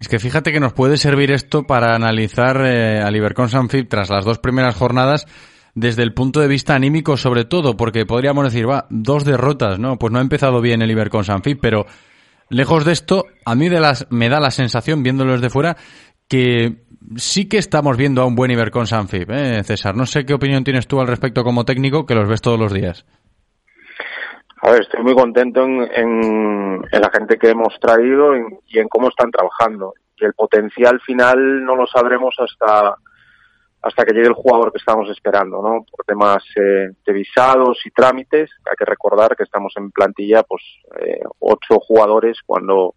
Es 0.00 0.08
que 0.08 0.20
fíjate 0.20 0.52
que 0.52 0.60
nos 0.60 0.74
puede 0.74 0.96
servir 0.96 1.32
esto 1.32 1.64
para 1.64 1.94
analizar 1.94 2.64
eh, 2.64 3.00
al 3.00 3.16
Ibercon 3.16 3.48
Sanfib 3.48 3.88
tras 3.88 4.10
las 4.10 4.24
dos 4.24 4.38
primeras 4.38 4.76
jornadas 4.76 5.26
desde 5.74 6.02
el 6.02 6.14
punto 6.14 6.40
de 6.40 6.48
vista 6.48 6.74
anímico 6.74 7.16
sobre 7.16 7.44
todo, 7.44 7.76
porque 7.76 8.06
podríamos 8.06 8.44
decir, 8.44 8.68
va, 8.68 8.86
dos 8.90 9.24
derrotas, 9.24 9.78
¿no? 9.78 9.96
Pues 9.96 10.12
no 10.12 10.18
ha 10.18 10.22
empezado 10.22 10.60
bien 10.60 10.82
el 10.82 10.90
Ibercon 10.90 11.24
Sanfib, 11.24 11.58
pero 11.60 11.86
lejos 12.48 12.84
de 12.84 12.92
esto, 12.92 13.24
a 13.44 13.54
mí 13.54 13.68
de 13.68 13.80
las, 13.80 14.06
me 14.10 14.28
da 14.28 14.40
la 14.40 14.50
sensación, 14.50 15.02
viéndolo 15.02 15.32
desde 15.32 15.50
fuera, 15.50 15.76
que 16.28 16.84
sí 17.16 17.48
que 17.48 17.58
estamos 17.58 17.96
viendo 17.96 18.22
a 18.22 18.26
un 18.26 18.34
buen 18.34 18.50
Ibercon 18.50 18.86
Sanfib, 18.86 19.30
¿eh, 19.30 19.62
César? 19.64 19.96
No 19.96 20.06
sé 20.06 20.24
qué 20.24 20.34
opinión 20.34 20.64
tienes 20.64 20.86
tú 20.86 21.00
al 21.00 21.06
respecto 21.06 21.44
como 21.44 21.64
técnico, 21.64 22.06
que 22.06 22.14
los 22.14 22.28
ves 22.28 22.42
todos 22.42 22.58
los 22.58 22.72
días. 22.72 23.06
A 24.62 24.72
ver, 24.72 24.82
estoy 24.82 25.02
muy 25.02 25.14
contento 25.14 25.62
en, 25.62 26.80
la 26.80 27.10
gente 27.12 27.38
que 27.38 27.50
hemos 27.50 27.78
traído 27.80 28.36
y, 28.36 28.42
y 28.68 28.78
en 28.78 28.88
cómo 28.88 29.08
están 29.08 29.30
trabajando. 29.30 29.94
Y 30.16 30.24
el 30.24 30.34
potencial 30.34 31.00
final 31.00 31.64
no 31.64 31.76
lo 31.76 31.86
sabremos 31.86 32.34
hasta 32.38 32.96
hasta 33.82 34.04
que 34.04 34.12
llegue 34.12 34.28
el 34.28 34.34
jugador 34.34 34.72
que 34.72 34.78
estamos 34.78 35.08
esperando, 35.10 35.62
¿no? 35.62 35.84
Por 35.90 36.04
temas 36.04 36.42
eh, 36.56 36.90
de 37.06 37.12
visados 37.12 37.78
y 37.84 37.90
trámites, 37.90 38.50
hay 38.68 38.76
que 38.76 38.84
recordar 38.84 39.36
que 39.36 39.44
estamos 39.44 39.72
en 39.76 39.90
plantilla, 39.90 40.42
pues, 40.42 40.62
eh, 41.00 41.20
ocho 41.38 41.78
jugadores 41.80 42.38
cuando 42.44 42.94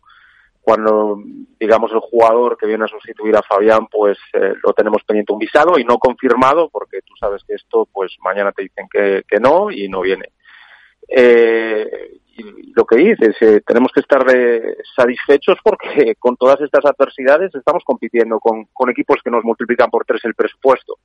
cuando 0.62 1.18
digamos 1.60 1.92
el 1.92 2.00
jugador 2.00 2.58
que 2.58 2.68
viene 2.68 2.86
a 2.86 2.88
sustituir 2.88 3.36
a 3.36 3.42
Fabián 3.42 3.88
pues 3.88 4.18
eh, 4.34 4.54
lo 4.64 4.74
tenemos 4.74 5.04
pendiente 5.04 5.34
un 5.34 5.40
visado 5.40 5.80
y 5.80 5.84
no 5.84 5.98
confirmado 5.98 6.70
porque 6.70 7.02
tú 7.02 7.14
sabes 7.20 7.44
que 7.48 7.56
esto 7.56 7.88
pues 7.92 8.16
mañana 8.24 8.52
te 8.52 8.64
dicen 8.64 8.88
que, 8.92 9.24
que 9.28 9.40
no 9.40 9.72
y 9.72 9.90
no 9.90 10.02
viene 10.02 10.32
eh, 11.14 12.22
y 12.38 12.72
lo 12.74 12.86
que 12.86 12.96
dices, 12.96 13.36
eh, 13.42 13.62
tenemos 13.66 13.92
que 13.94 14.00
estar 14.00 14.26
eh, 14.34 14.78
satisfechos 14.96 15.58
porque 15.64 16.16
con 16.20 16.38
todas 16.38 16.62
estas 16.62 16.86
adversidades 16.86 17.54
estamos 17.54 17.84
compitiendo 17.84 18.40
con, 18.40 18.66
con, 18.72 18.90
equipos 18.90 19.18
que 19.24 19.30
nos 19.30 19.44
multiplican 19.44 19.90
por 19.90 20.06
tres 20.06 20.24
el 20.24 20.36
presupuesto. 20.36 20.96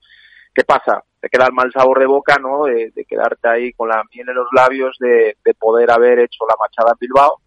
¿Qué 0.55 0.65
pasa? 0.65 1.03
Te 1.21 1.29
queda 1.29 1.47
el 1.47 1.53
mal 1.53 1.71
sabor 1.73 1.99
de 1.99 2.07
boca, 2.07 2.37
¿no? 2.41 2.65
De, 2.65 2.93
quedarte 3.07 3.49
ahí 3.49 3.73
con 3.73 3.89
la 3.89 4.03
miel 4.15 4.29
en 4.29 4.35
los 4.35 4.49
labios, 4.53 4.97
de, 5.01 5.37
de 5.45 5.55
poder 5.55 5.91
haber 5.91 6.21
hecho 6.21 6.47
la 6.49 6.57
machada 6.59 6.93
en 6.93 6.99
Bilbao, 7.01 7.41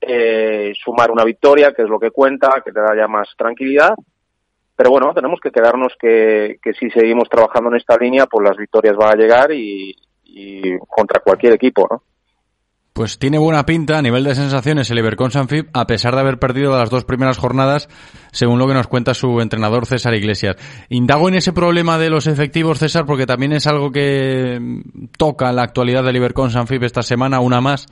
eh, 0.00 0.72
sumar 0.82 1.10
una 1.10 1.24
victoria, 1.24 1.72
que 1.74 1.82
es 1.82 1.88
lo 1.88 1.98
que 1.98 2.10
cuenta, 2.10 2.62
que 2.64 2.72
te 2.72 2.80
da 2.80 2.96
ya 2.96 3.06
más 3.06 3.28
tranquilidad. 3.36 3.94
Pero 4.74 4.90
bueno, 4.90 5.12
tenemos 5.12 5.40
que 5.40 5.50
quedarnos 5.50 5.92
que, 6.00 6.58
que 6.62 6.72
si 6.72 6.90
seguimos 6.90 7.28
trabajando 7.28 7.68
en 7.68 7.76
esta 7.76 7.98
línea, 7.98 8.24
pues 8.24 8.48
las 8.48 8.56
victorias 8.56 8.96
van 8.96 9.12
a 9.12 9.16
llegar 9.16 9.52
y, 9.52 9.94
contra 10.88 11.20
cualquier 11.20 11.52
equipo, 11.54 11.86
¿no? 11.90 12.02
Pues 12.92 13.18
tiene 13.18 13.38
buena 13.38 13.66
pinta 13.66 13.98
a 13.98 14.02
nivel 14.02 14.24
de 14.24 14.34
sensaciones 14.34 14.90
el 14.90 14.98
Ibercon 14.98 15.30
Sanfib, 15.30 15.68
a 15.74 15.86
pesar 15.86 16.14
de 16.14 16.20
haber 16.20 16.38
perdido 16.38 16.76
las 16.76 16.90
dos 16.90 17.04
primeras 17.04 17.38
jornadas, 17.38 17.88
según 18.32 18.58
lo 18.58 18.66
que 18.66 18.74
nos 18.74 18.88
cuenta 18.88 19.14
su 19.14 19.40
entrenador 19.40 19.86
César 19.86 20.14
Iglesias. 20.14 20.56
Indago 20.88 21.28
en 21.28 21.34
ese 21.34 21.52
problema 21.52 21.98
de 21.98 22.10
los 22.10 22.26
efectivos, 22.26 22.78
César, 22.78 23.04
porque 23.06 23.26
también 23.26 23.52
es 23.52 23.66
algo 23.66 23.90
que 23.90 24.82
toca 25.16 25.52
la 25.52 25.62
actualidad 25.62 26.04
del 26.04 26.16
Ibercon 26.16 26.50
Sanfib 26.50 26.84
esta 26.84 27.02
semana, 27.02 27.40
una 27.40 27.60
más 27.60 27.86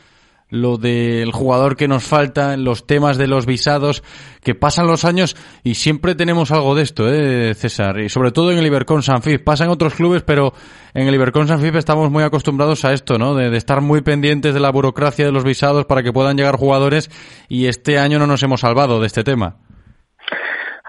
lo 0.51 0.79
del 0.79 1.31
jugador 1.33 1.77
que 1.77 1.89
nos 1.89 2.05
falta, 2.05 2.57
los 2.57 2.87
temas 2.87 3.19
de 3.19 3.27
los 3.27 3.47
visados, 3.47 4.03
que 4.43 4.55
pasan 4.55 4.87
los 4.87 5.05
años 5.05 5.37
y 5.63 5.75
siempre 5.75 6.15
tenemos 6.15 6.51
algo 6.53 6.75
de 6.75 6.83
esto, 6.83 7.09
¿eh, 7.09 7.55
César? 7.55 8.01
Y 8.01 8.09
sobre 8.09 8.33
todo 8.33 8.51
en 8.51 8.59
el 8.59 8.67
Ibercon 8.67 9.03
Sanfib. 9.03 9.45
Pasa 9.45 9.65
en 9.65 9.71
otros 9.71 9.95
clubes, 9.95 10.23
pero 10.23 10.53
en 10.95 11.07
el 11.07 11.15
Ibercon 11.15 11.49
Sanfib 11.49 11.77
estamos 11.77 12.11
muy 12.11 12.25
acostumbrados 12.25 12.85
a 12.85 12.93
esto, 12.93 13.19
¿no? 13.19 13.35
De, 13.35 13.51
de, 13.51 13.57
estar 13.59 13.81
muy 13.81 14.01
pendientes 14.01 14.55
de 14.55 14.61
la 14.61 14.71
burocracia 14.71 15.27
de 15.27 15.33
los 15.33 15.45
visados 15.45 15.85
para 15.85 16.03
que 16.03 16.13
puedan 16.13 16.37
llegar 16.37 16.57
jugadores 16.57 17.11
y 17.49 17.67
este 17.67 17.99
año 17.99 18.19
no 18.19 18.27
nos 18.27 18.43
hemos 18.43 18.61
salvado 18.61 19.01
de 19.01 19.07
este 19.07 19.25
tema. 19.25 19.57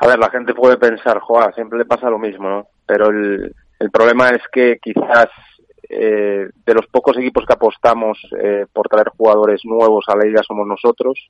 A 0.01 0.07
ver, 0.07 0.17
la 0.17 0.29
gente 0.29 0.53
puede 0.53 0.77
pensar, 0.77 1.19
joa, 1.19 1.51
siempre 1.53 1.77
le 1.77 1.85
pasa 1.85 2.09
lo 2.09 2.17
mismo, 2.17 2.49
¿no? 2.49 2.67
Pero 2.85 3.09
el, 3.09 3.53
el 3.79 3.91
problema 3.91 4.29
es 4.29 4.41
que 4.53 4.77
quizás 4.81 5.27
eh, 5.89 6.47
de 6.65 6.73
los 6.73 6.87
pocos 6.87 7.17
equipos 7.17 7.45
que 7.45 7.53
apostamos 7.53 8.17
eh, 8.41 8.65
por 8.71 8.87
traer 8.87 9.09
jugadores 9.09 9.61
nuevos 9.65 10.05
a 10.07 10.15
la 10.15 10.25
liga 10.25 10.41
somos 10.43 10.67
nosotros 10.67 11.29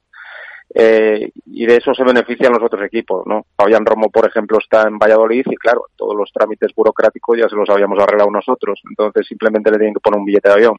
Eh, 0.71 1.31
y 1.47 1.65
de 1.65 1.77
eso 1.77 1.95
se 1.95 2.03
benefician 2.03 2.53
los 2.53 2.61
otros 2.61 2.83
equipos, 2.83 3.25
¿no? 3.25 3.47
Fabián 3.57 3.83
Romo, 3.83 4.11
por 4.11 4.27
ejemplo, 4.27 4.59
está 4.59 4.87
en 4.87 4.99
Valladolid 4.99 5.43
y 5.49 5.55
claro, 5.55 5.85
todos 5.95 6.15
los 6.15 6.31
trámites 6.31 6.71
burocráticos 6.75 7.39
ya 7.39 7.49
se 7.49 7.55
los 7.55 7.67
habíamos 7.71 7.97
arreglado 7.99 8.29
nosotros, 8.29 8.79
entonces 8.87 9.25
simplemente 9.25 9.71
le 9.71 9.77
tienen 9.77 9.95
que 9.95 9.99
poner 9.99 10.19
un 10.19 10.25
billete 10.25 10.49
de 10.49 10.53
avión. 10.53 10.77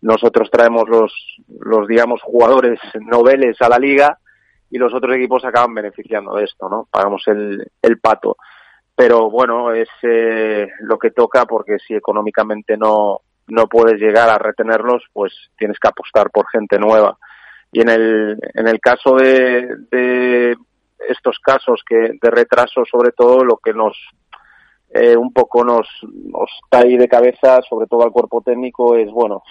Nosotros 0.00 0.48
traemos 0.50 0.88
los, 0.88 1.12
los 1.60 1.86
digamos, 1.86 2.22
jugadores 2.22 2.80
noveles 3.00 3.60
a 3.60 3.68
la 3.68 3.78
liga 3.78 4.16
y 4.70 4.78
los 4.78 4.94
otros 4.94 5.14
equipos 5.14 5.44
acaban 5.44 5.74
beneficiando 5.74 6.34
de 6.36 6.44
esto, 6.44 6.70
¿no? 6.70 6.88
Pagamos 6.90 7.22
el, 7.26 7.70
el 7.82 7.98
pato. 7.98 8.36
Pero 8.94 9.30
bueno, 9.30 9.72
es 9.72 9.88
eh, 10.02 10.68
lo 10.80 10.98
que 10.98 11.10
toca 11.10 11.46
porque 11.46 11.78
si 11.78 11.94
económicamente 11.94 12.76
no, 12.76 13.20
no 13.48 13.66
puedes 13.66 14.00
llegar 14.00 14.28
a 14.28 14.38
retenerlos, 14.38 15.02
pues 15.12 15.32
tienes 15.56 15.78
que 15.78 15.88
apostar 15.88 16.30
por 16.30 16.48
gente 16.48 16.78
nueva. 16.78 17.16
Y 17.72 17.80
en 17.80 17.88
el, 17.88 18.38
en 18.54 18.68
el 18.68 18.80
caso 18.80 19.16
de, 19.16 19.66
de 19.90 20.56
estos 21.08 21.38
casos 21.38 21.82
que 21.88 22.12
de 22.20 22.30
retraso, 22.30 22.84
sobre 22.84 23.12
todo, 23.12 23.44
lo 23.44 23.56
que 23.56 23.72
nos 23.72 23.96
eh, 24.94 25.16
un 25.16 25.32
poco 25.32 25.64
nos, 25.64 25.88
nos 26.02 26.50
cae 26.70 26.98
de 26.98 27.08
cabeza, 27.08 27.60
sobre 27.62 27.86
todo 27.86 28.02
al 28.02 28.12
cuerpo 28.12 28.42
técnico, 28.42 28.94
es 28.94 29.10
bueno, 29.10 29.42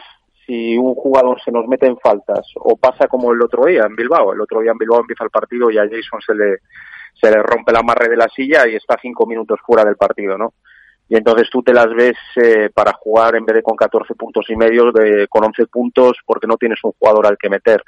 si 0.45 0.77
un 0.77 0.93
jugador 0.93 1.41
se 1.43 1.51
nos 1.51 1.67
mete 1.67 1.87
en 1.87 1.97
faltas 1.97 2.45
o 2.57 2.77
pasa 2.77 3.07
como 3.07 3.31
el 3.31 3.41
otro 3.41 3.65
día 3.65 3.83
en 3.87 3.95
Bilbao, 3.95 4.33
el 4.33 4.41
otro 4.41 4.61
día 4.61 4.71
en 4.71 4.77
Bilbao 4.77 4.99
empieza 4.99 5.23
el 5.23 5.31
partido 5.31 5.71
y 5.71 5.79
a 5.79 5.89
Jason 5.89 6.21
se 6.25 6.35
le 6.35 6.57
se 7.21 7.29
le 7.29 7.41
rompe 7.43 7.71
la 7.71 7.79
amarre 7.79 8.09
de 8.09 8.17
la 8.17 8.27
silla 8.27 8.67
y 8.67 8.75
está 8.75 8.97
cinco 9.01 9.25
minutos 9.25 9.59
fuera 9.65 9.83
del 9.83 9.95
partido, 9.95 10.37
¿no? 10.37 10.53
Y 11.07 11.17
entonces 11.17 11.49
tú 11.51 11.61
te 11.61 11.73
las 11.73 11.93
ves 11.93 12.15
eh, 12.41 12.69
para 12.73 12.93
jugar 12.93 13.35
en 13.35 13.45
vez 13.45 13.57
de 13.57 13.63
con 13.63 13.75
14 13.75 14.15
puntos 14.15 14.45
y 14.49 14.55
medio, 14.55 14.93
de, 14.93 15.27
con 15.27 15.43
11 15.43 15.67
puntos, 15.67 16.17
porque 16.25 16.47
no 16.47 16.55
tienes 16.55 16.79
un 16.83 16.93
jugador 16.97 17.27
al 17.27 17.37
que 17.37 17.49
meter. 17.49 17.83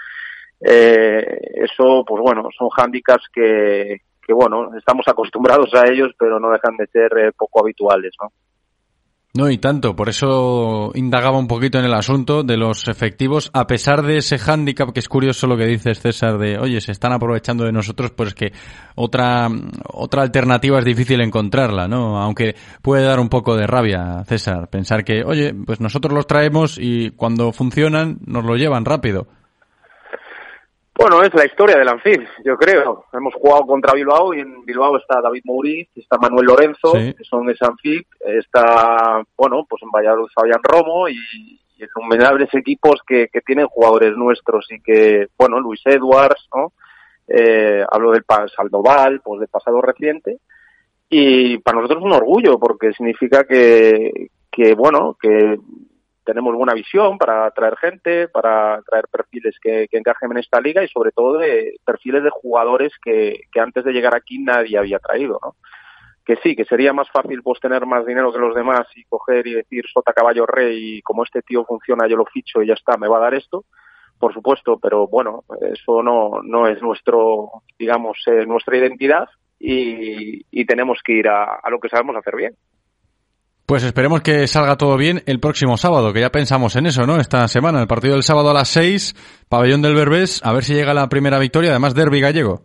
Eh, 0.60 1.40
eso, 1.56 2.04
pues 2.06 2.22
bueno, 2.22 2.50
son 2.58 2.70
hándicaps 2.70 3.30
que, 3.34 4.02
que, 4.22 4.34
bueno, 4.34 4.76
estamos 4.78 5.08
acostumbrados 5.08 5.74
a 5.74 5.88
ellos, 5.88 6.12
pero 6.20 6.38
no 6.38 6.52
dejan 6.52 6.76
de 6.76 6.88
ser 6.88 7.18
eh, 7.18 7.32
poco 7.32 7.62
habituales, 7.62 8.12
¿no? 8.22 8.30
No, 9.36 9.50
y 9.50 9.58
tanto, 9.58 9.96
por 9.96 10.10
eso 10.10 10.92
indagaba 10.94 11.40
un 11.40 11.48
poquito 11.48 11.80
en 11.80 11.86
el 11.86 11.96
asunto 11.96 12.44
de 12.44 12.56
los 12.56 12.88
efectivos, 12.88 13.50
a 13.52 13.66
pesar 13.66 14.04
de 14.04 14.18
ese 14.18 14.38
hándicap 14.38 14.92
que 14.94 15.00
es 15.00 15.10
curioso 15.10 15.48
lo 15.48 15.58
que 15.58 15.66
dices 15.66 16.00
César 16.02 16.38
de, 16.38 16.60
oye, 16.60 16.80
se 16.82 16.92
están 16.92 17.14
aprovechando 17.14 17.64
de 17.64 17.72
nosotros, 17.72 18.12
pues 18.12 18.36
que 18.36 18.54
otra, 18.94 19.50
otra 19.92 20.22
alternativa 20.22 20.78
es 20.78 20.86
difícil 20.86 21.20
encontrarla, 21.20 21.88
¿no? 21.88 22.22
Aunque 22.22 22.56
puede 22.84 23.06
dar 23.06 23.20
un 23.20 23.30
poco 23.30 23.56
de 23.56 23.66
rabia, 23.66 24.24
César, 24.28 24.70
pensar 24.70 25.04
que, 25.04 25.24
oye, 25.24 25.52
pues 25.66 25.82
nosotros 25.82 26.14
los 26.14 26.28
traemos 26.28 26.78
y 26.80 27.10
cuando 27.10 27.52
funcionan 27.52 28.20
nos 28.28 28.46
lo 28.46 28.56
llevan 28.56 28.86
rápido. 28.86 29.26
Bueno, 30.96 31.24
es 31.24 31.34
la 31.34 31.46
historia 31.46 31.78
del 31.78 31.88
Anfil, 31.88 32.28
yo 32.46 32.56
creo. 32.56 33.06
Hemos 33.12 33.34
jugado 33.34 33.66
contra 33.66 33.94
Bilbao 33.94 34.34
y 34.34 34.42
en 34.42 34.64
Bilbao 34.64 34.98
está 34.98 35.22
David 35.22 35.42
Mouriz, 35.46 35.90
está 35.96 36.18
Manuel 36.18 36.46
Lorenzo, 36.46 36.94
que 36.94 37.24
son 37.24 37.48
de 37.48 37.58
Sanfil, 37.58 38.06
está, 38.20 39.24
bueno, 39.36 39.66
pues 39.68 39.82
en 39.82 39.90
Valladolid 39.90 40.32
Fabián 40.34 40.62
Romo 40.62 41.10
y, 41.10 41.18
y 41.78 41.84
innumerables 41.84 42.54
equipos 42.54 43.02
que, 43.08 43.28
que 43.30 43.42
tienen 43.42 43.68
jugadores 43.68 44.16
nuestros 44.16 44.72
y 44.72 44.82
que, 44.82 45.28
bueno, 45.38 45.60
Luis 45.60 45.82
Edwards, 45.86 46.48
¿no? 46.54 46.74
Eh, 47.28 47.84
hablo 47.90 48.12
del 48.12 48.24
Saldoval, 48.56 49.22
pues 49.22 49.40
del 49.40 49.50
pasado 49.50 49.82
reciente. 49.82 50.40
Y 51.10 51.58
para 51.60 51.78
nosotros 51.78 52.00
es 52.00 52.06
un 52.06 52.14
orgullo 52.14 52.60
porque 52.60 52.94
significa 52.94 53.46
que, 53.46 54.30
que 54.52 54.74
bueno, 54.76 55.18
que 55.20 55.58
tenemos 56.24 56.56
buena 56.56 56.74
visión 56.74 57.18
para 57.18 57.50
traer 57.52 57.76
gente, 57.78 58.28
para 58.28 58.82
traer 58.84 59.08
perfiles 59.08 59.56
que, 59.62 59.88
que 59.90 59.98
encajen 59.98 60.32
en 60.32 60.38
esta 60.38 60.62
liga 60.62 60.84
y 60.84 60.88
sobre 60.88 61.12
todo 61.12 61.38
de 61.38 61.76
perfiles 61.86 62.24
de 62.24 62.30
jugadores 62.30 62.94
que, 63.04 63.42
que 63.52 63.60
antes 63.60 63.84
de 63.84 63.92
llegar 63.92 64.16
aquí 64.16 64.40
nadie 64.40 64.78
había 64.78 65.00
traído, 65.00 65.40
¿no? 65.44 65.56
Que 66.26 66.38
sí, 66.38 66.56
que 66.56 66.64
sería 66.66 66.94
más 66.94 67.10
fácil 67.12 67.44
pues 67.44 67.60
tener 67.60 67.86
más 67.86 68.06
dinero 68.06 68.32
que 68.32 68.40
los 68.40 68.56
demás 68.56 68.88
y 68.96 69.04
coger 69.04 69.46
y 69.46 69.54
decir 69.54 69.84
sota 69.94 70.14
caballo 70.14 70.46
rey 70.46 70.98
y 70.98 71.02
como 71.02 71.24
este 71.24 71.42
tío 71.42 71.66
funciona 71.66 72.08
yo 72.08 72.16
lo 72.16 72.26
ficho 72.26 72.62
y 72.62 72.68
ya 72.68 72.76
está, 72.76 72.96
me 72.96 73.10
va 73.10 73.18
a 73.18 73.22
dar 73.22 73.34
esto, 73.34 73.66
por 74.18 74.34
supuesto, 74.34 74.80
pero 74.82 75.08
bueno, 75.08 75.44
eso 75.74 76.02
no, 76.02 76.42
no 76.44 76.68
es 76.68 76.82
nuestro, 76.82 77.50
digamos, 77.78 78.18
eh, 78.28 78.46
nuestra 78.46 78.78
identidad 78.78 79.28
y, 79.60 80.46
y 80.50 80.66
tenemos 80.66 81.00
que 81.04 81.14
ir 81.14 81.28
a, 81.28 81.56
a 81.56 81.70
lo 81.70 81.80
que 81.80 81.90
sabemos 81.90 82.16
hacer 82.16 82.36
bien. 82.38 82.56
Pues 83.74 83.86
esperemos 83.86 84.22
que 84.22 84.46
salga 84.46 84.78
todo 84.78 84.98
bien 84.98 85.24
el 85.26 85.40
próximo 85.40 85.78
sábado, 85.78 86.14
que 86.14 86.20
ya 86.20 86.30
pensamos 86.30 86.76
en 86.76 86.86
eso, 86.86 87.08
¿no? 87.08 87.16
Esta 87.20 87.48
semana, 87.48 87.82
el 87.82 87.88
partido 87.88 88.14
del 88.14 88.22
sábado 88.22 88.52
a 88.52 88.54
las 88.54 88.68
6, 88.68 89.48
pabellón 89.50 89.82
del 89.82 89.96
Berbés, 89.96 90.46
a 90.46 90.54
ver 90.54 90.64
si 90.64 90.76
llega 90.76 90.94
la 90.94 91.10
primera 91.10 91.40
victoria, 91.40 91.72
además 91.72 91.96
derby 91.96 92.22
gallego. 92.22 92.62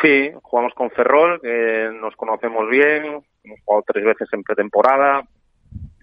Sí, 0.00 0.30
jugamos 0.40 0.72
con 0.72 0.88
Ferrol, 0.92 1.38
que 1.42 1.90
nos 2.00 2.16
conocemos 2.16 2.70
bien, 2.70 3.22
hemos 3.44 3.60
jugado 3.66 3.84
tres 3.86 4.02
veces 4.02 4.28
en 4.32 4.42
pretemporada, 4.42 5.28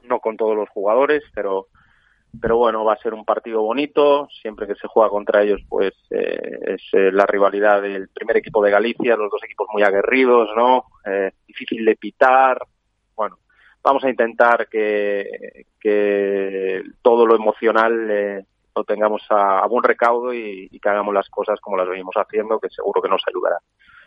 no 0.04 0.20
con 0.20 0.38
todos 0.38 0.56
los 0.56 0.70
jugadores, 0.70 1.24
pero 1.34 1.66
pero 2.40 2.58
bueno, 2.58 2.86
va 2.86 2.94
a 2.94 3.02
ser 3.02 3.16
un 3.16 3.26
partido 3.26 3.64
bonito, 3.64 4.28
siempre 4.40 4.68
que 4.68 4.76
se 4.76 4.88
juega 4.88 5.10
contra 5.10 5.42
ellos, 5.42 5.62
pues 5.68 5.96
eh, 6.12 6.60
es 6.76 6.84
eh, 6.94 7.12
la 7.12 7.26
rivalidad 7.26 7.82
del 7.82 8.10
primer 8.10 8.38
equipo 8.38 8.64
de 8.64 8.70
Galicia, 8.70 9.16
los 9.16 9.32
dos 9.32 9.42
equipos 9.44 9.68
muy 9.74 9.82
aguerridos, 9.82 10.50
¿no? 10.56 10.84
Eh, 11.08 11.32
difícil 11.48 11.84
de 11.84 11.96
pitar, 11.96 12.60
bueno, 13.16 13.38
vamos 13.86 14.04
a 14.04 14.10
intentar 14.10 14.68
que, 14.68 15.68
que 15.80 16.82
todo 17.04 17.26
lo 17.26 17.36
emocional 17.36 18.10
eh, 18.10 18.46
lo 18.76 18.84
tengamos 18.84 19.22
a, 19.30 19.60
a 19.60 19.68
buen 19.68 19.84
recaudo 19.84 20.34
y, 20.34 20.68
y, 20.72 20.80
que 20.80 20.90
hagamos 20.90 21.14
las 21.14 21.30
cosas 21.30 21.62
como 21.62 21.78
las 21.78 21.88
venimos 21.88 22.16
haciendo, 22.16 22.60
que 22.60 22.68
seguro 22.70 23.02
que 23.02 23.08
nos 23.08 23.22
ayudará. 23.28 23.58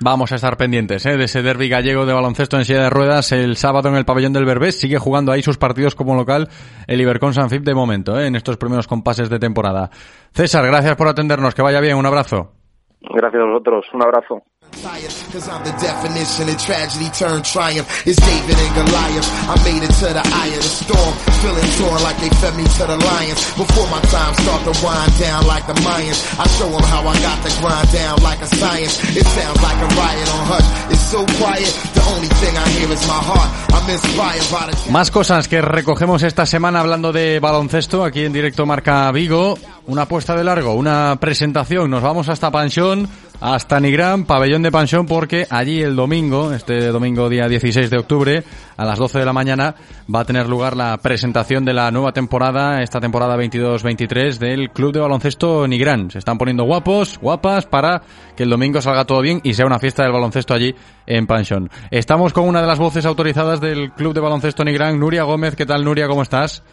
Vamos 0.00 0.30
a 0.30 0.36
estar 0.36 0.56
pendientes 0.56 1.06
¿eh? 1.06 1.16
de 1.16 1.24
ese 1.24 1.42
derby 1.42 1.68
gallego 1.68 2.06
de 2.06 2.12
baloncesto 2.12 2.56
en 2.56 2.64
silla 2.64 2.82
de 2.82 2.90
ruedas 2.90 3.32
el 3.32 3.56
sábado 3.56 3.88
en 3.88 3.96
el 3.96 4.04
pabellón 4.04 4.32
del 4.32 4.44
Berbés. 4.44 4.78
Sigue 4.78 4.98
jugando 4.98 5.32
ahí 5.32 5.42
sus 5.42 5.58
partidos 5.58 5.94
como 5.94 6.14
local 6.14 6.48
el 6.86 7.00
Ibercon 7.00 7.32
Sanfip 7.32 7.62
de 7.64 7.74
momento, 7.74 8.18
¿eh? 8.18 8.26
en 8.26 8.36
estos 8.36 8.58
primeros 8.58 8.86
compases 8.86 9.30
de 9.30 9.38
temporada. 9.38 9.90
César, 10.32 10.66
gracias 10.66 10.96
por 10.96 11.08
atendernos. 11.08 11.54
Que 11.54 11.62
vaya 11.62 11.80
bien. 11.80 11.96
Un 11.96 12.06
abrazo. 12.06 12.52
Gracias 13.00 13.42
a 13.42 13.46
vosotros. 13.46 13.86
Un 13.92 14.02
abrazo. 14.02 14.42
Cause 14.72 15.48
I'm 15.48 15.64
the 15.64 15.72
definition 15.80 16.48
of 16.48 16.56
tragedy 16.62 17.10
turned 17.10 17.44
triumph. 17.44 17.88
It's 18.06 18.16
David 18.16 18.56
and 18.56 18.72
Goliath. 18.76 19.28
I 19.48 19.54
made 19.64 19.82
it 19.82 19.92
to 20.00 20.08
the 20.14 20.24
eye 20.24 20.52
of 20.54 20.62
the 20.62 20.72
storm. 20.72 21.12
Feeling 21.42 21.68
torn 21.76 22.00
like 22.02 22.18
they 22.20 22.30
fed 22.40 22.54
me 22.56 22.64
to 22.64 22.84
the 22.86 22.96
lions. 22.96 23.40
Before 23.58 23.88
my 23.90 24.00
time 24.08 24.32
start 24.38 24.62
to 24.64 24.74
wind 24.84 25.12
down 25.18 25.46
like 25.46 25.66
the 25.66 25.74
Mayans. 25.82 26.20
I 26.38 26.46
show 26.56 26.70
them 26.70 26.84
how 26.84 27.02
I 27.04 27.14
got 27.20 27.38
to 27.44 27.50
grind 27.60 27.92
down 27.92 28.22
like 28.22 28.40
a 28.40 28.46
science. 28.46 28.96
It 29.16 29.26
sounds 29.26 29.60
like 29.62 29.78
a 29.82 29.88
riot 29.98 30.28
on 30.32 30.42
hush. 30.46 30.68
It's 30.92 31.06
so 31.10 31.20
quiet. 31.36 31.72
The 31.94 32.04
only 32.14 32.30
thing 32.38 32.54
I 32.56 32.66
hear 32.78 32.88
is 32.92 33.02
my 33.08 33.20
heart. 33.20 33.50
I'm 33.74 33.90
inspired 33.90 34.46
by 34.52 34.72
the... 34.72 34.90
Más 34.90 35.10
cosas 35.10 35.48
que 35.48 35.60
recogemos 35.60 36.22
esta 36.22 36.46
semana 36.46 36.80
hablando 36.80 37.12
de 37.12 37.40
baloncesto 37.40 38.04
aquí 38.04 38.24
en 38.24 38.32
directo 38.32 38.64
Marca 38.64 39.10
Vigo. 39.12 39.58
Una 39.86 40.02
apuesta 40.02 40.36
de 40.36 40.44
largo, 40.44 40.74
una 40.74 41.16
presentación. 41.18 41.90
Nos 41.90 42.02
vamos 42.02 42.28
hasta 42.28 42.50
Pansión 42.50 43.08
hasta 43.40 43.78
Nigrán, 43.78 44.24
pabellón 44.24 44.62
de 44.62 44.72
pensión, 44.72 45.06
porque 45.06 45.46
allí 45.48 45.80
el 45.80 45.94
domingo, 45.94 46.52
este 46.52 46.88
domingo 46.88 47.28
día 47.28 47.48
16 47.48 47.88
de 47.88 47.98
octubre, 47.98 48.42
a 48.76 48.84
las 48.84 48.98
12 48.98 49.20
de 49.20 49.24
la 49.24 49.32
mañana, 49.32 49.74
va 50.12 50.20
a 50.20 50.24
tener 50.24 50.48
lugar 50.48 50.76
la 50.76 50.96
presentación 50.98 51.64
de 51.64 51.72
la 51.72 51.90
nueva 51.90 52.12
temporada, 52.12 52.82
esta 52.82 53.00
temporada 53.00 53.36
22-23 53.36 54.38
del 54.38 54.70
Club 54.70 54.92
de 54.92 55.00
Baloncesto 55.00 55.68
Nigrán. 55.68 56.10
Se 56.10 56.18
están 56.18 56.36
poniendo 56.36 56.64
guapos, 56.64 57.18
guapas, 57.18 57.66
para 57.66 58.02
que 58.36 58.42
el 58.42 58.50
domingo 58.50 58.80
salga 58.80 59.04
todo 59.04 59.20
bien 59.20 59.40
y 59.44 59.54
sea 59.54 59.66
una 59.66 59.78
fiesta 59.78 60.02
del 60.02 60.12
baloncesto 60.12 60.54
allí 60.54 60.74
en 61.06 61.26
pensión. 61.26 61.70
Estamos 61.90 62.32
con 62.32 62.48
una 62.48 62.60
de 62.60 62.66
las 62.66 62.78
voces 62.78 63.06
autorizadas 63.06 63.60
del 63.60 63.92
Club 63.92 64.14
de 64.14 64.20
Baloncesto 64.20 64.64
Nigrán, 64.64 64.98
Nuria 64.98 65.22
Gómez. 65.22 65.54
¿Qué 65.54 65.66
tal, 65.66 65.84
Nuria? 65.84 66.08
¿Cómo 66.08 66.22
estás? 66.22 66.64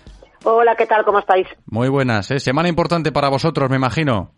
Hola, 0.43 0.75
¿qué 0.75 0.85
tal? 0.85 1.03
¿Cómo 1.05 1.19
estáis? 1.19 1.47
Muy 1.65 1.89
buenas. 1.89 2.29
¿eh? 2.31 2.39
Semana 2.39 2.69
importante 2.69 3.11
para 3.11 3.29
vosotros, 3.29 3.69
me 3.69 3.77
imagino. 3.77 4.31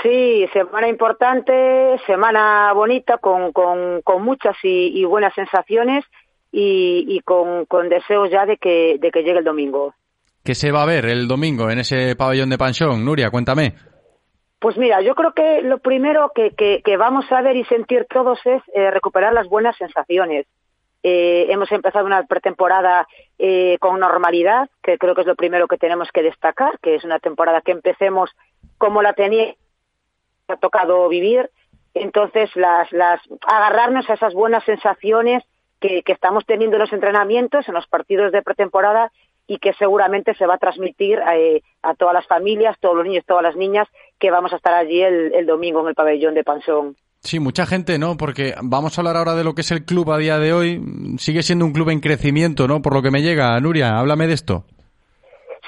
Sí, 0.00 0.48
semana 0.52 0.88
importante, 0.88 1.98
semana 2.06 2.72
bonita, 2.72 3.18
con, 3.18 3.52
con, 3.52 4.00
con 4.02 4.22
muchas 4.22 4.56
y, 4.62 4.98
y, 4.98 5.04
buenas 5.04 5.34
sensaciones 5.34 6.04
y, 6.50 7.04
y 7.08 7.20
con, 7.20 7.66
con, 7.66 7.88
deseos 7.88 8.30
ya 8.30 8.46
de 8.46 8.56
que, 8.56 8.96
de 8.98 9.10
que 9.10 9.22
llegue 9.22 9.38
el 9.38 9.44
domingo. 9.44 9.94
¿Qué 10.42 10.54
se 10.54 10.72
va 10.72 10.82
a 10.82 10.86
ver 10.86 11.04
el 11.04 11.28
domingo 11.28 11.70
en 11.70 11.80
ese 11.80 12.16
pabellón 12.16 12.50
de 12.50 12.58
Panchón? 12.58 13.04
Nuria, 13.04 13.30
cuéntame. 13.30 13.74
Pues 14.58 14.76
mira, 14.78 15.02
yo 15.02 15.14
creo 15.14 15.34
que 15.34 15.60
lo 15.62 15.78
primero 15.78 16.32
que, 16.34 16.52
que, 16.52 16.82
que 16.84 16.96
vamos 16.96 17.30
a 17.30 17.42
ver 17.42 17.56
y 17.56 17.64
sentir 17.64 18.06
todos 18.08 18.38
es 18.44 18.62
eh, 18.74 18.90
recuperar 18.90 19.32
las 19.32 19.48
buenas 19.48 19.76
sensaciones. 19.76 20.46
Eh, 21.02 21.46
hemos 21.50 21.70
empezado 21.72 22.06
una 22.06 22.22
pretemporada 22.24 23.06
eh, 23.38 23.76
con 23.80 23.98
normalidad, 23.98 24.70
que 24.82 24.98
creo 24.98 25.14
que 25.14 25.22
es 25.22 25.26
lo 25.26 25.34
primero 25.34 25.66
que 25.66 25.76
tenemos 25.76 26.08
que 26.12 26.22
destacar, 26.22 26.78
que 26.80 26.94
es 26.94 27.04
una 27.04 27.18
temporada 27.18 27.60
que 27.60 27.72
empecemos 27.72 28.30
como 28.78 29.02
la 29.02 29.12
tenía 29.12 29.54
ha 30.52 30.56
tocado 30.56 31.08
vivir. 31.08 31.50
Entonces, 31.94 32.50
las, 32.54 32.90
las, 32.92 33.20
agarrarnos 33.46 34.08
a 34.08 34.14
esas 34.14 34.34
buenas 34.34 34.64
sensaciones 34.64 35.42
que, 35.80 36.02
que 36.02 36.12
estamos 36.12 36.44
teniendo 36.46 36.76
en 36.76 36.82
los 36.82 36.92
entrenamientos, 36.92 37.68
en 37.68 37.74
los 37.74 37.86
partidos 37.86 38.32
de 38.32 38.42
pretemporada 38.42 39.12
y 39.46 39.58
que 39.58 39.74
seguramente 39.74 40.34
se 40.34 40.46
va 40.46 40.54
a 40.54 40.58
transmitir 40.58 41.20
eh, 41.34 41.62
a 41.82 41.94
todas 41.94 42.14
las 42.14 42.26
familias, 42.26 42.76
todos 42.80 42.96
los 42.96 43.06
niños, 43.06 43.24
todas 43.26 43.42
las 43.42 43.56
niñas 43.56 43.88
que 44.18 44.30
vamos 44.30 44.52
a 44.52 44.56
estar 44.56 44.72
allí 44.72 45.02
el, 45.02 45.34
el 45.34 45.46
domingo 45.46 45.80
en 45.82 45.88
el 45.88 45.94
pabellón 45.94 46.34
de 46.34 46.44
Pansón. 46.44 46.96
Sí, 47.20 47.38
mucha 47.38 47.66
gente, 47.66 47.98
¿no? 47.98 48.16
Porque 48.16 48.54
vamos 48.62 48.96
a 48.96 49.00
hablar 49.00 49.16
ahora 49.16 49.34
de 49.34 49.44
lo 49.44 49.54
que 49.54 49.60
es 49.60 49.70
el 49.70 49.84
club 49.84 50.10
a 50.10 50.18
día 50.18 50.38
de 50.38 50.52
hoy. 50.52 50.80
Sigue 51.18 51.42
siendo 51.42 51.64
un 51.64 51.72
club 51.72 51.90
en 51.90 52.00
crecimiento, 52.00 52.66
¿no? 52.66 52.82
Por 52.82 52.94
lo 52.94 53.02
que 53.02 53.12
me 53.12 53.22
llega. 53.22 53.58
Nuria, 53.60 53.98
háblame 53.98 54.26
de 54.26 54.34
esto. 54.34 54.64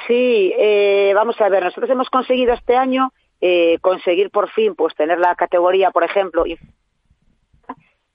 Sí, 0.07 0.53
eh, 0.59 1.13
vamos 1.15 1.41
a 1.41 1.49
ver, 1.49 1.63
nosotros 1.63 1.89
hemos 1.91 2.11
conseguido 2.11 2.53
este 2.53 2.77
año 2.77 3.13
eh, 3.47 3.79
conseguir 3.83 4.31
por 4.31 4.49
fin 4.49 4.75
pues 4.75 4.95
tener 4.95 5.19
la 5.19 5.35
categoría, 5.35 5.91
por 5.91 6.03
ejemplo, 6.03 6.45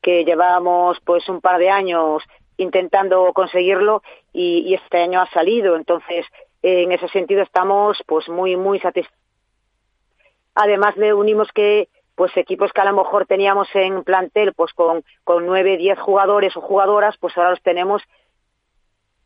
que 0.01 0.26
llevábamos 0.26 0.99
pues 1.06 1.30
un 1.30 1.39
par 1.39 1.60
de 1.60 1.69
años 1.69 2.23
intentando 2.57 3.31
conseguirlo 3.34 4.01
y, 4.34 4.73
este 4.73 5.03
año 5.03 5.22
ha 5.22 5.30
salido. 5.30 5.76
Entonces, 5.76 6.26
en 6.64 6.91
ese 6.91 7.07
sentido 7.10 7.43
estamos 7.43 8.01
pues 8.07 8.27
muy 8.27 8.57
muy 8.57 8.80
satisfechos. 8.80 9.19
Además 10.56 10.97
le 10.97 11.14
unimos 11.14 11.51
que 11.51 11.89
pues 12.15 12.35
equipos 12.35 12.73
que 12.73 12.81
a 12.81 12.85
lo 12.85 12.97
mejor 12.97 13.27
teníamos 13.27 13.68
en 13.76 14.03
plantel 14.03 14.53
pues 14.56 14.73
con 14.73 15.03
con 15.23 15.45
nueve 15.45 15.77
diez 15.77 15.99
jugadores 15.99 16.57
o 16.57 16.61
jugadoras 16.61 17.15
pues 17.18 17.38
ahora 17.38 17.51
los 17.51 17.61
tenemos 17.61 18.01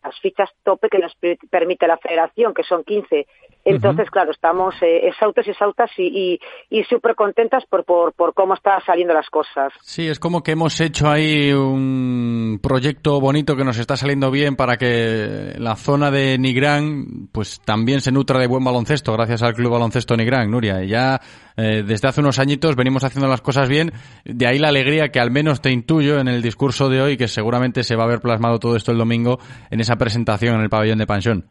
las 0.03 0.19
fichas 0.19 0.49
tope 0.63 0.89
que 0.89 0.99
nos 0.99 1.15
permite 1.49 1.87
la 1.87 1.97
federación, 1.97 2.53
que 2.53 2.63
son 2.63 2.83
15. 2.83 3.25
Entonces, 3.65 4.05
uh 4.05 4.09
-huh. 4.09 4.11
claro, 4.11 4.31
estamos 4.31 4.75
eh, 4.81 5.07
exhaustos 5.07 5.47
y 5.47 5.51
exhaustas 5.51 5.89
y, 5.97 6.39
y, 6.69 6.79
y 6.79 6.83
súper 6.83 7.15
contentas 7.15 7.63
por, 7.69 7.85
por, 7.85 8.13
por 8.13 8.33
cómo 8.33 8.55
están 8.55 8.81
saliendo 8.85 9.13
las 9.13 9.29
cosas. 9.29 9.71
Sí, 9.81 10.07
es 10.07 10.19
como 10.19 10.43
que 10.43 10.51
hemos 10.51 10.79
hecho 10.81 11.09
ahí 11.09 11.51
un 11.53 12.59
proyecto 12.61 13.19
bonito 13.21 13.55
que 13.55 13.63
nos 13.63 13.77
está 13.77 13.95
saliendo 13.95 14.31
bien 14.31 14.55
para 14.55 14.77
que 14.77 15.53
la 15.57 15.75
zona 15.75 16.11
de 16.11 16.37
Nigrán 16.37 17.29
pues 17.31 17.61
también 17.61 18.01
se 18.01 18.11
nutra 18.11 18.39
de 18.39 18.47
buen 18.47 18.63
baloncesto 18.63 19.13
gracias 19.13 19.43
al 19.43 19.53
Club 19.53 19.71
Baloncesto 19.71 20.15
Nigrán, 20.15 20.51
Nuria. 20.51 20.83
Y 20.83 20.89
ya 20.89 21.19
eh, 21.55 21.83
desde 21.85 22.07
hace 22.07 22.21
unos 22.21 22.39
añitos 22.39 22.75
venimos 22.75 23.03
haciendo 23.03 23.27
las 23.27 23.41
cosas 23.41 23.69
bien, 23.69 23.91
de 24.25 24.47
ahí 24.47 24.59
la 24.59 24.69
alegría 24.69 25.09
que 25.09 25.19
al 25.19 25.31
menos 25.31 25.61
te 25.61 25.71
intuyo 25.71 26.19
en 26.19 26.27
el 26.27 26.41
discurso 26.41 26.89
de 26.89 27.01
hoy, 27.01 27.17
que 27.17 27.27
seguramente 27.27 27.83
se 27.83 27.95
va 27.95 28.03
a 28.03 28.07
ver 28.07 28.19
plasmado 28.19 28.59
todo 28.59 28.75
esto 28.75 28.91
el 28.91 28.97
domingo 28.97 29.39
en 29.69 29.79
esa 29.79 29.95
presentación 29.95 30.55
en 30.55 30.61
el 30.61 30.69
pabellón 30.69 30.97
de 30.97 31.07
Pansión. 31.07 31.45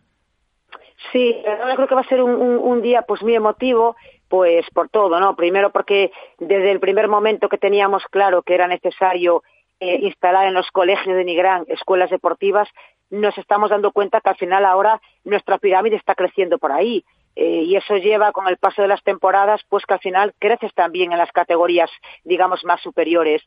Sí, 1.13 1.37
yo 1.45 1.77
creo 1.77 1.89
que 1.89 1.95
va 1.95 2.01
a 2.01 2.09
ser 2.09 2.23
un, 2.23 2.33
un, 2.33 2.81
día 2.81 3.03
pues 3.03 3.23
muy 3.23 3.35
emotivo, 3.35 3.97
pues 4.29 4.65
por 4.73 4.89
todo, 4.89 5.21
¿no? 5.21 5.37
Primero 5.37 5.71
porque 5.71 6.11
desde 6.39 6.71
el 6.71 6.81
primer 6.81 7.07
momento 7.07 7.51
que 7.51 7.59
teníamos 7.59 8.03
claro 8.11 8.43
que 8.43 8.55
era 8.55 8.67
necesario 8.67 9.43
eh, 9.79 9.99
instalar 10.03 10.47
en 10.47 10.55
los 10.55 10.71
colegios 10.71 11.15
de 11.15 11.25
Nigrán 11.25 11.65
escuelas 11.69 12.09
deportivas, 12.09 12.69
nos 13.11 13.37
estamos 13.37 13.69
dando 13.69 13.93
cuenta 13.93 14.23
que 14.23 14.31
al 14.31 14.37
final 14.37 14.65
ahora 14.65 15.03
nuestra 15.25 15.59
pirámide 15.59 15.97
está 15.97 16.15
creciendo 16.15 16.59
por 16.59 16.73
ahí. 16.73 17.05
Eh, 17.35 17.63
y 17.65 17.77
eso 17.77 17.97
lleva 17.97 18.33
con 18.33 18.47
el 18.47 18.59
paso 18.59 18.83
de 18.83 18.89
las 18.89 19.03
temporadas 19.03 19.63
pues 19.69 19.85
que 19.87 19.95
al 19.95 20.01
final 20.01 20.35
creces 20.39 20.73
también 20.75 21.13
en 21.13 21.19
las 21.19 21.33
categorías 21.33 21.91
digamos 22.25 22.63
más 22.63 22.83
superiores 22.83 23.43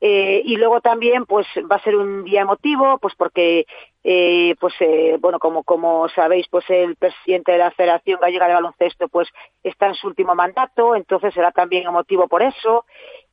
eh, 0.00 0.40
y 0.46 0.56
luego 0.56 0.80
también 0.80 1.26
pues 1.26 1.46
va 1.70 1.76
a 1.76 1.82
ser 1.82 1.94
un 1.94 2.24
día 2.24 2.40
emotivo 2.40 2.98
pues 2.98 3.14
porque 3.16 3.66
eh, 4.02 4.54
pues 4.58 4.72
eh, 4.80 5.18
bueno 5.20 5.38
como 5.38 5.62
como 5.62 6.08
sabéis 6.08 6.46
pues 6.48 6.64
el 6.70 6.96
presidente 6.96 7.52
de 7.52 7.58
la 7.58 7.70
Federación 7.70 8.18
Gallega 8.18 8.48
de 8.48 8.54
Baloncesto 8.54 9.08
pues 9.08 9.28
está 9.62 9.88
en 9.88 9.94
su 9.94 10.06
último 10.06 10.34
mandato 10.34 10.94
entonces 10.94 11.34
será 11.34 11.52
también 11.52 11.86
emotivo 11.86 12.28
por 12.28 12.42
eso. 12.42 12.86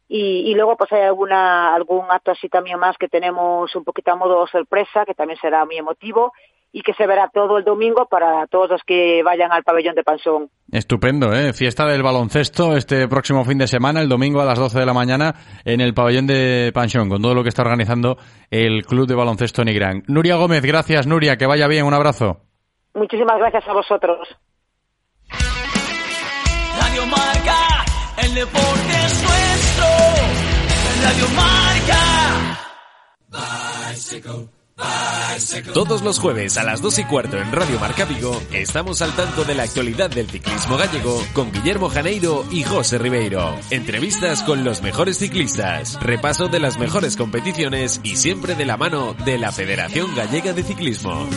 Y, 0.09 0.49
y 0.49 0.55
luego 0.55 0.77
pues 0.77 0.91
hay 0.93 1.01
alguna 1.01 1.75
algún 1.75 2.05
acto 2.09 2.31
así 2.31 2.47
también 2.47 2.79
más 2.79 2.97
que 2.97 3.09
tenemos 3.09 3.75
un 3.75 3.83
poquito 3.83 4.11
a 4.11 4.15
modo 4.15 4.47
sorpresa 4.47 5.05
que 5.05 5.13
también 5.13 5.39
será 5.39 5.65
muy 5.65 5.77
emotivo 5.77 6.31
y 6.71 6.81
que 6.81 6.93
se 6.93 7.07
verá 7.07 7.29
todo 7.33 7.57
el 7.57 7.63
domingo 7.63 8.07
para 8.07 8.45
todos 8.47 8.69
los 8.69 8.81
que 8.85 9.23
vayan 9.23 9.51
al 9.51 9.63
pabellón 9.63 9.95
de 9.95 10.03
Pansón. 10.03 10.49
Estupendo, 10.71 11.33
¿eh? 11.33 11.53
Fiesta 11.53 11.85
del 11.85 12.03
baloncesto 12.03 12.75
este 12.75 13.07
próximo 13.07 13.45
fin 13.45 13.57
de 13.57 13.67
semana, 13.67 14.01
el 14.01 14.09
domingo 14.09 14.41
a 14.41 14.45
las 14.45 14.59
12 14.59 14.79
de 14.79 14.85
la 14.85 14.93
mañana, 14.93 15.33
en 15.65 15.81
el 15.81 15.93
pabellón 15.93 16.27
de 16.27 16.71
Pansón, 16.73 17.09
con 17.09 17.21
todo 17.21 17.33
lo 17.33 17.43
que 17.43 17.49
está 17.49 17.61
organizando 17.61 18.17
el 18.51 18.85
Club 18.85 19.07
de 19.07 19.15
Baloncesto 19.15 19.63
Nigrán. 19.63 20.03
Nuria 20.07 20.35
Gómez, 20.35 20.61
gracias, 20.61 21.07
Nuria, 21.07 21.37
que 21.37 21.45
vaya 21.45 21.67
bien, 21.67 21.85
un 21.85 21.93
abrazo. 21.93 22.41
Muchísimas 22.93 23.37
gracias 23.37 23.67
a 23.67 23.73
vosotros. 23.73 24.27
Radio 26.79 27.05
Marca, 27.05 27.85
el 28.23 28.33
deporte 28.35 28.93
es 29.05 29.23
nuestro. 29.23 29.85
Radio 31.03 31.27
Marca. 31.35 32.57
Bicycle. 33.29 34.56
Todos 35.73 36.01
los 36.03 36.19
jueves 36.19 36.57
a 36.57 36.63
las 36.63 36.81
2 36.81 36.99
y 36.99 37.03
cuarto 37.05 37.37
en 37.37 37.51
Radio 37.51 37.79
Marca 37.79 38.05
Vigo 38.05 38.39
estamos 38.51 39.01
al 39.01 39.15
tanto 39.15 39.43
de 39.43 39.55
la 39.55 39.63
actualidad 39.63 40.09
del 40.09 40.29
ciclismo 40.29 40.77
gallego 40.77 41.23
con 41.33 41.51
Guillermo 41.51 41.89
Janeiro 41.89 42.45
y 42.51 42.63
José 42.63 42.97
Ribeiro. 42.97 43.55
Entrevistas 43.71 44.43
con 44.43 44.63
los 44.63 44.81
mejores 44.81 45.17
ciclistas, 45.17 45.99
repaso 46.01 46.47
de 46.47 46.59
las 46.59 46.77
mejores 46.77 47.17
competiciones 47.17 47.99
y 48.03 48.17
siempre 48.17 48.55
de 48.55 48.65
la 48.65 48.77
mano 48.77 49.15
de 49.25 49.37
la 49.37 49.51
Federación 49.51 50.13
Gallega 50.15 50.53
de 50.53 50.63
Ciclismo. 50.63 51.27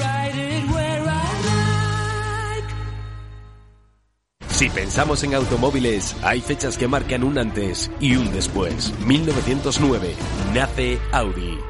Si 4.48 4.68
pensamos 4.68 5.22
en 5.24 5.34
automóviles, 5.34 6.14
hay 6.22 6.42
fechas 6.42 6.76
que 6.76 6.86
marcan 6.86 7.24
un 7.24 7.38
antes 7.38 7.90
y 7.98 8.16
un 8.16 8.30
después. 8.30 8.92
1909 9.06 10.14
nace 10.52 10.98
Audi. 11.12 11.69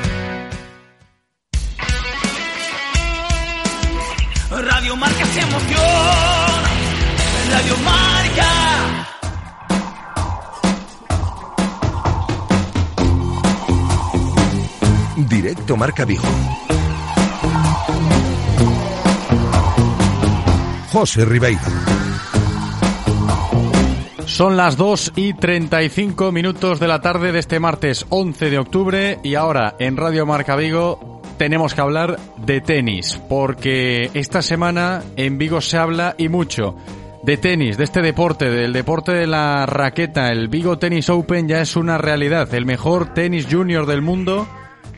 Radio 4.81 4.95
Marca 4.95 5.25
se 5.27 5.39
emoción. 5.41 5.79
Radio 7.51 7.77
Marca. 7.85 8.47
Directo 15.17 15.77
Marca 15.77 16.03
Vigo. 16.03 16.23
José 20.91 21.25
Ribeiro. 21.25 21.59
Son 24.25 24.57
las 24.57 24.77
2 24.77 25.13
y 25.15 25.35
35 25.35 26.31
minutos 26.31 26.79
de 26.79 26.87
la 26.87 27.01
tarde 27.01 27.31
de 27.31 27.37
este 27.37 27.59
martes 27.59 28.07
11 28.09 28.49
de 28.49 28.57
octubre 28.57 29.19
y 29.21 29.35
ahora 29.35 29.75
en 29.77 29.95
Radio 29.95 30.25
Marca 30.25 30.55
Vigo 30.55 31.20
tenemos 31.41 31.73
que 31.73 31.81
hablar 31.81 32.19
de 32.37 32.61
tenis 32.61 33.19
porque 33.27 34.11
esta 34.13 34.43
semana 34.43 35.01
en 35.15 35.39
Vigo 35.39 35.59
se 35.59 35.75
habla 35.75 36.13
y 36.15 36.29
mucho 36.29 36.75
de 37.23 37.35
tenis, 37.35 37.79
de 37.79 37.83
este 37.83 38.03
deporte, 38.03 38.47
del 38.47 38.73
deporte 38.73 39.11
de 39.11 39.25
la 39.25 39.65
raqueta. 39.65 40.27
El 40.27 40.49
Vigo 40.49 40.77
Tennis 40.77 41.09
Open 41.09 41.47
ya 41.47 41.59
es 41.59 41.75
una 41.75 41.97
realidad. 41.97 42.53
El 42.53 42.67
mejor 42.67 43.15
tenis 43.15 43.47
junior 43.49 43.87
del 43.87 44.03
mundo 44.03 44.47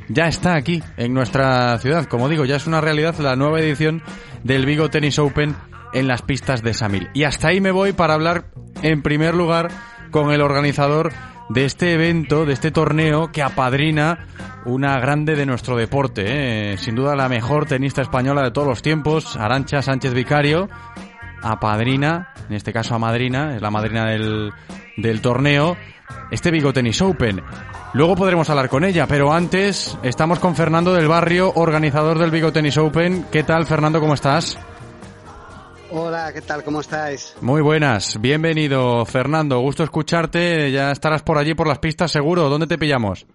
ya 0.09 0.27
está 0.27 0.55
aquí, 0.55 0.83
en 0.97 1.13
nuestra 1.13 1.77
ciudad. 1.77 2.07
Como 2.07 2.27
digo, 2.27 2.43
ya 2.43 2.57
es 2.57 2.67
una 2.67 2.81
realidad 2.81 3.15
la 3.19 3.37
nueva 3.37 3.61
edición 3.61 4.03
del 4.43 4.65
Vigo 4.65 4.89
Tennis 4.89 5.19
Open 5.19 5.55
en 5.93 6.09
las 6.09 6.23
pistas 6.23 6.61
de 6.61 6.73
Samil. 6.73 7.07
Y 7.13 7.23
hasta 7.23 7.47
ahí 7.47 7.61
me 7.61 7.71
voy 7.71 7.93
para 7.93 8.15
hablar, 8.15 8.47
en 8.81 9.01
primer 9.01 9.33
lugar, 9.33 9.69
con 10.11 10.33
el 10.33 10.41
organizador 10.41 11.13
de 11.49 11.65
este 11.65 11.93
evento, 11.93 12.45
de 12.45 12.53
este 12.53 12.71
torneo 12.71 13.31
que 13.31 13.41
apadrina 13.41 14.27
una 14.65 14.99
grande 14.99 15.35
de 15.35 15.45
nuestro 15.45 15.75
deporte, 15.75 16.23
¿eh? 16.73 16.77
sin 16.77 16.95
duda 16.95 17.15
la 17.15 17.29
mejor 17.29 17.65
tenista 17.65 18.01
española 18.01 18.43
de 18.43 18.51
todos 18.51 18.67
los 18.67 18.81
tiempos, 18.81 19.35
Arancha 19.35 19.81
Sánchez 19.81 20.13
Vicario, 20.13 20.69
apadrina, 21.41 22.33
en 22.49 22.55
este 22.55 22.71
caso 22.71 22.95
a 22.95 22.99
madrina, 22.99 23.55
es 23.55 23.61
la 23.61 23.71
madrina 23.71 24.05
del, 24.05 24.51
del 24.97 25.21
torneo, 25.21 25.75
este 26.31 26.51
Vigo 26.51 26.71
Tennis 26.73 27.01
Open. 27.01 27.41
Luego 27.93 28.15
podremos 28.15 28.49
hablar 28.49 28.69
con 28.69 28.83
ella, 28.85 29.05
pero 29.07 29.33
antes 29.33 29.97
estamos 30.01 30.39
con 30.39 30.55
Fernando 30.55 30.93
del 30.93 31.07
Barrio, 31.07 31.51
organizador 31.55 32.17
del 32.17 32.31
Vigo 32.31 32.51
Tennis 32.51 32.77
Open. 32.77 33.25
¿Qué 33.31 33.43
tal, 33.43 33.65
Fernando? 33.65 33.99
¿Cómo 33.99 34.15
estás? 34.15 34.57
Hola, 35.95 36.33
¿qué 36.33 36.41
tal? 36.41 36.63
¿Cómo 36.63 36.81
estáis? 36.81 37.35
Muy 37.39 37.61
buenas, 37.61 38.19
bienvenido 38.19 39.05
Fernando, 39.05 39.59
gusto 39.59 39.83
escucharte, 39.83 40.71
ya 40.71 40.91
estarás 40.91 41.21
por 41.21 41.37
allí 41.37 41.53
por 41.53 41.67
las 41.67 41.77
pistas 41.77 42.11
seguro, 42.11 42.49
¿dónde 42.49 42.65
te 42.65 42.79
pillamos? 42.79 43.27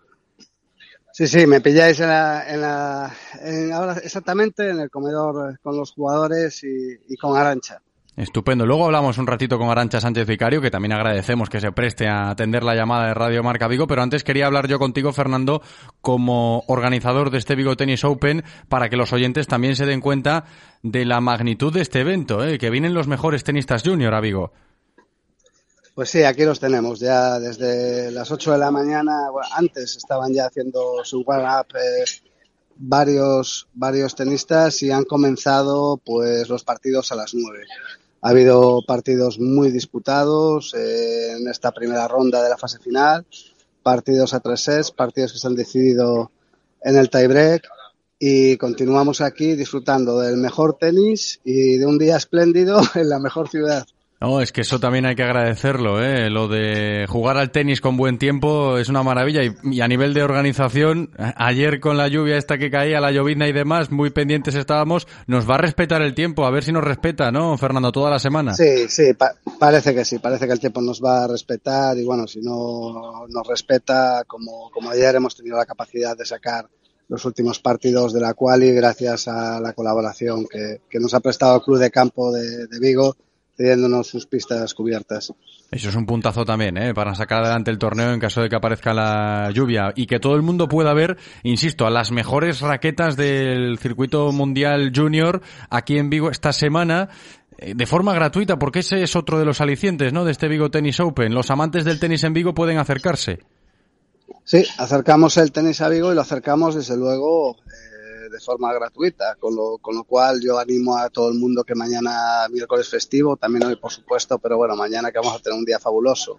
Sí, 1.12 1.28
sí, 1.28 1.47
me 1.47 1.60
pilláis 1.60 2.01
en 2.01 2.09
la, 2.09 2.52
en 2.52 2.60
la 2.60 3.14
en 3.43 3.72
ahora 3.72 3.93
exactamente 4.02 4.70
en 4.70 4.80
el 4.80 4.90
comedor 4.90 5.60
con 5.60 5.76
los 5.76 5.93
jugadores 5.93 6.64
y, 6.64 6.98
y 7.09 7.16
con 7.16 7.36
Arancha. 7.36 7.80
Estupendo. 8.19 8.66
Luego 8.66 8.85
hablamos 8.85 9.16
un 9.19 9.28
ratito 9.28 9.59
con 9.59 9.70
Arancha 9.70 10.01
Sánchez 10.01 10.27
Vicario, 10.27 10.61
que 10.61 10.73
también 10.73 10.90
agradecemos 10.90 11.49
que 11.49 11.61
se 11.61 11.70
preste 11.70 12.09
a 12.09 12.31
atender 12.31 12.65
la 12.65 12.74
llamada 12.74 13.07
de 13.07 13.15
Radio 13.15 13.45
Marca 13.45 13.69
Vigo, 13.69 13.86
pero 13.86 14.03
antes 14.03 14.24
quería 14.24 14.47
hablar 14.47 14.66
yo 14.66 14.81
contigo, 14.81 15.12
Fernando, 15.12 15.62
como 16.01 16.65
organizador 16.66 17.31
de 17.31 17.39
este 17.39 17.55
Vigo 17.55 17.77
Tennis 17.77 18.03
Open, 18.03 18.43
para 18.69 18.89
que 18.89 18.97
los 18.97 19.12
oyentes 19.12 19.47
también 19.47 19.77
se 19.77 19.86
den 19.86 20.01
cuenta 20.01 20.47
de 20.82 21.05
la 21.05 21.20
magnitud 21.20 21.73
de 21.73 21.81
este 21.81 22.01
evento, 22.01 22.45
¿eh? 22.45 22.59
que 22.59 22.70
vienen 22.70 22.93
los 22.93 23.07
mejores 23.07 23.45
tenistas 23.45 23.85
junior 23.85 24.12
a 24.12 24.20
Vigo. 24.20 24.51
Pues 25.95 26.11
sí, 26.11 26.24
aquí 26.24 26.43
los 26.43 26.59
tenemos, 26.59 26.99
ya 26.99 27.39
desde 27.39 28.11
las 28.11 28.32
8 28.32 28.51
de 28.51 28.59
la 28.59 28.73
mañana, 28.73 29.28
antes 29.53 29.97
estaban 29.97 30.35
ya 30.35 30.47
haciendo 30.47 31.05
su 31.05 31.20
warm-up 31.20 31.69
eh, 31.77 32.05
varios, 32.78 33.69
varios 33.74 34.16
tenistas 34.16 34.82
y 34.82 34.90
han 34.90 35.05
comenzado 35.05 35.99
pues 36.05 36.49
los 36.49 36.65
partidos 36.65 37.12
a 37.12 37.15
las 37.15 37.32
9. 37.32 37.65
Ha 38.20 38.31
habido 38.31 38.82
partidos 38.86 39.39
muy 39.39 39.70
disputados 39.70 40.74
eh, 40.74 41.36
en 41.39 41.49
esta 41.49 41.73
primera 41.73 42.09
ronda 42.09 42.43
de 42.43 42.49
la 42.49 42.57
fase 42.57 42.78
final, 42.78 43.27
partidos 43.82 44.35
a 44.35 44.40
tres 44.40 44.61
sets, 44.61 44.90
partidos 44.90 45.32
que 45.32 45.39
se 45.39 45.47
han 45.47 45.55
decidido 45.55 46.32
en 46.82 46.97
el 46.97 47.11
tiebreak 47.11 47.69
y 48.19 48.57
continuamos 48.57 49.20
aquí 49.20 49.55
disfrutando 49.55 50.19
del 50.19 50.36
mejor 50.36 50.77
tenis 50.78 51.40
y 51.45 51.78
de 51.78 51.86
un 51.86 51.99
día 51.99 52.16
espléndido 52.16 52.81
en 52.95 53.09
la 53.09 53.19
mejor 53.19 53.49
ciudad. 53.49 53.86
No, 54.20 54.40
es 54.40 54.51
que 54.51 54.62
eso 54.62 54.81
también 54.81 55.07
hay 55.07 55.15
que 55.15 55.23
agradecerlo, 55.23 56.03
¿eh? 56.03 56.28
Lo 56.28 56.49
de 56.49 57.07
jugar 57.09 57.36
al 57.36 57.53
tenis 57.53 57.81
con 57.81 57.97
buen 57.97 58.19
tiempo 58.19 58.77
es 58.77 58.89
una 58.89 59.05
maravilla 59.05 59.43
y, 59.45 59.81
a 59.81 59.86
nivel 59.86 60.12
de 60.12 60.24
organización, 60.24 61.11
ayer 61.36 61.78
con 61.78 61.97
la 61.97 62.09
lluvia 62.09 62.36
esta 62.36 62.59
que 62.59 62.69
caía, 62.69 63.01
la 63.01 63.12
llovizna 63.12 63.47
y 63.47 63.53
demás, 63.53 63.93
muy 63.93 64.11
pendientes 64.11 64.57
estábamos, 64.57 65.07
nos 65.28 65.49
va 65.49 65.55
a 65.55 65.59
respetar 65.59 66.03
el 66.03 66.15
tiempo, 66.15 66.45
a 66.45 66.51
ver 66.51 66.65
si 66.65 66.73
nos 66.73 66.82
respeta, 66.82 67.31
¿no, 67.31 67.57
Fernando, 67.59 67.93
toda 67.93 68.11
la 68.11 68.19
semana? 68.19 68.55
Sí, 68.55 68.89
sí, 68.89 69.12
parece 69.61 69.95
que 69.95 70.05
sí, 70.05 70.19
parece 70.19 70.49
que 70.49 70.53
el 70.53 70.61
tiempo 70.61 70.81
nos 70.81 71.01
va 71.01 71.23
a 71.23 71.28
respetar 71.28 71.97
y 71.97 72.05
bueno, 72.05 72.27
si 72.27 72.40
no 72.40 73.24
nos 73.28 73.47
respeta, 73.47 74.24
como, 74.27 74.69
como 74.73 74.90
ayer 74.90 75.15
hemos 75.15 75.36
tenido 75.36 75.57
la 75.57 75.66
capacidad 75.66 76.16
de 76.16 76.27
sacar 76.27 76.69
los 77.07 77.24
últimos 77.24 77.61
partidos 77.61 78.12
de 78.12 78.20
la 78.20 78.35
quali 78.35 78.73
gracias 78.73 79.28
a 79.28 79.61
la 79.61 79.74
colaboración 79.74 80.45
que, 80.47 80.81
que 80.90 80.99
nos 80.99 81.15
ha 81.15 81.20
prestado 81.20 81.57
el 81.57 81.62
Club 81.62 81.78
de 81.78 81.90
Campo 81.93 82.32
de, 82.32 82.66
de 82.66 82.81
Vigo 82.81 83.16
cediéndonos 83.59 84.06
sus 84.06 84.26
pistas 84.26 84.72
cubiertas. 84.72 85.35
Eso 85.70 85.89
es 85.89 85.94
un 85.97 86.06
puntazo 86.06 86.44
también, 86.44 86.78
¿eh? 86.78 86.94
para 86.94 87.14
sacar 87.16 87.43
adelante 87.43 87.72
el 87.72 87.78
torneo 87.78 88.12
en 88.12 88.20
caso 88.20 88.40
de 88.40 88.48
que 88.48 88.55
aparezca 88.55 88.94
la 88.94 89.51
lluvia 89.52 89.93
y 89.97 90.06
que 90.06 90.20
todo 90.20 90.36
el 90.36 90.43
mundo 90.43 90.68
pueda 90.68 90.94
ver, 90.94 91.18
insisto, 91.43 91.85
a 91.85 91.90
las 91.90 92.12
mejores 92.12 92.60
raquetas 92.60 93.16
del 93.16 93.78
circuito 93.78 94.30
mundial 94.30 94.93
junior 94.94 95.43
aquí 95.70 95.98
en 95.98 96.09
Vigo 96.09 96.30
esta 96.30 96.52
semana 96.52 97.09
eh, 97.59 97.72
de 97.74 97.86
forma 97.86 98.14
gratuita, 98.14 98.60
porque 98.60 98.78
ese 98.78 99.02
es 99.02 99.16
otro 99.16 99.40
de 99.40 99.44
los 99.44 99.60
alicientes 99.60 100.12
¿no? 100.12 100.24
de 100.24 100.30
este 100.30 100.47
Vigo 100.47 100.70
Tennis 100.70 101.01
Open. 101.01 101.35
Los 101.35 101.51
amantes 101.51 101.85
del 101.85 101.98
tenis 101.98 102.22
en 102.22 102.35
Vigo 102.35 102.55
pueden 102.55 102.78
acercarse. 102.78 103.40
Sí, 104.44 104.64
acercamos 104.78 105.36
el 105.36 105.51
tenis 105.51 105.80
a 105.80 105.89
Vigo 105.89 106.12
y 106.12 106.14
lo 106.14 106.20
acercamos 106.20 106.76
desde 106.76 106.97
luego 106.97 107.56
de 108.39 108.44
forma 108.44 108.73
gratuita, 108.73 109.35
con 109.35 109.55
lo, 109.55 109.78
con 109.78 109.97
lo 109.97 110.05
cual 110.05 110.40
yo 110.40 110.59
animo 110.59 110.97
a 110.97 111.10
todo 111.10 111.28
el 111.28 111.39
mundo 111.39 111.65
que 111.65 111.74
mañana 111.74 112.47
miércoles 112.51 112.89
festivo, 112.89 113.36
también 113.36 113.65
hoy 113.65 113.77
por 113.77 113.90
supuesto, 113.90 114.39
pero 114.39 114.56
bueno, 114.56 114.77
mañana 114.77 115.10
que 115.10 115.19
vamos 115.19 115.35
a 115.35 115.43
tener 115.43 115.59
un 115.59 115.65
día 115.65 115.78
fabuloso. 115.78 116.39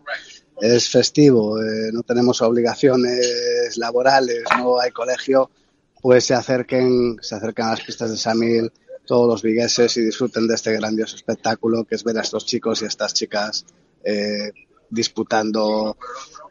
Es 0.61 0.89
festivo, 0.89 1.61
eh, 1.61 1.91
no 1.91 2.03
tenemos 2.03 2.41
obligaciones 2.41 3.77
laborales, 3.77 4.43
no 4.57 4.79
hay 4.79 4.91
colegio, 4.91 5.49
pues 6.01 6.25
se 6.25 6.33
acerquen, 6.33 7.17
se 7.21 7.35
acercan 7.35 7.67
a 7.67 7.71
las 7.71 7.81
pistas 7.81 8.09
de 8.11 8.17
Samil 8.17 8.71
todos 9.05 9.27
los 9.27 9.41
vigueses 9.41 9.97
y 9.97 10.01
disfruten 10.01 10.47
de 10.47 10.55
este 10.55 10.71
grandioso 10.73 11.15
espectáculo 11.15 11.83
que 11.83 11.95
es 11.95 12.03
ver 12.03 12.17
a 12.17 12.21
estos 12.21 12.45
chicos 12.45 12.81
y 12.81 12.85
a 12.85 12.87
estas 12.87 13.13
chicas 13.13 13.65
eh, 14.03 14.51
disputando 14.89 15.97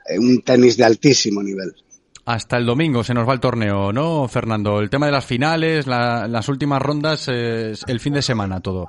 eh, 0.06 0.18
un 0.18 0.42
tenis 0.42 0.76
de 0.76 0.84
altísimo 0.84 1.42
nivel 1.42 1.74
hasta 2.28 2.58
el 2.58 2.66
domingo 2.66 3.02
se 3.02 3.14
nos 3.14 3.26
va 3.26 3.32
el 3.32 3.40
torneo, 3.40 3.90
¿no, 3.90 4.28
Fernando? 4.28 4.80
El 4.80 4.90
tema 4.90 5.06
de 5.06 5.12
las 5.12 5.24
finales, 5.24 5.86
las 5.86 6.48
últimas 6.50 6.82
rondas, 6.82 7.26
el 7.28 8.00
fin 8.00 8.12
de 8.12 8.20
semana 8.20 8.60
todo. 8.60 8.86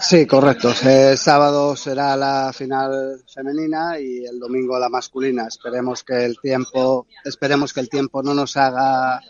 Sí, 0.00 0.26
correcto. 0.26 0.72
El 0.84 1.16
sábado 1.16 1.76
será 1.76 2.16
la 2.16 2.52
final 2.52 3.22
femenina 3.32 3.96
y 4.00 4.24
el 4.24 4.40
domingo 4.40 4.76
la 4.76 4.88
masculina. 4.88 5.46
Esperemos 5.46 6.02
que 6.02 6.24
el 6.24 6.40
tiempo, 6.40 7.06
esperemos 7.24 7.72
que 7.72 7.78
el 7.78 7.88
tiempo 7.88 8.24
no 8.24 8.34
nos 8.34 8.56
haga, 8.56 9.20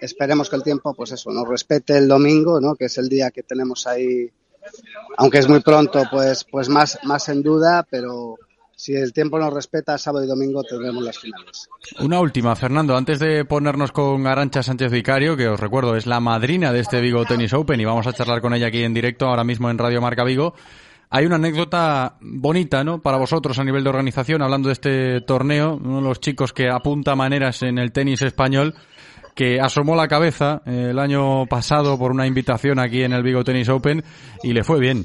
esperemos 0.00 0.48
que 0.48 0.54
el 0.54 0.62
tiempo, 0.62 0.94
pues 0.94 1.10
eso, 1.10 1.32
nos 1.32 1.48
respete 1.48 1.98
el 1.98 2.06
domingo, 2.06 2.60
¿no? 2.60 2.76
Que 2.76 2.84
es 2.84 2.98
el 2.98 3.08
día 3.08 3.32
que 3.32 3.42
tenemos 3.42 3.88
ahí, 3.88 4.30
aunque 5.16 5.38
es 5.38 5.48
muy 5.48 5.58
pronto, 5.58 6.04
pues, 6.08 6.46
pues 6.48 6.68
más, 6.68 7.00
más 7.02 7.28
en 7.30 7.42
duda, 7.42 7.84
pero 7.90 8.36
si 8.80 8.94
el 8.94 9.12
tiempo 9.12 9.38
nos 9.38 9.52
respeta, 9.52 9.98
sábado 9.98 10.24
y 10.24 10.28
domingo 10.28 10.62
tendremos 10.62 11.04
las 11.04 11.18
finales. 11.18 11.68
Una 12.00 12.18
última, 12.18 12.56
Fernando, 12.56 12.96
antes 12.96 13.18
de 13.18 13.44
ponernos 13.44 13.92
con 13.92 14.26
Arancha 14.26 14.62
Sánchez 14.62 14.90
Vicario, 14.90 15.36
que 15.36 15.48
os 15.48 15.60
recuerdo 15.60 15.96
es 15.96 16.06
la 16.06 16.18
madrina 16.18 16.72
de 16.72 16.80
este 16.80 16.98
Vigo 17.02 17.26
Tennis 17.26 17.52
Open 17.52 17.78
y 17.78 17.84
vamos 17.84 18.06
a 18.06 18.14
charlar 18.14 18.40
con 18.40 18.54
ella 18.54 18.68
aquí 18.68 18.82
en 18.82 18.94
directo 18.94 19.26
ahora 19.26 19.44
mismo 19.44 19.68
en 19.68 19.76
Radio 19.76 20.00
Marca 20.00 20.24
Vigo. 20.24 20.54
Hay 21.10 21.26
una 21.26 21.36
anécdota 21.36 22.16
bonita, 22.22 22.82
¿no? 22.82 23.02
Para 23.02 23.18
vosotros 23.18 23.58
a 23.58 23.64
nivel 23.64 23.84
de 23.84 23.90
organización, 23.90 24.40
hablando 24.40 24.68
de 24.68 24.72
este 24.72 25.20
torneo, 25.20 25.76
uno 25.76 25.96
de 25.96 26.02
los 26.02 26.20
chicos 26.20 26.54
que 26.54 26.70
apunta 26.70 27.14
maneras 27.14 27.62
en 27.62 27.76
el 27.76 27.92
tenis 27.92 28.22
español, 28.22 28.74
que 29.34 29.60
asomó 29.60 29.94
la 29.94 30.08
cabeza 30.08 30.62
eh, 30.64 30.88
el 30.92 30.98
año 30.98 31.44
pasado 31.46 31.98
por 31.98 32.12
una 32.12 32.26
invitación 32.26 32.78
aquí 32.78 33.02
en 33.02 33.12
el 33.12 33.22
Vigo 33.22 33.44
Tennis 33.44 33.68
Open 33.68 34.02
y 34.42 34.54
le 34.54 34.64
fue 34.64 34.80
bien. 34.80 35.04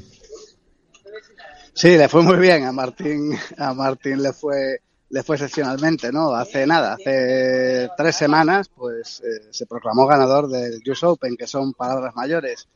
Sí, 1.76 1.98
le 1.98 2.08
fue 2.08 2.22
muy 2.22 2.38
bien 2.38 2.64
a 2.64 2.72
Martín, 2.72 3.38
a 3.58 3.74
Martín 3.74 4.22
le 4.22 4.32
fue 4.32 4.80
le 5.10 5.22
fue 5.22 5.36
excepcionalmente, 5.36 6.10
¿no? 6.10 6.34
Hace 6.34 6.66
nada, 6.66 6.94
hace 6.94 7.90
tres 7.98 8.16
semanas, 8.16 8.68
pues 8.74 9.20
eh, 9.20 9.48
se 9.50 9.66
proclamó 9.66 10.06
ganador 10.06 10.48
del 10.48 10.80
US 10.88 11.04
Open, 11.04 11.36
que 11.36 11.46
son 11.46 11.74
palabras 11.74 12.16
mayores. 12.16 12.66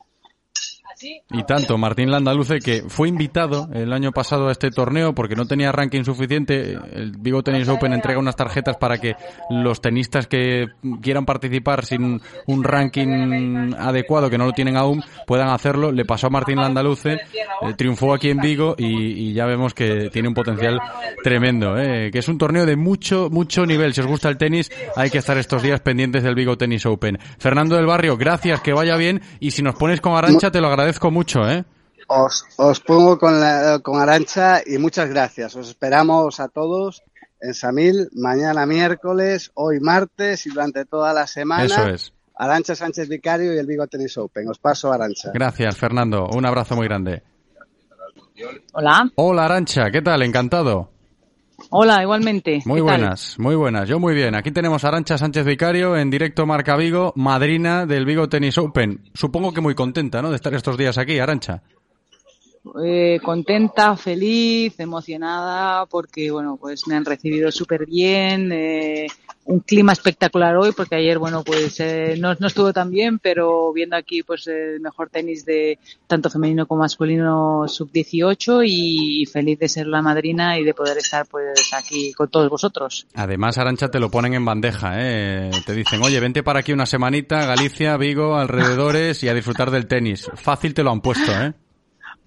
Y 1.03 1.45
tanto, 1.45 1.79
Martín 1.79 2.11
Landaluce, 2.11 2.59
que 2.59 2.85
fue 2.89 3.09
invitado 3.09 3.69
el 3.73 3.93
año 3.93 4.13
pasado 4.13 4.49
a 4.49 4.53
este 4.53 4.71
torneo 4.71 5.15
porque 5.15 5.35
no 5.35 5.47
tenía 5.47 5.73
ranking 5.73 6.05
suficiente. 6.05 6.73
El 6.93 7.13
Vigo 7.19 7.43
Tennis 7.43 7.69
Open 7.69 7.93
entrega 7.93 8.19
unas 8.19 8.37
tarjetas 8.37 8.77
para 8.77 8.99
que 8.99 9.15
los 9.49 9.81
tenistas 9.81 10.27
que 10.27 10.67
quieran 11.01 11.25
participar 11.25 11.87
sin 11.87 12.21
un 12.47 12.65
ranking 12.65 13.75
adecuado, 13.79 14.29
que 14.29 14.37
no 14.37 14.47
lo 14.47 14.53
tienen 14.53 14.77
aún, 14.77 15.03
puedan 15.27 15.49
hacerlo. 15.49 15.91
Le 15.91 16.05
pasó 16.05 16.27
a 16.27 16.31
Martín 16.31 16.57
Landaluce, 16.57 17.13
eh, 17.13 17.19
triunfó 17.77 18.13
aquí 18.13 18.29
en 18.29 18.39
Vigo 18.39 18.75
y, 18.77 19.33
ya 19.33 19.47
vemos 19.47 19.75
que 19.75 20.11
tiene 20.11 20.29
un 20.29 20.35
potencial 20.35 20.79
tremendo. 21.23 21.79
Eh, 21.79 22.11
que 22.13 22.19
es 22.19 22.29
un 22.29 22.37
torneo 22.37 22.67
de 22.67 22.77
mucho, 22.77 23.31
mucho 23.31 23.65
nivel. 23.65 23.95
Si 23.95 24.01
os 24.01 24.07
gusta 24.07 24.29
el 24.29 24.37
tenis, 24.37 24.71
hay 24.97 25.09
que 25.09 25.19
estar 25.19 25.39
estos 25.39 25.63
días 25.63 25.81
pendientes 25.81 26.23
del 26.23 26.35
Vigo 26.35 26.59
Tennis 26.59 26.85
Open. 26.85 27.19
Fernando 27.39 27.77
del 27.77 27.87
Barrio, 27.87 28.17
gracias, 28.17 28.61
que 28.61 28.73
vaya 28.73 28.97
bien. 28.97 29.23
Y 29.39 29.53
si 29.53 29.63
nos 29.63 29.77
pones 29.77 30.01
con 30.01 30.15
Arancha, 30.15 30.51
te 30.51 30.61
lo 30.61 30.67
agradezco 30.67 30.90
agradezco 30.91 31.11
mucho, 31.11 31.49
¿eh? 31.49 31.65
Os, 32.09 32.45
os 32.57 32.81
pongo 32.81 33.17
con, 33.19 33.41
la, 33.41 33.79
con 33.79 34.01
Arancha 34.01 34.61
y 34.67 34.79
muchas 34.79 35.09
gracias. 35.09 35.55
Os 35.55 35.69
esperamos 35.69 36.41
a 36.41 36.49
todos 36.49 37.03
en 37.41 37.55
Samil 37.55 38.09
mañana 38.13 38.67
miércoles, 38.67 39.53
hoy 39.55 39.79
martes 39.79 40.45
y 40.47 40.51
durante 40.51 40.85
toda 40.85 41.13
la 41.13 41.29
semana. 41.29 41.65
Eso 41.65 41.89
es. 41.89 42.13
Arancha 42.35 42.75
Sánchez 42.75 43.09
Vicario 43.09 43.55
y 43.55 43.59
el 43.59 43.67
Vigo 43.67 43.87
Tennis 43.87 44.19
Open. 44.19 44.49
Os 44.49 44.59
paso 44.59 44.93
Arancha. 44.93 45.31
Gracias, 45.33 45.77
Fernando. 45.77 46.27
Un 46.35 46.45
abrazo 46.45 46.75
muy 46.75 46.89
grande. 46.89 47.23
Hola. 48.73 49.09
Hola 49.15 49.45
Arancha, 49.45 49.91
¿qué 49.93 50.03
tal? 50.03 50.23
Encantado. 50.23 50.91
Hola, 51.69 52.03
igualmente. 52.03 52.61
Muy 52.65 52.81
buenas, 52.81 53.39
muy 53.39 53.55
buenas. 53.55 53.89
Yo 53.89 54.01
muy 54.01 54.15
bien. 54.15 54.35
Aquí 54.35 54.51
tenemos 54.51 54.83
a 54.85 54.89
Arancha 54.89 55.19
Sánchez 55.19 55.45
Vicario 55.45 55.97
en 55.97 56.11
directo 56.11 56.47
Marca 56.47 56.77
Vigo, 56.77 57.13
madrina 57.17 57.87
del 57.87 58.07
Vigo 58.07 58.29
Tennis 58.29 58.57
Open. 58.59 59.11
Supongo 59.15 59.53
que 59.53 59.61
muy 59.61 59.75
contenta, 59.75 60.23
¿no? 60.23 60.31
De 60.31 60.37
estar 60.37 60.55
estos 60.55 60.79
días 60.79 60.97
aquí, 60.99 61.19
Arancha. 61.19 61.63
Eh, 62.85 63.21
contenta, 63.23 63.97
feliz, 63.97 64.79
emocionada, 64.79 65.87
porque 65.87 66.31
bueno, 66.31 66.59
pues 66.61 66.87
me 66.87 66.95
han 66.95 67.05
recibido 67.05 67.51
súper 67.51 67.87
bien. 67.87 68.51
eh, 68.53 69.07
un 69.45 69.61
clima 69.61 69.93
espectacular 69.93 70.57
hoy, 70.57 70.73
porque 70.73 70.97
ayer, 70.97 71.19
bueno, 71.19 71.43
pues 71.43 71.81
eh, 71.81 72.17
no, 72.19 72.35
no 72.39 72.47
estuvo 72.47 72.73
tan 72.73 72.91
bien, 72.91 73.19
pero 73.19 73.73
viendo 73.73 73.97
aquí, 73.97 74.23
pues 74.23 74.47
el 74.47 74.81
mejor 74.81 75.11
tenis 75.11 75.45
de 75.45 75.79
tanto 76.07 76.31
femenino 76.31 76.67
como 76.67 76.83
masculino 76.83 77.67
sub 77.67 77.91
18 77.91 78.63
y, 78.65 79.27
feliz 79.31 79.59
de 79.59 79.69
ser 79.69 79.87
la 79.87 80.03
madrina 80.03 80.59
y 80.59 80.65
de 80.65 80.75
poder 80.75 80.99
estar, 80.99 81.27
pues 81.27 81.73
aquí 81.73 82.13
con 82.13 82.29
todos 82.29 82.49
vosotros. 82.49 83.07
Además, 83.15 83.59
Arancha, 83.59 83.91
te 83.91 84.01
lo 84.01 84.11
ponen 84.11 84.35
en 84.35 84.45
bandeja, 84.45 84.95
¿eh? 84.97 85.51
Te 85.67 85.75
dicen, 85.75 86.03
oye, 86.03 86.21
vente 86.21 86.43
para 86.43 86.61
aquí 86.61 86.73
una 86.73 86.87
semanita, 86.87 87.47
Galicia, 87.47 87.97
Vigo, 87.97 88.37
alrededores 88.37 89.23
y 89.23 89.29
a 89.29 89.35
disfrutar 89.35 89.71
del 89.71 89.87
tenis. 89.87 90.31
Fácil 90.35 90.75
te 90.75 90.83
lo 90.83 90.91
han 90.91 91.01
puesto, 91.01 91.33
¿eh? 91.33 91.55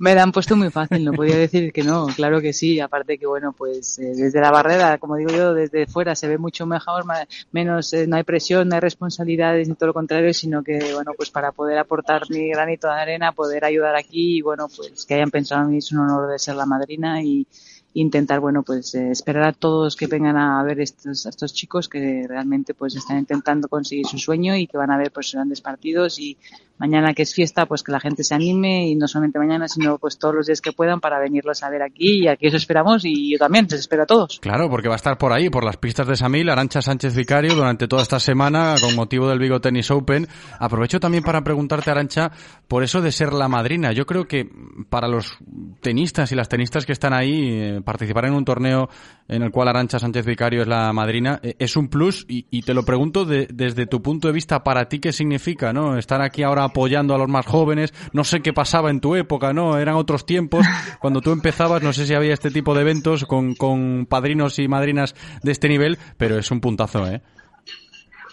Me 0.03 0.13
la 0.13 0.23
han 0.23 0.33
puesto 0.33 0.57
muy 0.57 0.69
fácil, 0.69 1.05
no 1.05 1.13
podía 1.13 1.37
decir 1.37 1.71
que 1.71 1.81
no, 1.81 2.07
claro 2.07 2.41
que 2.41 2.51
sí, 2.51 2.77
aparte 2.81 3.17
que 3.17 3.25
bueno, 3.25 3.53
pues 3.53 3.97
eh, 3.99 4.11
desde 4.13 4.41
la 4.41 4.51
barrera, 4.51 4.97
como 4.97 5.15
digo 5.15 5.31
yo, 5.31 5.53
desde 5.53 5.87
fuera 5.87 6.13
se 6.13 6.27
ve 6.27 6.37
mucho 6.37 6.65
mejor, 6.65 7.05
ma- 7.05 7.25
menos, 7.53 7.93
eh, 7.93 8.05
no 8.05 8.17
hay 8.17 8.23
presión, 8.23 8.67
no 8.67 8.75
hay 8.75 8.81
responsabilidades, 8.81 9.69
ni 9.69 9.75
todo 9.75 9.87
lo 9.87 9.93
contrario, 9.93 10.33
sino 10.33 10.61
que 10.61 10.93
bueno, 10.93 11.13
pues 11.15 11.29
para 11.29 11.53
poder 11.53 11.77
aportar 11.77 12.29
mi 12.29 12.49
granito 12.49 12.87
de 12.87 12.95
arena, 12.95 13.31
poder 13.31 13.63
ayudar 13.63 13.95
aquí 13.95 14.39
y 14.39 14.41
bueno, 14.41 14.67
pues 14.75 15.05
que 15.05 15.13
hayan 15.13 15.31
pensado 15.31 15.61
en 15.63 15.69
mí 15.69 15.77
es 15.77 15.89
un 15.93 15.99
honor 15.99 16.29
de 16.29 16.37
ser 16.37 16.57
la 16.57 16.65
madrina 16.65 17.23
y 17.23 17.47
intentar, 17.93 18.39
bueno, 18.39 18.63
pues 18.63 18.95
eh, 18.95 19.11
esperar 19.11 19.43
a 19.43 19.53
todos 19.53 19.95
que 19.95 20.07
vengan 20.07 20.35
a 20.35 20.63
ver 20.63 20.81
estos, 20.81 21.25
estos 21.25 21.53
chicos 21.53 21.87
que 21.87 22.25
realmente 22.27 22.73
pues 22.73 22.95
están 22.95 23.19
intentando 23.19 23.67
conseguir 23.69 24.07
su 24.07 24.17
sueño 24.17 24.55
y 24.57 24.67
que 24.67 24.77
van 24.77 24.91
a 24.91 24.97
ver 24.97 25.11
pues 25.11 25.31
grandes 25.31 25.61
partidos 25.61 26.19
y 26.19 26.37
mañana 26.77 27.13
que 27.13 27.21
es 27.23 27.33
fiesta, 27.33 27.65
pues 27.65 27.83
que 27.83 27.91
la 27.91 27.99
gente 27.99 28.23
se 28.23 28.33
anime 28.35 28.87
y 28.89 28.95
no 28.95 29.07
solamente 29.07 29.39
mañana, 29.39 29.67
sino 29.67 29.97
pues 29.99 30.17
todos 30.17 30.35
los 30.35 30.47
días 30.47 30.59
que 30.61 30.71
puedan 30.71 30.99
para 30.99 31.19
venirlos 31.19 31.63
a 31.63 31.69
ver 31.69 31.81
aquí 31.81 32.23
y 32.23 32.27
aquí 32.27 32.47
os 32.47 32.53
esperamos 32.53 33.05
y 33.05 33.31
yo 33.31 33.37
también, 33.37 33.67
les 33.69 33.79
espero 33.81 34.03
a 34.03 34.05
todos. 34.05 34.39
Claro, 34.41 34.69
porque 34.69 34.87
va 34.89 34.95
a 34.95 34.97
estar 34.97 35.17
por 35.17 35.31
ahí, 35.31 35.49
por 35.49 35.63
las 35.63 35.77
pistas 35.77 36.07
de 36.07 36.15
Samil, 36.15 36.49
Arancha 36.49 36.81
Sánchez 36.81 37.15
Vicario, 37.15 37.55
durante 37.55 37.87
toda 37.87 38.01
esta 38.01 38.19
semana, 38.19 38.75
con 38.81 38.95
motivo 38.95 39.27
del 39.29 39.39
Vigo 39.39 39.61
Tennis 39.61 39.91
Open. 39.91 40.27
Aprovecho 40.59 40.99
también 40.99 41.23
para 41.23 41.43
preguntarte, 41.43 41.91
Arancha, 41.91 42.31
por 42.67 42.83
eso 42.83 43.01
de 43.01 43.11
ser 43.11 43.33
la 43.33 43.47
madrina. 43.47 43.91
Yo 43.93 44.05
creo 44.05 44.25
que 44.27 44.49
para 44.89 45.07
los 45.07 45.37
tenistas 45.81 46.31
y 46.31 46.35
las 46.35 46.49
tenistas 46.49 46.85
que 46.85 46.93
están 46.93 47.13
ahí, 47.13 47.49
eh, 47.51 47.81
participar 47.83 48.25
en 48.25 48.33
un 48.33 48.45
torneo 48.45 48.89
en 49.27 49.41
el 49.43 49.51
cual 49.51 49.67
Arancha 49.69 49.99
Sánchez 49.99 50.25
Vicario 50.25 50.61
es 50.63 50.67
la 50.67 50.91
madrina, 50.93 51.39
eh, 51.43 51.55
es 51.59 51.75
un 51.77 51.87
plus 51.87 52.25
y, 52.27 52.61
te 52.63 52.73
lo 52.73 52.83
pregunto 52.83 53.25
de- 53.25 53.47
desde 53.53 53.85
tu 53.85 54.01
punto 54.01 54.27
de 54.27 54.33
vista, 54.33 54.63
para 54.63 54.87
ti, 54.89 54.99
¿qué 54.99 55.11
significa, 55.11 55.71
no? 55.73 55.97
Estar 55.97 56.21
aquí 56.21 56.43
ahora 56.43 56.62
apoyando 56.63 57.15
a 57.15 57.17
los 57.17 57.29
más 57.29 57.45
jóvenes, 57.45 57.93
no 58.11 58.23
sé 58.23 58.41
qué 58.41 58.53
pasaba 58.53 58.89
en 58.89 58.99
tu 58.99 59.15
época, 59.15 59.53
¿no? 59.53 59.77
Eran 59.77 59.95
otros 59.95 60.25
tiempos, 60.25 60.65
cuando 60.99 61.21
tú 61.21 61.31
empezabas, 61.31 61.83
no 61.83 61.93
sé 61.93 62.05
si 62.05 62.13
había 62.13 62.33
este 62.33 62.51
tipo 62.51 62.73
de 62.73 62.81
eventos 62.81 63.25
con, 63.25 63.55
con 63.55 64.05
padrinos 64.07 64.59
y 64.59 64.67
madrinas 64.67 65.15
de 65.41 65.51
este 65.51 65.69
nivel, 65.69 65.97
pero 66.17 66.37
es 66.37 66.51
un 66.51 66.61
puntazo, 66.61 67.07
¿eh? 67.07 67.21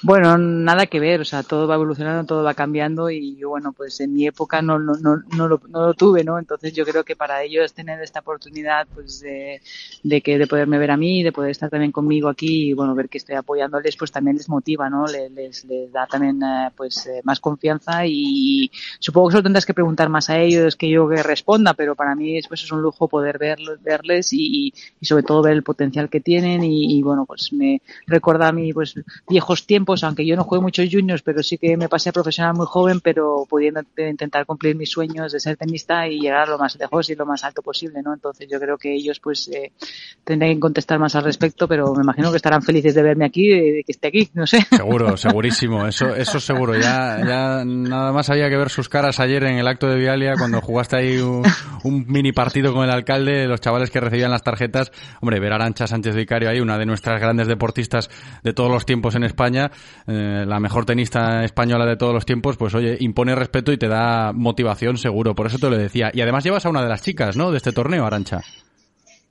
Bueno, 0.03 0.39
nada 0.39 0.87
que 0.87 0.99
ver, 0.99 1.21
o 1.21 1.25
sea, 1.27 1.43
todo 1.43 1.69
va 1.69 1.75
evolucionando, 1.75 2.25
todo 2.25 2.43
va 2.43 2.55
cambiando 2.55 3.11
y 3.11 3.37
yo, 3.37 3.51
bueno, 3.51 3.75
pues 3.75 4.01
en 4.01 4.15
mi 4.15 4.27
época 4.27 4.63
no, 4.63 4.79
no, 4.79 4.95
no, 4.97 5.47
lo, 5.47 5.61
no 5.69 5.87
lo 5.89 5.93
tuve, 5.95 6.25
¿no? 6.25 6.39
Entonces 6.39 6.73
yo 6.73 6.87
creo 6.87 7.05
que 7.05 7.17
para 7.17 7.43
ellos 7.43 7.75
tener 7.75 8.01
esta 8.01 8.21
oportunidad, 8.21 8.89
pues 8.95 9.21
de, 9.21 9.61
que 10.23 10.39
de 10.39 10.47
poderme 10.47 10.79
ver 10.79 10.91
a 10.91 10.97
mí, 10.97 11.23
de 11.23 11.33
poder 11.33 11.51
estar 11.51 11.69
también 11.69 11.93
conmigo 11.93 12.31
aquí 12.31 12.71
y, 12.71 12.73
bueno, 12.73 12.95
ver 12.95 13.11
que 13.11 13.19
estoy 13.19 13.35
apoyándoles, 13.37 13.95
pues 13.99 14.11
también 14.11 14.39
les 14.39 14.49
motiva, 14.49 14.89
¿no? 14.89 15.07
Les, 15.07 15.31
les, 15.33 15.65
les 15.67 15.93
da 15.93 16.07
también, 16.07 16.43
eh, 16.43 16.71
pues, 16.75 17.07
eh, 17.07 17.21
más 17.25 17.39
confianza 17.41 18.07
y 18.07 18.71
supongo 19.01 19.29
que 19.29 19.33
solo 19.33 19.43
tendrás 19.43 19.67
que 19.67 19.75
preguntar 19.75 20.09
más 20.09 20.31
a 20.31 20.39
ellos 20.39 20.77
que 20.77 20.89
yo 20.89 21.11
que 21.11 21.23
responda, 21.23 21.75
pero 21.75 21.95
para 21.95 22.15
mí 22.15 22.39
es, 22.39 22.49
pues, 22.49 22.63
es 22.63 22.73
un 22.73 22.81
lujo 22.81 23.07
poder 23.07 23.39
verles 23.39 24.33
y, 24.33 24.73
y 24.99 25.05
sobre 25.05 25.25
todo 25.25 25.43
ver 25.43 25.53
el 25.53 25.63
potencial 25.63 26.09
que 26.09 26.21
tienen 26.21 26.65
y, 26.65 26.99
y, 26.99 27.03
bueno, 27.03 27.27
pues 27.27 27.53
me 27.53 27.83
recuerda 28.07 28.49
a 28.49 28.53
mí, 28.53 28.73
pues, 28.73 28.95
viejos 29.29 29.67
tiempos, 29.67 29.90
aunque 30.03 30.27
yo 30.27 30.37
no 30.37 30.45
jugué 30.45 30.61
muchos 30.61 30.89
juniors, 30.91 31.23
pero 31.23 31.43
sí 31.43 31.59
que 31.59 31.77
me 31.77 31.89
pasé 31.89 32.11
a 32.11 32.13
profesional 32.13 32.55
muy 32.55 32.67
joven, 32.67 33.01
pero 33.01 33.47
pudiendo 33.49 33.81
intentar 33.97 34.47
cumplir 34.47 34.77
mis 34.77 34.91
sueños 34.91 35.33
de 35.33 35.41
ser 35.41 35.57
tenista 35.57 36.07
y 36.07 36.21
llegar 36.21 36.49
lo 36.49 36.59
más 36.59 36.77
lejos 36.79 37.11
y 37.11 37.15
lo 37.15 37.27
más 37.27 37.45
alto 37.45 37.63
posible, 37.63 38.03
¿no? 38.03 38.15
Entonces 38.15 38.49
yo 38.51 38.59
creo 38.61 38.79
que 38.79 38.95
ellos 38.95 39.21
pues 39.21 39.49
eh, 39.49 39.73
tendrán 40.25 40.55
que 40.55 40.61
contestar 40.61 40.99
más 40.99 41.15
al 41.17 41.25
respecto, 41.25 41.67
pero 41.69 41.95
me 41.95 42.03
imagino 42.03 42.31
que 42.31 42.37
estarán 42.37 42.63
felices 42.63 42.95
de 42.95 43.03
verme 43.03 43.25
aquí, 43.25 43.49
de, 43.49 43.73
de 43.73 43.85
que 43.85 43.93
esté 43.93 44.09
aquí, 44.09 44.31
no 44.35 44.47
sé. 44.47 44.61
Seguro, 44.71 45.17
segurísimo, 45.17 45.87
eso, 45.87 46.15
eso 46.15 46.41
seguro. 46.41 46.75
Ya, 46.75 47.19
ya 47.27 47.65
nada 47.65 48.13
más 48.13 48.31
había 48.31 48.49
que 48.49 48.57
ver 48.57 48.71
sus 48.71 48.89
caras 48.89 49.21
ayer 49.21 49.45
en 49.45 49.59
el 49.59 49.67
acto 49.67 49.89
de 49.89 49.97
Vialia 49.97 50.35
cuando 50.39 50.61
jugaste 50.61 50.97
ahí 50.97 51.19
un, 51.19 51.43
un 51.85 52.05
mini 52.07 52.33
partido 52.33 52.73
con 52.73 52.85
el 52.85 52.91
alcalde, 52.91 53.47
los 53.47 53.61
chavales 53.61 53.91
que 53.91 54.01
recibían 54.01 54.31
las 54.31 54.43
tarjetas. 54.43 54.93
Hombre, 55.21 55.41
ver 55.41 55.53
a 55.53 55.57
Arancha 55.57 55.87
Sánchez 55.87 56.15
Vicario 56.15 56.49
ahí, 56.49 56.61
una 56.61 56.79
de 56.79 56.87
nuestras 56.87 57.21
grandes 57.21 57.47
deportistas 57.47 58.11
de 58.43 58.53
todos 58.53 58.71
los 58.71 58.87
tiempos 58.87 59.15
en 59.15 59.25
España, 59.25 59.71
eh, 60.07 60.45
la 60.47 60.61
mejor 60.61 60.85
tenista 60.85 61.45
española 61.45 61.87
de 61.87 61.97
todos 61.97 62.15
los 62.15 62.27
tiempos, 62.27 62.57
pues 62.57 62.75
oye, 62.75 62.97
impone 63.01 63.35
respeto 63.35 63.73
y 63.73 63.79
te 63.79 63.89
da 63.89 64.33
motivación 64.33 64.99
seguro. 64.99 65.35
Por 65.35 65.47
eso 65.47 65.59
te 65.59 65.71
lo 65.71 65.77
decía. 65.77 66.11
Y 66.13 66.21
además 66.21 66.45
llevas 66.45 66.67
a 66.67 66.71
una 66.71 66.83
de 66.83 66.89
las 66.89 67.03
chicas, 67.03 67.37
¿no? 67.37 67.51
De 67.51 67.57
este 67.57 67.73
torneo, 67.73 68.07
Arancha. 68.07 68.41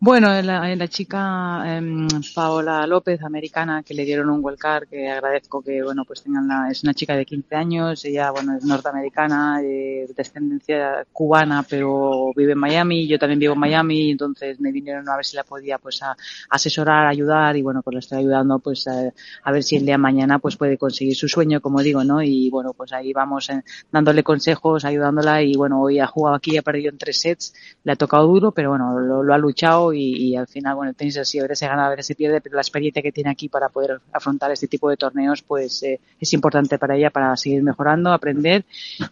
Bueno, 0.02 0.30
la, 0.42 0.74
la 0.74 0.88
chica 0.88 1.62
eh, 1.66 2.08
Paola 2.34 2.88
López, 2.88 3.22
americana, 3.22 3.84
que 3.84 3.94
le 3.94 4.06
dieron 4.06 4.30
un 4.30 4.40
wildcard, 4.42 4.88
que 4.88 5.10
agradezco 5.10 5.62
que, 5.62 5.84
bueno, 5.84 6.06
pues 6.06 6.24
tengan 6.24 6.48
la, 6.48 6.70
es 6.72 6.84
una 6.84 6.94
chica 6.94 7.18
de 7.18 7.26
15 7.26 7.54
años, 7.54 8.06
ella, 8.06 8.32
bueno, 8.32 8.56
es 8.56 8.64
norteamericana, 8.64 9.60
de 9.60 10.10
descendencia 10.16 11.06
cubana, 11.12 11.66
pero 11.70 12.32
vive 12.34 12.54
en 12.54 12.60
Miami, 12.60 13.10
yo 13.10 13.20
también 13.20 13.40
vivo 13.40 13.56
en 13.56 13.60
Miami, 13.60 14.12
entonces 14.12 14.58
me 14.62 14.72
vinieron 14.72 15.10
a 15.10 15.18
ver 15.18 15.26
si 15.26 15.36
la 15.36 15.44
podía, 15.44 15.78
pues, 15.80 16.02
a, 16.02 16.16
asesorar, 16.50 17.06
ayudar, 17.06 17.58
y 17.58 17.62
bueno, 17.62 17.82
pues 17.82 17.94
la 17.96 18.00
estoy 18.00 18.20
ayudando, 18.20 18.60
pues, 18.60 18.88
a, 18.88 19.52
ver 19.52 19.64
si 19.64 19.76
el 19.76 19.86
día 19.86 19.98
mañana, 19.98 20.40
pues, 20.40 20.56
puede 20.56 20.78
conseguir 20.78 21.18
su 21.18 21.28
sueño, 21.28 21.60
como 21.60 21.82
digo, 21.82 22.06
¿no? 22.06 22.22
Y 22.22 22.50
bueno, 22.50 22.72
pues 22.72 22.94
ahí 22.94 23.12
vamos 23.12 23.50
eh, 23.50 23.64
dándole 23.92 24.24
consejos, 24.24 24.86
ayudándola, 24.86 25.42
y 25.42 25.56
bueno, 25.58 25.82
hoy 25.82 26.00
ha 26.00 26.08
jugado 26.08 26.38
aquí, 26.38 26.56
ha 26.56 26.62
perdido 26.62 26.90
en 26.90 26.98
tres 26.98 27.20
sets, 27.20 27.54
le 27.84 27.92
ha 27.92 27.96
tocado 27.98 28.28
duro, 28.28 28.54
pero 28.54 28.70
bueno, 28.70 28.98
lo, 28.98 29.24
lo 29.24 29.34
ha 29.34 29.38
luchado 29.38 29.89
y, 29.94 30.16
y, 30.16 30.36
al 30.36 30.48
final, 30.48 30.76
bueno, 30.76 30.90
el 30.92 30.96
tenis 30.96 31.18
así, 31.18 31.40
a 31.40 31.44
veces 31.44 31.60
se 31.60 31.68
gana, 31.68 31.88
a 31.88 31.90
veces 31.90 32.08
se 32.08 32.16
pierde, 32.16 32.42
pero 32.42 32.56
la 32.56 32.62
experiencia 32.62 33.02
que 33.02 33.12
tiene 33.12 33.30
aquí 33.30 33.50
para 33.50 33.70
poder 33.70 34.00
afrontar 34.12 34.52
este 34.52 34.68
tipo 34.68 34.90
de 34.90 34.98
torneos, 34.98 35.42
pues 35.42 35.84
eh, 35.84 36.00
es 36.20 36.34
importante 36.34 36.78
para 36.78 36.96
ella 36.96 37.10
para 37.10 37.36
seguir 37.36 37.64
mejorando, 37.64 38.12
aprender 38.12 38.66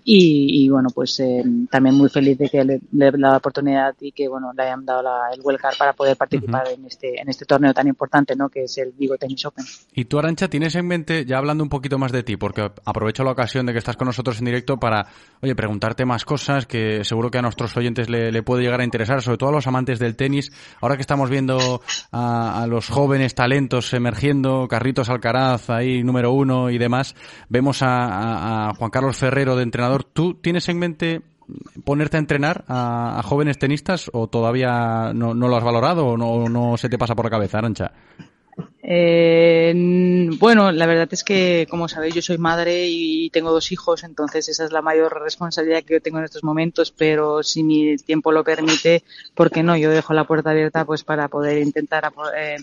y, 0.03 0.63
y 0.63 0.69
bueno, 0.69 0.89
pues 0.93 1.19
eh, 1.19 1.43
también 1.69 1.95
muy 1.95 2.09
feliz 2.09 2.37
de 2.37 2.49
que 2.49 2.63
le, 2.63 2.81
le 2.91 3.05
dado 3.11 3.17
la 3.17 3.37
oportunidad 3.37 3.95
y 3.99 4.11
que, 4.11 4.27
bueno, 4.27 4.51
le 4.55 4.63
hayan 4.63 4.85
dado 4.85 5.01
la, 5.03 5.29
el 5.33 5.41
wildcard 5.43 5.77
para 5.77 5.93
poder 5.93 6.15
participar 6.17 6.67
uh 6.67 6.69
-huh. 6.71 6.75
en 6.75 6.85
este 6.85 7.19
en 7.21 7.29
este 7.29 7.45
torneo 7.45 7.73
tan 7.73 7.87
importante, 7.87 8.35
¿no? 8.35 8.49
Que 8.49 8.63
es 8.63 8.77
el 8.77 8.91
Vigo 8.91 9.17
Tennis 9.17 9.45
Open. 9.45 9.65
Y 9.93 10.05
tú, 10.05 10.19
Arancha, 10.19 10.47
tienes 10.47 10.75
en 10.75 10.87
mente, 10.87 11.25
ya 11.25 11.37
hablando 11.37 11.63
un 11.63 11.69
poquito 11.69 11.97
más 11.97 12.11
de 12.11 12.23
ti, 12.23 12.37
porque 12.37 12.69
aprovecho 12.85 13.23
la 13.23 13.31
ocasión 13.31 13.65
de 13.65 13.73
que 13.73 13.79
estás 13.79 13.97
con 13.97 14.07
nosotros 14.07 14.39
en 14.39 14.45
directo 14.45 14.77
para, 14.77 15.07
oye, 15.41 15.55
preguntarte 15.55 16.05
más 16.05 16.25
cosas 16.25 16.65
que 16.65 17.03
seguro 17.03 17.31
que 17.31 17.37
a 17.39 17.41
nuestros 17.41 17.75
oyentes 17.77 18.09
le, 18.09 18.31
le 18.31 18.43
puede 18.43 18.63
llegar 18.63 18.81
a 18.81 18.83
interesar, 18.83 19.21
sobre 19.21 19.37
todo 19.37 19.49
a 19.49 19.53
los 19.53 19.67
amantes 19.67 19.99
del 19.99 20.15
tenis. 20.15 20.51
Ahora 20.81 20.95
que 20.95 21.01
estamos 21.01 21.29
viendo 21.29 21.81
a, 22.11 22.65
los 22.69 22.89
jóvenes 22.89 23.35
talentos 23.35 23.93
emergiendo, 23.93 24.67
Carritos 24.67 25.09
Alcaraz 25.09 25.69
ahí 25.69 26.03
número 26.03 26.31
uno 26.31 26.69
y 26.69 26.77
demás, 26.77 27.15
vemos 27.49 27.79
a 27.81 28.73
Juan 28.77 28.91
Carlos 28.91 29.17
Ferrero 29.17 29.55
de 29.55 29.63
entrenador. 29.63 30.03
¿Tú 30.03 30.35
tienes 30.35 30.67
en 30.69 30.79
mente 30.79 31.21
ponerte 31.83 32.17
a 32.17 32.19
entrenar 32.19 32.65
a, 32.67 33.21
jóvenes 33.23 33.57
tenistas 33.57 34.09
o 34.13 34.27
todavía 34.27 35.11
no, 35.13 35.33
no, 35.33 35.47
lo 35.47 35.57
has 35.57 35.63
valorado 35.63 36.07
o 36.07 36.17
no, 36.17 36.49
no 36.49 36.77
se 36.77 36.89
te 36.89 36.97
pasa 36.97 37.15
por 37.15 37.25
la 37.25 37.31
cabeza, 37.31 37.59
Arancha? 37.59 37.91
Eh, 38.89 39.73
bueno, 40.39 40.71
la 40.71 40.85
verdad 40.85 41.09
es 41.11 41.23
que, 41.23 41.67
como 41.69 41.87
sabéis, 41.89 42.15
yo 42.15 42.21
soy 42.21 42.37
madre 42.37 42.87
y 42.87 43.29
tengo 43.31 43.51
dos 43.51 43.71
hijos, 43.71 44.03
entonces 44.03 44.47
esa 44.47 44.63
es 44.63 44.71
la 44.71 44.81
mayor 44.81 45.21
responsabilidad 45.21 45.83
que 45.83 45.95
yo 45.95 46.01
tengo 46.01 46.19
en 46.19 46.25
estos 46.25 46.43
momentos, 46.43 46.91
pero 46.91 47.43
si 47.43 47.63
mi 47.63 47.97
tiempo 47.97 48.31
lo 48.31 48.43
permite, 48.43 49.03
¿por 49.35 49.51
qué 49.51 49.61
no? 49.61 49.75
Yo 49.75 49.89
dejo 49.89 50.13
la 50.13 50.23
puerta 50.23 50.51
abierta 50.51 50.85
pues 50.85 51.03
para 51.03 51.27
poder 51.27 51.57
intentar 51.57 52.11
eh, 52.37 52.57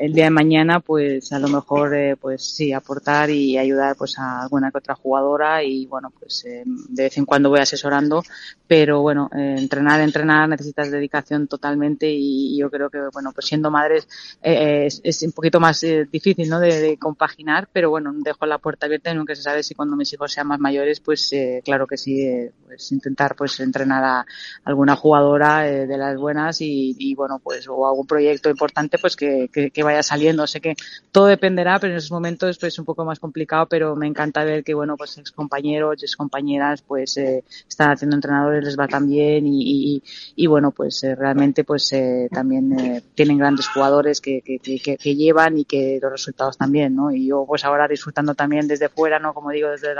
el 0.00 0.14
día 0.14 0.24
de 0.24 0.30
mañana 0.30 0.80
pues 0.80 1.30
a 1.30 1.38
lo 1.38 1.48
mejor 1.48 1.94
eh, 1.94 2.16
pues 2.16 2.42
sí 2.42 2.72
aportar 2.72 3.28
y 3.28 3.58
ayudar 3.58 3.96
pues 3.96 4.18
a 4.18 4.40
alguna 4.40 4.70
que 4.70 4.78
otra 4.78 4.94
jugadora 4.94 5.62
y 5.62 5.84
bueno 5.84 6.10
pues 6.18 6.42
eh, 6.46 6.62
de 6.64 7.02
vez 7.02 7.18
en 7.18 7.26
cuando 7.26 7.50
voy 7.50 7.60
asesorando 7.60 8.22
pero 8.66 9.02
bueno 9.02 9.28
eh, 9.36 9.56
entrenar 9.58 10.00
entrenar 10.00 10.48
necesitas 10.48 10.90
dedicación 10.90 11.46
totalmente 11.48 12.10
y, 12.10 12.58
yo 12.58 12.70
creo 12.70 12.88
que 12.88 12.98
bueno 13.12 13.32
pues 13.32 13.46
siendo 13.46 13.70
madres 13.70 14.08
es, 14.42 15.22
un 15.22 15.32
poquito 15.32 15.60
más 15.60 15.84
difícil 16.10 16.48
no 16.48 16.60
de, 16.60 16.96
compaginar 16.98 17.68
pero 17.72 17.90
bueno 17.90 18.12
dejo 18.14 18.46
la 18.46 18.58
puerta 18.58 18.86
abierta 18.86 19.10
y 19.10 19.14
nunca 19.14 19.34
se 19.34 19.42
sabe 19.42 19.62
si 19.62 19.74
cuando 19.74 19.96
mis 19.96 20.12
hijos 20.12 20.32
sean 20.32 20.46
más 20.46 20.60
mayores 20.60 21.00
pues 21.00 21.30
claro 21.64 21.86
que 21.86 21.96
sí 21.96 22.26
pues 22.66 22.90
intentar 22.92 23.34
pues 23.36 23.60
entrenar 23.60 24.04
a 24.04 24.26
alguna 24.64 24.96
jugadora 24.96 25.60
de 25.60 25.98
las 25.98 26.16
buenas 26.16 26.60
y, 26.60 26.96
y, 26.98 27.14
bueno 27.14 27.38
pues 27.42 27.68
o 27.68 27.86
algún 27.86 28.06
proyecto 28.06 28.50
importante 28.50 28.98
pues 28.98 29.16
que, 29.16 29.48
que, 29.52 29.70
que 29.70 29.82
vaya 29.90 30.02
saliendo. 30.02 30.46
Sé 30.46 30.60
que 30.60 30.74
todo 31.12 31.26
dependerá, 31.26 31.78
pero 31.78 31.92
en 31.92 31.98
esos 31.98 32.10
momentos 32.10 32.58
pues, 32.58 32.74
es 32.74 32.78
un 32.78 32.84
poco 32.84 33.04
más 33.04 33.18
complicado, 33.18 33.66
pero 33.66 33.96
me 33.96 34.06
encanta 34.06 34.44
ver 34.44 34.64
que, 34.64 34.74
bueno, 34.74 34.96
pues 34.96 35.18
ex 35.18 35.30
compañeros, 35.32 36.02
ex 36.02 36.16
compañeras, 36.16 36.82
pues 36.82 37.16
eh, 37.16 37.44
están 37.68 37.90
haciendo 37.90 38.16
entrenadores, 38.16 38.64
les 38.64 38.78
va 38.78 38.88
tan 38.88 39.08
bien 39.08 39.46
y, 39.46 40.02
y, 40.36 40.46
bueno, 40.46 40.70
pues 40.70 41.02
eh, 41.04 41.14
realmente 41.14 41.64
pues 41.64 41.92
eh, 41.92 42.28
también 42.32 42.78
eh, 42.78 43.02
tienen 43.14 43.38
grandes 43.38 43.68
jugadores 43.68 44.20
que, 44.20 44.42
que, 44.42 45.14
llevan 45.14 45.58
y 45.58 45.64
que 45.64 45.98
los 46.00 46.10
resultados 46.10 46.56
también, 46.56 46.94
¿no? 46.94 47.10
Y 47.10 47.26
yo 47.26 47.44
pues 47.46 47.64
ahora 47.64 47.88
disfrutando 47.88 48.34
también 48.34 48.66
desde 48.66 48.88
fuera, 48.88 49.18
¿no? 49.18 49.34
Como 49.34 49.50
digo, 49.50 49.70
desde 49.70 49.90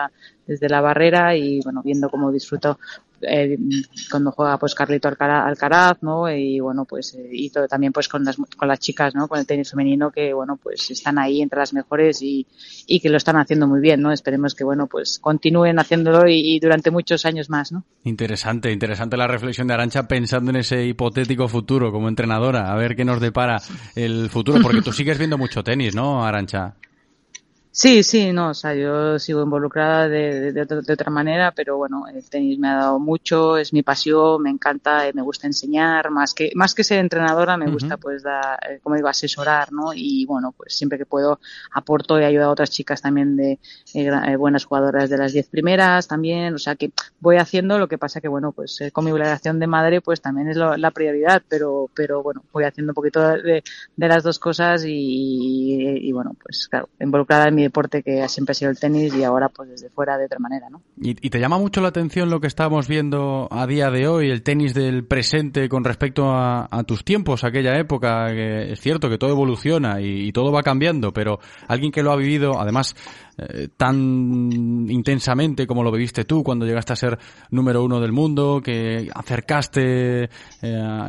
desde 0.46 0.68
la 0.68 0.80
barrera 0.80 1.36
y 1.36 1.60
bueno, 1.62 1.82
viendo 1.82 2.08
cómo 2.08 2.32
disfruto 2.32 2.78
eh, 3.22 3.59
cuando 4.10 4.32
juega 4.32 4.59
pues 4.59 4.74
Carlito 4.74 5.09
Alcaraz, 5.09 6.02
¿no? 6.02 6.30
Y 6.30 6.60
bueno, 6.60 6.84
pues 6.84 7.14
eh, 7.14 7.28
y 7.32 7.51
también 7.51 7.92
pues 7.92 8.09
con 8.09 8.24
las, 8.24 8.36
con 8.36 8.68
las 8.68 8.80
chicas, 8.80 9.14
¿no? 9.14 9.28
Con 9.28 9.38
el 9.38 9.47
tenis 9.47 9.70
femenino 9.70 10.10
que 10.10 10.32
bueno, 10.32 10.59
pues 10.62 10.90
están 10.90 11.18
ahí 11.18 11.42
entre 11.42 11.59
las 11.59 11.72
mejores 11.72 12.22
y, 12.22 12.47
y 12.86 13.01
que 13.01 13.10
lo 13.10 13.16
están 13.16 13.36
haciendo 13.36 13.66
muy 13.66 13.80
bien, 13.80 14.01
¿no? 14.01 14.12
Esperemos 14.12 14.55
que 14.55 14.64
bueno, 14.64 14.86
pues 14.86 15.18
continúen 15.18 15.78
haciéndolo 15.78 16.28
y, 16.28 16.56
y 16.56 16.60
durante 16.60 16.90
muchos 16.90 17.24
años 17.24 17.51
más, 17.51 17.72
¿no? 17.72 17.84
Interesante, 18.05 18.72
interesante 18.72 19.16
la 19.16 19.26
reflexión 19.26 19.66
de 19.66 19.74
Arancha 19.74 20.09
pensando 20.09 20.51
en 20.51 20.56
ese 20.56 20.84
hipotético 20.86 21.48
futuro 21.48 21.92
como 21.92 22.09
entrenadora, 22.09 22.72
a 22.72 22.76
ver 22.76 22.97
qué 22.97 23.05
nos 23.05 23.20
depara 23.20 23.60
el 23.94 24.30
futuro, 24.30 24.60
porque 24.62 24.82
tú 24.82 24.92
sigues 24.92 25.18
viendo 25.18 25.38
mucho 25.38 25.62
tenis, 25.62 25.94
¿no, 25.94 26.24
Arancha? 26.24 26.74
Sí, 27.72 28.02
sí, 28.02 28.32
no, 28.32 28.51
o 28.51 28.55
sea, 28.55 28.74
yo 28.74 29.16
sigo 29.20 29.44
involucrada 29.44 30.09
de, 30.09 30.51
de, 30.51 30.64
de, 30.64 30.92
otra 30.92 31.09
manera, 31.09 31.52
pero 31.52 31.76
bueno, 31.76 32.09
el 32.12 32.28
tenis 32.28 32.59
me 32.59 32.68
ha 32.68 32.74
dado 32.74 32.98
mucho, 32.98 33.56
es 33.56 33.72
mi 33.72 33.84
pasión, 33.84 34.42
me 34.42 34.51
encanta, 34.51 35.05
me 35.14 35.22
gusta 35.22 35.47
enseñar, 35.47 36.10
más 36.10 36.34
que, 36.34 36.51
más 36.56 36.74
que 36.74 36.82
ser 36.82 36.98
entrenadora, 36.98 37.56
me 37.56 37.70
gusta 37.70 37.97
pues 37.97 38.24
dar, 38.24 38.59
eh, 38.68 38.80
como 38.82 38.97
digo, 38.97 39.06
asesorar, 39.06 39.72
¿no? 39.72 39.92
Y 39.94 40.26
bueno, 40.26 40.52
pues 40.56 40.76
siempre 40.76 40.98
que 40.98 41.06
puedo 41.06 41.38
aporto 41.70 42.20
y 42.20 42.24
ayudo 42.24 42.47
a 42.47 42.51
otras 42.51 42.70
chicas 42.70 43.02
también 43.02 43.36
de 43.36 43.52
eh, 43.52 43.60
eh, 43.94 44.36
buenas 44.36 44.64
jugadoras 44.64 45.09
de 45.09 45.18
las 45.18 45.32
diez 45.32 45.47
primeras 45.48 46.09
también, 46.09 46.55
o 46.55 46.59
sea 46.59 46.74
que 46.74 46.90
voy 47.20 47.36
haciendo, 47.36 47.78
lo 47.78 47.86
que 47.86 47.98
pasa 47.98 48.20
que 48.20 48.26
bueno, 48.26 48.51
pues 48.51 48.80
con 48.92 49.05
mi 49.05 49.12
obligación 49.12 49.60
de 49.60 49.68
madre 49.68 50.01
pues 50.01 50.20
también 50.20 50.48
es 50.48 50.56
lo, 50.56 50.76
la 50.76 50.90
prioridad, 50.90 51.40
pero, 51.48 51.88
pero 51.94 52.20
bueno, 52.20 52.42
voy 52.52 52.64
haciendo 52.64 52.90
un 52.90 52.94
poquito 52.94 53.20
de, 53.20 53.62
de 53.97 54.09
las 54.09 54.24
dos 54.24 54.40
cosas 54.40 54.84
y, 54.84 54.90
y, 54.90 56.09
y 56.09 56.12
bueno, 56.12 56.34
pues 56.42 56.66
claro, 56.68 56.88
involucrada 56.98 57.47
en 57.47 57.55
mi 57.55 57.59
deporte 57.62 58.02
que 58.02 58.28
siempre 58.28 58.54
sido 58.54 58.70
el 58.70 58.78
tenis 58.78 59.14
y 59.14 59.24
ahora 59.24 59.48
pues 59.48 59.70
desde 59.70 59.90
fuera 59.90 60.18
de 60.18 60.26
otra 60.26 60.38
manera, 60.38 60.68
¿no? 60.70 60.82
¿Y, 61.00 61.14
te 61.14 61.38
llama 61.38 61.58
mucho 61.58 61.80
la 61.80 61.88
atención 61.88 62.30
lo 62.30 62.40
que 62.40 62.46
estamos 62.46 62.88
viendo 62.88 63.48
a 63.50 63.66
día 63.66 63.90
de 63.90 64.08
hoy, 64.08 64.30
el 64.30 64.42
tenis 64.42 64.74
del 64.74 65.04
presente 65.04 65.68
con 65.68 65.84
respecto 65.84 66.30
a, 66.32 66.68
tus 66.86 67.04
tiempos, 67.04 67.44
aquella 67.44 67.78
época? 67.78 68.26
Que 68.28 68.72
es 68.72 68.80
cierto 68.80 69.08
que 69.08 69.18
todo 69.18 69.30
evoluciona 69.30 70.00
y, 70.00 70.30
todo 70.32 70.52
va 70.52 70.62
cambiando, 70.62 71.12
pero 71.12 71.40
alguien 71.66 71.92
que 71.92 72.02
lo 72.02 72.12
ha 72.12 72.16
vivido, 72.16 72.60
además 72.60 72.94
eh, 73.48 73.68
tan 73.76 74.86
intensamente 74.90 75.66
como 75.66 75.82
lo 75.82 75.90
viviste 75.90 76.24
tú 76.24 76.42
cuando 76.42 76.66
llegaste 76.66 76.92
a 76.92 76.96
ser 76.96 77.18
número 77.50 77.82
uno 77.82 78.00
del 78.00 78.12
mundo, 78.12 78.60
que 78.62 79.08
acercaste 79.14 80.24
eh, 80.24 80.28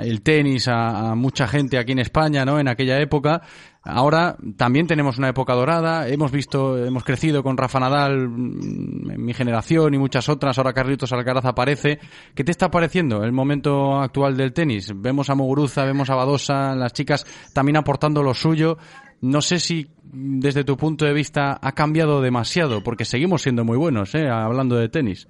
el 0.01 0.21
tenis 0.21 0.67
a, 0.67 1.13
mucha 1.15 1.47
gente 1.47 1.77
aquí 1.77 1.91
en 1.91 1.99
España, 1.99 2.45
¿no? 2.45 2.59
En 2.59 2.67
aquella 2.67 2.99
época. 2.99 3.41
Ahora 3.83 4.37
también 4.57 4.85
tenemos 4.85 5.17
una 5.17 5.29
época 5.29 5.53
dorada, 5.55 6.07
hemos 6.07 6.31
visto, 6.31 6.77
hemos 6.77 7.03
crecido 7.03 7.41
con 7.41 7.57
Rafa 7.57 7.79
Nadal, 7.79 8.29
mm, 8.29 9.17
mi 9.17 9.33
generación 9.33 9.93
y 9.93 9.97
muchas 9.97 10.29
otras, 10.29 10.57
ahora 10.57 10.73
Carlitos 10.73 11.11
Alcaraz 11.11 11.45
aparece. 11.45 11.99
¿Qué 12.35 12.43
te 12.43 12.51
está 12.51 12.69
pareciendo 12.69 13.23
el 13.23 13.31
momento 13.31 13.99
actual 13.99 14.37
del 14.37 14.53
tenis? 14.53 14.93
Vemos 14.95 15.29
a 15.29 15.35
Muguruza, 15.35 15.83
vemos 15.83 16.09
a 16.11 16.15
Badosa, 16.15 16.75
las 16.75 16.93
chicas 16.93 17.25
también 17.53 17.77
aportando 17.77 18.21
lo 18.21 18.33
suyo. 18.35 18.77
No 19.21 19.41
sé 19.41 19.59
si 19.59 19.87
desde 20.03 20.63
tu 20.63 20.77
punto 20.77 21.05
de 21.05 21.13
vista 21.13 21.57
ha 21.61 21.71
cambiado 21.73 22.21
demasiado, 22.21 22.83
porque 22.83 23.05
seguimos 23.05 23.43
siendo 23.43 23.63
muy 23.63 23.77
buenos, 23.77 24.13
¿eh? 24.15 24.27
hablando 24.27 24.75
de 24.75 24.89
tenis. 24.89 25.27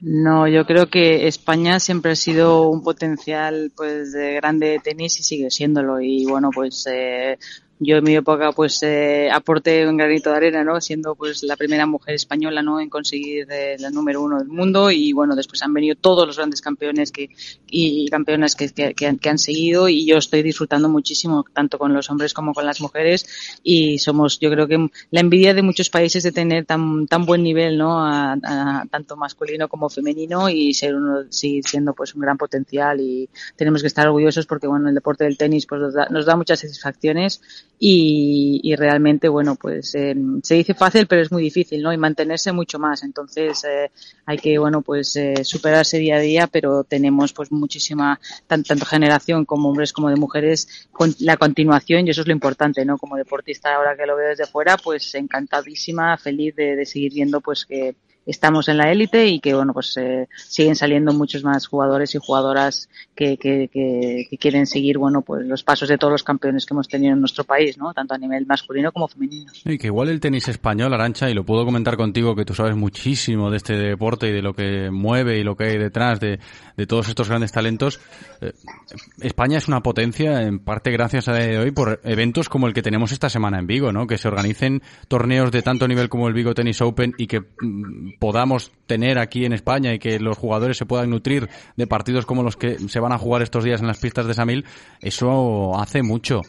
No, 0.00 0.46
yo 0.46 0.64
creo 0.64 0.88
que 0.88 1.26
España 1.26 1.80
siempre 1.80 2.12
ha 2.12 2.16
sido 2.16 2.68
un 2.68 2.82
potencial 2.82 3.72
pues 3.76 4.12
de 4.12 4.34
grande 4.34 4.80
tenis 4.82 5.18
y 5.18 5.24
sigue 5.24 5.50
siéndolo 5.50 6.00
y 6.00 6.24
bueno 6.24 6.50
pues 6.54 6.86
eh, 6.88 7.36
yo 7.80 7.96
en 7.96 8.04
mi 8.04 8.16
época 8.16 8.50
pues 8.52 8.82
eh, 8.82 9.30
aporté 9.32 9.86
un 9.86 9.96
granito 9.96 10.30
de 10.30 10.36
arena, 10.36 10.64
¿no? 10.64 10.80
Siendo 10.80 11.14
pues 11.14 11.42
la 11.44 11.56
primera 11.56 11.86
mujer 11.86 12.14
española, 12.14 12.62
¿no? 12.62 12.80
En 12.80 12.88
conseguir 12.90 13.46
eh, 13.50 13.76
la 13.78 13.90
número 13.90 14.20
uno 14.20 14.38
del 14.38 14.48
mundo 14.48 14.90
y 14.90 15.12
bueno, 15.12 15.36
después 15.36 15.62
han 15.62 15.72
venido 15.72 15.94
todos 15.94 16.26
los 16.26 16.36
grandes 16.36 16.60
campeones 16.60 17.12
que, 17.12 17.30
y 17.68 18.08
campeonas 18.08 18.56
que, 18.56 18.70
que, 18.94 19.06
han, 19.06 19.18
que 19.18 19.28
han 19.28 19.38
seguido 19.38 19.88
y 19.88 20.06
yo 20.06 20.16
estoy 20.18 20.42
disfrutando 20.42 20.88
muchísimo 20.88 21.44
tanto 21.52 21.78
con 21.78 21.92
los 21.92 22.10
hombres 22.10 22.34
como 22.34 22.52
con 22.52 22.66
las 22.66 22.80
mujeres 22.80 23.60
y 23.62 23.98
somos, 23.98 24.40
yo 24.40 24.50
creo 24.50 24.66
que 24.66 24.88
la 25.10 25.20
envidia 25.20 25.54
de 25.54 25.62
muchos 25.62 25.88
países 25.88 26.22
de 26.22 26.32
tener 26.32 26.64
tan, 26.64 27.06
tan 27.06 27.26
buen 27.26 27.42
nivel, 27.42 27.78
¿no? 27.78 27.98
Tanto 28.90 29.16
masculino 29.16 29.68
como 29.68 29.88
femenino 29.88 30.48
y 30.48 30.74
ser 30.74 30.96
uno, 30.96 31.24
seguir 31.30 31.64
siendo 31.64 31.94
pues 31.94 32.14
un 32.14 32.22
gran 32.22 32.36
potencial 32.36 33.00
y 33.00 33.28
tenemos 33.56 33.82
que 33.82 33.88
estar 33.88 34.06
orgullosos 34.08 34.46
porque 34.46 34.66
bueno, 34.66 34.88
el 34.88 34.94
deporte 34.94 35.24
del 35.24 35.38
tenis 35.38 35.66
pues 35.66 35.80
nos 35.80 35.94
da, 35.94 36.08
nos 36.10 36.26
da 36.26 36.36
muchas 36.36 36.60
satisfacciones 36.60 37.40
y, 37.78 38.60
y 38.62 38.74
realmente, 38.74 39.28
bueno, 39.28 39.54
pues 39.54 39.94
eh, 39.94 40.14
se 40.42 40.54
dice 40.54 40.74
fácil, 40.74 41.06
pero 41.06 41.22
es 41.22 41.30
muy 41.30 41.42
difícil, 41.42 41.82
¿no? 41.82 41.92
Y 41.92 41.96
mantenerse 41.96 42.50
mucho 42.52 42.78
más. 42.78 43.04
Entonces, 43.04 43.62
eh, 43.64 43.90
hay 44.26 44.38
que, 44.38 44.58
bueno, 44.58 44.82
pues 44.82 45.14
eh, 45.16 45.44
superarse 45.44 45.98
día 45.98 46.16
a 46.16 46.20
día, 46.20 46.46
pero 46.48 46.82
tenemos 46.84 47.32
pues 47.32 47.52
muchísima, 47.52 48.18
tanto, 48.46 48.68
tanto 48.68 48.84
generación 48.84 49.44
como 49.44 49.68
hombres 49.68 49.92
como 49.92 50.10
de 50.10 50.16
mujeres, 50.16 50.88
con 50.90 51.14
la 51.20 51.36
continuación 51.36 52.06
y 52.06 52.10
eso 52.10 52.22
es 52.22 52.26
lo 52.26 52.32
importante, 52.32 52.84
¿no? 52.84 52.98
Como 52.98 53.16
deportista, 53.16 53.74
ahora 53.74 53.96
que 53.96 54.06
lo 54.06 54.16
veo 54.16 54.30
desde 54.30 54.46
fuera, 54.46 54.76
pues 54.76 55.14
encantadísima, 55.14 56.16
feliz 56.16 56.56
de, 56.56 56.74
de 56.74 56.86
seguir 56.86 57.12
viendo 57.14 57.40
pues 57.40 57.64
que 57.64 57.94
estamos 58.28 58.68
en 58.68 58.76
la 58.76 58.92
élite 58.92 59.26
y 59.26 59.40
que 59.40 59.54
bueno 59.54 59.72
pues 59.72 59.96
eh, 59.96 60.28
siguen 60.36 60.76
saliendo 60.76 61.14
muchos 61.14 61.42
más 61.42 61.66
jugadores 61.66 62.14
y 62.14 62.18
jugadoras 62.18 62.88
que, 63.14 63.38
que, 63.38 64.28
quieren 64.38 64.66
seguir 64.66 64.98
bueno 64.98 65.22
pues 65.22 65.46
los 65.46 65.62
pasos 65.64 65.88
de 65.88 65.96
todos 65.96 66.12
los 66.12 66.22
campeones 66.22 66.66
que 66.66 66.74
hemos 66.74 66.88
tenido 66.88 67.14
en 67.14 67.20
nuestro 67.20 67.44
país 67.44 67.78
no 67.78 67.94
tanto 67.94 68.14
a 68.14 68.18
nivel 68.18 68.46
masculino 68.46 68.92
como 68.92 69.08
femenino. 69.08 69.50
Y 69.64 69.78
que 69.78 69.86
igual 69.86 70.10
el 70.10 70.20
tenis 70.20 70.46
español 70.48 70.92
Arancha 70.92 71.30
y 71.30 71.34
lo 71.34 71.44
puedo 71.44 71.64
comentar 71.64 71.96
contigo 71.96 72.36
que 72.36 72.44
tú 72.44 72.54
sabes 72.54 72.76
muchísimo 72.76 73.50
de 73.50 73.56
este 73.56 73.74
deporte 73.74 74.28
y 74.28 74.32
de 74.32 74.42
lo 74.42 74.52
que 74.52 74.90
mueve 74.90 75.38
y 75.38 75.42
lo 75.42 75.56
que 75.56 75.64
hay 75.64 75.78
detrás 75.78 76.20
de, 76.20 76.38
de 76.76 76.86
todos 76.86 77.08
estos 77.08 77.28
grandes 77.30 77.50
talentos 77.50 77.98
eh, 78.42 78.52
España 79.22 79.56
es 79.56 79.68
una 79.68 79.82
potencia 79.82 80.42
en 80.42 80.58
parte 80.58 80.90
gracias 80.90 81.28
a 81.28 81.32
de 81.32 81.58
hoy 81.58 81.70
por 81.70 82.00
eventos 82.04 82.50
como 82.50 82.66
el 82.66 82.74
que 82.74 82.82
tenemos 82.82 83.10
esta 83.10 83.30
semana 83.30 83.58
en 83.58 83.66
Vigo 83.66 83.90
no 83.90 84.06
que 84.06 84.18
se 84.18 84.28
organicen 84.28 84.82
torneos 85.08 85.50
de 85.50 85.62
tanto 85.62 85.88
nivel 85.88 86.10
como 86.10 86.28
el 86.28 86.34
Vigo 86.34 86.54
Tennis 86.54 86.82
Open 86.82 87.14
y 87.16 87.26
que 87.26 87.42
podamos 88.18 88.72
tener 88.86 89.18
aquí 89.18 89.44
en 89.44 89.52
España 89.52 89.94
y 89.94 89.98
que 89.98 90.18
los 90.18 90.38
jugadores 90.38 90.76
se 90.76 90.86
puedan 90.86 91.10
nutrir 91.10 91.48
de 91.76 91.86
partidos 91.86 92.26
como 92.26 92.42
los 92.42 92.56
que 92.56 92.78
se 92.88 93.00
van 93.00 93.12
a 93.12 93.18
jugar 93.18 93.42
estos 93.42 93.64
días 93.64 93.80
en 93.80 93.86
las 93.86 93.98
pistas 93.98 94.26
de 94.26 94.34
Samil, 94.34 94.64
eso 95.00 95.78
hace 95.78 96.02
mucho. 96.02 96.42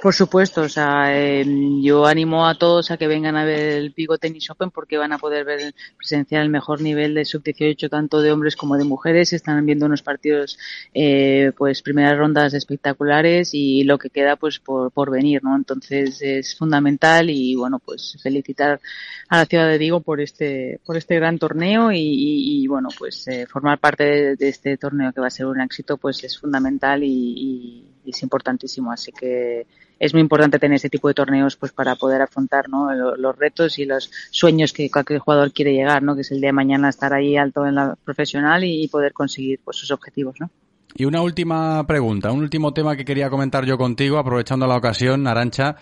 Por 0.00 0.14
supuesto, 0.14 0.60
o 0.60 0.68
sea, 0.68 1.08
eh, 1.18 1.44
yo 1.82 2.06
animo 2.06 2.46
a 2.46 2.54
todos 2.54 2.92
a 2.92 2.96
que 2.96 3.08
vengan 3.08 3.36
a 3.36 3.44
ver 3.44 3.72
el 3.72 3.90
Vigo 3.90 4.16
Tennis 4.16 4.48
Open 4.48 4.70
porque 4.70 4.96
van 4.96 5.12
a 5.12 5.18
poder 5.18 5.44
ver 5.44 5.74
presenciar 5.96 6.42
el 6.42 6.50
mejor 6.50 6.80
nivel 6.80 7.14
de 7.14 7.24
sub-18 7.24 7.90
tanto 7.90 8.22
de 8.22 8.30
hombres 8.30 8.54
como 8.54 8.76
de 8.76 8.84
mujeres. 8.84 9.32
Están 9.32 9.66
viendo 9.66 9.86
unos 9.86 10.02
partidos, 10.02 10.56
eh, 10.94 11.50
pues 11.58 11.82
primeras 11.82 12.16
rondas 12.16 12.54
espectaculares 12.54 13.50
y 13.54 13.82
lo 13.82 13.98
que 13.98 14.10
queda 14.10 14.36
pues 14.36 14.60
por, 14.60 14.92
por 14.92 15.10
venir, 15.10 15.42
¿no? 15.42 15.56
Entonces 15.56 16.22
es 16.22 16.56
fundamental 16.56 17.28
y 17.28 17.56
bueno, 17.56 17.80
pues 17.80 18.16
felicitar 18.22 18.80
a 19.28 19.38
la 19.38 19.46
ciudad 19.46 19.68
de 19.68 19.78
Vigo 19.78 20.00
por 20.00 20.20
este, 20.20 20.80
por 20.86 20.96
este 20.96 21.16
gran 21.16 21.40
torneo 21.40 21.90
y, 21.90 21.98
y, 21.98 22.62
y 22.62 22.66
bueno, 22.68 22.88
pues 22.96 23.26
eh, 23.26 23.46
formar 23.48 23.80
parte 23.80 24.04
de, 24.04 24.36
de, 24.36 24.48
este 24.48 24.76
torneo 24.76 25.12
que 25.12 25.20
va 25.20 25.26
a 25.26 25.30
ser 25.30 25.46
un 25.46 25.60
éxito 25.60 25.96
pues 25.96 26.22
es 26.22 26.38
fundamental 26.38 27.02
y, 27.02 27.08
y 27.36 27.84
es 28.10 28.22
importantísimo. 28.22 28.92
Así 28.92 29.12
que 29.12 29.66
es 29.98 30.12
muy 30.12 30.20
importante 30.20 30.58
tener 30.58 30.76
este 30.76 30.90
tipo 30.90 31.08
de 31.08 31.14
torneos 31.14 31.56
pues 31.56 31.72
para 31.72 31.96
poder 31.96 32.22
afrontar 32.22 32.68
¿no? 32.68 32.92
los 32.94 33.36
retos 33.36 33.78
y 33.78 33.84
los 33.84 34.10
sueños 34.30 34.72
que 34.72 34.90
cualquier 34.90 35.18
jugador 35.18 35.52
quiere 35.52 35.72
llegar, 35.72 36.02
¿no? 36.02 36.14
que 36.14 36.20
es 36.22 36.30
el 36.30 36.40
día 36.40 36.48
de 36.48 36.54
mañana 36.54 36.88
estar 36.88 37.12
ahí 37.12 37.36
alto 37.36 37.66
en 37.66 37.74
la 37.74 37.96
profesional 38.04 38.64
y 38.64 38.86
poder 38.88 39.12
conseguir 39.12 39.60
pues, 39.64 39.76
sus 39.76 39.90
objetivos. 39.90 40.36
¿no? 40.40 40.50
Y 40.94 41.04
una 41.04 41.22
última 41.22 41.86
pregunta, 41.86 42.32
un 42.32 42.40
último 42.40 42.72
tema 42.72 42.96
que 42.96 43.04
quería 43.04 43.30
comentar 43.30 43.64
yo 43.64 43.76
contigo, 43.76 44.18
aprovechando 44.18 44.66
la 44.66 44.76
ocasión, 44.76 45.26
Arancha. 45.26 45.76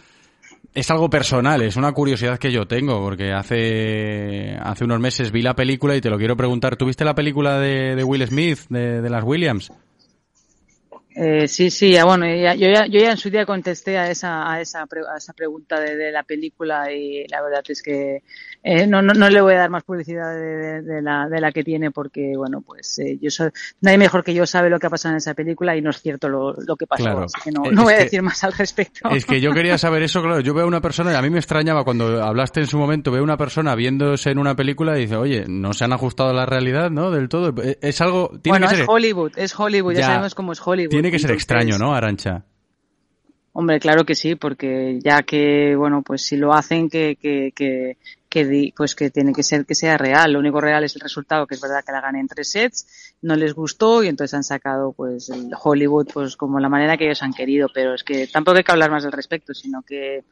Es 0.75 0.91
algo 0.91 1.09
personal, 1.09 1.63
es 1.63 1.77
una 1.77 1.93
curiosidad 1.93 2.39
que 2.39 2.53
yo 2.53 2.67
tengo, 2.67 3.01
porque 3.01 3.33
hace, 3.33 4.59
hace 4.61 4.85
unos 4.85 5.01
meses 5.01 5.33
vi 5.33 5.41
la 5.41 5.55
película 5.55 5.97
y 5.97 6.03
te 6.03 6.11
lo 6.11 6.19
quiero 6.19 6.37
preguntar. 6.37 6.77
¿Tuviste 6.77 7.05
la 7.05 7.15
película 7.15 7.59
de, 7.59 7.97
de 7.97 8.05
Will 8.05 8.27
Smith, 8.27 8.59
de, 8.69 9.01
de 9.01 9.09
las 9.09 9.25
Williams? 9.25 9.73
Eh, 11.19 11.49
sí, 11.49 11.71
sí, 11.71 11.93
ya, 11.93 12.05
bueno, 12.05 12.27
ya, 12.27 12.55
yo, 12.55 12.69
ya, 12.69 12.85
yo 12.85 13.01
ya 13.01 13.13
en 13.13 13.17
su 13.17 13.31
día 13.31 13.47
contesté 13.47 13.97
a 13.97 14.11
esa, 14.11 14.53
a 14.53 14.61
esa, 14.61 14.83
a 14.83 15.17
esa 15.17 15.33
pregunta 15.33 15.81
de, 15.81 15.97
de, 15.97 16.13
la 16.13 16.25
película 16.25 16.93
y 16.93 17.27
la 17.29 17.41
verdad 17.41 17.65
es 17.67 17.83
que 17.83 18.23
eh, 18.63 18.87
no, 18.87 19.01
no, 19.01 19.15
no, 19.15 19.31
le 19.31 19.41
voy 19.41 19.55
a 19.55 19.61
dar 19.61 19.71
más 19.71 19.83
publicidad 19.83 20.35
de, 20.35 20.83
de, 20.83 21.01
la, 21.01 21.27
de 21.27 21.41
la 21.41 21.53
que 21.53 21.65
tiene 21.65 21.91
porque, 21.91 22.35
bueno, 22.37 22.61
pues 22.61 22.99
eh, 22.99 23.19
yo 23.19 23.31
soy, 23.31 23.49
nadie 23.81 23.97
mejor 23.97 24.25
que 24.25 24.35
yo 24.35 24.45
sabe 24.45 24.69
lo 24.69 24.79
que 24.79 24.89
ha 24.89 24.91
pasado 24.91 25.15
en 25.15 25.17
esa 25.17 25.33
película 25.33 25.75
y 25.75 25.81
no 25.81 25.89
es 25.89 26.03
cierto 26.03 26.29
lo, 26.29 26.53
lo 26.53 26.77
que 26.77 26.87
pasó, 26.87 27.05
claro. 27.05 27.23
así 27.23 27.41
que 27.45 27.51
no, 27.51 27.63
no 27.73 27.85
voy 27.85 27.95
a 27.95 27.99
decir 27.99 28.21
más 28.21 28.45
al 28.45 28.53
respecto. 28.53 29.09
Es 29.09 29.25
que 29.25 29.41
yo 29.41 29.53
quería 29.53 29.79
saber 29.79 30.03
eso, 30.03 30.21
claro, 30.21 30.41
yo 30.41 30.53
veo 30.53 30.65
a 30.65 30.69
una 30.69 30.83
persona 30.83 31.13
y 31.13 31.15
a 31.15 31.23
mí 31.23 31.31
me 31.31 31.39
extrañaba 31.39 31.83
cuando 31.85 32.23
hablaste 32.23 32.61
en 32.61 32.67
su 32.67 32.77
momento, 32.77 33.11
veo 33.11 33.23
a 33.23 33.25
una 33.25 33.39
persona 33.39 33.75
viéndose 33.75 34.33
en 34.33 34.39
una 34.39 34.55
película 34.55 34.99
y 34.99 35.03
dice, 35.03 35.17
oye, 35.17 35.47
no 35.49 35.73
se 35.73 35.85
han 35.85 35.95
ajustado 35.95 36.29
a 36.29 36.35
la 36.35 36.45
realidad, 36.45 36.91
¿no? 36.91 37.11
Del 37.11 37.31
todo. 37.31 37.55
Es 37.81 38.03
algo... 38.03 38.33
Tiene 38.43 38.59
bueno, 38.59 38.69
que 38.69 38.75
ser... 38.75 38.83
es 38.83 38.89
Hollywood, 38.91 39.33
es 39.37 39.59
Hollywood, 39.59 39.95
ya, 39.95 40.01
ya 40.01 40.07
sabemos 40.09 40.35
cómo 40.35 40.53
es 40.53 40.61
Hollywood. 40.63 41.06
Tiene 41.07 41.19
que 41.19 41.21
ser 41.21 41.31
Entonces, 41.31 41.45
extraño, 41.45 41.79
¿no? 41.79 41.95
Arancha. 41.95 42.43
Hombre, 43.53 43.79
claro 43.79 44.05
que 44.05 44.17
sí, 44.17 44.35
porque 44.35 44.99
ya 45.01 45.23
que, 45.23 45.77
bueno, 45.77 46.03
pues 46.03 46.23
si 46.23 46.37
lo 46.37 46.53
hacen, 46.53 46.91
que, 46.91 47.15
que, 47.15 47.53
que, 47.55 47.97
que, 48.29 48.73
pues 48.77 48.97
que 48.97 49.11
tiene 49.11 49.33
que 49.33 49.45
ser 49.45 49.65
que 49.65 49.77
sea 49.77 49.97
real. 49.97 50.33
Lo 50.33 50.41
único 50.41 50.61
real 50.61 50.83
es 50.83 50.97
el 50.97 51.01
resultado, 51.03 51.47
que 51.47 51.55
es 51.55 51.61
verdad 51.61 51.85
que 51.87 51.93
la 51.93 52.01
gané 52.01 52.19
en 52.19 52.27
tres 52.27 52.51
sets, 52.51 53.15
no 53.23 53.37
les 53.37 53.55
gustó 53.55 54.03
y 54.03 54.09
entonces 54.09 54.35
han 54.35 54.43
sacado 54.43 54.93
pues 54.93 55.31
el 55.31 55.51
Hollywood 55.59 56.09
pues 56.13 56.37
como 56.37 56.59
la 56.59 56.69
manera 56.69 56.97
que 56.97 57.05
ellos 57.05 57.23
han 57.23 57.33
querido, 57.33 57.69
pero 57.73 57.95
es 57.95 58.03
que 58.03 58.27
tampoco 58.27 58.59
hay 58.59 58.65
que 58.65 58.73
hablar 58.73 58.91
más 58.91 59.05
al 59.05 59.13
respecto, 59.13 59.55
sino 59.55 59.83
que 59.83 60.25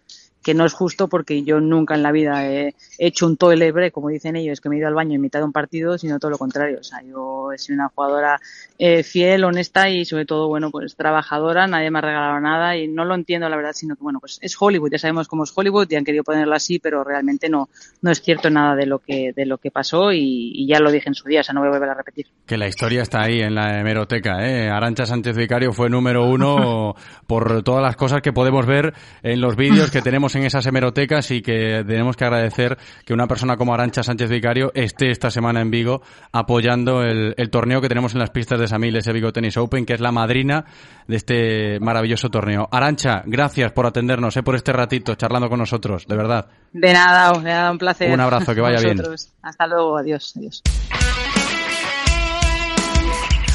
que 0.45 0.55
no 0.55 0.67
es 0.67 0.75
justo 0.75 1.09
porque 1.09 1.43
yo 1.43 1.59
nunca 1.59 1.95
en 1.95 2.03
la 2.03 2.13
vida 2.13 2.47
he 2.47 2.75
hecho 2.99 3.27
un 3.27 3.37
toilet 3.37 3.73
break, 3.73 3.93
como 3.93 4.11
dicen 4.11 4.37
ellos, 4.37 4.61
que 4.61 4.69
me 4.69 4.77
he 4.77 4.79
ido 4.79 4.89
al 4.89 4.95
baño 4.95 5.15
en 5.15 5.21
mitad 5.23 5.41
de 5.41 5.47
un 5.47 5.53
partido, 5.53 5.97
sino 5.97 6.19
todo 6.19 6.33
lo 6.33 6.39
contrario. 6.39 6.79
O 6.81 6.85
sea, 6.85 7.03
yo 7.03 7.51
he 7.51 7.59
sido 7.59 7.77
una 7.77 7.89
jugadora 7.89 8.39
eh, 8.79 9.03
fiel, 9.03 9.45
honesta 9.45 9.89
y 9.89 10.05
sobre 10.05 10.27
todo, 10.27 10.49
bueno, 10.49 10.71
pues 10.71 10.95
trabajadora, 10.97 11.67
nadie 11.67 11.91
me 11.91 11.99
ha 11.99 12.03
regalado 12.03 12.41
nada 12.41 12.77
y 12.77 12.89
no 12.89 13.05
lo 13.07 13.15
entiendo 13.15 13.49
la 13.49 13.57
verdad, 13.57 13.73
sino 13.73 13.97
que 13.97 14.03
bueno, 14.03 14.21
pues 14.21 14.39
es 14.43 14.55
Hollywood, 14.59 14.91
ya 14.93 14.99
sabemos 14.99 15.29
cómo 15.29 15.45
es 15.45 15.53
Hollywood 15.55 15.91
y 15.91 15.97
han 15.97 16.05
querido 16.05 16.25
ponerlo 16.25 16.55
así, 16.55 16.79
pero 16.79 17.03
realmente 17.03 17.49
no, 17.49 17.71
no 18.03 18.11
es 18.11 18.21
cierto 18.21 18.51
nada 18.51 18.77
de 18.77 18.85
lo 18.85 18.99
que, 18.99 19.33
de 19.35 19.47
lo 19.47 19.57
que 19.57 19.71
pasó 19.71 20.13
y, 20.13 20.53
y 20.55 20.67
ya 20.67 20.79
lo 20.79 20.91
dije 20.91 21.09
en 21.09 21.15
su 21.15 21.27
día, 21.27 21.41
o 21.41 21.43
sea, 21.43 21.55
no 21.55 21.61
voy 21.61 21.69
a 21.69 21.73
volver 21.73 21.89
a 21.89 21.95
repetir. 21.95 22.27
Que 22.45 22.59
la 22.59 22.69
historia 22.69 23.01
está 23.01 23.23
ahí 23.23 23.41
en 23.41 23.55
la 23.55 23.81
hemeroteca, 23.81 24.47
¿eh? 24.47 24.69
Arancha 24.69 25.07
Sánchez 25.07 25.37
Vicario 25.37 25.73
fue 25.73 25.89
número 25.89 26.27
uno 26.27 26.95
por 27.27 27.63
todas 27.63 27.83
las 27.83 27.97
cosas 27.97 28.21
que 28.21 28.33
podemos 28.33 28.67
ver 28.67 28.93
en 29.23 29.41
los 29.41 29.57
vídeos 29.57 29.91
que 29.91 30.03
tenemos 30.03 30.34
en 30.35 30.45
esas 30.45 30.67
hemerotecas 30.67 31.31
y 31.31 31.43
que 31.43 31.85
tenemos 31.87 32.17
que 32.17 32.25
agradecer 32.25 32.79
que 33.05 33.13
una 33.13 33.27
persona 33.27 33.57
como 33.57 33.75
Arancha 33.75 34.03
Sánchez 34.03 34.31
Vicario 34.31 34.71
esté 34.75 35.11
esta 35.11 35.31
semana 35.31 35.61
en 35.61 35.71
Vigo 35.71 36.03
apoyando 36.33 37.03
el, 37.03 37.35
el 37.37 37.51
torneo 37.51 37.81
que 37.81 37.89
tenemos 37.89 38.13
en 38.15 38.21
las 38.21 38.31
pistas 38.31 38.59
de 38.61 38.69
Samil, 38.69 38.97
ese 38.97 39.13
Vigo 39.13 39.33
Tennis 39.33 39.57
Open, 39.57 39.87
que 39.87 39.95
es 39.95 40.01
la 40.01 40.13
madrina 40.13 40.65
de 41.07 41.17
este 41.17 41.81
maravilloso 41.81 42.31
torneo. 42.31 42.69
Arancha, 42.71 43.23
gracias 43.27 43.73
por 43.73 43.87
atendernos, 43.87 44.37
¿eh? 44.37 44.43
por 44.43 44.57
este 44.57 44.73
ratito 44.73 45.15
charlando 45.15 45.49
con 45.49 45.59
nosotros, 45.59 46.07
de 46.07 46.17
verdad. 46.17 46.47
De 46.73 46.93
nada, 46.93 47.33
de 47.39 47.45
nada, 47.45 47.71
un 47.71 47.79
placer. 47.79 48.13
Un 48.13 48.21
abrazo, 48.21 48.55
que 48.55 48.61
vaya 48.61 48.81
bien. 48.81 49.01
Hasta 49.43 49.67
luego, 49.67 49.99
adiós, 49.99 50.35
adiós. 50.37 50.63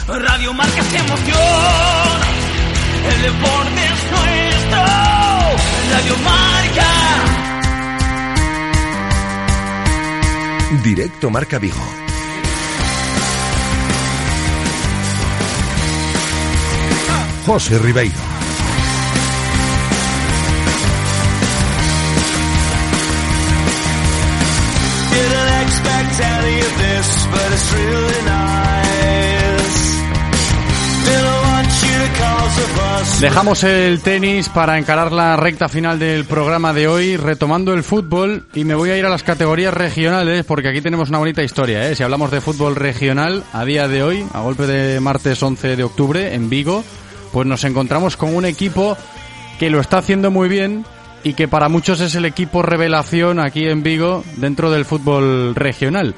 Radio 0.07 0.53
Marca 0.53 0.79
emoción, 0.79 2.21
el 3.05 3.21
deporte 3.21 3.85
es. 3.85 4.18
Radio 5.91 6.17
Marca. 6.17 6.89
Directo 10.83 11.29
Marca 11.29 11.59
Vigo. 11.59 11.83
José 17.45 17.79
Ribeiro. 17.79 18.13
Didn't 25.11 25.61
expect 25.63 26.19
any 26.21 26.59
of 26.59 26.77
this, 26.77 27.27
but 27.31 27.51
it's 27.51 27.73
really 27.73 28.25
nice. 28.25 28.88
Dejamos 33.21 33.63
el 33.65 33.99
tenis 34.01 34.47
para 34.47 34.77
encarar 34.77 35.11
la 35.11 35.35
recta 35.35 35.67
final 35.67 35.99
del 35.99 36.25
programa 36.25 36.73
de 36.73 36.87
hoy, 36.87 37.17
retomando 37.17 37.73
el 37.73 37.83
fútbol 37.83 38.45
y 38.53 38.63
me 38.63 38.75
voy 38.75 38.91
a 38.91 38.97
ir 38.97 39.05
a 39.05 39.09
las 39.09 39.23
categorías 39.23 39.73
regionales 39.73 40.45
porque 40.45 40.69
aquí 40.69 40.79
tenemos 40.79 41.09
una 41.09 41.17
bonita 41.17 41.43
historia. 41.43 41.89
¿eh? 41.89 41.95
Si 41.95 42.03
hablamos 42.03 42.31
de 42.31 42.39
fútbol 42.39 42.75
regional, 42.75 43.43
a 43.51 43.65
día 43.65 43.87
de 43.89 44.03
hoy, 44.03 44.25
a 44.33 44.39
golpe 44.39 44.67
de 44.67 44.99
martes 45.01 45.43
11 45.43 45.75
de 45.75 45.83
octubre 45.83 46.33
en 46.33 46.49
Vigo, 46.49 46.83
pues 47.33 47.45
nos 47.45 47.63
encontramos 47.65 48.15
con 48.15 48.33
un 48.33 48.45
equipo 48.45 48.97
que 49.59 49.69
lo 49.69 49.81
está 49.81 49.97
haciendo 49.97 50.31
muy 50.31 50.47
bien 50.47 50.85
y 51.23 51.33
que 51.33 51.49
para 51.49 51.67
muchos 51.67 51.99
es 51.99 52.15
el 52.15 52.23
equipo 52.23 52.61
revelación 52.61 53.39
aquí 53.39 53.67
en 53.67 53.83
Vigo 53.83 54.23
dentro 54.37 54.71
del 54.71 54.85
fútbol 54.85 55.55
regional. 55.55 56.15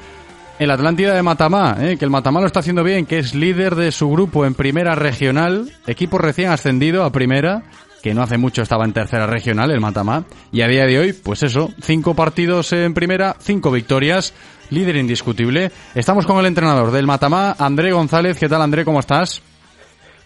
El 0.58 0.70
Atlántida 0.70 1.14
de 1.14 1.22
Matamá, 1.22 1.76
¿eh? 1.80 1.96
que 1.98 2.04
el 2.04 2.10
Matamá 2.10 2.40
lo 2.40 2.46
está 2.46 2.60
haciendo 2.60 2.84
bien, 2.84 3.06
que 3.06 3.18
es 3.18 3.34
líder 3.34 3.74
de 3.74 3.90
su 3.90 4.08
grupo 4.10 4.44
en 4.44 4.54
primera 4.54 4.94
regional, 4.94 5.72
equipo 5.86 6.18
recién 6.18 6.50
ascendido 6.50 7.04
a 7.04 7.10
primera, 7.10 7.64
que 8.02 8.14
no 8.14 8.22
hace 8.22 8.38
mucho 8.38 8.62
estaba 8.62 8.84
en 8.84 8.92
tercera 8.92 9.26
regional, 9.26 9.70
el 9.70 9.80
Matamá, 9.80 10.24
y 10.52 10.60
a 10.60 10.68
día 10.68 10.86
de 10.86 10.98
hoy, 10.98 11.12
pues 11.14 11.42
eso, 11.42 11.70
cinco 11.80 12.14
partidos 12.14 12.72
en 12.72 12.94
primera, 12.94 13.34
cinco 13.40 13.70
victorias, 13.70 14.34
líder 14.70 14.96
indiscutible. 14.96 15.72
Estamos 15.94 16.26
con 16.26 16.38
el 16.38 16.46
entrenador 16.46 16.92
del 16.92 17.06
Matamá, 17.06 17.56
André 17.58 17.92
González. 17.92 18.38
¿Qué 18.38 18.48
tal, 18.48 18.62
André? 18.62 18.84
¿Cómo 18.84 19.00
estás? 19.00 19.42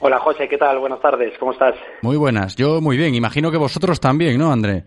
Hola 0.00 0.18
José, 0.18 0.48
¿qué 0.48 0.58
tal? 0.58 0.78
Buenas 0.78 1.00
tardes, 1.00 1.32
¿cómo 1.38 1.52
estás? 1.52 1.74
Muy 2.02 2.16
buenas, 2.16 2.54
yo 2.56 2.82
muy 2.82 2.98
bien, 2.98 3.14
imagino 3.14 3.50
que 3.50 3.56
vosotros 3.56 3.98
también, 3.98 4.38
¿no, 4.38 4.52
André? 4.52 4.84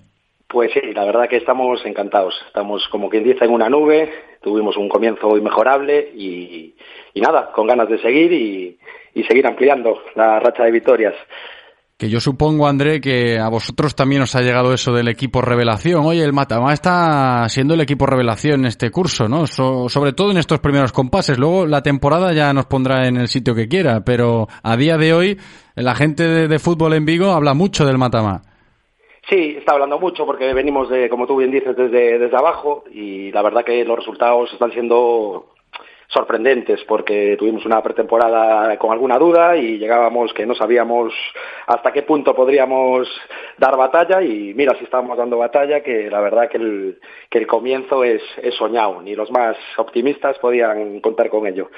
Pues 0.49 0.71
sí, 0.73 0.81
la 0.95 1.05
verdad 1.05 1.29
que 1.29 1.37
estamos 1.37 1.79
encantados, 1.85 2.33
estamos 2.47 2.87
como 2.91 3.07
quien 3.07 3.23
dice 3.23 3.45
en 3.45 3.51
una 3.51 3.69
nube, 3.69 4.09
tuvimos 4.41 4.77
un 4.77 4.89
comienzo 4.89 5.37
inmejorable 5.37 6.11
y, 6.15 6.73
y 7.13 7.21
nada, 7.21 7.51
con 7.51 7.67
ganas 7.67 7.87
de 7.87 8.01
seguir 8.01 8.33
y, 8.33 8.79
seguir 9.27 9.45
ampliando 9.45 10.01
la 10.15 10.39
racha 10.39 10.63
de 10.63 10.71
victorias. 10.71 11.13
Que 11.97 12.09
yo 12.09 12.19
supongo, 12.19 12.67
André, 12.67 12.99
que 12.99 13.37
a 13.37 13.47
vosotros 13.49 13.93
también 13.93 14.23
os 14.23 14.33
ha 14.33 14.41
llegado 14.41 14.73
eso 14.73 14.91
del 14.91 15.09
equipo 15.09 15.41
revelación. 15.41 16.03
Oye, 16.03 16.23
el 16.23 16.33
Matamá 16.33 16.73
está 16.73 17.47
siendo 17.49 17.75
el 17.75 17.81
equipo 17.81 18.07
revelación 18.07 18.61
en 18.61 18.65
este 18.67 18.89
curso, 18.89 19.27
¿no? 19.27 19.45
So, 19.45 19.87
sobre 19.87 20.13
todo 20.13 20.31
en 20.31 20.37
estos 20.37 20.61
primeros 20.61 20.93
compases. 20.93 21.37
Luego 21.37 21.67
la 21.67 21.83
temporada 21.83 22.33
ya 22.33 22.53
nos 22.53 22.65
pondrá 22.65 23.07
en 23.07 23.17
el 23.17 23.27
sitio 23.27 23.53
que 23.53 23.67
quiera, 23.67 24.03
pero 24.03 24.47
a 24.63 24.77
día 24.77 24.97
de 24.97 25.13
hoy 25.13 25.37
la 25.75 25.93
gente 25.93 26.23
de, 26.23 26.47
de 26.47 26.59
fútbol 26.59 26.93
en 26.93 27.05
Vigo 27.05 27.33
habla 27.33 27.53
mucho 27.53 27.85
del 27.85 27.99
Matamá. 27.99 28.41
Sí, 29.29 29.57
está 29.59 29.73
hablando 29.73 29.99
mucho 29.99 30.25
porque 30.25 30.51
venimos 30.55 30.89
de, 30.89 31.07
como 31.07 31.27
tú 31.27 31.37
bien 31.37 31.51
dices, 31.51 31.75
desde, 31.77 32.17
desde 32.17 32.35
abajo 32.35 32.83
y 32.91 33.31
la 33.31 33.43
verdad 33.43 33.63
que 33.63 33.85
los 33.85 33.99
resultados 33.99 34.51
están 34.51 34.71
siendo 34.71 35.51
sorprendentes 36.07 36.83
porque 36.85 37.35
tuvimos 37.37 37.63
una 37.63 37.83
pretemporada 37.83 38.75
con 38.79 38.91
alguna 38.91 39.19
duda 39.19 39.55
y 39.55 39.77
llegábamos 39.77 40.33
que 40.33 40.47
no 40.47 40.55
sabíamos 40.55 41.13
hasta 41.67 41.93
qué 41.93 42.01
punto 42.01 42.35
podríamos 42.35 43.07
dar 43.59 43.77
batalla 43.77 44.23
y 44.23 44.55
mira 44.55 44.75
si 44.79 44.85
estamos 44.85 45.15
dando 45.15 45.37
batalla 45.37 45.83
que 45.83 46.09
la 46.09 46.21
verdad 46.21 46.49
que 46.49 46.57
el, 46.57 46.99
que 47.29 47.37
el 47.37 47.45
comienzo 47.45 48.03
es, 48.03 48.23
es 48.41 48.55
soñado 48.55 48.99
ni 49.03 49.13
los 49.13 49.29
más 49.29 49.55
optimistas 49.77 50.39
podían 50.39 50.99
contar 51.01 51.29
con 51.29 51.45
ello. 51.45 51.69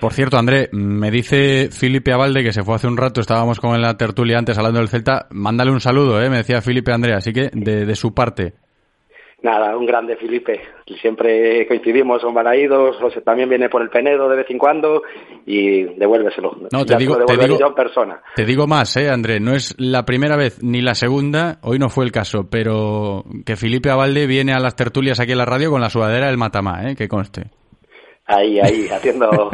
Por 0.00 0.12
cierto, 0.12 0.36
André, 0.36 0.68
me 0.72 1.10
dice 1.10 1.70
Felipe 1.70 2.12
Abalde 2.12 2.42
que 2.42 2.52
se 2.52 2.62
fue 2.62 2.74
hace 2.74 2.86
un 2.86 2.96
rato, 2.96 3.20
estábamos 3.20 3.60
con 3.60 3.80
la 3.80 3.96
tertulia 3.96 4.38
antes 4.38 4.58
hablando 4.58 4.80
del 4.80 4.88
Celta, 4.88 5.26
mándale 5.30 5.70
un 5.70 5.80
saludo, 5.80 6.22
¿eh? 6.22 6.28
me 6.28 6.38
decía 6.38 6.60
Felipe 6.60 6.92
André, 6.92 7.14
así 7.14 7.32
que 7.32 7.50
de, 7.52 7.86
de 7.86 7.96
su 7.96 8.12
parte. 8.12 8.54
Nada, 9.42 9.76
un 9.76 9.86
grande 9.86 10.16
Felipe. 10.16 10.60
Siempre 11.00 11.66
coincidimos, 11.68 12.20
son 12.20 12.34
balaídos, 12.34 12.96
José 12.96 13.20
también 13.20 13.48
viene 13.48 13.68
por 13.68 13.82
el 13.82 13.90
Penedo 13.90 14.28
de 14.28 14.36
vez 14.36 14.46
en 14.50 14.58
cuando 14.58 15.02
y 15.44 15.84
devuélveselo. 15.84 16.56
No, 16.72 16.84
te 16.84 16.96
digo, 16.96 17.24
te 17.24 17.36
digo, 17.36 17.58
yo 17.58 17.66
en 17.68 17.74
persona. 17.74 18.20
te 18.34 18.44
digo 18.44 18.66
más, 18.66 18.96
eh, 18.96 19.08
André, 19.10 19.38
no 19.38 19.54
es 19.54 19.74
la 19.78 20.04
primera 20.04 20.36
vez 20.36 20.62
ni 20.62 20.80
la 20.80 20.94
segunda, 20.94 21.58
hoy 21.62 21.78
no 21.78 21.90
fue 21.90 22.04
el 22.04 22.12
caso, 22.12 22.48
pero 22.50 23.24
que 23.44 23.56
Felipe 23.56 23.90
Abalde 23.90 24.26
viene 24.26 24.52
a 24.52 24.58
las 24.58 24.74
tertulias 24.74 25.20
aquí 25.20 25.32
en 25.32 25.38
la 25.38 25.44
radio 25.44 25.70
con 25.70 25.80
la 25.80 25.90
sudadera 25.90 26.26
del 26.26 26.38
Matamá, 26.38 26.90
eh, 26.90 26.96
que 26.96 27.06
conste. 27.06 27.50
Ahí, 28.28 28.58
ahí, 28.58 28.88
haciendo, 28.92 29.50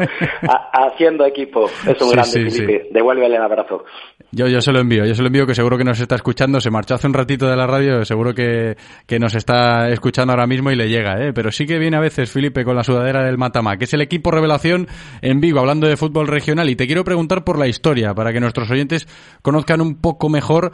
haciendo 0.73 1.25
equipo. 1.25 1.69
Es 1.87 2.01
un 2.01 2.09
grande, 2.09 2.49
Felipe. 2.49 2.87
Devuélvele 2.91 3.35
el 3.35 3.41
abrazo. 3.41 3.85
Yo, 4.31 4.47
yo 4.47 4.61
se 4.61 4.71
lo 4.71 4.79
envío, 4.79 5.05
yo 5.05 5.13
se 5.13 5.21
lo 5.21 5.27
envío 5.27 5.45
que 5.45 5.53
seguro 5.53 5.77
que 5.77 5.83
nos 5.83 5.99
está 5.99 6.15
escuchando. 6.15 6.59
Se 6.59 6.71
marchó 6.71 6.95
hace 6.95 7.05
un 7.05 7.13
ratito 7.13 7.47
de 7.47 7.55
la 7.55 7.67
radio, 7.67 8.03
seguro 8.03 8.33
que, 8.33 8.75
que 9.05 9.19
nos 9.19 9.35
está 9.35 9.89
escuchando 9.89 10.33
ahora 10.33 10.47
mismo 10.47 10.71
y 10.71 10.75
le 10.75 10.89
llega, 10.89 11.23
¿eh? 11.23 11.33
Pero 11.33 11.51
sí 11.51 11.67
que 11.67 11.77
viene 11.77 11.97
a 11.97 11.99
veces, 11.99 12.31
Felipe, 12.31 12.65
con 12.65 12.75
la 12.75 12.83
sudadera 12.83 13.23
del 13.23 13.37
Matama, 13.37 13.77
que 13.77 13.83
es 13.83 13.93
el 13.93 14.01
equipo 14.01 14.31
revelación 14.31 14.87
en 15.21 15.39
vivo, 15.39 15.59
hablando 15.59 15.87
de 15.87 15.95
fútbol 15.95 16.27
regional. 16.27 16.67
Y 16.69 16.75
te 16.75 16.87
quiero 16.87 17.03
preguntar 17.03 17.43
por 17.43 17.59
la 17.59 17.67
historia, 17.67 18.15
para 18.15 18.33
que 18.33 18.39
nuestros 18.39 18.71
oyentes 18.71 19.07
conozcan 19.43 19.81
un 19.81 20.01
poco 20.01 20.29
mejor 20.29 20.71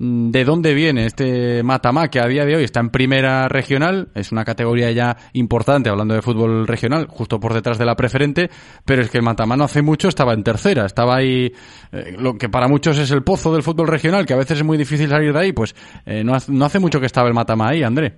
de 0.00 0.44
dónde 0.44 0.72
viene 0.72 1.04
este 1.04 1.62
Matamá, 1.62 2.08
que 2.08 2.20
a 2.20 2.26
día 2.26 2.46
de 2.46 2.56
hoy 2.56 2.64
está 2.64 2.80
en 2.80 2.88
primera 2.88 3.48
regional, 3.48 4.08
es 4.14 4.32
una 4.32 4.46
categoría 4.46 4.90
ya 4.92 5.14
importante, 5.34 5.90
hablando 5.90 6.14
de 6.14 6.22
fútbol 6.22 6.66
regional, 6.66 7.06
justo 7.06 7.38
por 7.38 7.52
detrás 7.52 7.78
de 7.78 7.84
la 7.84 7.96
preferente, 7.96 8.48
pero 8.86 9.02
es 9.02 9.10
que 9.10 9.18
el 9.18 9.24
Matamá 9.24 9.58
no 9.58 9.64
hace 9.64 9.82
mucho 9.82 10.08
estaba 10.08 10.32
en 10.32 10.42
tercera, 10.42 10.86
estaba 10.86 11.16
ahí, 11.16 11.52
eh, 11.92 12.16
lo 12.18 12.38
que 12.38 12.48
para 12.48 12.66
muchos 12.66 12.98
es 12.98 13.10
el 13.10 13.22
pozo 13.22 13.52
del 13.52 13.62
fútbol 13.62 13.88
regional, 13.88 14.24
que 14.24 14.32
a 14.32 14.38
veces 14.38 14.56
es 14.56 14.64
muy 14.64 14.78
difícil 14.78 15.10
salir 15.10 15.34
de 15.34 15.38
ahí, 15.38 15.52
pues 15.52 15.74
eh, 16.06 16.24
no, 16.24 16.32
hace, 16.34 16.50
no 16.50 16.64
hace 16.64 16.78
mucho 16.78 16.98
que 16.98 17.04
estaba 17.04 17.28
el 17.28 17.34
Matamá 17.34 17.68
ahí, 17.68 17.82
André. 17.82 18.14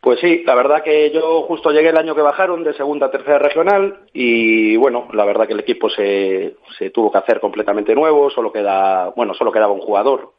Pues 0.00 0.20
sí, 0.20 0.44
la 0.46 0.54
verdad 0.54 0.82
que 0.82 1.10
yo 1.12 1.42
justo 1.42 1.72
llegué 1.72 1.90
el 1.90 1.98
año 1.98 2.14
que 2.14 2.22
bajaron 2.22 2.64
de 2.64 2.72
segunda 2.72 3.06
a 3.06 3.10
tercera 3.10 3.38
regional 3.38 4.04
y 4.14 4.76
bueno, 4.76 5.08
la 5.12 5.26
verdad 5.26 5.46
que 5.46 5.52
el 5.52 5.60
equipo 5.60 5.90
se, 5.90 6.54
se 6.78 6.88
tuvo 6.88 7.12
que 7.12 7.18
hacer 7.18 7.38
completamente 7.38 7.94
nuevo, 7.94 8.30
solo 8.30 8.50
queda, 8.50 9.12
bueno, 9.14 9.34
solo 9.34 9.52
quedaba 9.52 9.74
un 9.74 9.80
jugador 9.80 10.32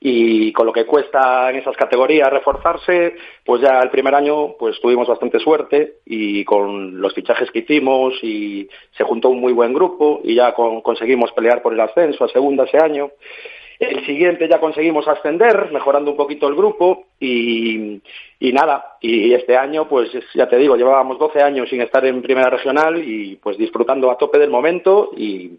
y 0.00 0.52
con 0.52 0.66
lo 0.66 0.72
que 0.72 0.86
cuesta 0.86 1.50
en 1.50 1.56
esas 1.56 1.76
categorías 1.76 2.30
reforzarse, 2.30 3.16
pues 3.44 3.62
ya 3.62 3.80
el 3.80 3.90
primer 3.90 4.14
año 4.14 4.54
pues 4.58 4.80
tuvimos 4.80 5.08
bastante 5.08 5.40
suerte 5.40 5.96
y 6.06 6.44
con 6.44 7.00
los 7.00 7.14
fichajes 7.14 7.50
que 7.50 7.60
hicimos 7.60 8.14
y 8.22 8.68
se 8.96 9.04
juntó 9.04 9.30
un 9.30 9.40
muy 9.40 9.52
buen 9.52 9.72
grupo 9.72 10.20
y 10.22 10.36
ya 10.36 10.54
conseguimos 10.54 11.32
pelear 11.32 11.62
por 11.62 11.72
el 11.72 11.80
ascenso 11.80 12.24
a 12.24 12.28
segunda 12.28 12.64
ese 12.64 12.78
año. 12.78 13.10
El 13.80 14.04
siguiente 14.06 14.48
ya 14.48 14.58
conseguimos 14.58 15.06
ascender, 15.06 15.70
mejorando 15.72 16.10
un 16.10 16.16
poquito 16.16 16.48
el 16.48 16.56
grupo 16.56 17.06
y, 17.20 18.00
y 18.40 18.52
nada, 18.52 18.96
y 19.00 19.32
este 19.34 19.56
año 19.56 19.88
pues 19.88 20.10
ya 20.34 20.48
te 20.48 20.56
digo, 20.56 20.76
llevábamos 20.76 21.18
12 21.18 21.40
años 21.42 21.68
sin 21.68 21.80
estar 21.80 22.04
en 22.04 22.22
primera 22.22 22.50
regional 22.50 23.00
y 23.02 23.36
pues 23.36 23.56
disfrutando 23.56 24.10
a 24.10 24.18
tope 24.18 24.38
del 24.38 24.50
momento 24.50 25.10
y 25.16 25.56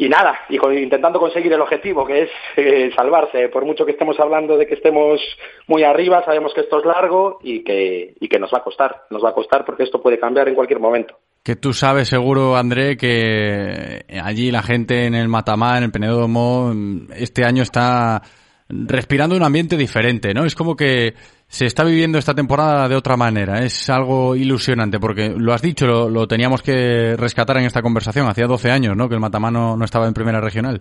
y 0.00 0.08
nada, 0.08 0.46
y 0.48 0.56
intentando 0.82 1.18
conseguir 1.18 1.52
el 1.52 1.60
objetivo, 1.60 2.06
que 2.06 2.22
es 2.22 2.30
eh, 2.56 2.90
salvarse. 2.96 3.50
Por 3.50 3.66
mucho 3.66 3.84
que 3.84 3.92
estemos 3.92 4.18
hablando 4.18 4.56
de 4.56 4.66
que 4.66 4.72
estemos 4.72 5.20
muy 5.66 5.84
arriba, 5.84 6.24
sabemos 6.24 6.54
que 6.54 6.62
esto 6.62 6.78
es 6.78 6.86
largo 6.86 7.38
y 7.42 7.62
que, 7.62 8.14
y 8.18 8.26
que 8.26 8.38
nos 8.38 8.50
va 8.50 8.60
a 8.60 8.64
costar. 8.64 9.02
Nos 9.10 9.22
va 9.22 9.28
a 9.28 9.34
costar 9.34 9.62
porque 9.66 9.82
esto 9.82 10.00
puede 10.00 10.18
cambiar 10.18 10.48
en 10.48 10.54
cualquier 10.54 10.80
momento. 10.80 11.18
Que 11.44 11.54
tú 11.54 11.74
sabes 11.74 12.08
seguro, 12.08 12.56
André, 12.56 12.96
que 12.96 14.06
allí 14.24 14.50
la 14.50 14.62
gente 14.62 15.04
en 15.04 15.14
el 15.14 15.28
Matamá, 15.28 15.76
en 15.76 15.84
el 15.84 15.92
Penedomo, 15.92 16.72
este 17.14 17.44
año 17.44 17.62
está 17.62 18.22
respirando 18.70 19.36
un 19.36 19.42
ambiente 19.42 19.76
diferente, 19.76 20.32
¿no? 20.32 20.46
Es 20.46 20.54
como 20.54 20.76
que 20.76 21.12
se 21.50 21.66
está 21.66 21.82
viviendo 21.82 22.16
esta 22.16 22.32
temporada 22.32 22.88
de 22.88 22.94
otra 22.94 23.16
manera. 23.16 23.58
Es 23.64 23.90
algo 23.90 24.36
ilusionante 24.36 25.00
porque 25.00 25.34
lo 25.36 25.52
has 25.52 25.60
dicho, 25.60 26.08
lo, 26.08 26.28
teníamos 26.28 26.62
que 26.62 27.16
rescatar 27.18 27.56
en 27.56 27.64
esta 27.64 27.82
conversación. 27.82 28.28
Hacía 28.28 28.46
12 28.46 28.70
años, 28.70 28.96
¿no? 28.96 29.08
Que 29.08 29.16
el 29.16 29.20
Matamano 29.20 29.76
no 29.76 29.84
estaba 29.84 30.06
en 30.06 30.14
primera 30.14 30.40
regional. 30.40 30.80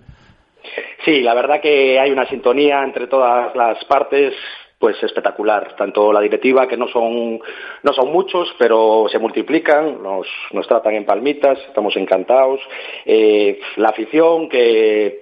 Sí, 1.03 1.21
la 1.21 1.33
verdad 1.33 1.59
que 1.59 1.99
hay 1.99 2.11
una 2.11 2.27
sintonía 2.29 2.83
entre 2.83 3.07
todas 3.07 3.55
las 3.55 3.83
partes 3.85 4.35
pues 4.77 4.95
espectacular. 5.01 5.75
Tanto 5.75 6.13
la 6.13 6.21
directiva, 6.21 6.67
que 6.67 6.77
no 6.77 6.87
son, 6.87 7.39
no 7.81 7.93
son 7.93 8.13
muchos, 8.13 8.53
pero 8.59 9.07
se 9.11 9.17
multiplican, 9.17 10.03
nos, 10.03 10.27
nos 10.51 10.67
tratan 10.67 10.93
en 10.93 11.05
palmitas, 11.05 11.57
estamos 11.67 11.97
encantados. 11.97 12.61
Eh, 13.07 13.59
la 13.77 13.89
afición, 13.89 14.47
que 14.47 15.21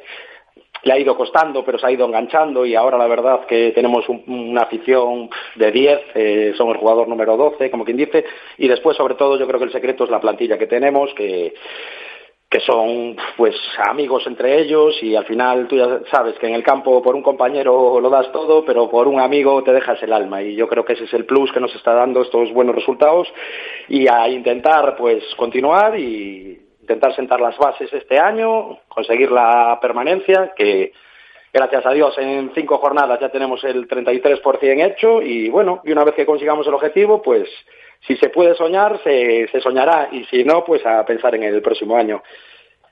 le 0.88 0.94
ha 0.94 1.00
ido 1.00 1.16
costando, 1.16 1.64
pero 1.64 1.78
se 1.78 1.86
ha 1.86 1.92
ido 1.92 2.06
enganchando 2.06 2.66
y 2.66 2.74
ahora 2.74 2.98
la 2.98 3.08
verdad 3.08 3.46
que 3.46 3.72
tenemos 3.74 4.06
una 4.08 4.62
afición 4.62 5.30
de 5.56 5.72
10, 5.72 6.00
eh, 6.16 6.54
somos 6.58 6.76
el 6.76 6.80
jugador 6.80 7.08
número 7.08 7.36
12, 7.36 7.70
como 7.70 7.84
quien 7.84 7.98
dice, 7.98 8.26
y 8.58 8.68
después 8.68 8.96
sobre 8.96 9.16
todo 9.16 9.38
yo 9.38 9.46
creo 9.46 9.60
que 9.60 9.66
el 9.66 9.72
secreto 9.72 10.06
es 10.06 10.10
la 10.10 10.22
plantilla 10.22 10.58
que 10.58 10.68
tenemos, 10.68 11.14
que 11.14 11.54
que 12.50 12.62
son 12.62 13.18
pues 13.36 13.56
amigos 13.90 14.26
entre 14.26 14.62
ellos 14.62 14.96
y 15.04 15.18
al 15.18 15.26
final 15.26 15.68
tú 15.68 15.76
ya 15.76 16.00
sabes 16.10 16.40
que 16.40 16.48
en 16.48 16.54
el 16.54 16.64
campo 16.64 17.02
por 17.02 17.14
un 17.14 17.22
compañero 17.22 18.00
lo 18.00 18.10
das 18.10 18.32
todo, 18.32 18.64
pero 18.64 18.90
por 18.90 19.10
un 19.10 19.20
amigo 19.20 19.62
te 19.64 19.74
dejas 19.74 20.02
el 20.02 20.14
alma 20.14 20.42
y 20.42 20.56
yo 20.56 20.66
creo 20.70 20.86
que 20.86 20.94
ese 20.94 21.04
es 21.04 21.14
el 21.14 21.26
plus 21.26 21.52
que 21.52 21.60
nos 21.60 21.76
está 21.76 21.94
dando 21.94 22.22
estos 22.22 22.54
buenos 22.54 22.74
resultados 22.74 23.28
y 23.90 24.08
a 24.08 24.30
intentar 24.30 24.96
pues 24.96 25.26
continuar 25.36 26.00
y 26.00 26.67
intentar 26.88 27.14
sentar 27.14 27.42
las 27.42 27.58
bases 27.58 27.92
este 27.92 28.18
año, 28.18 28.80
conseguir 28.88 29.30
la 29.30 29.78
permanencia, 29.82 30.54
que 30.56 30.94
gracias 31.52 31.86
a 31.86 31.92
Dios 31.92 32.18
en 32.18 32.52
cinco 32.56 32.78
jornadas 32.78 33.20
ya 33.20 33.30
tenemos 33.30 33.62
el 33.66 33.90
33% 33.90 34.86
hecho 34.86 35.22
y 35.22 35.50
bueno, 35.50 35.82
y 35.84 35.92
una 35.92 36.06
vez 36.06 36.16
que 36.16 36.26
consigamos 36.26 36.66
el 36.66 36.74
objetivo, 36.74 37.22
pues 37.22 37.50
si 38.08 38.16
se 38.16 38.30
puede 38.30 38.56
soñar, 38.56 39.02
se, 39.04 39.50
se 39.50 39.60
soñará 39.60 40.08
y 40.14 40.24
si 40.26 40.46
no, 40.46 40.64
pues 40.64 40.86
a 40.86 41.06
pensar 41.06 41.36
en 41.36 41.44
el 41.44 41.62
próximo 41.62 41.98
año. 41.98 42.24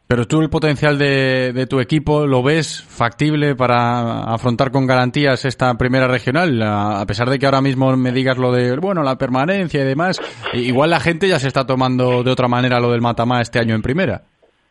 Pero 0.08 0.26
tú 0.26 0.40
el 0.42 0.52
potencial 0.52 1.00
de, 1.00 1.66
tu 1.68 1.80
equipo 1.80 2.28
lo 2.28 2.44
ves 2.44 2.84
factible 2.88 3.56
para 3.56 4.24
afrontar 4.26 4.72
con 4.72 4.86
garantías 4.86 5.46
esta 5.46 5.74
primera 5.80 6.08
regional, 6.08 6.62
a 6.62 7.04
pesar 7.08 7.28
de 7.28 7.40
que 7.40 7.48
ahora 7.48 7.62
mismo 7.62 7.96
me 7.98 8.12
digas 8.12 8.38
lo 8.38 8.52
de, 8.52 8.78
bueno, 8.78 9.02
la 9.02 9.18
permanencia 9.18 9.82
y 9.82 9.86
demás, 9.86 10.22
igual 10.54 10.92
la 10.92 11.00
gente 11.00 11.28
ya 11.28 11.40
se 11.40 11.48
está 11.48 11.66
tomando 11.66 12.22
de 12.22 12.32
otra 12.32 12.48
manera 12.48 12.80
lo 12.80 12.92
del 12.92 13.02
Matamá 13.02 13.42
este 13.42 13.58
año 13.58 13.74
en 13.74 13.82
primera. 13.82 14.22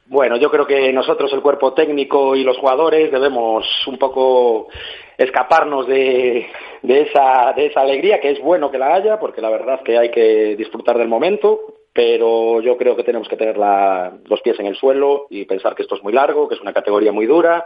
Bueno, 0.07 0.37
yo 0.37 0.51
creo 0.51 0.67
que 0.67 0.93
nosotros, 0.93 1.33
el 1.33 1.43
cuerpo 1.43 1.73
técnico 1.73 2.37
y 2.37 2.45
los 2.45 2.59
jugadores, 2.59 3.11
debemos 3.11 3.67
un 3.89 3.99
poco 3.99 4.69
escaparnos 5.19 5.89
de, 5.89 6.47
de, 6.83 7.01
esa, 7.01 7.53
de 7.57 7.67
esa 7.67 7.81
alegría, 7.81 8.21
que 8.21 8.31
es 8.31 8.41
bueno 8.41 8.71
que 8.71 8.79
la 8.79 8.95
haya, 8.95 9.19
porque 9.19 9.41
la 9.41 9.51
verdad 9.51 9.81
que 9.83 9.99
hay 9.99 10.11
que 10.11 10.55
disfrutar 10.57 10.99
del 10.99 11.09
momento, 11.09 11.59
pero 11.95 12.61
yo 12.61 12.77
creo 12.77 12.97
que 12.97 13.05
tenemos 13.05 13.29
que 13.29 13.37
tener 13.37 13.57
los 13.57 14.41
pies 14.43 14.59
en 14.59 14.67
el 14.67 14.75
suelo 14.75 15.29
y 15.31 15.45
pensar 15.45 15.77
que 15.77 15.83
esto 15.83 15.95
es 15.95 16.03
muy 16.03 16.13
largo, 16.13 16.49
que 16.49 16.57
es 16.57 16.61
una 16.61 16.73
categoría 16.73 17.13
muy 17.13 17.25
dura, 17.25 17.65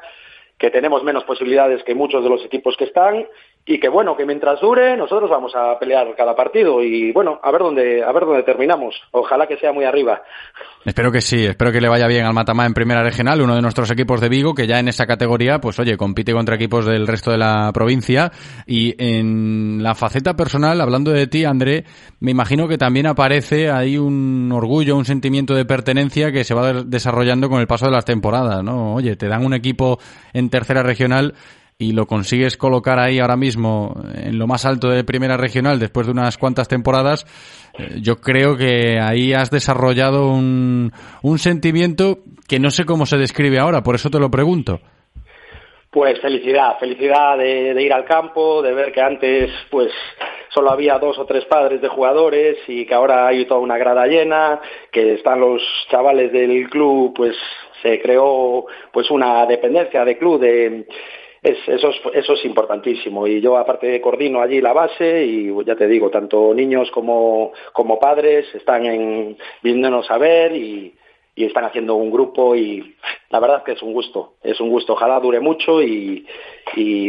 que 0.58 0.70
tenemos 0.70 1.02
menos 1.02 1.24
posibilidades 1.24 1.82
que 1.82 1.94
muchos 1.94 2.22
de 2.22 2.28
los 2.28 2.44
equipos 2.44 2.76
que 2.76 2.84
están 2.84 3.26
y 3.64 3.78
que 3.78 3.88
bueno, 3.88 4.16
que 4.16 4.24
mientras 4.24 4.60
dure 4.60 4.96
nosotros 4.96 5.28
vamos 5.28 5.54
a 5.54 5.78
pelear 5.78 6.14
cada 6.16 6.34
partido 6.34 6.82
y 6.82 7.12
bueno, 7.12 7.38
a 7.42 7.50
ver 7.50 7.60
dónde 7.60 8.02
a 8.02 8.10
ver 8.12 8.24
dónde 8.24 8.42
terminamos. 8.42 8.94
Ojalá 9.10 9.46
que 9.46 9.58
sea 9.58 9.72
muy 9.72 9.84
arriba. 9.84 10.22
Espero 10.84 11.12
que 11.12 11.20
sí, 11.20 11.44
espero 11.44 11.70
que 11.70 11.80
le 11.80 11.88
vaya 11.88 12.06
bien 12.06 12.24
al 12.24 12.32
Matamá 12.32 12.64
en 12.64 12.72
Primera 12.72 13.02
Regional, 13.02 13.42
uno 13.42 13.54
de 13.54 13.60
nuestros 13.60 13.90
equipos 13.90 14.20
de 14.20 14.30
Vigo 14.30 14.54
que 14.54 14.66
ya 14.66 14.78
en 14.78 14.88
esa 14.88 15.06
categoría, 15.06 15.60
pues 15.60 15.78
oye, 15.78 15.98
compite 15.98 16.32
contra 16.32 16.54
equipos 16.54 16.86
del 16.86 17.06
resto 17.06 17.30
de 17.30 17.38
la 17.38 17.70
provincia 17.74 18.32
y 18.66 18.94
en 18.96 19.82
la 19.82 19.94
faceta 19.94 20.34
personal, 20.34 20.80
hablando 20.80 21.10
de 21.10 21.26
ti, 21.26 21.44
André, 21.44 21.84
me 22.20 22.30
imagino 22.30 22.68
que 22.68 22.78
también 22.78 23.06
aparece 23.06 23.70
ahí 23.70 23.98
un 23.98 24.50
orgullo, 24.52 24.96
un 24.96 25.04
sentimiento 25.04 25.54
de 25.54 25.66
pertenencia 25.66 26.32
que 26.32 26.44
se 26.44 26.54
va 26.54 26.72
desarrollando 26.72 27.50
con 27.50 27.60
el 27.60 27.66
paso 27.66 27.86
de 27.86 27.92
las 27.92 28.04
temporadas, 28.04 28.62
¿no? 28.64 28.94
Oye, 28.94 29.16
te 29.16 29.28
dan 29.28 29.44
un 29.44 29.52
equipo 29.52 29.98
en 30.32 30.48
Tercera 30.48 30.82
Regional 30.82 31.34
y 31.80 31.92
lo 31.92 32.06
consigues 32.06 32.56
colocar 32.56 32.98
ahí 32.98 33.20
ahora 33.20 33.36
mismo 33.36 33.94
en 34.12 34.36
lo 34.36 34.48
más 34.48 34.66
alto 34.66 34.88
de 34.88 35.04
primera 35.04 35.36
regional 35.36 35.78
después 35.78 36.08
de 36.08 36.12
unas 36.12 36.36
cuantas 36.36 36.66
temporadas, 36.66 37.24
eh, 37.78 38.00
yo 38.02 38.16
creo 38.16 38.56
que 38.56 38.98
ahí 38.98 39.32
has 39.32 39.52
desarrollado 39.52 40.28
un, 40.28 40.90
un 41.22 41.38
sentimiento 41.38 42.18
que 42.48 42.58
no 42.58 42.70
sé 42.70 42.84
cómo 42.84 43.06
se 43.06 43.16
describe 43.16 43.60
ahora, 43.60 43.84
por 43.84 43.94
eso 43.94 44.10
te 44.10 44.18
lo 44.18 44.28
pregunto. 44.28 44.80
Pues 45.92 46.20
felicidad, 46.20 46.78
felicidad 46.80 47.38
de, 47.38 47.72
de, 47.74 47.82
ir 47.82 47.92
al 47.92 48.04
campo, 48.04 48.60
de 48.60 48.74
ver 48.74 48.92
que 48.92 49.00
antes 49.00 49.48
pues 49.70 49.92
solo 50.48 50.72
había 50.72 50.98
dos 50.98 51.16
o 51.16 51.26
tres 51.26 51.44
padres 51.44 51.80
de 51.80 51.88
jugadores 51.88 52.58
y 52.66 52.86
que 52.86 52.94
ahora 52.94 53.28
hay 53.28 53.46
toda 53.46 53.60
una 53.60 53.78
grada 53.78 54.04
llena, 54.06 54.60
que 54.90 55.14
están 55.14 55.38
los 55.38 55.62
chavales 55.88 56.32
del 56.32 56.68
club, 56.68 57.14
pues 57.14 57.36
se 57.82 58.00
creó 58.00 58.66
pues 58.92 59.08
una 59.12 59.46
dependencia 59.46 60.04
de 60.04 60.18
club 60.18 60.40
de 60.40 60.84
eso, 61.48 61.88
es, 61.88 62.00
eso 62.14 62.32
es 62.34 62.44
importantísimo. 62.44 63.26
Y 63.26 63.40
yo, 63.40 63.56
aparte, 63.56 64.00
coordino 64.00 64.40
allí 64.40 64.60
la 64.60 64.72
base 64.72 65.24
y 65.24 65.52
ya 65.64 65.76
te 65.76 65.86
digo, 65.86 66.10
tanto 66.10 66.52
niños 66.54 66.90
como, 66.90 67.52
como 67.72 67.98
padres 67.98 68.46
están 68.54 68.86
en, 68.86 69.36
viéndonos 69.62 70.10
a 70.10 70.18
ver 70.18 70.54
y, 70.54 70.94
están 71.36 71.64
haciendo 71.64 71.94
un 71.94 72.10
grupo 72.10 72.56
y 72.56 72.96
la 73.30 73.38
verdad 73.38 73.62
que 73.62 73.70
es 73.70 73.82
un 73.82 73.92
gusto, 73.92 74.32
es 74.42 74.60
un 74.60 74.70
gusto. 74.70 74.94
Ojalá 74.94 75.20
dure 75.20 75.38
mucho 75.38 75.80
y, 75.80 76.26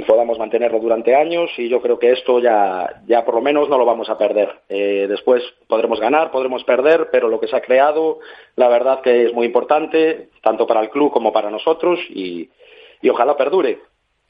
podamos 0.06 0.38
mantenerlo 0.38 0.80
durante 0.80 1.16
años 1.16 1.49
y 1.57 1.68
yo 1.68 1.82
creo 1.82 1.98
que 1.98 2.11
esto 2.11 2.40
ya, 2.40 3.02
ya 3.07 3.26
por 3.26 3.34
lo 3.34 3.41
menos 3.41 3.70
no 3.70 3.80
lo 3.80 3.86
vamos 3.86 4.07
a 4.07 4.20
perder. 4.20 4.61
Eh, 4.70 5.07
después 5.10 5.41
podremos 5.68 5.99
ganar, 5.99 6.30
podremos 6.30 6.64
perder, 6.64 7.10
pero 7.11 7.28
lo 7.28 7.40
que 7.40 7.48
se 7.48 7.56
ha 7.56 7.61
creado, 7.61 8.20
la 8.56 8.68
verdad 8.68 9.02
que 9.02 9.26
es 9.26 9.34
muy 9.34 9.48
importante, 9.48 10.30
tanto 10.44 10.68
para 10.68 10.82
el 10.82 10.91
club 10.91 11.11
como 11.11 11.34
para 11.34 11.49
nosotros 11.49 11.99
y 12.11 12.52
ojalá 13.10 13.36
perdure. 13.36 13.80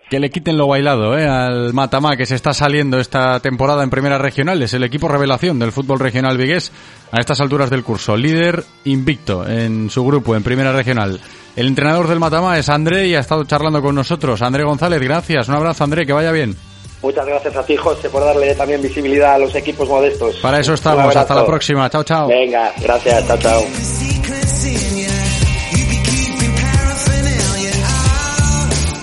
Que 0.09 0.19
le 0.19 0.29
quiten 0.29 0.57
lo 0.57 0.67
bailado 0.67 1.17
¿eh? 1.17 1.27
al 1.27 1.73
Matamá 1.73 2.17
que 2.17 2.25
se 2.25 2.35
está 2.35 2.53
saliendo 2.53 2.99
esta 2.99 3.39
temporada 3.39 3.83
en 3.83 3.89
Primera 3.89 4.17
Regional. 4.17 4.61
Es 4.61 4.73
el 4.73 4.83
equipo 4.83 5.07
revelación 5.07 5.59
del 5.59 5.71
fútbol 5.71 5.99
regional 5.99 6.37
vigués 6.37 6.71
a 7.11 7.19
estas 7.19 7.39
alturas 7.41 7.69
del 7.69 7.83
curso. 7.83 8.17
Líder 8.17 8.63
invicto 8.85 9.47
en 9.47 9.89
su 9.89 10.03
grupo 10.03 10.35
en 10.35 10.43
Primera 10.43 10.73
Regional. 10.73 11.19
El 11.55 11.67
entrenador 11.67 12.07
del 12.07 12.19
Matamá 12.19 12.57
es 12.57 12.69
André 12.69 13.07
y 13.07 13.15
ha 13.15 13.19
estado 13.19 13.43
charlando 13.43 13.81
con 13.81 13.93
nosotros. 13.93 14.41
André 14.41 14.63
González, 14.63 14.99
gracias. 14.99 15.47
Un 15.47 15.55
abrazo, 15.55 15.83
André, 15.83 16.05
que 16.05 16.13
vaya 16.13 16.31
bien. 16.31 16.55
Muchas 17.01 17.25
gracias 17.25 17.55
a 17.55 17.63
ti, 17.63 17.77
José, 17.77 18.09
por 18.09 18.23
darle 18.23 18.53
también 18.55 18.81
visibilidad 18.81 19.35
a 19.35 19.37
los 19.37 19.55
equipos 19.55 19.87
modestos. 19.87 20.35
Para 20.41 20.59
eso 20.59 20.73
estamos. 20.73 21.15
Hasta 21.15 21.35
la 21.35 21.45
próxima. 21.45 21.89
Chao, 21.89 22.03
chao. 22.03 22.27
Venga, 22.27 22.73
gracias. 22.81 23.27
Chao, 23.27 23.37
chao. 23.37 24.18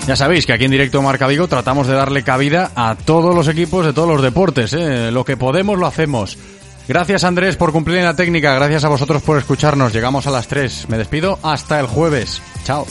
Ya 0.07 0.15
sabéis 0.15 0.45
que 0.45 0.53
aquí 0.53 0.63
en 0.63 0.71
directo 0.71 1.01
Marca 1.01 1.27
Vigo 1.27 1.49
tratamos 1.49 1.85
de 1.85 1.93
darle 1.93 2.23
cabida 2.23 2.71
a 2.75 2.95
todos 2.95 3.35
los 3.35 3.49
equipos 3.49 3.85
de 3.85 3.91
todos 3.91 4.07
los 4.07 4.21
deportes. 4.21 4.71
¿eh? 4.71 5.11
Lo 5.11 5.25
que 5.25 5.35
podemos 5.35 5.77
lo 5.77 5.85
hacemos. 5.85 6.37
Gracias 6.87 7.25
Andrés 7.25 7.57
por 7.57 7.73
cumplir 7.73 7.97
en 7.97 8.05
la 8.05 8.15
técnica. 8.15 8.55
Gracias 8.55 8.85
a 8.85 8.87
vosotros 8.87 9.21
por 9.21 9.37
escucharnos. 9.37 9.91
Llegamos 9.91 10.25
a 10.25 10.31
las 10.31 10.47
3. 10.47 10.87
Me 10.87 10.97
despido 10.97 11.37
hasta 11.43 11.81
el 11.81 11.87
jueves. 11.87 12.41
Chao. 12.63 12.87